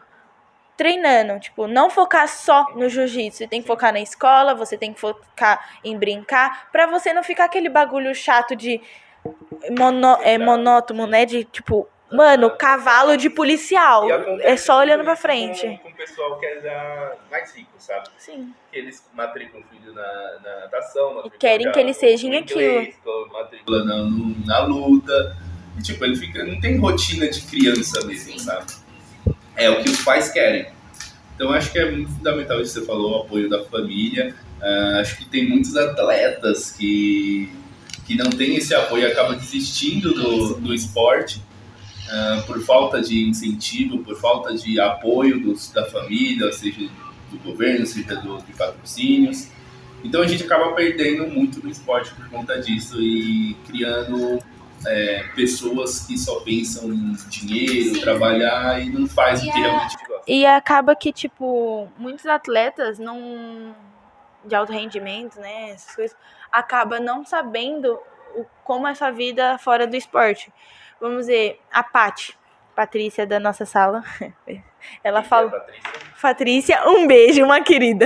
treinando. 0.78 1.40
Tipo, 1.40 1.66
não 1.66 1.90
focar 1.90 2.28
só 2.28 2.68
no 2.76 2.88
jiu-jitsu. 2.88 3.40
Você 3.40 3.48
tem 3.48 3.62
que 3.64 3.68
focar 3.68 3.92
na 3.92 4.00
escola, 4.00 4.54
você 4.54 4.78
tem 4.78 4.94
que 4.94 5.00
focar 5.00 5.80
em 5.84 5.98
brincar, 5.98 6.70
pra 6.72 6.86
você 6.86 7.12
não 7.12 7.24
ficar 7.24 7.46
aquele 7.46 7.68
bagulho 7.68 8.14
chato 8.14 8.56
de 8.56 8.80
mono, 9.76 10.20
é, 10.22 10.38
monótono, 10.38 11.08
né? 11.08 11.26
De 11.26 11.46
tipo, 11.46 11.90
mano, 12.14 12.52
cavalo 12.52 13.18
de 13.18 13.30
policial. 13.30 14.08
E 14.08 14.44
É 14.44 14.56
só 14.56 14.80
olhando 14.80 15.04
pra 15.04 15.16
frente. 15.16 15.68
Com, 15.68 15.78
com 15.78 15.90
o 15.90 15.96
pessoal 15.96 16.40
que 16.40 16.46
é 16.46 16.62
já 16.62 17.12
mais 17.30 17.56
rico, 17.56 17.72
sabe? 17.78 18.10
Sim. 18.18 18.54
Que 18.72 18.80
eles 18.80 19.04
matriculam 19.14 19.66
o 19.66 19.76
filho 19.76 19.94
na, 19.94 20.40
na 20.44 20.60
natação, 20.62 21.16
matriculam 21.16 21.40
querem 21.40 21.72
que 21.72 21.80
ele 21.80 21.94
seja 21.94 22.28
em 22.28 22.36
inglês, 22.36 22.96
Matricula 23.32 23.84
na, 23.84 24.04
na 24.46 24.66
luta. 24.66 25.38
E, 25.78 25.82
tipo, 25.82 26.06
ele 26.06 26.16
fica. 26.16 26.44
Não 26.44 26.60
tem 26.60 26.78
rotina 26.78 27.28
de 27.28 27.42
criança 27.42 28.06
mesmo, 28.06 28.40
sabe? 28.40 28.66
É 29.56 29.70
o 29.70 29.82
que 29.84 29.90
os 29.90 30.04
pais 30.04 30.32
querem. 30.32 30.68
Então 31.36 31.52
acho 31.52 31.72
que 31.72 31.80
é 31.80 31.90
muito 31.90 32.12
fundamental 32.12 32.62
isso 32.62 32.74
que 32.74 32.80
você 32.82 32.86
falou, 32.86 33.20
o 33.20 33.22
apoio 33.24 33.50
da 33.50 33.64
família. 33.66 34.36
Ah, 34.62 35.00
acho 35.02 35.18
que 35.18 35.26
tem 35.26 35.50
muitos 35.50 35.76
atletas 35.76 36.72
que, 36.72 37.52
que 38.06 38.16
não 38.16 38.30
têm 38.30 38.56
esse 38.56 38.74
apoio 38.74 39.04
e 39.04 39.12
acabam 39.12 39.36
desistindo 39.36 40.14
do, 40.14 40.56
do 40.60 40.74
esporte 40.74 41.42
ah, 42.14 42.44
por 42.46 42.62
falta 42.62 43.02
de 43.02 43.28
incentivo, 43.28 43.98
por 44.04 44.16
falta 44.20 44.54
de 44.54 44.80
apoio 44.80 45.40
dos, 45.42 45.72
da 45.72 45.86
família, 45.86 46.52
seja 46.54 46.88
do 47.32 47.38
governo, 47.40 47.86
seja 47.88 48.16
do, 48.18 48.38
de 48.44 48.54
patrocínios. 48.54 49.48
Então 50.04 50.22
a 50.22 50.28
gente 50.28 50.44
acaba 50.44 50.74
perdendo 50.74 51.28
muito 51.28 51.64
no 51.64 51.70
esporte 51.70 52.14
por 52.14 52.30
conta 52.30 52.60
disso 52.62 53.02
e 53.02 53.56
criando 53.66 54.38
é, 54.86 55.24
pessoas 55.34 56.06
que 56.06 56.18
só 56.18 56.42
pensam 56.42 56.92
em 56.94 57.14
dinheiro, 57.30 57.96
Sim. 57.96 58.02
trabalhar 58.02 58.82
e 58.82 58.90
não 58.90 59.08
faz 59.08 59.42
o 59.42 59.46
E 59.46 59.52
que 59.52 59.60
a- 59.60 59.62
realmente 59.62 59.96
gosta. 60.08 60.24
E 60.28 60.46
acaba 60.46 60.96
que, 60.96 61.12
tipo, 61.12 61.88
muitos 61.98 62.26
atletas 62.26 63.00
não. 63.00 63.74
de 64.46 64.54
alto 64.56 64.74
rendimento, 64.74 65.40
né? 65.40 65.72
Essas 65.72 65.96
coisas, 65.96 66.18
acaba 66.52 67.00
não 67.00 67.26
sabendo 67.26 67.98
o, 68.36 68.46
como 68.66 68.86
é 68.88 68.92
essa 68.92 69.10
vida 69.10 69.58
fora 69.58 69.88
do 69.88 69.96
esporte. 69.96 70.52
Vamos 71.04 71.26
dizer, 71.26 71.60
a 71.70 71.84
Paty, 71.84 72.40
Patrícia 72.74 73.28
da 73.28 73.38
nossa 73.38 73.66
sala. 73.66 74.02
Ela 74.24 74.32
Quem 75.04 75.12
que 75.12 75.18
é, 75.18 75.24
falou. 75.24 75.52
Patrícia? 75.52 75.92
Patrícia, 76.22 76.90
um 76.90 77.06
beijo, 77.06 77.44
uma 77.44 77.62
querida. 77.62 78.06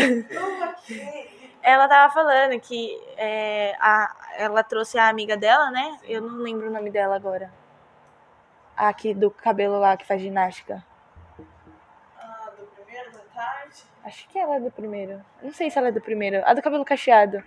Ela 1.61 1.87
tava 1.87 2.11
falando 2.11 2.59
que 2.59 2.99
é, 3.15 3.75
a, 3.79 4.15
ela 4.39 4.63
trouxe 4.63 4.97
a 4.97 5.09
amiga 5.09 5.37
dela, 5.37 5.69
né? 5.69 5.99
Eu 6.05 6.23
não 6.23 6.39
lembro 6.39 6.69
o 6.69 6.71
nome 6.71 6.89
dela 6.89 7.15
agora. 7.15 7.53
A 8.75 8.87
Aqui 8.87 9.13
do 9.13 9.29
cabelo 9.29 9.77
lá 9.77 9.95
que 9.95 10.07
faz 10.07 10.19
ginástica. 10.19 10.83
Ah, 12.19 12.49
do 12.57 12.65
primeiro 12.65 13.11
da 13.11 13.19
tarde? 13.31 13.83
Acho 14.05 14.27
que 14.27 14.39
ela 14.39 14.55
é 14.55 14.59
do 14.59 14.71
primeiro. 14.71 15.23
Não 15.43 15.53
sei 15.53 15.69
se 15.69 15.77
ela 15.77 15.89
é 15.89 15.91
do 15.91 16.01
primeiro. 16.01 16.41
A 16.43 16.55
do 16.55 16.63
cabelo 16.63 16.83
cacheado. 16.83 17.43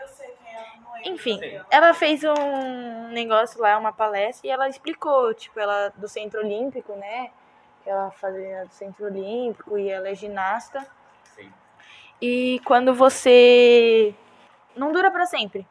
Eu 0.00 0.06
sei 0.06 0.28
quem 0.40 0.54
é, 0.54 0.60
não 0.80 0.92
lembro 0.92 0.93
Enfim, 1.04 1.38
ela 1.70 1.92
fez 1.92 2.22
um 2.24 3.08
negócio 3.10 3.60
lá, 3.60 3.76
uma 3.78 3.92
palestra, 3.92 4.46
e 4.46 4.50
ela 4.50 4.68
explicou, 4.68 5.34
tipo, 5.34 5.60
ela 5.60 5.90
do 5.96 6.08
Centro 6.08 6.40
Olímpico, 6.40 6.94
né? 6.94 7.30
Que 7.82 7.90
ela 7.90 8.10
fazia 8.10 8.64
do 8.64 8.72
Centro 8.72 9.04
Olímpico 9.04 9.76
e 9.76 9.90
ela 9.90 10.08
é 10.08 10.14
ginasta. 10.14 10.86
Sim. 11.36 11.52
E 12.20 12.60
quando 12.64 12.94
você. 12.94 14.14
Não 14.74 14.92
dura 14.92 15.10
pra 15.10 15.26
sempre. 15.26 15.66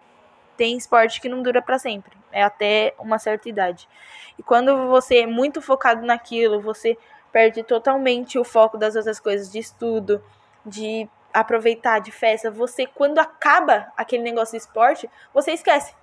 Tem 0.56 0.78
esporte 0.78 1.20
que 1.20 1.28
não 1.28 1.42
dura 1.42 1.62
pra 1.62 1.80
sempre. 1.80 2.16
É 2.32 2.44
até 2.44 2.94
uma 3.00 3.18
certa 3.18 3.50
idade. 3.50 3.90
E 4.38 4.44
quando 4.44 4.88
você 4.88 5.22
é 5.22 5.28
muito 5.28 5.62
focado 5.62 6.06
naquilo, 6.06 6.62
você 6.62 6.98
perde 7.32 7.64
totalmente 7.64 8.38
o 8.38 8.44
foco 8.44 8.78
das 8.78 8.96
outras 8.96 9.20
coisas, 9.20 9.52
de 9.52 9.58
estudo, 9.58 10.24
de 10.64 11.10
aproveitar, 11.34 12.00
de 12.00 12.12
festa. 12.12 12.52
Você, 12.52 12.86
quando 12.86 13.20
acaba 13.20 13.92
aquele 13.98 14.24
negócio 14.24 14.52
de 14.58 14.64
esporte, 14.64 15.10
você 15.34 15.52
esquece. 15.54 15.94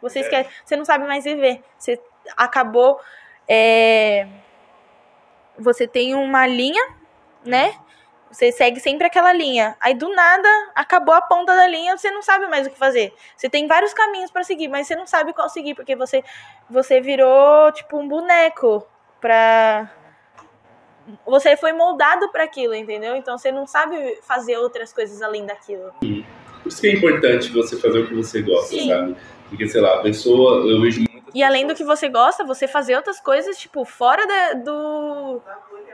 Você 0.00 0.20
É. 0.20 0.22
esquece. 0.22 0.50
Você 0.64 0.76
não 0.76 0.84
sabe 0.84 1.06
mais 1.06 1.24
viver. 1.24 1.62
Você 1.78 2.00
acabou. 2.36 3.00
é, 3.48 4.26
Você 5.58 5.88
tem 5.88 6.14
uma 6.14 6.46
linha, 6.46 6.82
né? 7.44 7.74
Você 8.30 8.52
segue 8.52 8.78
sempre 8.78 9.06
aquela 9.06 9.32
linha. 9.32 9.74
Aí 9.80 9.94
do 9.94 10.08
nada 10.14 10.48
acabou 10.74 11.14
a 11.14 11.22
ponta 11.22 11.56
da 11.56 11.66
linha, 11.66 11.96
você 11.96 12.10
não 12.10 12.20
sabe 12.22 12.46
mais 12.46 12.66
o 12.66 12.70
que 12.70 12.76
fazer. 12.78 13.12
Você 13.36 13.48
tem 13.48 13.66
vários 13.66 13.94
caminhos 13.94 14.30
pra 14.30 14.44
seguir, 14.44 14.68
mas 14.68 14.86
você 14.86 14.94
não 14.94 15.06
sabe 15.06 15.32
qual 15.32 15.48
seguir 15.48 15.74
porque 15.74 15.96
você 15.96 16.22
você 16.68 17.00
virou 17.00 17.72
tipo 17.72 17.98
um 17.98 18.06
boneco 18.06 18.86
pra 19.20 19.90
você 21.26 21.56
foi 21.56 21.72
moldado 21.72 22.28
pra 22.30 22.44
aquilo, 22.44 22.74
entendeu? 22.74 23.16
Então 23.16 23.36
você 23.38 23.50
não 23.52 23.66
sabe 23.66 24.18
fazer 24.22 24.56
outras 24.56 24.92
coisas 24.92 25.22
além 25.22 25.46
daquilo. 25.46 25.92
Por 26.00 26.68
isso 26.68 26.80
que 26.80 26.88
é 26.88 26.92
importante 26.94 27.50
você 27.52 27.76
fazer 27.76 28.00
o 28.00 28.06
que 28.06 28.14
você 28.14 28.42
gosta, 28.42 28.68
Sim. 28.74 28.88
sabe? 28.88 29.16
Porque, 29.48 29.66
sei 29.68 29.80
lá, 29.80 29.94
a 29.94 30.02
pessoa, 30.02 30.66
eu 30.70 30.80
vejo 30.80 31.00
muitas 31.10 31.34
E 31.34 31.42
além 31.42 31.66
do 31.66 31.74
que 31.74 31.84
você 31.84 32.08
gosta, 32.08 32.44
você 32.44 32.68
fazer 32.68 32.96
outras 32.96 33.18
coisas, 33.20 33.56
tipo, 33.58 33.84
fora 33.84 34.26
da, 34.26 34.52
do, 34.54 35.40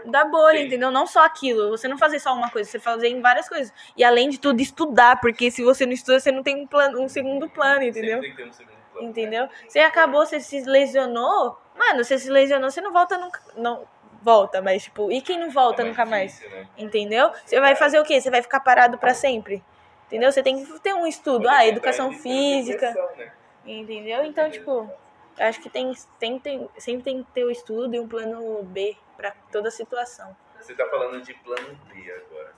Da 0.07 0.25
bolha. 0.25 0.59
Sim. 0.59 0.67
entendeu? 0.67 0.91
Não 0.91 1.07
só 1.07 1.25
aquilo. 1.25 1.71
Você 1.71 1.87
não 1.87 1.97
fazer 1.97 2.19
só 2.19 2.35
uma 2.35 2.51
coisa, 2.51 2.69
você 2.69 2.81
fazer 2.81 3.09
em 3.09 3.21
várias 3.21 3.49
coisas. 3.49 3.73
E 3.97 4.03
além 4.03 4.29
de 4.29 4.41
tudo, 4.41 4.61
estudar, 4.61 5.21
porque 5.21 5.51
se 5.51 5.63
você 5.63 5.87
não 5.87 5.93
estuda, 5.93 6.19
você 6.19 6.33
não 6.33 6.43
tem 6.43 6.57
um, 6.63 6.67
plano, 6.67 7.01
um 7.01 7.09
segundo 7.09 7.49
plano, 7.49 7.83
entendeu? 7.85 8.21
Sempre 8.21 8.29
tem 8.29 8.31
que 8.31 8.37
ter 8.43 8.49
um 8.49 8.53
segundo 8.53 8.75
plano, 8.93 9.09
Entendeu? 9.09 9.43
né? 9.45 9.51
Você 9.69 9.79
acabou, 9.81 10.25
você 10.27 10.41
se 10.41 10.63
lesionou. 10.65 11.59
Mano, 11.79 12.05
você 12.05 12.19
se 12.19 12.31
lesionou, 12.31 12.71
você 12.71 12.81
não 12.81 12.93
volta 12.93 13.17
nunca. 13.19 13.41
Não 13.57 13.83
volta, 14.25 14.63
mas 14.63 14.85
tipo, 14.85 15.13
e 15.13 15.21
quem 15.21 15.39
não 15.39 15.51
volta 15.51 15.83
É 15.83 15.85
nunca 15.85 16.05
mais? 16.07 16.33
difícil, 16.33 16.51
né? 16.59 16.67
Entendeu? 16.79 17.31
Você 17.45 17.61
vai 17.61 17.77
fazer 17.77 17.99
o 18.01 18.05
quê? 18.05 18.21
Você 18.21 18.31
vai 18.31 18.43
ficar 18.43 18.61
parado 18.61 18.97
pra 18.99 19.13
sempre? 19.15 19.63
Entendeu? 20.07 20.33
Você 20.33 20.43
tem 20.43 20.65
que 20.65 20.81
ter 20.81 20.95
um 20.95 21.07
estudo. 21.07 21.49
Ah, 21.49 21.67
educação 21.67 22.13
física. 22.13 22.91
né? 23.17 23.33
Entendeu? 23.67 24.25
Então, 24.25 24.51
tipo, 24.51 24.91
acho 25.39 25.61
que 25.61 25.69
tem, 25.71 25.93
tem, 26.19 26.39
tem, 26.39 26.69
sempre 26.79 27.03
tem 27.03 27.23
que 27.23 27.31
ter 27.33 27.45
o 27.45 27.51
estudo 27.51 27.95
e 27.95 28.01
um 28.01 28.09
plano 28.09 28.63
B 28.63 28.97
pra 29.17 29.33
toda 29.53 29.71
situação. 29.71 30.35
Você 30.61 30.75
tá 30.75 30.87
falando 30.87 31.23
de 31.23 31.35
plano 31.35 31.79
B 31.93 32.11
agora. 32.13 32.55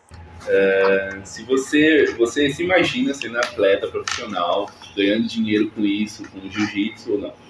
É, 0.48 1.20
se 1.24 1.42
você, 1.44 2.04
você 2.16 2.50
se 2.50 2.62
imagina 2.62 3.12
sendo 3.14 3.38
atleta 3.38 3.88
profissional, 3.88 4.68
ganhando 4.94 5.26
dinheiro 5.26 5.70
com 5.70 5.80
isso, 5.80 6.22
com 6.30 6.40
jiu-jitsu 6.48 7.12
ou 7.14 7.18
não? 7.18 7.45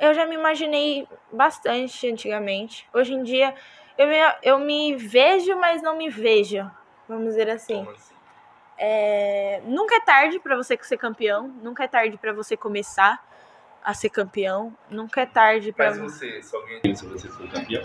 Eu 0.00 0.14
já 0.14 0.26
me 0.26 0.34
imaginei 0.34 1.06
bastante 1.32 2.10
antigamente. 2.10 2.86
Hoje 2.92 3.12
em 3.14 3.22
dia, 3.22 3.54
eu 3.98 4.06
me, 4.08 4.16
eu 4.42 4.58
me 4.58 4.96
vejo, 4.96 5.56
mas 5.56 5.82
não 5.82 5.96
me 5.96 6.08
vejo. 6.08 6.70
Vamos 7.08 7.24
dizer 7.30 7.48
assim. 7.50 7.86
Assim? 7.90 8.14
É, 8.78 9.60
nunca 9.64 9.96
é 9.96 10.00
tarde 10.00 10.38
pra 10.38 10.56
você 10.56 10.78
ser 10.80 10.96
campeão, 10.96 11.48
nunca 11.62 11.84
é 11.84 11.88
tarde 11.88 12.16
pra 12.16 12.32
você 12.32 12.56
começar. 12.56 13.22
a 13.82 13.94
ser 13.94 14.10
campeão. 14.10 14.76
Nunca 14.90 15.22
é 15.22 15.26
tarde 15.26 15.72
pra. 15.72 15.86
Mas 15.90 15.98
você 15.98 16.42
só 16.42 16.60
ganha 16.66 16.94
se 16.94 17.06
você 17.06 17.28
for 17.28 17.48
campeão? 17.48 17.82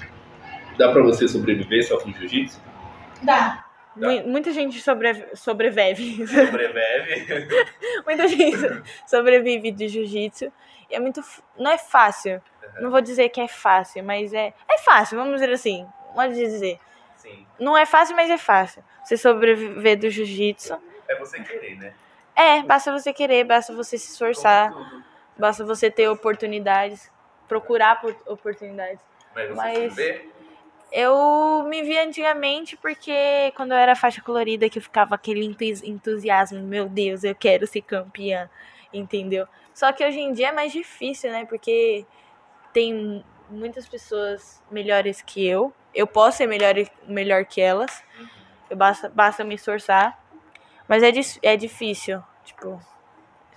Dá 0.78 0.92
pra 0.92 1.02
você 1.02 1.26
sobreviver 1.28 1.88
só 1.88 1.98
com 1.98 2.12
jiu-jitsu? 2.12 2.62
Dá. 3.24 3.64
Mu- 3.96 4.28
Muita 4.28 4.52
gente 4.52 4.82
sobre, 4.82 5.14
sobrevive. 5.36 6.28
Sobrevive. 6.28 7.48
Muita 8.06 8.28
gente 8.28 8.58
sobrevive 9.08 9.72
de 9.72 9.88
jiu-jitsu. 9.88 10.52
É 10.90 11.00
muito. 11.00 11.22
Não 11.58 11.72
é 11.72 11.78
fácil. 11.78 12.42
Não 12.80 12.92
vou 12.92 13.02
dizer 13.02 13.30
que 13.30 13.40
é 13.40 13.48
fácil, 13.48 14.04
mas 14.04 14.34
é. 14.34 14.54
É 14.70 14.78
fácil, 14.80 15.18
vamos 15.18 15.36
dizer 15.36 15.52
assim. 15.54 15.88
Pode 16.14 16.34
dizer. 16.36 16.80
Sim. 17.18 17.46
Não 17.60 17.78
é 17.78 17.86
fácil, 17.86 18.16
mas 18.16 18.30
é 18.30 18.38
fácil. 18.38 18.84
Você 19.04 19.18
sobreviver 19.18 19.98
do 19.98 20.10
jiu-jitsu. 20.10 20.78
É 21.08 21.16
você 21.18 21.42
querer, 21.42 21.78
né? 21.78 21.94
É, 22.36 22.62
basta 22.64 22.92
você 22.92 23.14
querer, 23.14 23.46
basta 23.46 23.74
você 23.74 23.98
se 23.98 24.12
esforçar, 24.12 24.74
basta 25.38 25.64
você 25.64 25.90
ter 25.90 26.10
oportunidades, 26.10 27.10
procurar 27.48 28.02
por 28.02 28.14
oportunidades. 28.26 29.00
Mas 29.34 29.48
você 29.50 29.56
Mas- 29.56 29.94
se 29.94 29.96
vê? 29.96 30.30
Eu 30.92 31.66
me 31.68 31.82
vi 31.84 31.98
antigamente 31.98 32.78
porque 32.78 33.52
quando 33.56 33.72
eu 33.72 33.78
era 33.78 33.96
faixa 33.96 34.22
colorida 34.22 34.70
que 34.70 34.78
eu 34.78 34.82
ficava 34.82 35.16
aquele 35.16 35.44
entus- 35.46 35.84
entusiasmo, 35.84 36.62
meu 36.62 36.88
Deus, 36.88 37.24
eu 37.24 37.36
quero 37.36 37.68
ser 37.68 37.82
campeã, 37.82 38.50
entendeu? 38.94 39.48
Só 39.76 39.92
que 39.92 40.06
hoje 40.06 40.20
em 40.20 40.32
dia 40.32 40.48
é 40.48 40.52
mais 40.54 40.72
difícil, 40.72 41.30
né? 41.30 41.46
Porque 41.46 42.06
tem 42.74 43.22
muitas 43.50 43.86
pessoas 43.86 44.64
melhores 44.72 45.22
que 45.22 45.46
eu. 45.46 45.74
Eu 45.94 46.08
posso 46.08 46.38
ser 46.38 46.48
melhor, 46.48 46.74
melhor 47.06 47.44
que 47.44 47.60
elas. 47.60 48.02
Eu 48.70 48.78
basta, 48.78 49.10
basta 49.10 49.44
me 49.44 49.56
esforçar. 49.56 50.18
Mas 50.88 51.04
é, 51.04 51.12
é 51.44 51.58
difícil, 51.58 52.24
tipo, 52.46 52.80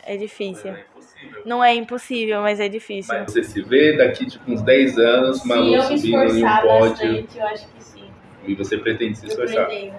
é 0.03 0.17
difícil. 0.17 0.75
é 0.75 0.81
impossível. 0.81 1.43
Não 1.45 1.63
é 1.65 1.75
impossível, 1.75 2.41
mas 2.43 2.59
é 2.59 2.69
difícil. 2.69 3.15
Mas 3.15 3.33
você 3.33 3.45
se 3.45 3.63
vê 3.63 3.97
daqui 3.97 4.27
tipo 4.27 4.51
uns 4.51 4.63
10 4.63 4.99
anos, 4.99 5.45
me 5.45 5.53
subindo 5.53 5.67
em 5.67 5.77
um 5.77 5.95
esforçar 5.95 6.63
pódio 6.63 6.89
bastante, 6.89 7.39
eu 7.39 7.47
acho 7.47 7.69
que 7.69 7.85
sim. 7.85 8.11
e 8.45 8.55
você 8.57 8.77
pretende 8.77 9.19
se 9.19 9.27
Eu 9.27 9.29
esforçar. 9.29 9.67
pretendo. 9.67 9.97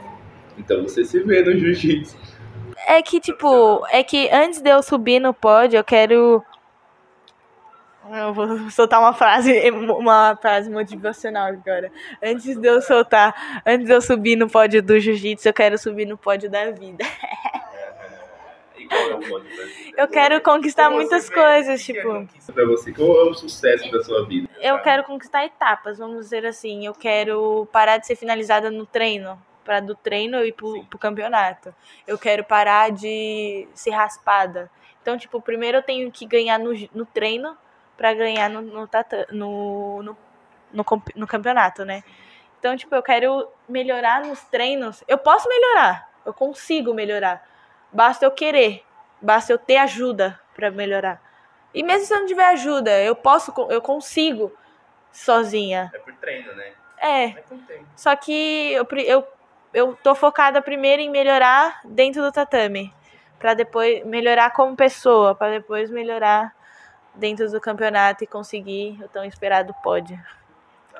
Então 0.58 0.84
você 0.84 1.06
se 1.06 1.20
vê 1.22 1.42
no 1.44 1.58
jiu-jitsu. 1.58 2.18
É 2.90 3.04
que, 3.04 3.20
tipo, 3.20 3.86
é 3.92 4.02
que 4.02 4.28
antes 4.32 4.62
de 4.62 4.70
eu 4.72 4.82
subir 4.82 5.20
no 5.20 5.32
pódio, 5.32 5.78
eu 5.78 5.84
quero. 5.84 6.44
Eu 8.12 8.34
vou 8.34 8.72
soltar 8.72 9.00
uma 9.00 9.14
frase, 9.14 9.70
uma 9.70 10.36
frase 10.36 10.72
motivacional 10.72 11.50
agora. 11.50 11.92
Antes 12.20 12.58
de 12.58 12.68
eu 12.68 12.82
soltar, 12.82 13.62
antes 13.64 13.86
de 13.86 13.94
eu 13.94 14.02
subir 14.02 14.36
no 14.36 14.50
pódio 14.50 14.82
do 14.82 15.00
jiu-jitsu, 15.00 15.48
eu 15.48 15.54
quero 15.54 15.78
subir 15.78 16.08
no 16.08 16.18
pódio 16.18 16.50
da 16.50 16.72
vida. 16.72 17.06
Eu 19.96 20.08
quero 20.08 20.42
conquistar 20.42 20.86
Como 20.86 20.96
muitas 20.96 21.30
coisas, 21.30 21.84
tipo, 21.84 22.28
pra 22.52 22.66
você? 22.66 22.92
Qual 22.92 23.28
é 23.28 23.30
o 23.30 23.34
sucesso 23.36 23.92
da 23.92 24.04
sua 24.04 24.26
vida? 24.26 24.50
eu 24.60 24.80
quero 24.80 25.04
conquistar 25.04 25.46
etapas, 25.46 26.00
vamos 26.00 26.22
dizer 26.22 26.44
assim. 26.44 26.88
Eu 26.88 26.96
quero 26.96 27.68
parar 27.72 27.98
de 27.98 28.08
ser 28.08 28.16
finalizada 28.16 28.72
no 28.72 28.88
treino, 28.88 29.40
para 29.70 29.82
do 29.82 29.94
treino 29.94 30.38
eu 30.38 30.48
ir 30.48 30.54
pro, 30.54 30.74
Sim. 30.74 30.84
pro 30.86 30.98
campeonato. 30.98 31.76
Eu 32.08 32.18
quero 32.18 32.44
parar 32.44 32.90
de 32.90 33.68
ser 33.76 33.92
raspada. 33.92 34.68
Então, 35.00 35.16
tipo, 35.16 35.40
primeiro 35.40 35.78
eu 35.78 35.84
tenho 35.84 36.12
que 36.12 36.26
ganhar 36.26 36.58
no, 36.58 36.72
no 36.92 37.06
treino 37.06 37.56
para 37.96 38.12
ganhar 38.16 38.50
no, 38.50 38.64
no, 38.64 38.90
no, 39.32 40.04
no, 40.04 40.18
no, 40.74 40.86
no 41.16 41.28
campeonato, 41.28 41.86
né? 41.86 42.04
Então, 42.58 42.76
tipo, 42.76 42.96
eu 42.96 43.04
quero 43.04 43.48
melhorar 43.68 44.26
nos 44.26 44.42
treinos. 44.46 45.04
Eu 45.08 45.20
posso 45.20 45.48
melhorar, 45.48 46.10
eu 46.26 46.34
consigo 46.34 46.92
melhorar. 46.92 47.48
Basta 47.94 48.26
eu 48.26 48.32
querer, 48.32 48.84
basta 49.22 49.54
eu 49.54 49.60
ter 49.60 49.78
ajuda 49.78 50.40
para 50.56 50.72
melhorar. 50.72 51.22
E 51.76 51.84
mesmo 51.84 52.08
se 52.08 52.14
eu 52.16 52.22
não 52.22 52.26
tiver 52.26 52.46
ajuda, 52.46 53.00
eu 53.04 53.16
posso, 53.16 53.54
eu 53.70 53.84
consigo 53.84 54.52
sozinha. 55.12 55.92
É 55.94 56.00
por 56.00 56.16
treino, 56.16 56.56
né? 56.56 56.74
É, 56.98 57.30
tem. 57.68 57.86
só 57.96 58.16
que 58.16 58.72
eu, 58.74 58.86
eu, 59.06 59.28
eu 59.74 59.98
tô 60.04 60.16
focada 60.16 60.62
primeiro 60.62 61.02
em 61.02 61.10
melhorar 61.10 61.82
dentro 61.86 62.22
do 62.22 62.32
tatame. 62.32 62.94
Pra 63.38 63.54
depois 63.54 64.06
melhorar 64.06 64.52
como 64.52 64.76
pessoa, 64.76 65.34
pra 65.34 65.50
depois 65.50 65.90
melhorar 65.90 66.54
dentro 67.16 67.50
do 67.50 67.60
campeonato 67.60 68.24
e 68.24 68.28
conseguir 68.28 69.00
o 69.04 69.08
tão 69.08 69.24
esperado 69.24 69.74
pódio. 69.82 70.20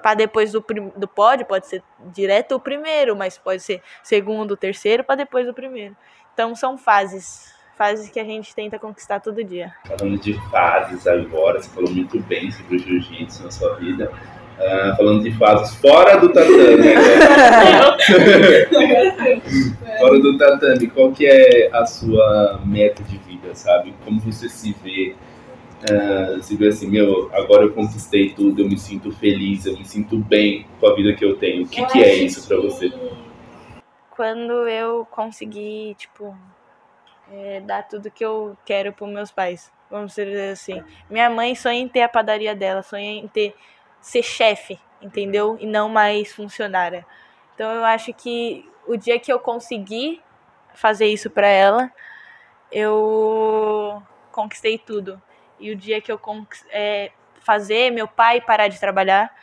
Pra 0.02 0.14
depois 0.14 0.54
do, 0.54 0.64
do 0.96 1.08
pódio, 1.08 1.46
pode 1.46 1.68
ser 1.68 1.84
direto 2.00 2.56
o 2.56 2.60
primeiro, 2.60 3.16
mas 3.16 3.38
pode 3.38 3.62
ser 3.62 3.82
segundo, 4.02 4.56
terceiro, 4.56 5.04
pra 5.04 5.16
depois 5.16 5.46
do 5.46 5.54
primeiro. 5.54 5.96
Então 6.34 6.56
são 6.56 6.78
fases. 6.78 7.54
Fases 7.76 8.10
que 8.10 8.20
a 8.20 8.26
gente 8.26 8.54
tenta 8.54 8.78
conquistar 8.78 9.22
todo 9.22 9.42
dia. 9.42 9.74
Falando 9.86 10.18
de 10.18 10.34
fases 10.50 11.08
agora, 11.08 11.62
você 11.62 11.70
falou 11.70 11.90
muito 11.90 12.20
bem 12.22 12.52
sobre 12.52 12.76
o 12.76 12.80
jiu-jitsu 12.80 13.44
na 13.44 13.52
sua 13.52 13.76
vida. 13.76 14.12
Ah, 14.62 14.94
falando 14.98 15.24
de 15.24 15.32
fases 15.38 15.74
fora 15.76 16.18
do 16.18 16.34
tatame 16.34 16.90
agora. 16.94 17.98
fora 20.00 20.20
do 20.20 20.38
tatame, 20.38 20.88
qual 20.88 21.12
que 21.14 21.26
é 21.26 21.70
a 21.74 21.86
sua 21.86 22.60
meta 22.66 23.02
de 23.04 23.18
vida, 23.20 23.56
sabe? 23.56 23.94
Como 24.04 24.20
você 24.20 24.50
se 24.50 24.76
vê? 24.84 25.16
ah, 25.90 26.42
se 26.42 26.58
vê 26.58 26.68
assim, 26.68 26.90
meu, 26.90 27.30
agora 27.34 27.64
eu 27.64 27.72
conquistei 27.72 28.32
tudo, 28.34 28.62
eu 28.62 28.68
me 28.68 28.78
sinto 28.78 29.12
feliz, 29.14 29.66
eu 29.66 29.78
me 29.78 29.86
sinto 29.86 30.18
bem 30.18 30.66
com 30.80 30.88
a 30.88 30.94
vida 30.96 31.14
que 31.14 31.24
eu 31.24 31.38
tenho. 31.38 31.64
O 31.64 31.68
que, 31.70 31.86
que 31.86 32.04
é 32.04 32.16
isso 32.16 32.46
pra 32.48 32.58
que- 32.58 32.64
você? 32.64 32.92
quando 34.12 34.68
eu 34.68 35.08
conseguir, 35.10 35.96
tipo, 35.96 36.36
é, 37.32 37.62
dar 37.62 37.84
tudo 37.88 38.12
que 38.12 38.26
eu 38.26 38.58
quero 38.66 38.92
pros 38.92 39.10
meus 39.10 39.32
pais. 39.32 39.72
Vamos 39.90 40.14
dizer 40.14 40.52
assim. 40.52 40.84
Minha 41.10 41.30
mãe 41.30 41.56
sonha 41.56 41.80
em 41.80 41.88
ter 41.88 42.02
a 42.02 42.10
padaria 42.10 42.54
dela, 42.54 42.84
sonha 42.84 43.12
em 43.14 43.28
ter 43.30 43.56
ser 44.02 44.24
chefe, 44.24 44.80
entendeu? 45.02 45.58
E 45.60 45.66
não 45.66 45.90
mais 45.90 46.32
funcionária. 46.32 47.06
Então 47.56 47.72
eu 47.72 47.84
acho 47.84 48.14
que 48.14 48.68
o 48.88 48.96
dia 48.96 49.20
que 49.20 49.32
eu 49.32 49.40
conseguir 49.40 50.22
fazer 50.74 51.08
isso 51.08 51.30
pra 51.30 51.48
ela, 51.48 51.92
eu 52.72 54.02
conquistei 54.32 54.78
tudo. 54.78 55.22
E 55.60 55.72
o 55.72 55.76
dia 55.76 56.02
que 56.02 56.12
eu 56.12 56.20
é, 56.72 57.12
fazer 57.42 57.92
meu 57.92 58.08
pai 58.08 58.40
parar 58.42 58.68
de 58.68 58.80
trabalhar, 58.80 59.34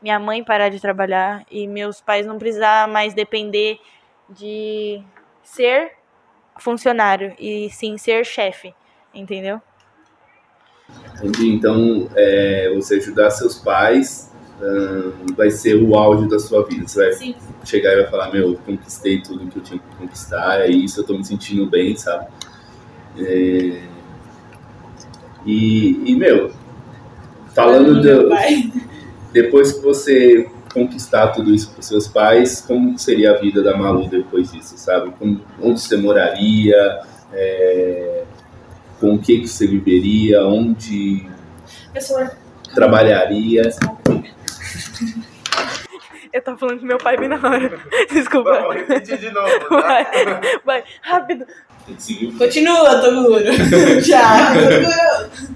minha 0.00 0.18
mãe 0.18 0.44
parar 0.44 0.68
de 0.68 0.80
trabalhar 0.80 1.44
e 1.50 1.66
meus 1.66 2.00
pais 2.00 2.26
não 2.26 2.38
precisar 2.38 2.86
mais 2.86 3.14
depender 3.14 3.80
de 4.28 5.02
ser 5.42 5.96
funcionário 6.58 7.34
e 7.38 7.68
sim 7.70 7.98
ser 7.98 8.24
chefe, 8.24 8.74
entendeu? 9.12 9.60
Entendi. 11.24 11.52
Então, 11.52 12.08
é, 12.14 12.72
você 12.74 12.96
ajudar 12.96 13.30
seus 13.30 13.56
pais 13.56 14.32
vai 15.36 15.50
ser 15.50 15.74
o 15.74 15.96
auge 15.96 16.28
da 16.28 16.38
sua 16.38 16.64
vida. 16.64 16.86
Você 16.86 16.98
vai 16.98 17.12
Sim. 17.12 17.34
chegar 17.64 17.92
e 17.92 18.02
vai 18.02 18.10
falar, 18.10 18.32
meu, 18.32 18.52
eu 18.52 18.58
conquistei 18.64 19.20
tudo 19.20 19.46
que 19.46 19.58
eu 19.58 19.62
tinha 19.62 19.78
que 19.78 19.96
conquistar, 19.96 20.60
é 20.60 20.68
isso, 20.68 21.00
eu 21.00 21.04
tô 21.04 21.16
me 21.16 21.24
sentindo 21.24 21.66
bem, 21.66 21.96
sabe? 21.96 22.26
É, 23.18 23.82
E, 25.46 26.10
e, 26.10 26.16
meu, 26.16 26.50
falando 27.54 28.00
do, 28.00 28.30
depois 29.32 29.72
que 29.72 29.80
você 29.80 30.50
conquistar 30.72 31.28
tudo 31.28 31.54
isso 31.54 31.70
para 31.70 31.82
seus 31.82 32.08
pais, 32.08 32.60
como 32.60 32.98
seria 32.98 33.32
a 33.32 33.38
vida 33.38 33.62
da 33.62 33.76
Malu 33.76 34.08
depois 34.08 34.50
disso, 34.50 34.76
sabe? 34.76 35.12
Como, 35.18 35.40
onde 35.60 35.80
você 35.80 35.96
moraria, 35.96 37.00
é, 37.32 38.23
com 39.04 39.16
o 39.16 39.18
que, 39.18 39.40
que 39.40 39.46
você 39.48 39.66
viveria, 39.66 40.46
onde 40.46 41.26
Pessoa, 41.92 42.30
trabalharia. 42.74 43.62
Eu 46.32 46.42
tava 46.42 46.56
falando 46.56 46.80
com 46.80 46.86
meu 46.86 46.96
pai 46.96 47.18
bem 47.18 47.28
na 47.28 47.36
hora. 47.36 47.78
Desculpa. 48.10 48.72
repetir 48.72 49.18
de 49.18 49.30
novo, 49.30 49.68
Vai, 49.68 50.06
vai, 50.64 50.84
rápido. 51.02 51.46
Continua, 52.38 53.02
Toguro. 53.02 53.44
Thiago, 54.02 54.60
Toguro. 54.60 55.52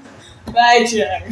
Vai, 0.52 0.84
Thiago. 0.84 1.26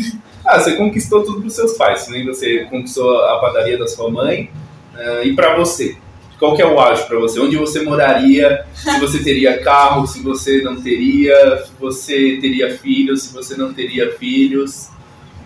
Ah, 0.44 0.59
você 0.59 0.74
conquistou 0.74 1.22
tudo 1.22 1.40
pros 1.43 1.55
seus 1.55 1.74
pais, 1.74 2.09
né? 2.09 2.24
Você 2.24 2.64
conquistou 2.64 3.24
a 3.24 3.40
padaria 3.40 3.78
da 3.78 3.86
sua 3.86 4.10
mãe. 4.10 4.51
ah, 4.94 5.22
e 5.22 5.34
pra 5.34 5.55
você? 5.55 5.98
Qual 6.39 6.55
que 6.55 6.63
é 6.63 6.67
o 6.67 6.79
auge 6.79 7.07
pra 7.07 7.19
você? 7.19 7.41
Onde 7.41 7.57
você 7.57 7.83
moraria? 7.83 8.67
Se 8.75 9.01
você 9.01 9.23
teria 9.23 9.63
carro, 9.63 10.07
se 10.07 10.23
você 10.23 10.63
não 10.63 10.81
teria, 10.81 11.65
se 11.65 11.73
você 11.81 12.39
teria 12.41 12.77
filhos, 12.77 13.23
se 13.23 13.33
você 13.33 13.57
não 13.57 13.73
teria 13.73 14.13
filhos. 14.13 14.91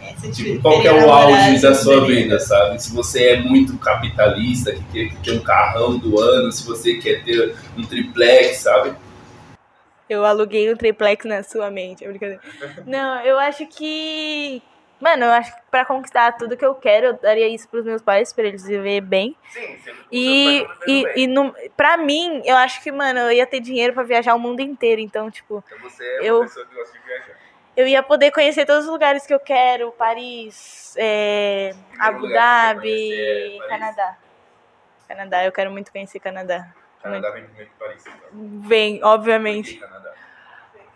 Essa 0.03 0.31
Tipo, 0.31 0.61
qual 0.61 0.81
que 0.81 0.89
é 0.89 0.93
o 0.93 1.11
auge 1.11 1.63
da 1.63 1.75
sua 1.75 2.05
vida, 2.05 2.41
sabe? 2.41 2.83
Se 2.83 2.93
você 2.93 3.25
é 3.29 3.41
muito 3.41 3.79
capitalista, 3.79 4.73
que 4.73 5.11
quer 5.11 5.17
ter 5.23 5.33
um 5.33 5.41
carrão 5.41 5.97
do 5.97 6.21
ano, 6.21 6.51
se 6.51 6.67
você 6.67 6.95
quer 6.95 7.23
ter 7.23 7.55
um 7.79 7.83
triplex, 7.83 8.59
sabe? 8.59 8.93
Eu 10.09 10.25
aluguei 10.25 10.73
um 10.73 10.77
triplex 10.77 11.25
na 11.25 11.45
sua 11.45 11.71
mente, 11.71 12.05
é 12.05 12.09
brincadeira. 12.09 12.43
Não, 12.85 13.21
eu 13.21 13.39
acho 13.39 13.65
que. 13.69 14.61
Mano, 15.01 15.25
eu 15.25 15.31
acho 15.31 15.55
que 15.57 15.63
pra 15.71 15.85
conquistar 15.85 16.33
tudo 16.37 16.57
que 16.57 16.65
eu 16.65 16.75
quero, 16.75 17.07
eu 17.07 17.13
daria 17.15 17.49
isso 17.49 17.67
pros 17.69 17.85
meus 17.85 18.03
pais, 18.03 18.33
pra 18.35 18.45
eles 18.45 18.63
viver 18.67 19.01
bem. 19.01 19.35
Sim, 19.49 19.79
E, 20.13 20.67
e, 20.87 21.23
e 21.23 21.27
no, 21.27 21.55
pra 21.77 21.97
mim, 21.97 22.43
eu 22.45 22.55
acho 22.57 22.83
que, 22.83 22.93
mano, 22.93 23.19
eu 23.21 23.33
ia 23.33 23.47
ter 23.47 23.61
dinheiro 23.61 23.95
pra 23.95 24.03
viajar 24.03 24.35
o 24.35 24.39
mundo 24.39 24.61
inteiro. 24.61 25.01
Então, 25.01 25.31
tipo, 25.31 25.65
Então 25.67 25.79
você 25.79 26.05
é 26.05 26.19
Eu- 26.29 26.43
pessoa 26.43 26.67
que 26.67 26.75
gosta 26.75 26.99
de 26.99 27.05
viajar. 27.07 27.35
eu 27.77 27.87
ia 27.89 28.03
poder 28.03 28.31
conhecer 28.31 28.67
todos 28.67 28.85
os 28.85 28.91
lugares 28.91 29.27
que 29.27 29.33
eu 29.33 29.41
quero, 29.41 29.91
Paris, 29.93 30.95
é, 30.99 31.71
Abu 31.99 32.29
Dhabi, 32.29 33.13
é 33.15 33.57
Paris? 33.59 33.69
Canadá. 33.71 34.17
Canadá, 35.09 35.45
eu 35.45 35.53
quero 35.53 35.71
muito 35.71 35.91
conhecer 35.91 36.21
Canadá. 36.21 36.69
Canadá 37.03 37.31
vem 37.31 37.45
primeiro 37.45 37.71
que 37.71 37.77
Paris. 37.79 38.05
Então. 38.07 38.61
Vem, 38.69 39.03
obviamente. 39.03 39.81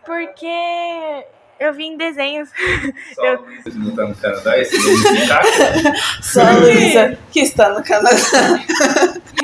Porque 0.05 1.27
eu 1.61 1.73
vi 1.73 1.85
em 1.87 1.97
desenhos. 1.97 2.49
Só 3.15 3.25
Eu- 3.25 3.39
a 3.39 3.41
Luísa 3.41 3.71
que 3.71 3.79
não 3.79 3.95
tá 3.97 4.05
no 4.07 4.15
Canadá, 4.15 4.59
esse 4.59 4.77
nome. 4.79 5.97
Só 6.23 6.41
a 6.43 6.51
Luísa, 6.53 7.19
que 7.33 7.41
está 7.41 7.69
no 7.71 7.83
Canadá. 7.85 8.17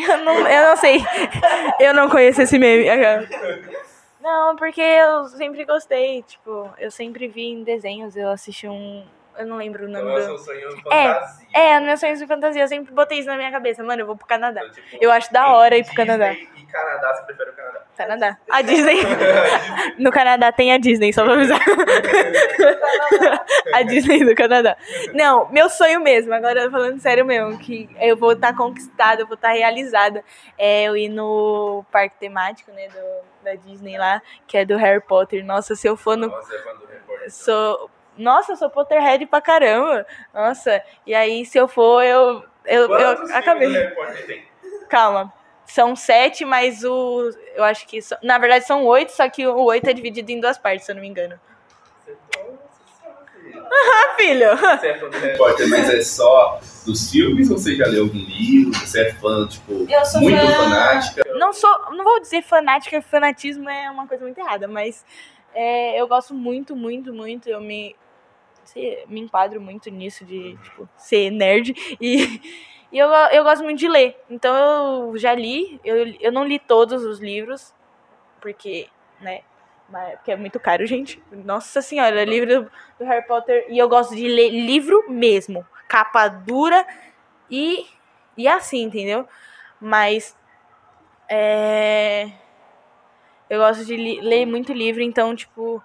Eu 0.09 0.19
não, 0.25 0.49
eu 0.49 0.69
não 0.69 0.77
sei. 0.77 1.05
Eu 1.79 1.95
não 1.95 2.09
conheço 2.09 2.43
esse 2.43 2.59
meme. 2.59 2.87
Não, 4.21 4.55
porque 4.57 4.81
eu 4.81 5.27
sempre 5.29 5.65
gostei. 5.65 6.23
Tipo, 6.23 6.69
eu 6.79 6.91
sempre 6.91 7.27
vi 7.29 7.47
em 7.53 7.63
desenhos. 7.65 8.17
Eu 8.17 8.31
assisti 8.31 8.67
um. 8.69 9.03
Eu 9.41 9.47
não 9.47 9.57
lembro 9.57 9.87
o 9.87 9.89
nome 9.89 10.05
Então 10.05 10.19
é 10.19 10.25
o 10.25 10.33
do. 10.33 10.39
seu 10.39 10.55
sonho 10.55 10.69
É, 10.91 11.15
fantasia. 11.15 11.47
É, 11.53 11.81
meus 11.81 12.01
sonhos 12.01 12.19
de 12.19 12.27
fantasia. 12.27 12.63
Eu 12.63 12.69
sempre 12.69 12.93
botei 12.95 13.19
isso 13.19 13.29
na 13.29 13.37
minha 13.37 13.51
cabeça. 13.51 13.83
Mano, 13.83 14.03
eu 14.03 14.07
vou 14.07 14.17
pro 14.17 14.27
Canadá. 14.27 14.61
Então, 14.63 14.75
tipo, 14.75 14.99
Eu 15.01 15.11
acho 15.11 15.33
da 15.33 15.49
hora 15.55 15.77
ir 15.77 15.85
pro 15.85 15.91
Disney 15.95 16.07
Canadá. 16.07 16.33
E 16.33 16.67
Canadá, 16.67 17.15
você 17.15 17.23
prefere 17.25 17.51
o 17.51 17.53
Canadá? 17.55 17.81
Canadá. 17.97 18.39
A 18.51 18.63
Disney. 18.63 18.97
No 19.99 20.11
Canadá 20.11 20.51
tem 20.53 20.73
a 20.73 20.79
Disney, 20.79 21.13
só 21.13 21.25
pra 21.25 21.35
avisar. 21.35 21.61
a 23.75 23.83
Disney 23.83 24.25
do 24.25 24.35
Canadá. 24.35 24.77
Não, 25.13 25.49
meu 25.51 25.69
sonho 25.69 26.01
mesmo, 26.01 26.33
agora 26.33 26.71
falando 26.71 26.99
sério 27.01 27.25
mesmo, 27.25 27.59
que 27.59 27.89
eu 28.01 28.17
vou 28.17 28.33
estar 28.33 28.57
conquistada, 28.57 29.23
eu 29.23 29.27
vou 29.27 29.35
estar 29.35 29.51
realizada. 29.53 30.25
É 30.57 30.85
eu 30.85 30.97
ir 30.97 31.09
no 31.09 31.85
parque 31.91 32.17
temático, 32.19 32.71
né, 32.73 32.89
do, 32.89 33.45
da 33.45 33.55
Disney 33.55 33.99
lá, 33.99 34.23
que 34.47 34.57
é 34.57 34.65
do 34.65 34.77
Harry 34.77 35.01
Potter. 35.01 35.45
Nossa, 35.45 35.75
se 35.75 35.87
eu 35.87 35.97
for 35.97 36.17
no. 36.17 36.29
Nossa, 36.29 36.55
é 36.55 36.59
fã 36.59 36.73
do 36.75 36.87
repórter. 36.87 37.31
Sou. 37.31 37.91
Nossa, 38.21 38.53
eu 38.53 38.57
sou 38.57 38.71
Potterhead 38.71 39.27
pra 39.27 39.41
caramba. 39.41 40.07
Nossa, 40.33 40.83
e 41.07 41.15
aí 41.15 41.45
se 41.45 41.59
eu 41.59 41.67
for, 41.67 42.03
eu. 42.03 42.45
Eu, 42.65 42.87
Quantos 42.89 43.31
eu 43.31 43.37
acabei. 43.37 43.93
Calma. 44.89 45.33
São 45.67 45.95
sete, 45.95 46.45
mas 46.45 46.85
o. 46.85 47.31
Eu 47.55 47.65
acho 47.65 47.87
que. 47.87 48.03
são- 48.03 48.19
na 48.23 48.39
verdade, 48.39 48.67
são 48.67 48.85
oito, 48.87 49.13
só 49.13 49.29
que 49.29 49.47
o 49.47 49.63
oito 49.65 49.89
é 49.89 49.93
dividido 49.93 50.31
em 50.33 50.41
duas 50.41 50.59
partes, 50.59 50.85
se 50.85 50.93
eu 50.93 50.97
não 50.97 51.03
me 51.03 51.09
engano. 51.09 51.39
Você 52.05 52.13
você 52.13 52.83
sabe. 53.01 53.67
Ah, 53.73 54.15
filho! 54.17 54.57
Você 54.57 54.87
é 54.89 54.99
fã 54.99 55.09
do 55.09 55.17
Harry 55.19 55.39
Potter, 55.39 55.69
mas 55.71 55.89
é 55.91 56.01
só 56.03 56.59
dos 56.85 57.11
filmes 57.11 57.51
ou 57.51 57.57
você 57.57 57.77
já 57.77 57.87
leu 57.87 58.03
algum 58.03 58.19
livro? 58.19 58.75
Você 58.81 59.01
é 59.01 59.13
fã, 59.15 59.47
tipo, 59.47 59.87
Eu 59.89 60.05
sou 60.05 60.21
muito 60.21 60.41
fã. 60.41 60.53
fanática? 60.55 61.23
Não 61.37 61.53
sou. 61.53 61.71
Não 61.93 62.03
vou 62.05 62.21
dizer 62.21 62.43
fanática, 62.43 63.01
fanatismo 63.01 63.71
é 63.71 63.89
uma 63.91 64.07
coisa 64.09 64.25
muito 64.25 64.39
errada, 64.39 64.67
mas 64.67 65.05
é, 65.55 66.01
eu 66.01 66.09
gosto 66.09 66.35
muito, 66.35 66.75
muito, 66.75 67.15
muito. 67.15 67.49
Eu 67.49 67.61
me. 67.61 67.95
Sei, 68.65 69.05
me 69.09 69.21
enquadro 69.21 69.61
muito 69.61 69.91
nisso 69.91 70.25
de 70.25 70.57
tipo, 70.63 70.89
ser 70.97 71.31
nerd. 71.31 71.75
E, 72.01 72.41
e 72.93 72.99
eu, 72.99 73.09
eu 73.09 73.45
gosto 73.45 73.63
muito 73.65 73.79
de 73.79 73.89
ler. 73.89 74.17
Então 74.31 74.57
eu 75.11 75.19
já 75.19 75.35
li. 75.35 75.81
Eu, 75.85 76.07
eu 76.21 76.33
não 76.33 76.45
li 76.45 76.59
todos 76.59 77.05
os 77.05 77.21
livros, 77.21 77.75
porque, 78.41 78.89
né? 79.21 79.43
mas- 79.89 80.15
Porque 80.17 80.33
é 80.33 80.37
muito 80.37 80.61
caro, 80.61 80.87
gente. 80.87 81.23
Nossa 81.33 81.83
senhora, 81.83 82.25
livro 82.25 82.71
do 82.99 83.05
Harry 83.05 83.27
Potter. 83.27 83.67
E 83.69 83.79
eu 83.79 83.89
gosto 83.89 84.15
de 84.17 84.29
ler 84.29 84.51
livro 84.51 85.05
mesmo. 85.11 85.67
Capa 85.89 86.29
dura 86.29 86.87
e, 87.51 87.87
e 88.37 88.49
assim, 88.49 88.83
entendeu? 88.83 89.27
Mas. 89.81 90.37
É, 91.29 92.31
eu 93.49 93.59
gosto 93.59 93.85
de 93.85 93.97
li- 93.97 94.21
ler 94.21 94.47
muito 94.47 94.73
livro, 94.73 95.03
então, 95.03 95.35
tipo. 95.35 95.83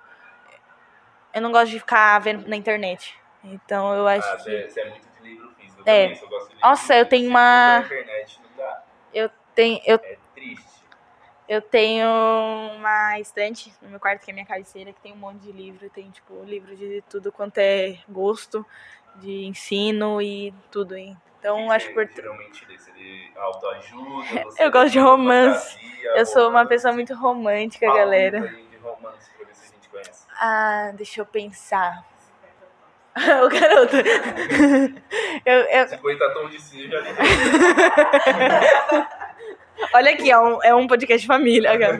Eu 1.36 1.41
não 1.41 1.52
gosto 1.52 1.70
de 1.72 1.80
ficar 1.80 2.18
vendo 2.20 2.48
na 2.48 2.56
internet. 2.56 3.14
Então 3.44 3.94
eu 3.94 4.07
acho 4.07 4.28
Ah, 4.28 4.38
que. 4.38 4.68
você, 4.70 4.80
é 4.80 4.90
muito 4.90 5.07
de 5.22 5.22
livro 5.30 5.49
físico. 5.60 5.82
Eu 5.86 5.94
É. 5.94 6.02
também 6.03 6.16
só 6.16 6.26
gosto 6.28 6.48
de 6.48 6.53
livro 6.56 6.68
Nossa, 6.70 6.95
eu 6.95 7.06
tenho 7.06 7.30
uma- 7.30 7.80
Na 7.80 7.86
internet 7.86 8.40
não 8.41 8.49
dá. 8.66 8.84
Tem, 9.53 9.82
eu, 9.86 9.95
É 10.03 10.18
triste. 10.34 10.66
eu 11.48 11.62
tenho 11.62 12.07
uma 12.76 13.20
estante 13.20 13.72
no 13.82 13.90
meu 13.90 13.99
quarto, 13.99 14.24
que 14.26 14.32
é 14.32 14.34
minha 14.34 14.45
cabeceira, 14.45 14.91
que 14.91 14.99
tem 14.99 15.14
um 15.14 15.18
monte 15.18 15.40
de 15.41 15.52
livro. 15.52 15.90
Tem, 15.90 16.10
tipo, 16.10 16.44
livro 16.44 16.76
de 16.76 17.02
tudo 17.10 17.32
quanto 17.32 17.57
é 17.60 17.98
gosto, 18.10 18.66
de 19.16 19.45
ensino 19.45 20.22
e 20.22 20.53
tudo. 20.72 20.95
hein. 20.95 21.16
Então, 21.40 21.70
acho 21.72 21.94
por. 21.94 22.06
geralmente 22.14 22.66
lê? 22.66 22.78
Você 22.78 22.91
lê 22.94 23.30
autoajuda? 23.38 24.44
Eu 24.60 24.72
gosto 24.72 24.91
de 24.91 24.99
romance. 24.99 25.74
fantasia, 25.78 26.10
Eu 26.18 26.26
sou 26.26 26.49
uma 26.49 26.66
pessoa 26.66 26.94
muito 26.94 27.14
romântica, 27.14 27.86
galera. 27.88 28.40
de 28.41 28.78
romance 28.78 29.30
conhece. 29.95 30.26
Ah, 30.39 30.91
deixa 30.93 31.22
eu 31.22 31.26
pensar. 31.26 32.05
o 33.15 33.49
garoto. 33.49 33.95
eu, 35.45 35.59
eu, 35.61 35.88
50 35.88 36.34
tons 36.34 36.51
de 36.51 36.61
cinza 36.61 36.95
eu 36.95 37.03
já 37.03 37.11
li. 37.11 37.17
olha 39.93 40.11
aqui, 40.11 40.30
é 40.30 40.38
um, 40.39 40.63
é 40.63 40.76
um 40.76 40.88
podcast 40.88 41.22
de 41.22 41.27
família. 41.27 41.80
cara. 41.80 41.97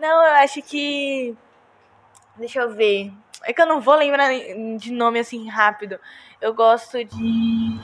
Não, 0.00 0.24
eu 0.24 0.34
acho 0.36 0.62
que. 0.62 1.36
Deixa 2.36 2.60
eu 2.60 2.70
ver. 2.70 3.12
É 3.44 3.52
que 3.52 3.60
eu 3.60 3.66
não 3.66 3.80
vou 3.80 3.96
lembrar 3.96 4.30
de 4.76 4.92
nome 4.92 5.18
assim 5.18 5.48
rápido. 5.48 5.98
Eu 6.40 6.54
gosto 6.54 7.04
de. 7.04 7.80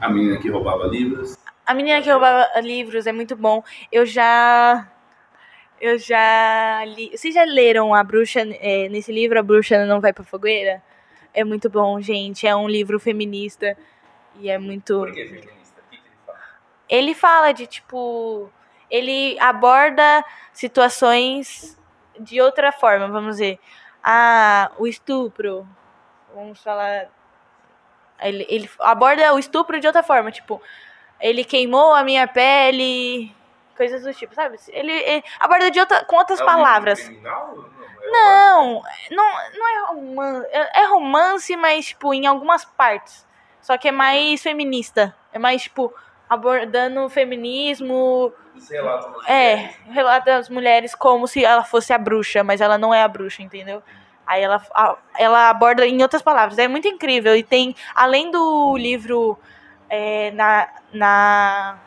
A 0.00 0.08
menina 0.08 0.38
que 0.38 0.48
roubava 0.48 0.86
livros. 0.86 1.36
A 1.66 1.74
menina 1.74 2.00
que 2.00 2.08
roubava 2.10 2.48
livros 2.60 3.08
é 3.08 3.12
muito 3.12 3.34
bom. 3.34 3.64
Eu 3.90 4.06
já. 4.06 4.88
Eu 5.84 5.98
já 5.98 6.82
li. 6.86 7.10
Vocês 7.10 7.34
já 7.34 7.44
leram 7.44 7.94
a 7.94 8.02
bruxa. 8.02 8.40
é, 8.40 8.88
nesse 8.88 9.12
livro, 9.12 9.38
A 9.38 9.42
Bruxa 9.42 9.84
Não 9.84 10.00
Vai 10.00 10.14
Pra 10.14 10.24
Fogueira? 10.24 10.82
É 11.34 11.44
muito 11.44 11.68
bom, 11.68 12.00
gente. 12.00 12.46
É 12.46 12.56
um 12.56 12.66
livro 12.66 12.98
feminista. 12.98 13.76
E 14.36 14.48
é 14.48 14.56
muito. 14.56 15.00
Por 15.00 15.12
que 15.12 15.26
feminista? 15.26 15.82
O 15.82 15.90
que, 15.90 15.96
ele 15.96 16.08
fala? 16.24 16.38
Ele 16.88 17.14
fala 17.14 17.52
de 17.52 17.66
tipo. 17.66 18.50
Ele 18.90 19.38
aborda 19.38 20.24
situações 20.54 21.78
de 22.18 22.40
outra 22.40 22.72
forma, 22.72 23.06
vamos 23.08 23.32
dizer. 23.32 23.58
Ah, 24.02 24.72
o 24.78 24.86
estupro. 24.86 25.68
Vamos 26.34 26.62
falar. 26.62 27.10
Ele, 28.22 28.46
ele 28.48 28.70
aborda 28.80 29.34
o 29.34 29.38
estupro 29.38 29.78
de 29.78 29.86
outra 29.86 30.02
forma, 30.02 30.30
tipo, 30.30 30.62
ele 31.20 31.44
queimou 31.44 31.92
a 31.94 32.02
minha 32.02 32.26
pele, 32.26 33.34
coisas 33.76 34.02
do 34.02 34.12
tipo, 34.14 34.34
sabe? 34.34 34.58
Ele, 34.68 34.92
ele 34.92 35.24
aborda 35.40 35.70
de 35.70 35.80
outra, 35.80 36.04
com 36.04 36.16
outras 36.16 36.40
É 36.40 36.44
palavras. 36.44 37.02
criminal? 37.02 37.54
Não, 37.56 37.62
é 38.02 38.10
Não, 38.10 38.82
não, 39.10 39.58
não 39.58 39.68
é 39.68 39.86
romance. 39.92 40.48
É 40.52 40.82
é 40.82 40.86
romance, 40.86 41.56
mas, 41.56 41.86
tipo, 41.86 42.12
em 42.14 42.26
algumas 42.26 42.64
partes. 42.64 43.26
Só 43.60 43.76
que 43.78 43.88
é 43.88 43.92
mais 43.92 44.42
feminista. 44.42 45.14
É 45.32 45.38
mais, 45.38 45.62
tipo, 45.62 45.92
abordando 46.28 47.00
o 47.04 47.08
feminismo. 47.08 48.32
Das 48.54 48.70
É, 49.26 49.56
mulheres. 49.56 49.76
relata 49.90 50.24
das 50.26 50.48
mulheres 50.48 50.94
como 50.94 51.26
se 51.26 51.44
ela 51.44 51.64
fosse 51.64 51.92
a 51.92 51.98
bruxa, 51.98 52.44
mas 52.44 52.60
ela 52.60 52.78
não 52.78 52.94
é 52.94 53.02
a 53.02 53.08
bruxa, 53.08 53.42
entendeu? 53.42 53.82
Aí 54.26 54.42
ela, 54.42 54.62
ela 55.18 55.50
aborda 55.50 55.84
em 55.86 56.00
outras 56.02 56.22
palavras. 56.22 56.58
É 56.58 56.68
muito 56.68 56.86
incrível. 56.88 57.34
E 57.36 57.42
tem, 57.42 57.74
além 57.94 58.30
do 58.30 58.76
livro 58.76 59.38
é, 59.90 60.30
na, 60.32 60.68
na. 60.92 61.78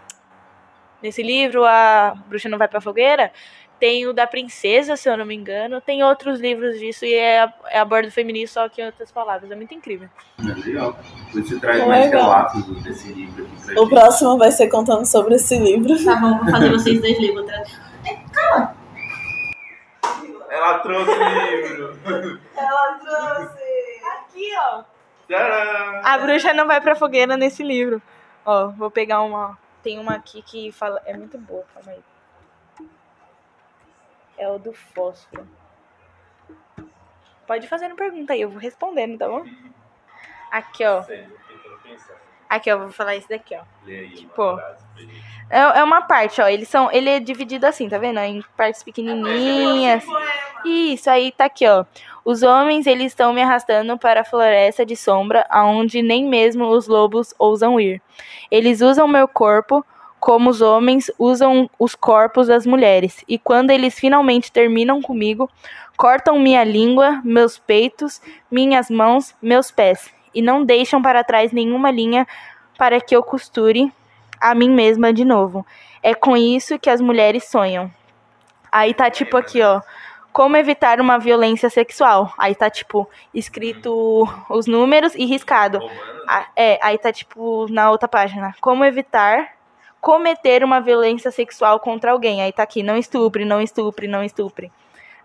Nesse 1.02 1.22
livro, 1.22 1.64
A 1.66 2.14
Bruxa 2.28 2.50
Não 2.50 2.58
Vai 2.58 2.68
Pra 2.68 2.82
Fogueira, 2.82 3.32
tem 3.80 4.08
o 4.08 4.14
da 4.14 4.26
Princesa, 4.26 4.96
se 4.96 5.08
eu 5.08 5.16
não 5.16 5.26
me 5.26 5.36
engano. 5.36 5.80
Tem 5.80 6.04
outros 6.04 6.40
livros 6.40 6.80
disso 6.80 7.06
e 7.06 7.14
é, 7.14 7.48
é 7.70 7.80
aborda 7.80 8.08
o 8.08 8.12
feminismo, 8.12 8.54
só 8.56 8.68
que 8.68 8.82
em 8.82 8.86
outras 8.88 9.12
palavras. 9.12 9.52
É 9.52 9.56
muito 9.56 9.74
incrível. 9.76 10.10
É 10.40 10.54
legal. 10.68 10.98
Você 11.34 11.60
traz 11.60 11.78
Legal. 11.78 11.88
mais 11.90 12.12
relatos 12.12 12.84
desse 12.84 13.14
livro 13.14 13.46
aqui 13.46 13.72
O 13.74 13.84
gente. 13.84 13.90
próximo 13.90 14.38
vai 14.38 14.52
ser 14.52 14.68
contando 14.70 15.06
sobre 15.06 15.36
esse 15.36 15.58
livro. 15.60 16.04
Tá 16.04 16.16
bom, 16.16 16.38
vou 16.40 16.50
fazer 16.50 16.70
vocês 16.74 17.00
dois. 17.00 17.34
Vou 17.34 17.44
trazer. 17.44 17.78
Ela 20.50 20.80
trouxe 20.80 21.12
o 21.12 21.24
livro. 21.30 22.00
Ela 22.56 22.94
trouxe. 23.00 23.68
Aqui, 24.18 24.50
ó. 24.58 24.84
Tcharam! 25.28 26.02
A 26.04 26.18
bruxa 26.18 26.54
não 26.54 26.66
vai 26.66 26.80
pra 26.82 26.96
fogueira 26.96 27.36
nesse 27.38 27.62
livro. 27.62 28.02
Ó, 28.46 28.70
vou 28.70 28.90
pegar 28.90 29.22
uma. 29.22 29.58
Tem 29.88 29.98
uma 30.00 30.16
aqui 30.16 30.42
que 30.42 30.70
fala. 30.70 31.02
É 31.06 31.16
muito 31.16 31.38
boa, 31.38 31.66
calma 31.74 31.92
aí. 31.94 32.04
É 34.38 34.50
o 34.50 34.60
do 34.60 34.74
fósforo. 34.74 35.48
Pode 37.48 37.70
fazer 37.70 37.86
uma 37.86 37.96
pergunta 37.96 38.34
aí, 38.34 38.42
eu 38.42 38.50
vou 38.50 38.60
respondendo, 38.60 39.18
tá 39.18 39.30
bom? 39.30 39.46
Aqui, 40.52 40.84
ó. 40.84 41.06
Aqui, 42.50 42.70
ó, 42.70 42.80
vou 42.80 42.90
falar 42.90 43.16
isso 43.16 43.30
daqui, 43.30 43.56
ó. 43.56 43.64
Aí 43.86 44.10
Tipo. 44.10 44.60
É, 45.50 45.80
é 45.80 45.84
uma 45.86 46.02
parte, 46.02 46.42
ó. 46.42 46.50
Eles 46.50 46.68
são, 46.68 46.92
ele 46.92 47.10
é 47.10 47.22
dividido 47.22 47.66
assim, 47.66 47.88
tá 47.88 47.98
vendo? 47.98 48.20
Em 48.20 48.42
partes 48.58 48.84
pequenininhas. 48.84 50.04
Isso, 50.66 51.10
aí 51.10 51.32
tá 51.32 51.46
aqui, 51.46 51.66
ó. 51.66 51.86
Os 52.28 52.44
homens, 52.44 52.86
eles 52.86 53.08
estão 53.08 53.32
me 53.32 53.42
arrastando 53.42 53.98
para 53.98 54.22
a 54.22 54.26
floresta 54.26 54.86
de 54.86 54.98
sombra, 54.98 55.46
aonde 55.50 56.02
nem 56.02 56.28
mesmo 56.28 56.66
os 56.66 56.88
lobos 56.88 57.34
ousam 57.40 57.80
ir. 57.80 58.02
Eles 58.52 58.82
usam 58.82 59.08
meu 59.08 59.28
corpo 59.28 59.86
como 60.20 60.50
os 60.50 60.62
homens 60.62 61.12
usam 61.18 61.70
os 61.80 61.96
corpos 61.96 62.48
das 62.48 62.66
mulheres. 62.66 63.24
E 63.30 63.38
quando 63.38 63.70
eles 63.70 63.98
finalmente 63.98 64.52
terminam 64.52 65.02
comigo, 65.02 65.50
Cortam 65.98 66.38
minha 66.38 66.64
língua, 66.64 67.20
meus 67.24 67.58
peitos, 67.58 68.22
minhas 68.52 68.88
mãos, 68.88 69.34
meus 69.42 69.72
pés, 69.72 70.14
e 70.32 70.44
não 70.44 70.64
deixam 70.64 71.02
para 71.02 71.24
trás 71.24 71.52
nenhuma 71.52 71.90
linha 71.90 72.28
para 72.78 73.02
que 73.02 73.16
eu 73.16 73.24
costure 73.24 73.92
a 74.40 74.54
mim 74.54 74.70
mesma 74.70 75.12
de 75.12 75.26
novo. 75.26 75.66
É 76.04 76.14
com 76.14 76.38
isso 76.38 76.78
que 76.78 76.92
as 76.92 77.02
mulheres 77.02 77.46
sonham. 77.46 77.92
Aí 78.72 78.94
tá 78.94 79.10
tipo 79.10 79.38
aqui, 79.38 79.60
ó. 79.64 79.82
Como 80.38 80.56
evitar 80.56 81.02
uma 81.02 81.18
violência 81.18 81.68
sexual. 81.68 82.32
Aí 82.38 82.54
tá 82.54 82.70
tipo 82.70 83.10
escrito 83.34 84.30
os 84.52 84.68
números 84.68 85.16
e 85.16 85.26
riscado. 85.26 85.80
Né? 85.80 86.46
É, 86.56 86.80
aí 86.80 86.96
tá 87.00 87.12
tipo 87.12 87.66
na 87.72 87.90
outra 87.90 88.08
página. 88.08 88.54
Como 88.62 88.86
evitar 88.86 89.56
cometer 90.00 90.64
uma 90.64 90.80
violência 90.80 91.32
sexual 91.32 91.80
contra 91.80 92.12
alguém. 92.12 92.44
Aí 92.44 92.52
tá 92.52 92.62
aqui, 92.62 92.84
não 92.84 92.96
estupre, 92.96 93.46
não 93.46 93.60
estupre, 93.60 94.08
não 94.08 94.24
estupre. 94.24 94.72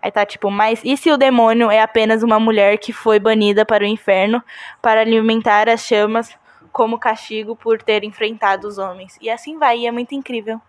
Aí 0.01 0.09
tá 0.09 0.25
tipo, 0.25 0.49
mas 0.49 0.81
e 0.83 0.97
se 0.97 1.11
o 1.11 1.17
demônio 1.17 1.69
é 1.69 1.79
apenas 1.79 2.23
uma 2.23 2.39
mulher 2.39 2.79
que 2.79 2.91
foi 2.91 3.19
banida 3.19 3.63
para 3.63 3.83
o 3.83 3.87
inferno 3.87 4.43
para 4.81 5.01
alimentar 5.01 5.69
as 5.69 5.85
chamas 5.85 6.35
como 6.71 6.97
castigo 6.97 7.55
por 7.55 7.83
ter 7.83 8.03
enfrentado 8.03 8.67
os 8.67 8.79
homens? 8.79 9.15
E 9.21 9.29
assim 9.29 9.59
vai, 9.59 9.77
e 9.77 9.85
é 9.85 9.91
muito 9.91 10.15
incrível. 10.15 10.59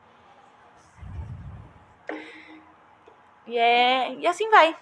E, 3.46 3.58
é, 3.58 4.14
e 4.14 4.26
assim 4.26 4.48
vai. 4.50 4.76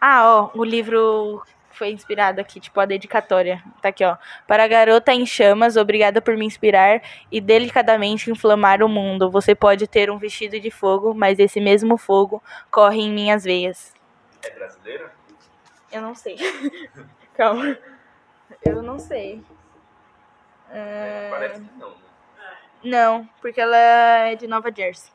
Ah, 0.00 0.24
ó, 0.24 0.50
o 0.58 0.64
livro 0.64 1.42
foi 1.70 1.90
inspirado 1.90 2.40
aqui, 2.40 2.60
tipo 2.60 2.78
a 2.80 2.84
dedicatória. 2.84 3.62
Tá 3.80 3.88
aqui, 3.88 4.04
ó. 4.04 4.16
Para 4.46 4.64
a 4.64 4.68
garota 4.68 5.12
em 5.12 5.24
chamas, 5.24 5.76
obrigada 5.76 6.20
por 6.20 6.36
me 6.36 6.44
inspirar 6.44 7.02
e 7.30 7.40
delicadamente 7.40 8.30
inflamar 8.30 8.82
o 8.82 8.88
mundo. 8.88 9.30
Você 9.30 9.54
pode 9.54 9.86
ter 9.86 10.10
um 10.10 10.18
vestido 10.18 10.60
de 10.60 10.70
fogo, 10.70 11.14
mas 11.14 11.38
esse 11.38 11.60
mesmo 11.60 11.96
fogo 11.96 12.42
corre 12.70 13.00
em 13.00 13.12
minhas 13.12 13.44
veias. 13.44 13.94
É 14.42 14.50
brasileira? 14.50 15.12
Eu 15.90 16.02
não 16.02 16.14
sei. 16.14 16.36
Calma. 17.34 17.78
Eu 18.62 18.82
não 18.82 18.98
sei. 18.98 19.42
É, 20.70 21.28
Parece 21.30 21.60
que 21.62 21.78
não, 21.78 21.90
né? 21.90 21.96
Não, 22.84 23.28
porque 23.40 23.60
ela 23.60 23.76
é 23.76 24.36
de 24.36 24.46
Nova 24.46 24.70
Jersey. 24.74 25.10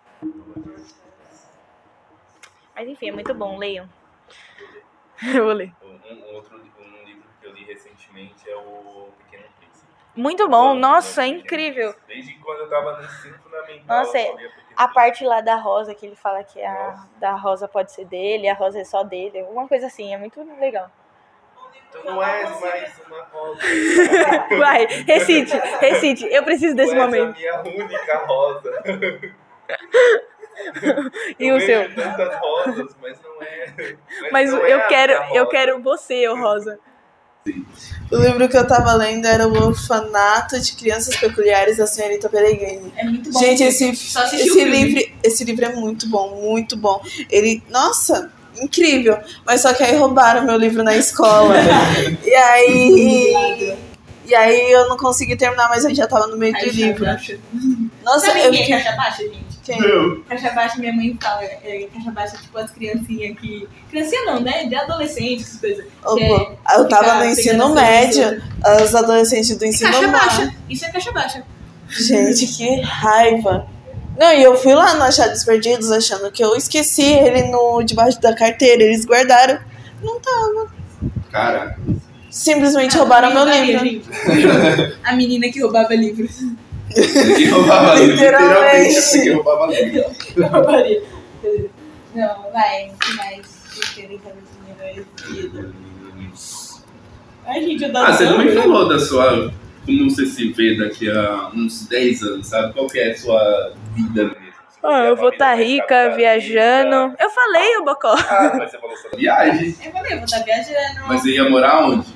Mas 2.76 2.88
enfim, 2.88 3.10
é 3.10 3.11
muito 3.11 3.34
bom, 3.34 3.57
leiam. 3.57 3.88
Eu 5.34 5.45
vou 5.45 5.53
ler. 5.53 5.72
Um, 5.81 6.14
um 6.14 6.35
outro 6.35 6.57
um 6.57 7.06
livro 7.06 7.23
que 7.39 7.47
eu 7.47 7.53
li 7.53 7.64
recentemente 7.64 8.49
é 8.49 8.56
o 8.57 9.07
Pequeno 9.19 9.45
Príncipe. 9.57 9.88
Muito 10.14 10.47
bom, 10.49 10.72
Eu 10.72 10.76
nossa, 10.76 11.23
é 11.23 11.27
incrível. 11.27 11.93
Príncipe. 12.06 12.14
Desde 12.14 12.34
quando 12.43 12.60
eu 12.60 12.69
tava 12.69 12.97
no 12.97 13.06
ensino 13.06 13.38
fundamental. 13.39 13.97
Nossa, 13.97 14.11
Pequeno 14.11 14.52
A 14.76 14.88
parte 14.89 15.23
lá 15.23 15.39
da 15.39 15.56
rosa, 15.56 15.95
que 15.95 16.06
ele 16.06 16.18
fala 16.18 16.43
que 16.43 16.61
a 16.61 16.73
Nossa. 16.73 17.10
da 17.18 17.31
rosa 17.34 17.65
pode 17.68 17.93
ser 17.93 18.03
dele, 18.06 18.49
a 18.49 18.53
rosa 18.53 18.81
é 18.81 18.84
só 18.84 19.03
dele, 19.03 19.39
alguma 19.39 19.69
coisa 19.69 19.88
assim, 19.88 20.14
é 20.14 20.18
muito 20.18 20.41
legal. 20.60 20.91
Tu 21.93 22.03
não 22.03 22.22
és 22.22 22.60
mais 22.60 23.02
uma 23.07 23.23
rosa. 23.23 23.61
Vai, 24.60 24.85
recite, 24.85 25.56
recite, 25.80 26.26
eu 26.26 26.43
preciso 26.43 26.76
desse 26.76 26.93
tu 26.93 26.99
és 26.99 27.06
momento. 27.06 27.38
a 27.38 27.64
minha 27.64 27.84
única 27.84 28.18
rosa. 28.26 28.84
E 31.40 31.48
eu 31.48 31.57
o 31.57 31.61
seu? 31.61 31.94
tantas 31.94 32.36
rosas, 32.40 32.95
mas 33.02 33.18
não 33.23 33.41
é. 33.41 33.95
Mas 34.32 34.52
não 34.52 34.60
eu 34.60 34.80
é 34.80 34.84
a 34.84 34.88
quero, 34.88 35.14
eu 35.34 35.48
quero 35.48 35.82
você, 35.82 36.27
ô 36.27 36.36
Rosa. 36.36 36.80
O 38.11 38.18
livro 38.18 38.49
que 38.49 38.57
eu 38.57 38.65
tava 38.65 38.94
lendo 38.94 39.26
era 39.27 39.48
O 39.48 39.53
Orfanato 39.68 40.60
de 40.60 40.76
Crianças 40.76 41.15
Peculiares 41.15 41.77
da 41.77 41.86
Senhorita 41.86 42.27
Peregrine. 42.27 42.91
É 42.98 43.03
muito 43.03 43.32
bom. 43.32 43.40
Gente, 43.40 43.64
esse, 43.64 43.88
esse, 43.90 44.64
livro, 44.64 45.14
esse 45.23 45.44
livro 45.44 45.65
é 45.65 45.76
muito 45.76 46.10
bom, 46.10 46.41
muito 46.41 46.76
bom. 46.76 46.99
Ele, 47.30 47.61
nossa, 47.69 48.32
incrível. 48.60 49.19
Mas 49.45 49.61
só 49.61 49.73
que 49.73 49.84
aí 49.84 49.95
roubaram 49.95 50.44
meu 50.44 50.57
livro 50.57 50.84
na 50.84 50.95
escola. 50.95 51.53
e 52.26 52.34
aí. 52.34 53.77
E 54.27 54.34
aí 54.34 54.72
eu 54.72 54.90
não 54.90 54.98
consegui 54.98 55.36
terminar, 55.36 55.69
mas 55.69 55.86
eu 55.86 55.94
já 55.94 56.07
tava 56.07 56.26
no 56.26 56.36
meio 56.38 56.52
do 56.52 56.60
Caixa 56.60 56.72
livro. 56.72 57.06
baixa. 57.06 57.40
Nossa, 58.03 58.26
Sabe 58.26 58.40
eu 58.40 58.45
é 58.45 58.52
fiquei. 58.53 58.69
caixa 58.69 58.91
baixa, 58.95 59.22
gente? 59.23 59.44
Caixa 60.28 60.52
baixa, 60.52 60.78
minha 60.80 60.94
mãe 60.94 61.18
fala. 61.22 61.44
É, 61.44 61.88
caixa 61.94 62.12
baixa, 62.12 62.38
tipo, 62.38 62.58
as 62.58 62.72
criancinhas 62.72 63.38
que. 63.40 63.68
Criancinha 63.90 64.26
não, 64.26 64.40
né? 64.42 64.66
De 64.66 64.76
adolescente, 64.76 65.42
essas 65.44 65.60
coisas. 65.60 65.86
Opa, 66.04 66.22
é 66.70 66.76
eu 66.80 66.88
tava 66.88 67.16
no 67.16 67.26
ensino 67.26 67.66
as 67.66 67.74
médio, 67.74 68.44
os 68.84 68.96
adolescentes 68.96 69.56
do 69.58 69.66
ensino 69.66 69.92
Caixa 69.92 70.08
médio. 70.08 70.20
baixa. 70.20 70.56
Isso 70.70 70.86
é 70.86 70.92
caixa 70.92 71.12
baixa. 71.12 71.44
Gente, 71.90 72.48
que 72.48 72.82
raiva. 72.82 73.68
Não, 74.18 74.32
e 74.34 74.42
eu 74.44 74.56
fui 74.56 74.74
lá 74.74 74.94
no 74.94 75.04
Achados 75.04 75.44
Perdidos 75.44 75.92
achando 75.92 76.32
que 76.32 76.44
eu 76.44 76.56
esqueci 76.56 77.04
ele 77.04 77.44
no 77.52 77.84
debaixo 77.84 78.20
da 78.22 78.34
carteira. 78.34 78.84
Eles 78.84 79.06
guardaram. 79.06 79.60
Não 80.02 80.20
tava. 80.20 80.74
Cara, 81.32 81.78
Simplesmente 82.30 82.98
roubaram 82.98 83.34
meu 83.34 83.46
livro. 83.46 83.86
gente. 83.86 84.06
A 85.04 85.14
menina 85.16 85.48
que 85.50 85.62
roubava 85.62 85.96
livros. 85.96 86.42
Que 87.35 87.45
roubava 87.49 87.95
livro, 87.95 88.11
Literalmente. 88.15 88.88
literalmente 88.95 89.22
que 89.22 89.31
roubava 89.31 89.65
livro. 89.67 90.05
Roubaria. 90.51 91.03
Não, 92.15 92.51
vai. 92.51 92.91
Que 93.73 93.93
querem 93.95 94.19
saber 94.19 94.41
de 94.41 94.84
minha 94.84 94.93
vida? 94.93 95.73
Ai, 97.45 97.61
gente, 97.61 97.84
eu 97.84 97.97
Ah, 97.97 98.11
você 98.13 98.23
adoro. 98.26 98.53
falou 98.53 98.89
da 98.89 98.99
sua. 98.99 99.53
Como 99.85 100.09
você 100.09 100.26
se 100.26 100.51
vê 100.51 100.76
daqui 100.77 101.07
a 101.11 101.51
uns 101.53 101.88
10 101.88 102.23
anos, 102.23 102.47
sabe? 102.47 102.73
Qual 102.73 102.88
que 102.88 102.97
é 102.99 103.11
a 103.11 103.17
sua 103.17 103.73
vida 103.93 104.23
mesmo? 104.23 104.45
Ah, 104.81 105.05
eu 105.05 105.15
vou 105.15 105.30
estar 105.30 105.55
mais 105.55 105.67
rica, 105.67 106.09
viajando. 106.15 107.13
Eu 107.19 107.30
falei, 107.30 107.77
o 107.77 107.84
Bocó. 107.85 108.15
Ah, 108.17 108.53
mas 108.57 108.72
você 108.72 108.80
falou 108.80 108.95
sobre 108.97 109.17
viagem. 109.17 109.76
Eu 109.84 109.91
falei, 109.91 110.13
eu 110.13 110.17
vou 110.17 110.26
estar 110.26 110.39
viajando. 110.43 111.07
Mas 111.07 111.22
você 111.22 111.31
ia 111.31 111.49
morar 111.49 111.85
onde? 111.85 112.07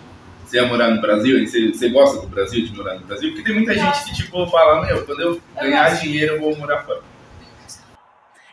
Você 0.49 0.57
ia 0.57 0.65
morar 0.65 0.89
no 0.89 0.99
Brasil? 0.99 1.37
E 1.37 1.47
Você, 1.47 1.67
você 1.71 1.89
gosta 1.89 2.21
do 2.21 2.27
Brasil, 2.27 2.65
de 2.65 2.75
morar 2.75 2.95
no 2.95 3.05
Brasil? 3.05 3.29
Porque 3.29 3.43
tem 3.43 3.53
muita 3.53 3.75
gente 3.75 4.03
que, 4.05 4.15
tipo, 4.15 4.47
fala, 4.47 4.83
meu, 4.83 5.05
quando 5.05 5.21
eu 5.21 5.41
ganhar 5.53 5.91
gosto. 5.91 6.01
dinheiro, 6.01 6.35
eu 6.37 6.41
vou 6.41 6.55
morar 6.57 6.83
fora. 6.83 7.03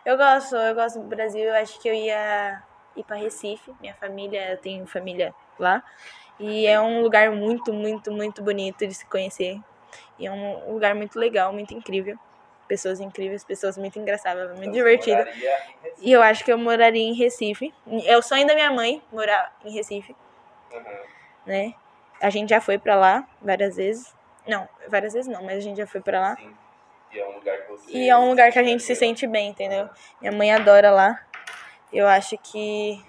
Eu 0.05 0.16
gosto, 0.18 0.55
eu 0.55 0.74
gosto 0.74 0.98
do 1.01 1.06
Brasil. 1.06 1.44
Eu 1.44 1.55
acho 1.55 1.81
que 1.81 1.89
eu 1.89 1.94
ia 1.94 2.62
ir 2.94 3.02
para 3.02 3.16
Recife. 3.16 3.73
Minha 3.81 3.94
família, 3.94 4.51
eu 4.52 4.59
tenho 4.59 4.86
família 4.86 5.35
lá. 5.59 5.82
E 6.39 6.66
é 6.66 6.78
um 6.78 7.01
lugar 7.01 7.31
muito, 7.31 7.73
muito, 7.73 8.12
muito 8.12 8.43
bonito 8.43 8.86
de 8.86 8.93
se 8.93 9.06
conhecer. 9.06 9.59
E 10.18 10.27
é 10.27 10.31
um 10.31 10.70
lugar 10.74 10.94
muito 10.94 11.18
legal, 11.18 11.51
muito 11.51 11.73
incrível. 11.73 12.18
Pessoas 12.68 13.01
incríveis, 13.01 13.43
pessoas 13.43 13.78
muito 13.78 13.98
engraçadas, 13.98 14.55
muito 14.59 14.70
divertidas. 14.73 15.27
E 16.02 16.12
eu 16.12 16.20
acho 16.23 16.44
que 16.44 16.52
eu 16.52 16.59
moraria 16.59 17.02
em 17.02 17.14
Recife. 17.14 17.73
É 18.05 18.18
o 18.18 18.23
sonho 18.23 18.47
da 18.47 18.55
minha 18.55 18.70
mãe 18.70 19.02
morar 19.10 19.56
em 19.64 19.73
Recife, 19.73 20.14
Uhum. 20.74 20.82
né? 21.47 21.73
A 22.20 22.30
gente 22.30 22.51
já 22.51 22.60
foi 22.60 22.78
pra 22.78 22.94
lá 22.97 23.24
várias 23.43 23.76
vezes. 23.76 24.14
Não, 24.47 24.68
várias 24.88 25.12
vezes 25.12 25.30
não, 25.30 25.43
mas 25.43 25.59
a 25.59 25.60
gente 25.60 25.76
já 25.76 25.86
foi 25.86 26.01
pra 26.01 26.20
lá. 26.20 26.36
Sim. 26.36 26.55
E 27.12 27.18
é 27.18 27.26
um 27.28 27.32
lugar 27.34 27.56
que 27.59 27.70
você. 27.70 27.90
E 27.93 28.09
é 28.10 28.16
um 28.18 28.28
lugar 28.28 28.51
que 28.52 28.59
a 28.59 28.62
gente 28.62 28.82
se 28.82 28.94
sente 28.94 29.26
bem, 29.26 29.51
entendeu? 29.51 29.88
Minha 30.20 30.32
mãe 30.32 30.52
adora 30.52 30.90
lá. 30.90 31.20
Eu 31.93 32.06
acho 32.06 32.36
que 32.38 33.02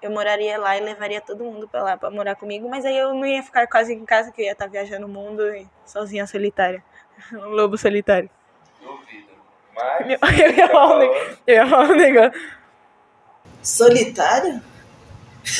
eu 0.00 0.10
moraria 0.10 0.58
lá 0.58 0.76
e 0.76 0.80
levaria 0.80 1.20
todo 1.20 1.44
mundo 1.44 1.66
pra 1.68 1.82
lá 1.82 1.96
pra 1.96 2.10
morar 2.10 2.34
comigo, 2.36 2.68
mas 2.68 2.84
aí 2.84 2.96
eu 2.96 3.14
não 3.14 3.24
ia 3.26 3.42
ficar 3.42 3.66
quase 3.66 3.92
em 3.94 4.04
casa, 4.04 4.30
que 4.30 4.42
eu 4.42 4.46
ia 4.46 4.52
estar 4.52 4.66
viajando 4.68 5.06
o 5.06 5.08
mundo 5.08 5.42
e 5.54 5.66
sozinha 5.84 6.26
solitária. 6.26 6.82
Um 7.32 7.48
lobo 7.50 7.78
solitário. 7.78 8.28
Duvido. 8.80 9.32
Mas. 9.74 10.06
Meu- 10.06 10.18
eu 10.46 10.52
ia 10.56 10.68
falar 10.68 10.94
um 10.94 10.98
negócio. 10.98 11.38
Eu 11.46 11.54
ia 11.54 11.66
falar 11.66 11.84
um 11.90 11.94
negócio. 11.96 12.40
Solitário? 13.62 14.62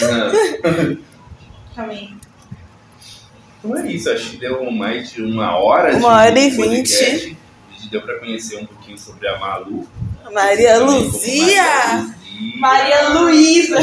Ah, 0.02 1.04
Também. 1.74 2.20
Então 3.64 3.76
é 3.78 3.90
isso, 3.92 4.10
acho 4.10 4.30
que 4.30 4.36
deu 4.36 4.70
mais 4.70 5.10
de 5.12 5.22
uma 5.22 5.56
hora 5.56 5.90
de 5.92 5.96
Uma 5.96 6.08
hora 6.08 6.30
e. 6.38 7.36
A 7.70 7.74
gente 7.74 7.90
deu 7.90 8.02
pra 8.02 8.18
conhecer 8.18 8.56
um 8.58 8.66
pouquinho 8.66 8.98
sobre 8.98 9.26
a 9.28 9.38
Malu. 9.38 9.88
Maria 10.32 10.78
Luzia! 10.78 12.06
Maria 12.58 13.08
Luísa. 13.10 13.76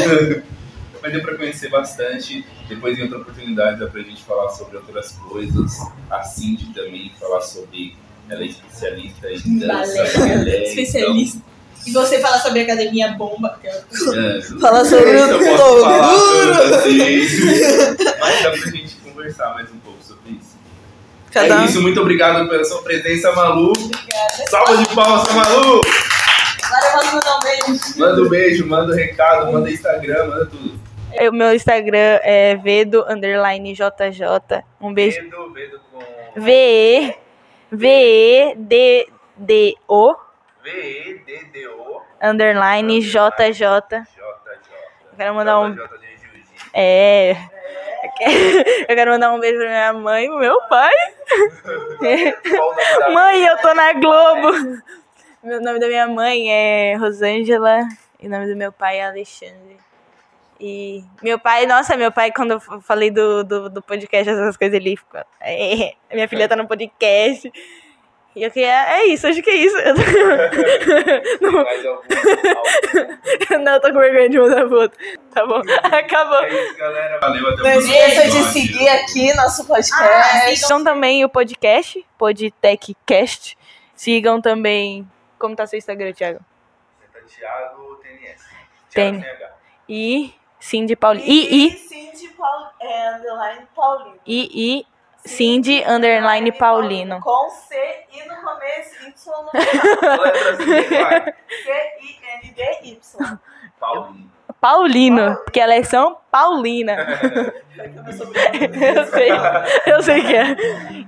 Mas 1.02 1.12
deu 1.12 1.22
pra 1.22 1.36
conhecer 1.36 1.68
bastante. 1.70 2.44
Depois, 2.68 2.98
em 2.98 3.02
outra 3.02 3.18
oportunidade, 3.18 3.80
dá 3.80 3.86
pra 3.86 4.02
gente 4.02 4.22
falar 4.22 4.50
sobre 4.50 4.76
outras 4.76 5.12
coisas. 5.28 5.72
A 6.10 6.22
Cindy 6.22 6.66
também 6.74 7.10
falar 7.18 7.40
sobre. 7.40 7.96
Ela 8.30 8.42
é 8.42 8.46
especialista 8.46 9.28
em 9.30 9.58
dança, 9.58 9.94
Balé. 10.18 10.36
balé. 10.38 10.62
Especialista. 10.64 11.40
E 11.84 11.90
você 11.90 12.20
fala 12.20 12.38
sobre 12.38 12.60
academia 12.60 13.08
bomba. 13.12 13.58
que 13.60 13.66
é- 13.66 13.82
Então, 13.92 14.14
é, 14.14 14.40
Fala 14.60 14.84
sobre 14.84 15.10
o 15.10 15.56
falar 15.56 16.76
assim. 16.76 16.98
Mas 18.20 18.42
dá 18.42 18.50
pra 18.50 18.70
gente 18.70 18.94
conversar 19.22 19.54
mais 19.54 19.70
um 19.70 19.78
pouco 19.78 20.02
sobre 20.02 20.32
isso. 20.32 20.58
Cada 21.30 21.62
É 21.62 21.64
isso, 21.64 21.80
muito 21.80 22.00
obrigado 22.00 22.48
pela 22.48 22.64
sua 22.64 22.82
presença, 22.82 23.30
Malu. 23.32 23.70
Obrigada. 23.70 24.46
Salva 24.50 24.76
de 24.76 24.88
palmas 24.94 25.32
Malu! 25.32 25.80
Agora 26.64 26.86
eu 26.86 27.12
mandar 27.12 27.36
um 27.36 27.40
beijo. 27.40 27.98
Manda 27.98 28.22
um 28.22 28.28
beijo, 28.28 28.66
manda 28.66 28.92
um 28.92 28.96
recado, 28.96 29.52
manda 29.52 29.70
Instagram, 29.70 30.26
manda 30.26 30.46
tudo. 30.46 30.82
O 31.20 31.32
meu 31.32 31.54
Instagram 31.54 32.18
é 32.22 32.56
vedo 32.56 33.04
underline 33.08 33.74
JJ. 33.74 34.64
Um 34.80 34.92
beijo. 34.92 35.22
Vedo, 35.22 35.52
Vedo 35.52 35.80
com. 35.92 36.00
V-E 36.40 37.14
V-E-D-D-O 37.70 39.06
V-E-D-D-O. 40.64 42.02
underline 42.22 43.00
JJ. 43.00 43.52
J. 43.52 44.04
Eu 45.10 45.16
quero 45.16 45.34
mandar 45.34 45.60
um. 45.60 45.72
JJ 45.72 45.86
de 45.86 46.06
Jiu-Jitsu. 46.16 46.70
É. 46.74 47.36
Eu 48.88 48.96
quero 48.96 49.10
mandar 49.10 49.32
um 49.32 49.40
beijo 49.40 49.58
pra 49.58 49.68
minha 49.68 49.92
mãe 49.92 50.26
pro 50.26 50.38
meu 50.38 50.60
pai. 50.68 50.92
Mãe, 53.12 53.44
eu 53.44 53.56
tô 53.58 53.74
na 53.74 53.92
Globo. 53.94 54.82
O 55.42 55.60
nome 55.60 55.78
da 55.78 55.88
minha 55.88 56.06
mãe 56.06 56.50
é 56.52 56.94
Rosângela 56.96 57.80
e 58.20 58.26
o 58.26 58.30
nome 58.30 58.46
do 58.46 58.56
meu 58.56 58.70
pai 58.70 58.98
é 58.98 59.06
Alexandre. 59.06 59.76
E 60.60 61.02
meu 61.22 61.38
pai, 61.38 61.66
nossa, 61.66 61.96
meu 61.96 62.12
pai, 62.12 62.30
quando 62.30 62.52
eu 62.52 62.60
falei 62.60 63.10
do, 63.10 63.42
do, 63.42 63.68
do 63.68 63.82
podcast, 63.82 64.30
essas 64.30 64.56
coisas, 64.56 64.76
ele 64.76 64.96
ficou. 64.96 65.20
É, 65.40 65.94
minha 66.12 66.28
filha 66.28 66.48
tá 66.48 66.54
no 66.54 66.68
podcast. 66.68 67.50
E 68.34 68.42
eu 68.42 68.50
queria. 68.50 68.96
É 68.96 69.04
isso, 69.06 69.26
acho 69.26 69.42
que 69.42 69.50
é 69.50 69.54
isso. 69.56 69.76
Mais 71.52 71.86
algum? 71.86 72.02
algum? 72.02 73.64
Não, 73.64 73.72
eu 73.74 73.80
tô 73.80 73.92
com 73.92 73.98
vergonha 73.98 74.28
de 74.30 74.38
mandar 74.38 74.68
foto. 74.68 74.96
Tá 75.34 75.46
bom, 75.46 75.60
acabou. 75.92 76.42
É 76.44 76.48
isso, 76.64 76.76
galera. 76.78 77.18
Valeu, 77.20 77.48
até 77.48 77.60
o 77.60 77.64
Não 77.64 77.70
esqueça 77.72 78.30
de 78.30 78.42
seguir 78.44 78.88
aqui 78.88 79.34
nosso 79.34 79.62
Ah, 79.62 79.66
podcast. 79.66 80.56
sigam 80.56 80.82
também 80.82 81.24
o 81.24 81.28
podcast, 81.28 82.04
PodTechCast. 82.16 83.58
Sigam 83.94 84.40
também. 84.40 85.06
Como 85.38 85.54
tá 85.54 85.66
seu 85.66 85.78
Instagram, 85.78 86.12
Thiago? 86.12 86.40
Tá 87.12 87.20
Thiago 87.28 87.96
TNS. 87.96 88.42
Thiago. 88.90 89.24
E 89.88 90.32
Cindy 90.58 90.96
Paulino. 90.96 91.26
E, 91.26 91.66
e, 91.66 91.70
Cindy 91.76 92.28
Paul, 92.28 92.68
é, 92.80 93.10
underline 93.16 93.66
Paulino. 93.74 94.18
e, 94.26 94.78
e 94.80 94.86
Cindy 95.24 95.84
Underline 95.86 96.52
Paulino. 96.52 97.20
Com 97.20 97.48
C 97.50 97.76
e 98.12 98.24
no 98.28 98.36
começo 98.36 99.06
Y 99.06 99.42
no 99.42 99.50
final. 99.50 100.20
C-I-N-D-Y. 101.64 103.38
Paulinho. 103.78 104.32
Paulino, 104.60 105.36
porque 105.42 105.58
ela 105.58 105.74
é 105.74 105.82
São 105.82 106.18
Paulina. 106.30 106.96
Eu 107.76 109.06
sei, 109.06 109.30
eu 109.86 110.02
sei 110.02 110.22
que 110.22 110.36
é. 110.36 110.56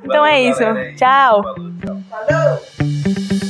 Então 0.03 0.27
é 0.27 0.41
isso. 0.43 0.65
aí. 0.65 0.97
Tchau. 0.97 1.43
Falou, 1.43 1.73
tchau. 1.81 2.01
Falou! 2.11 3.44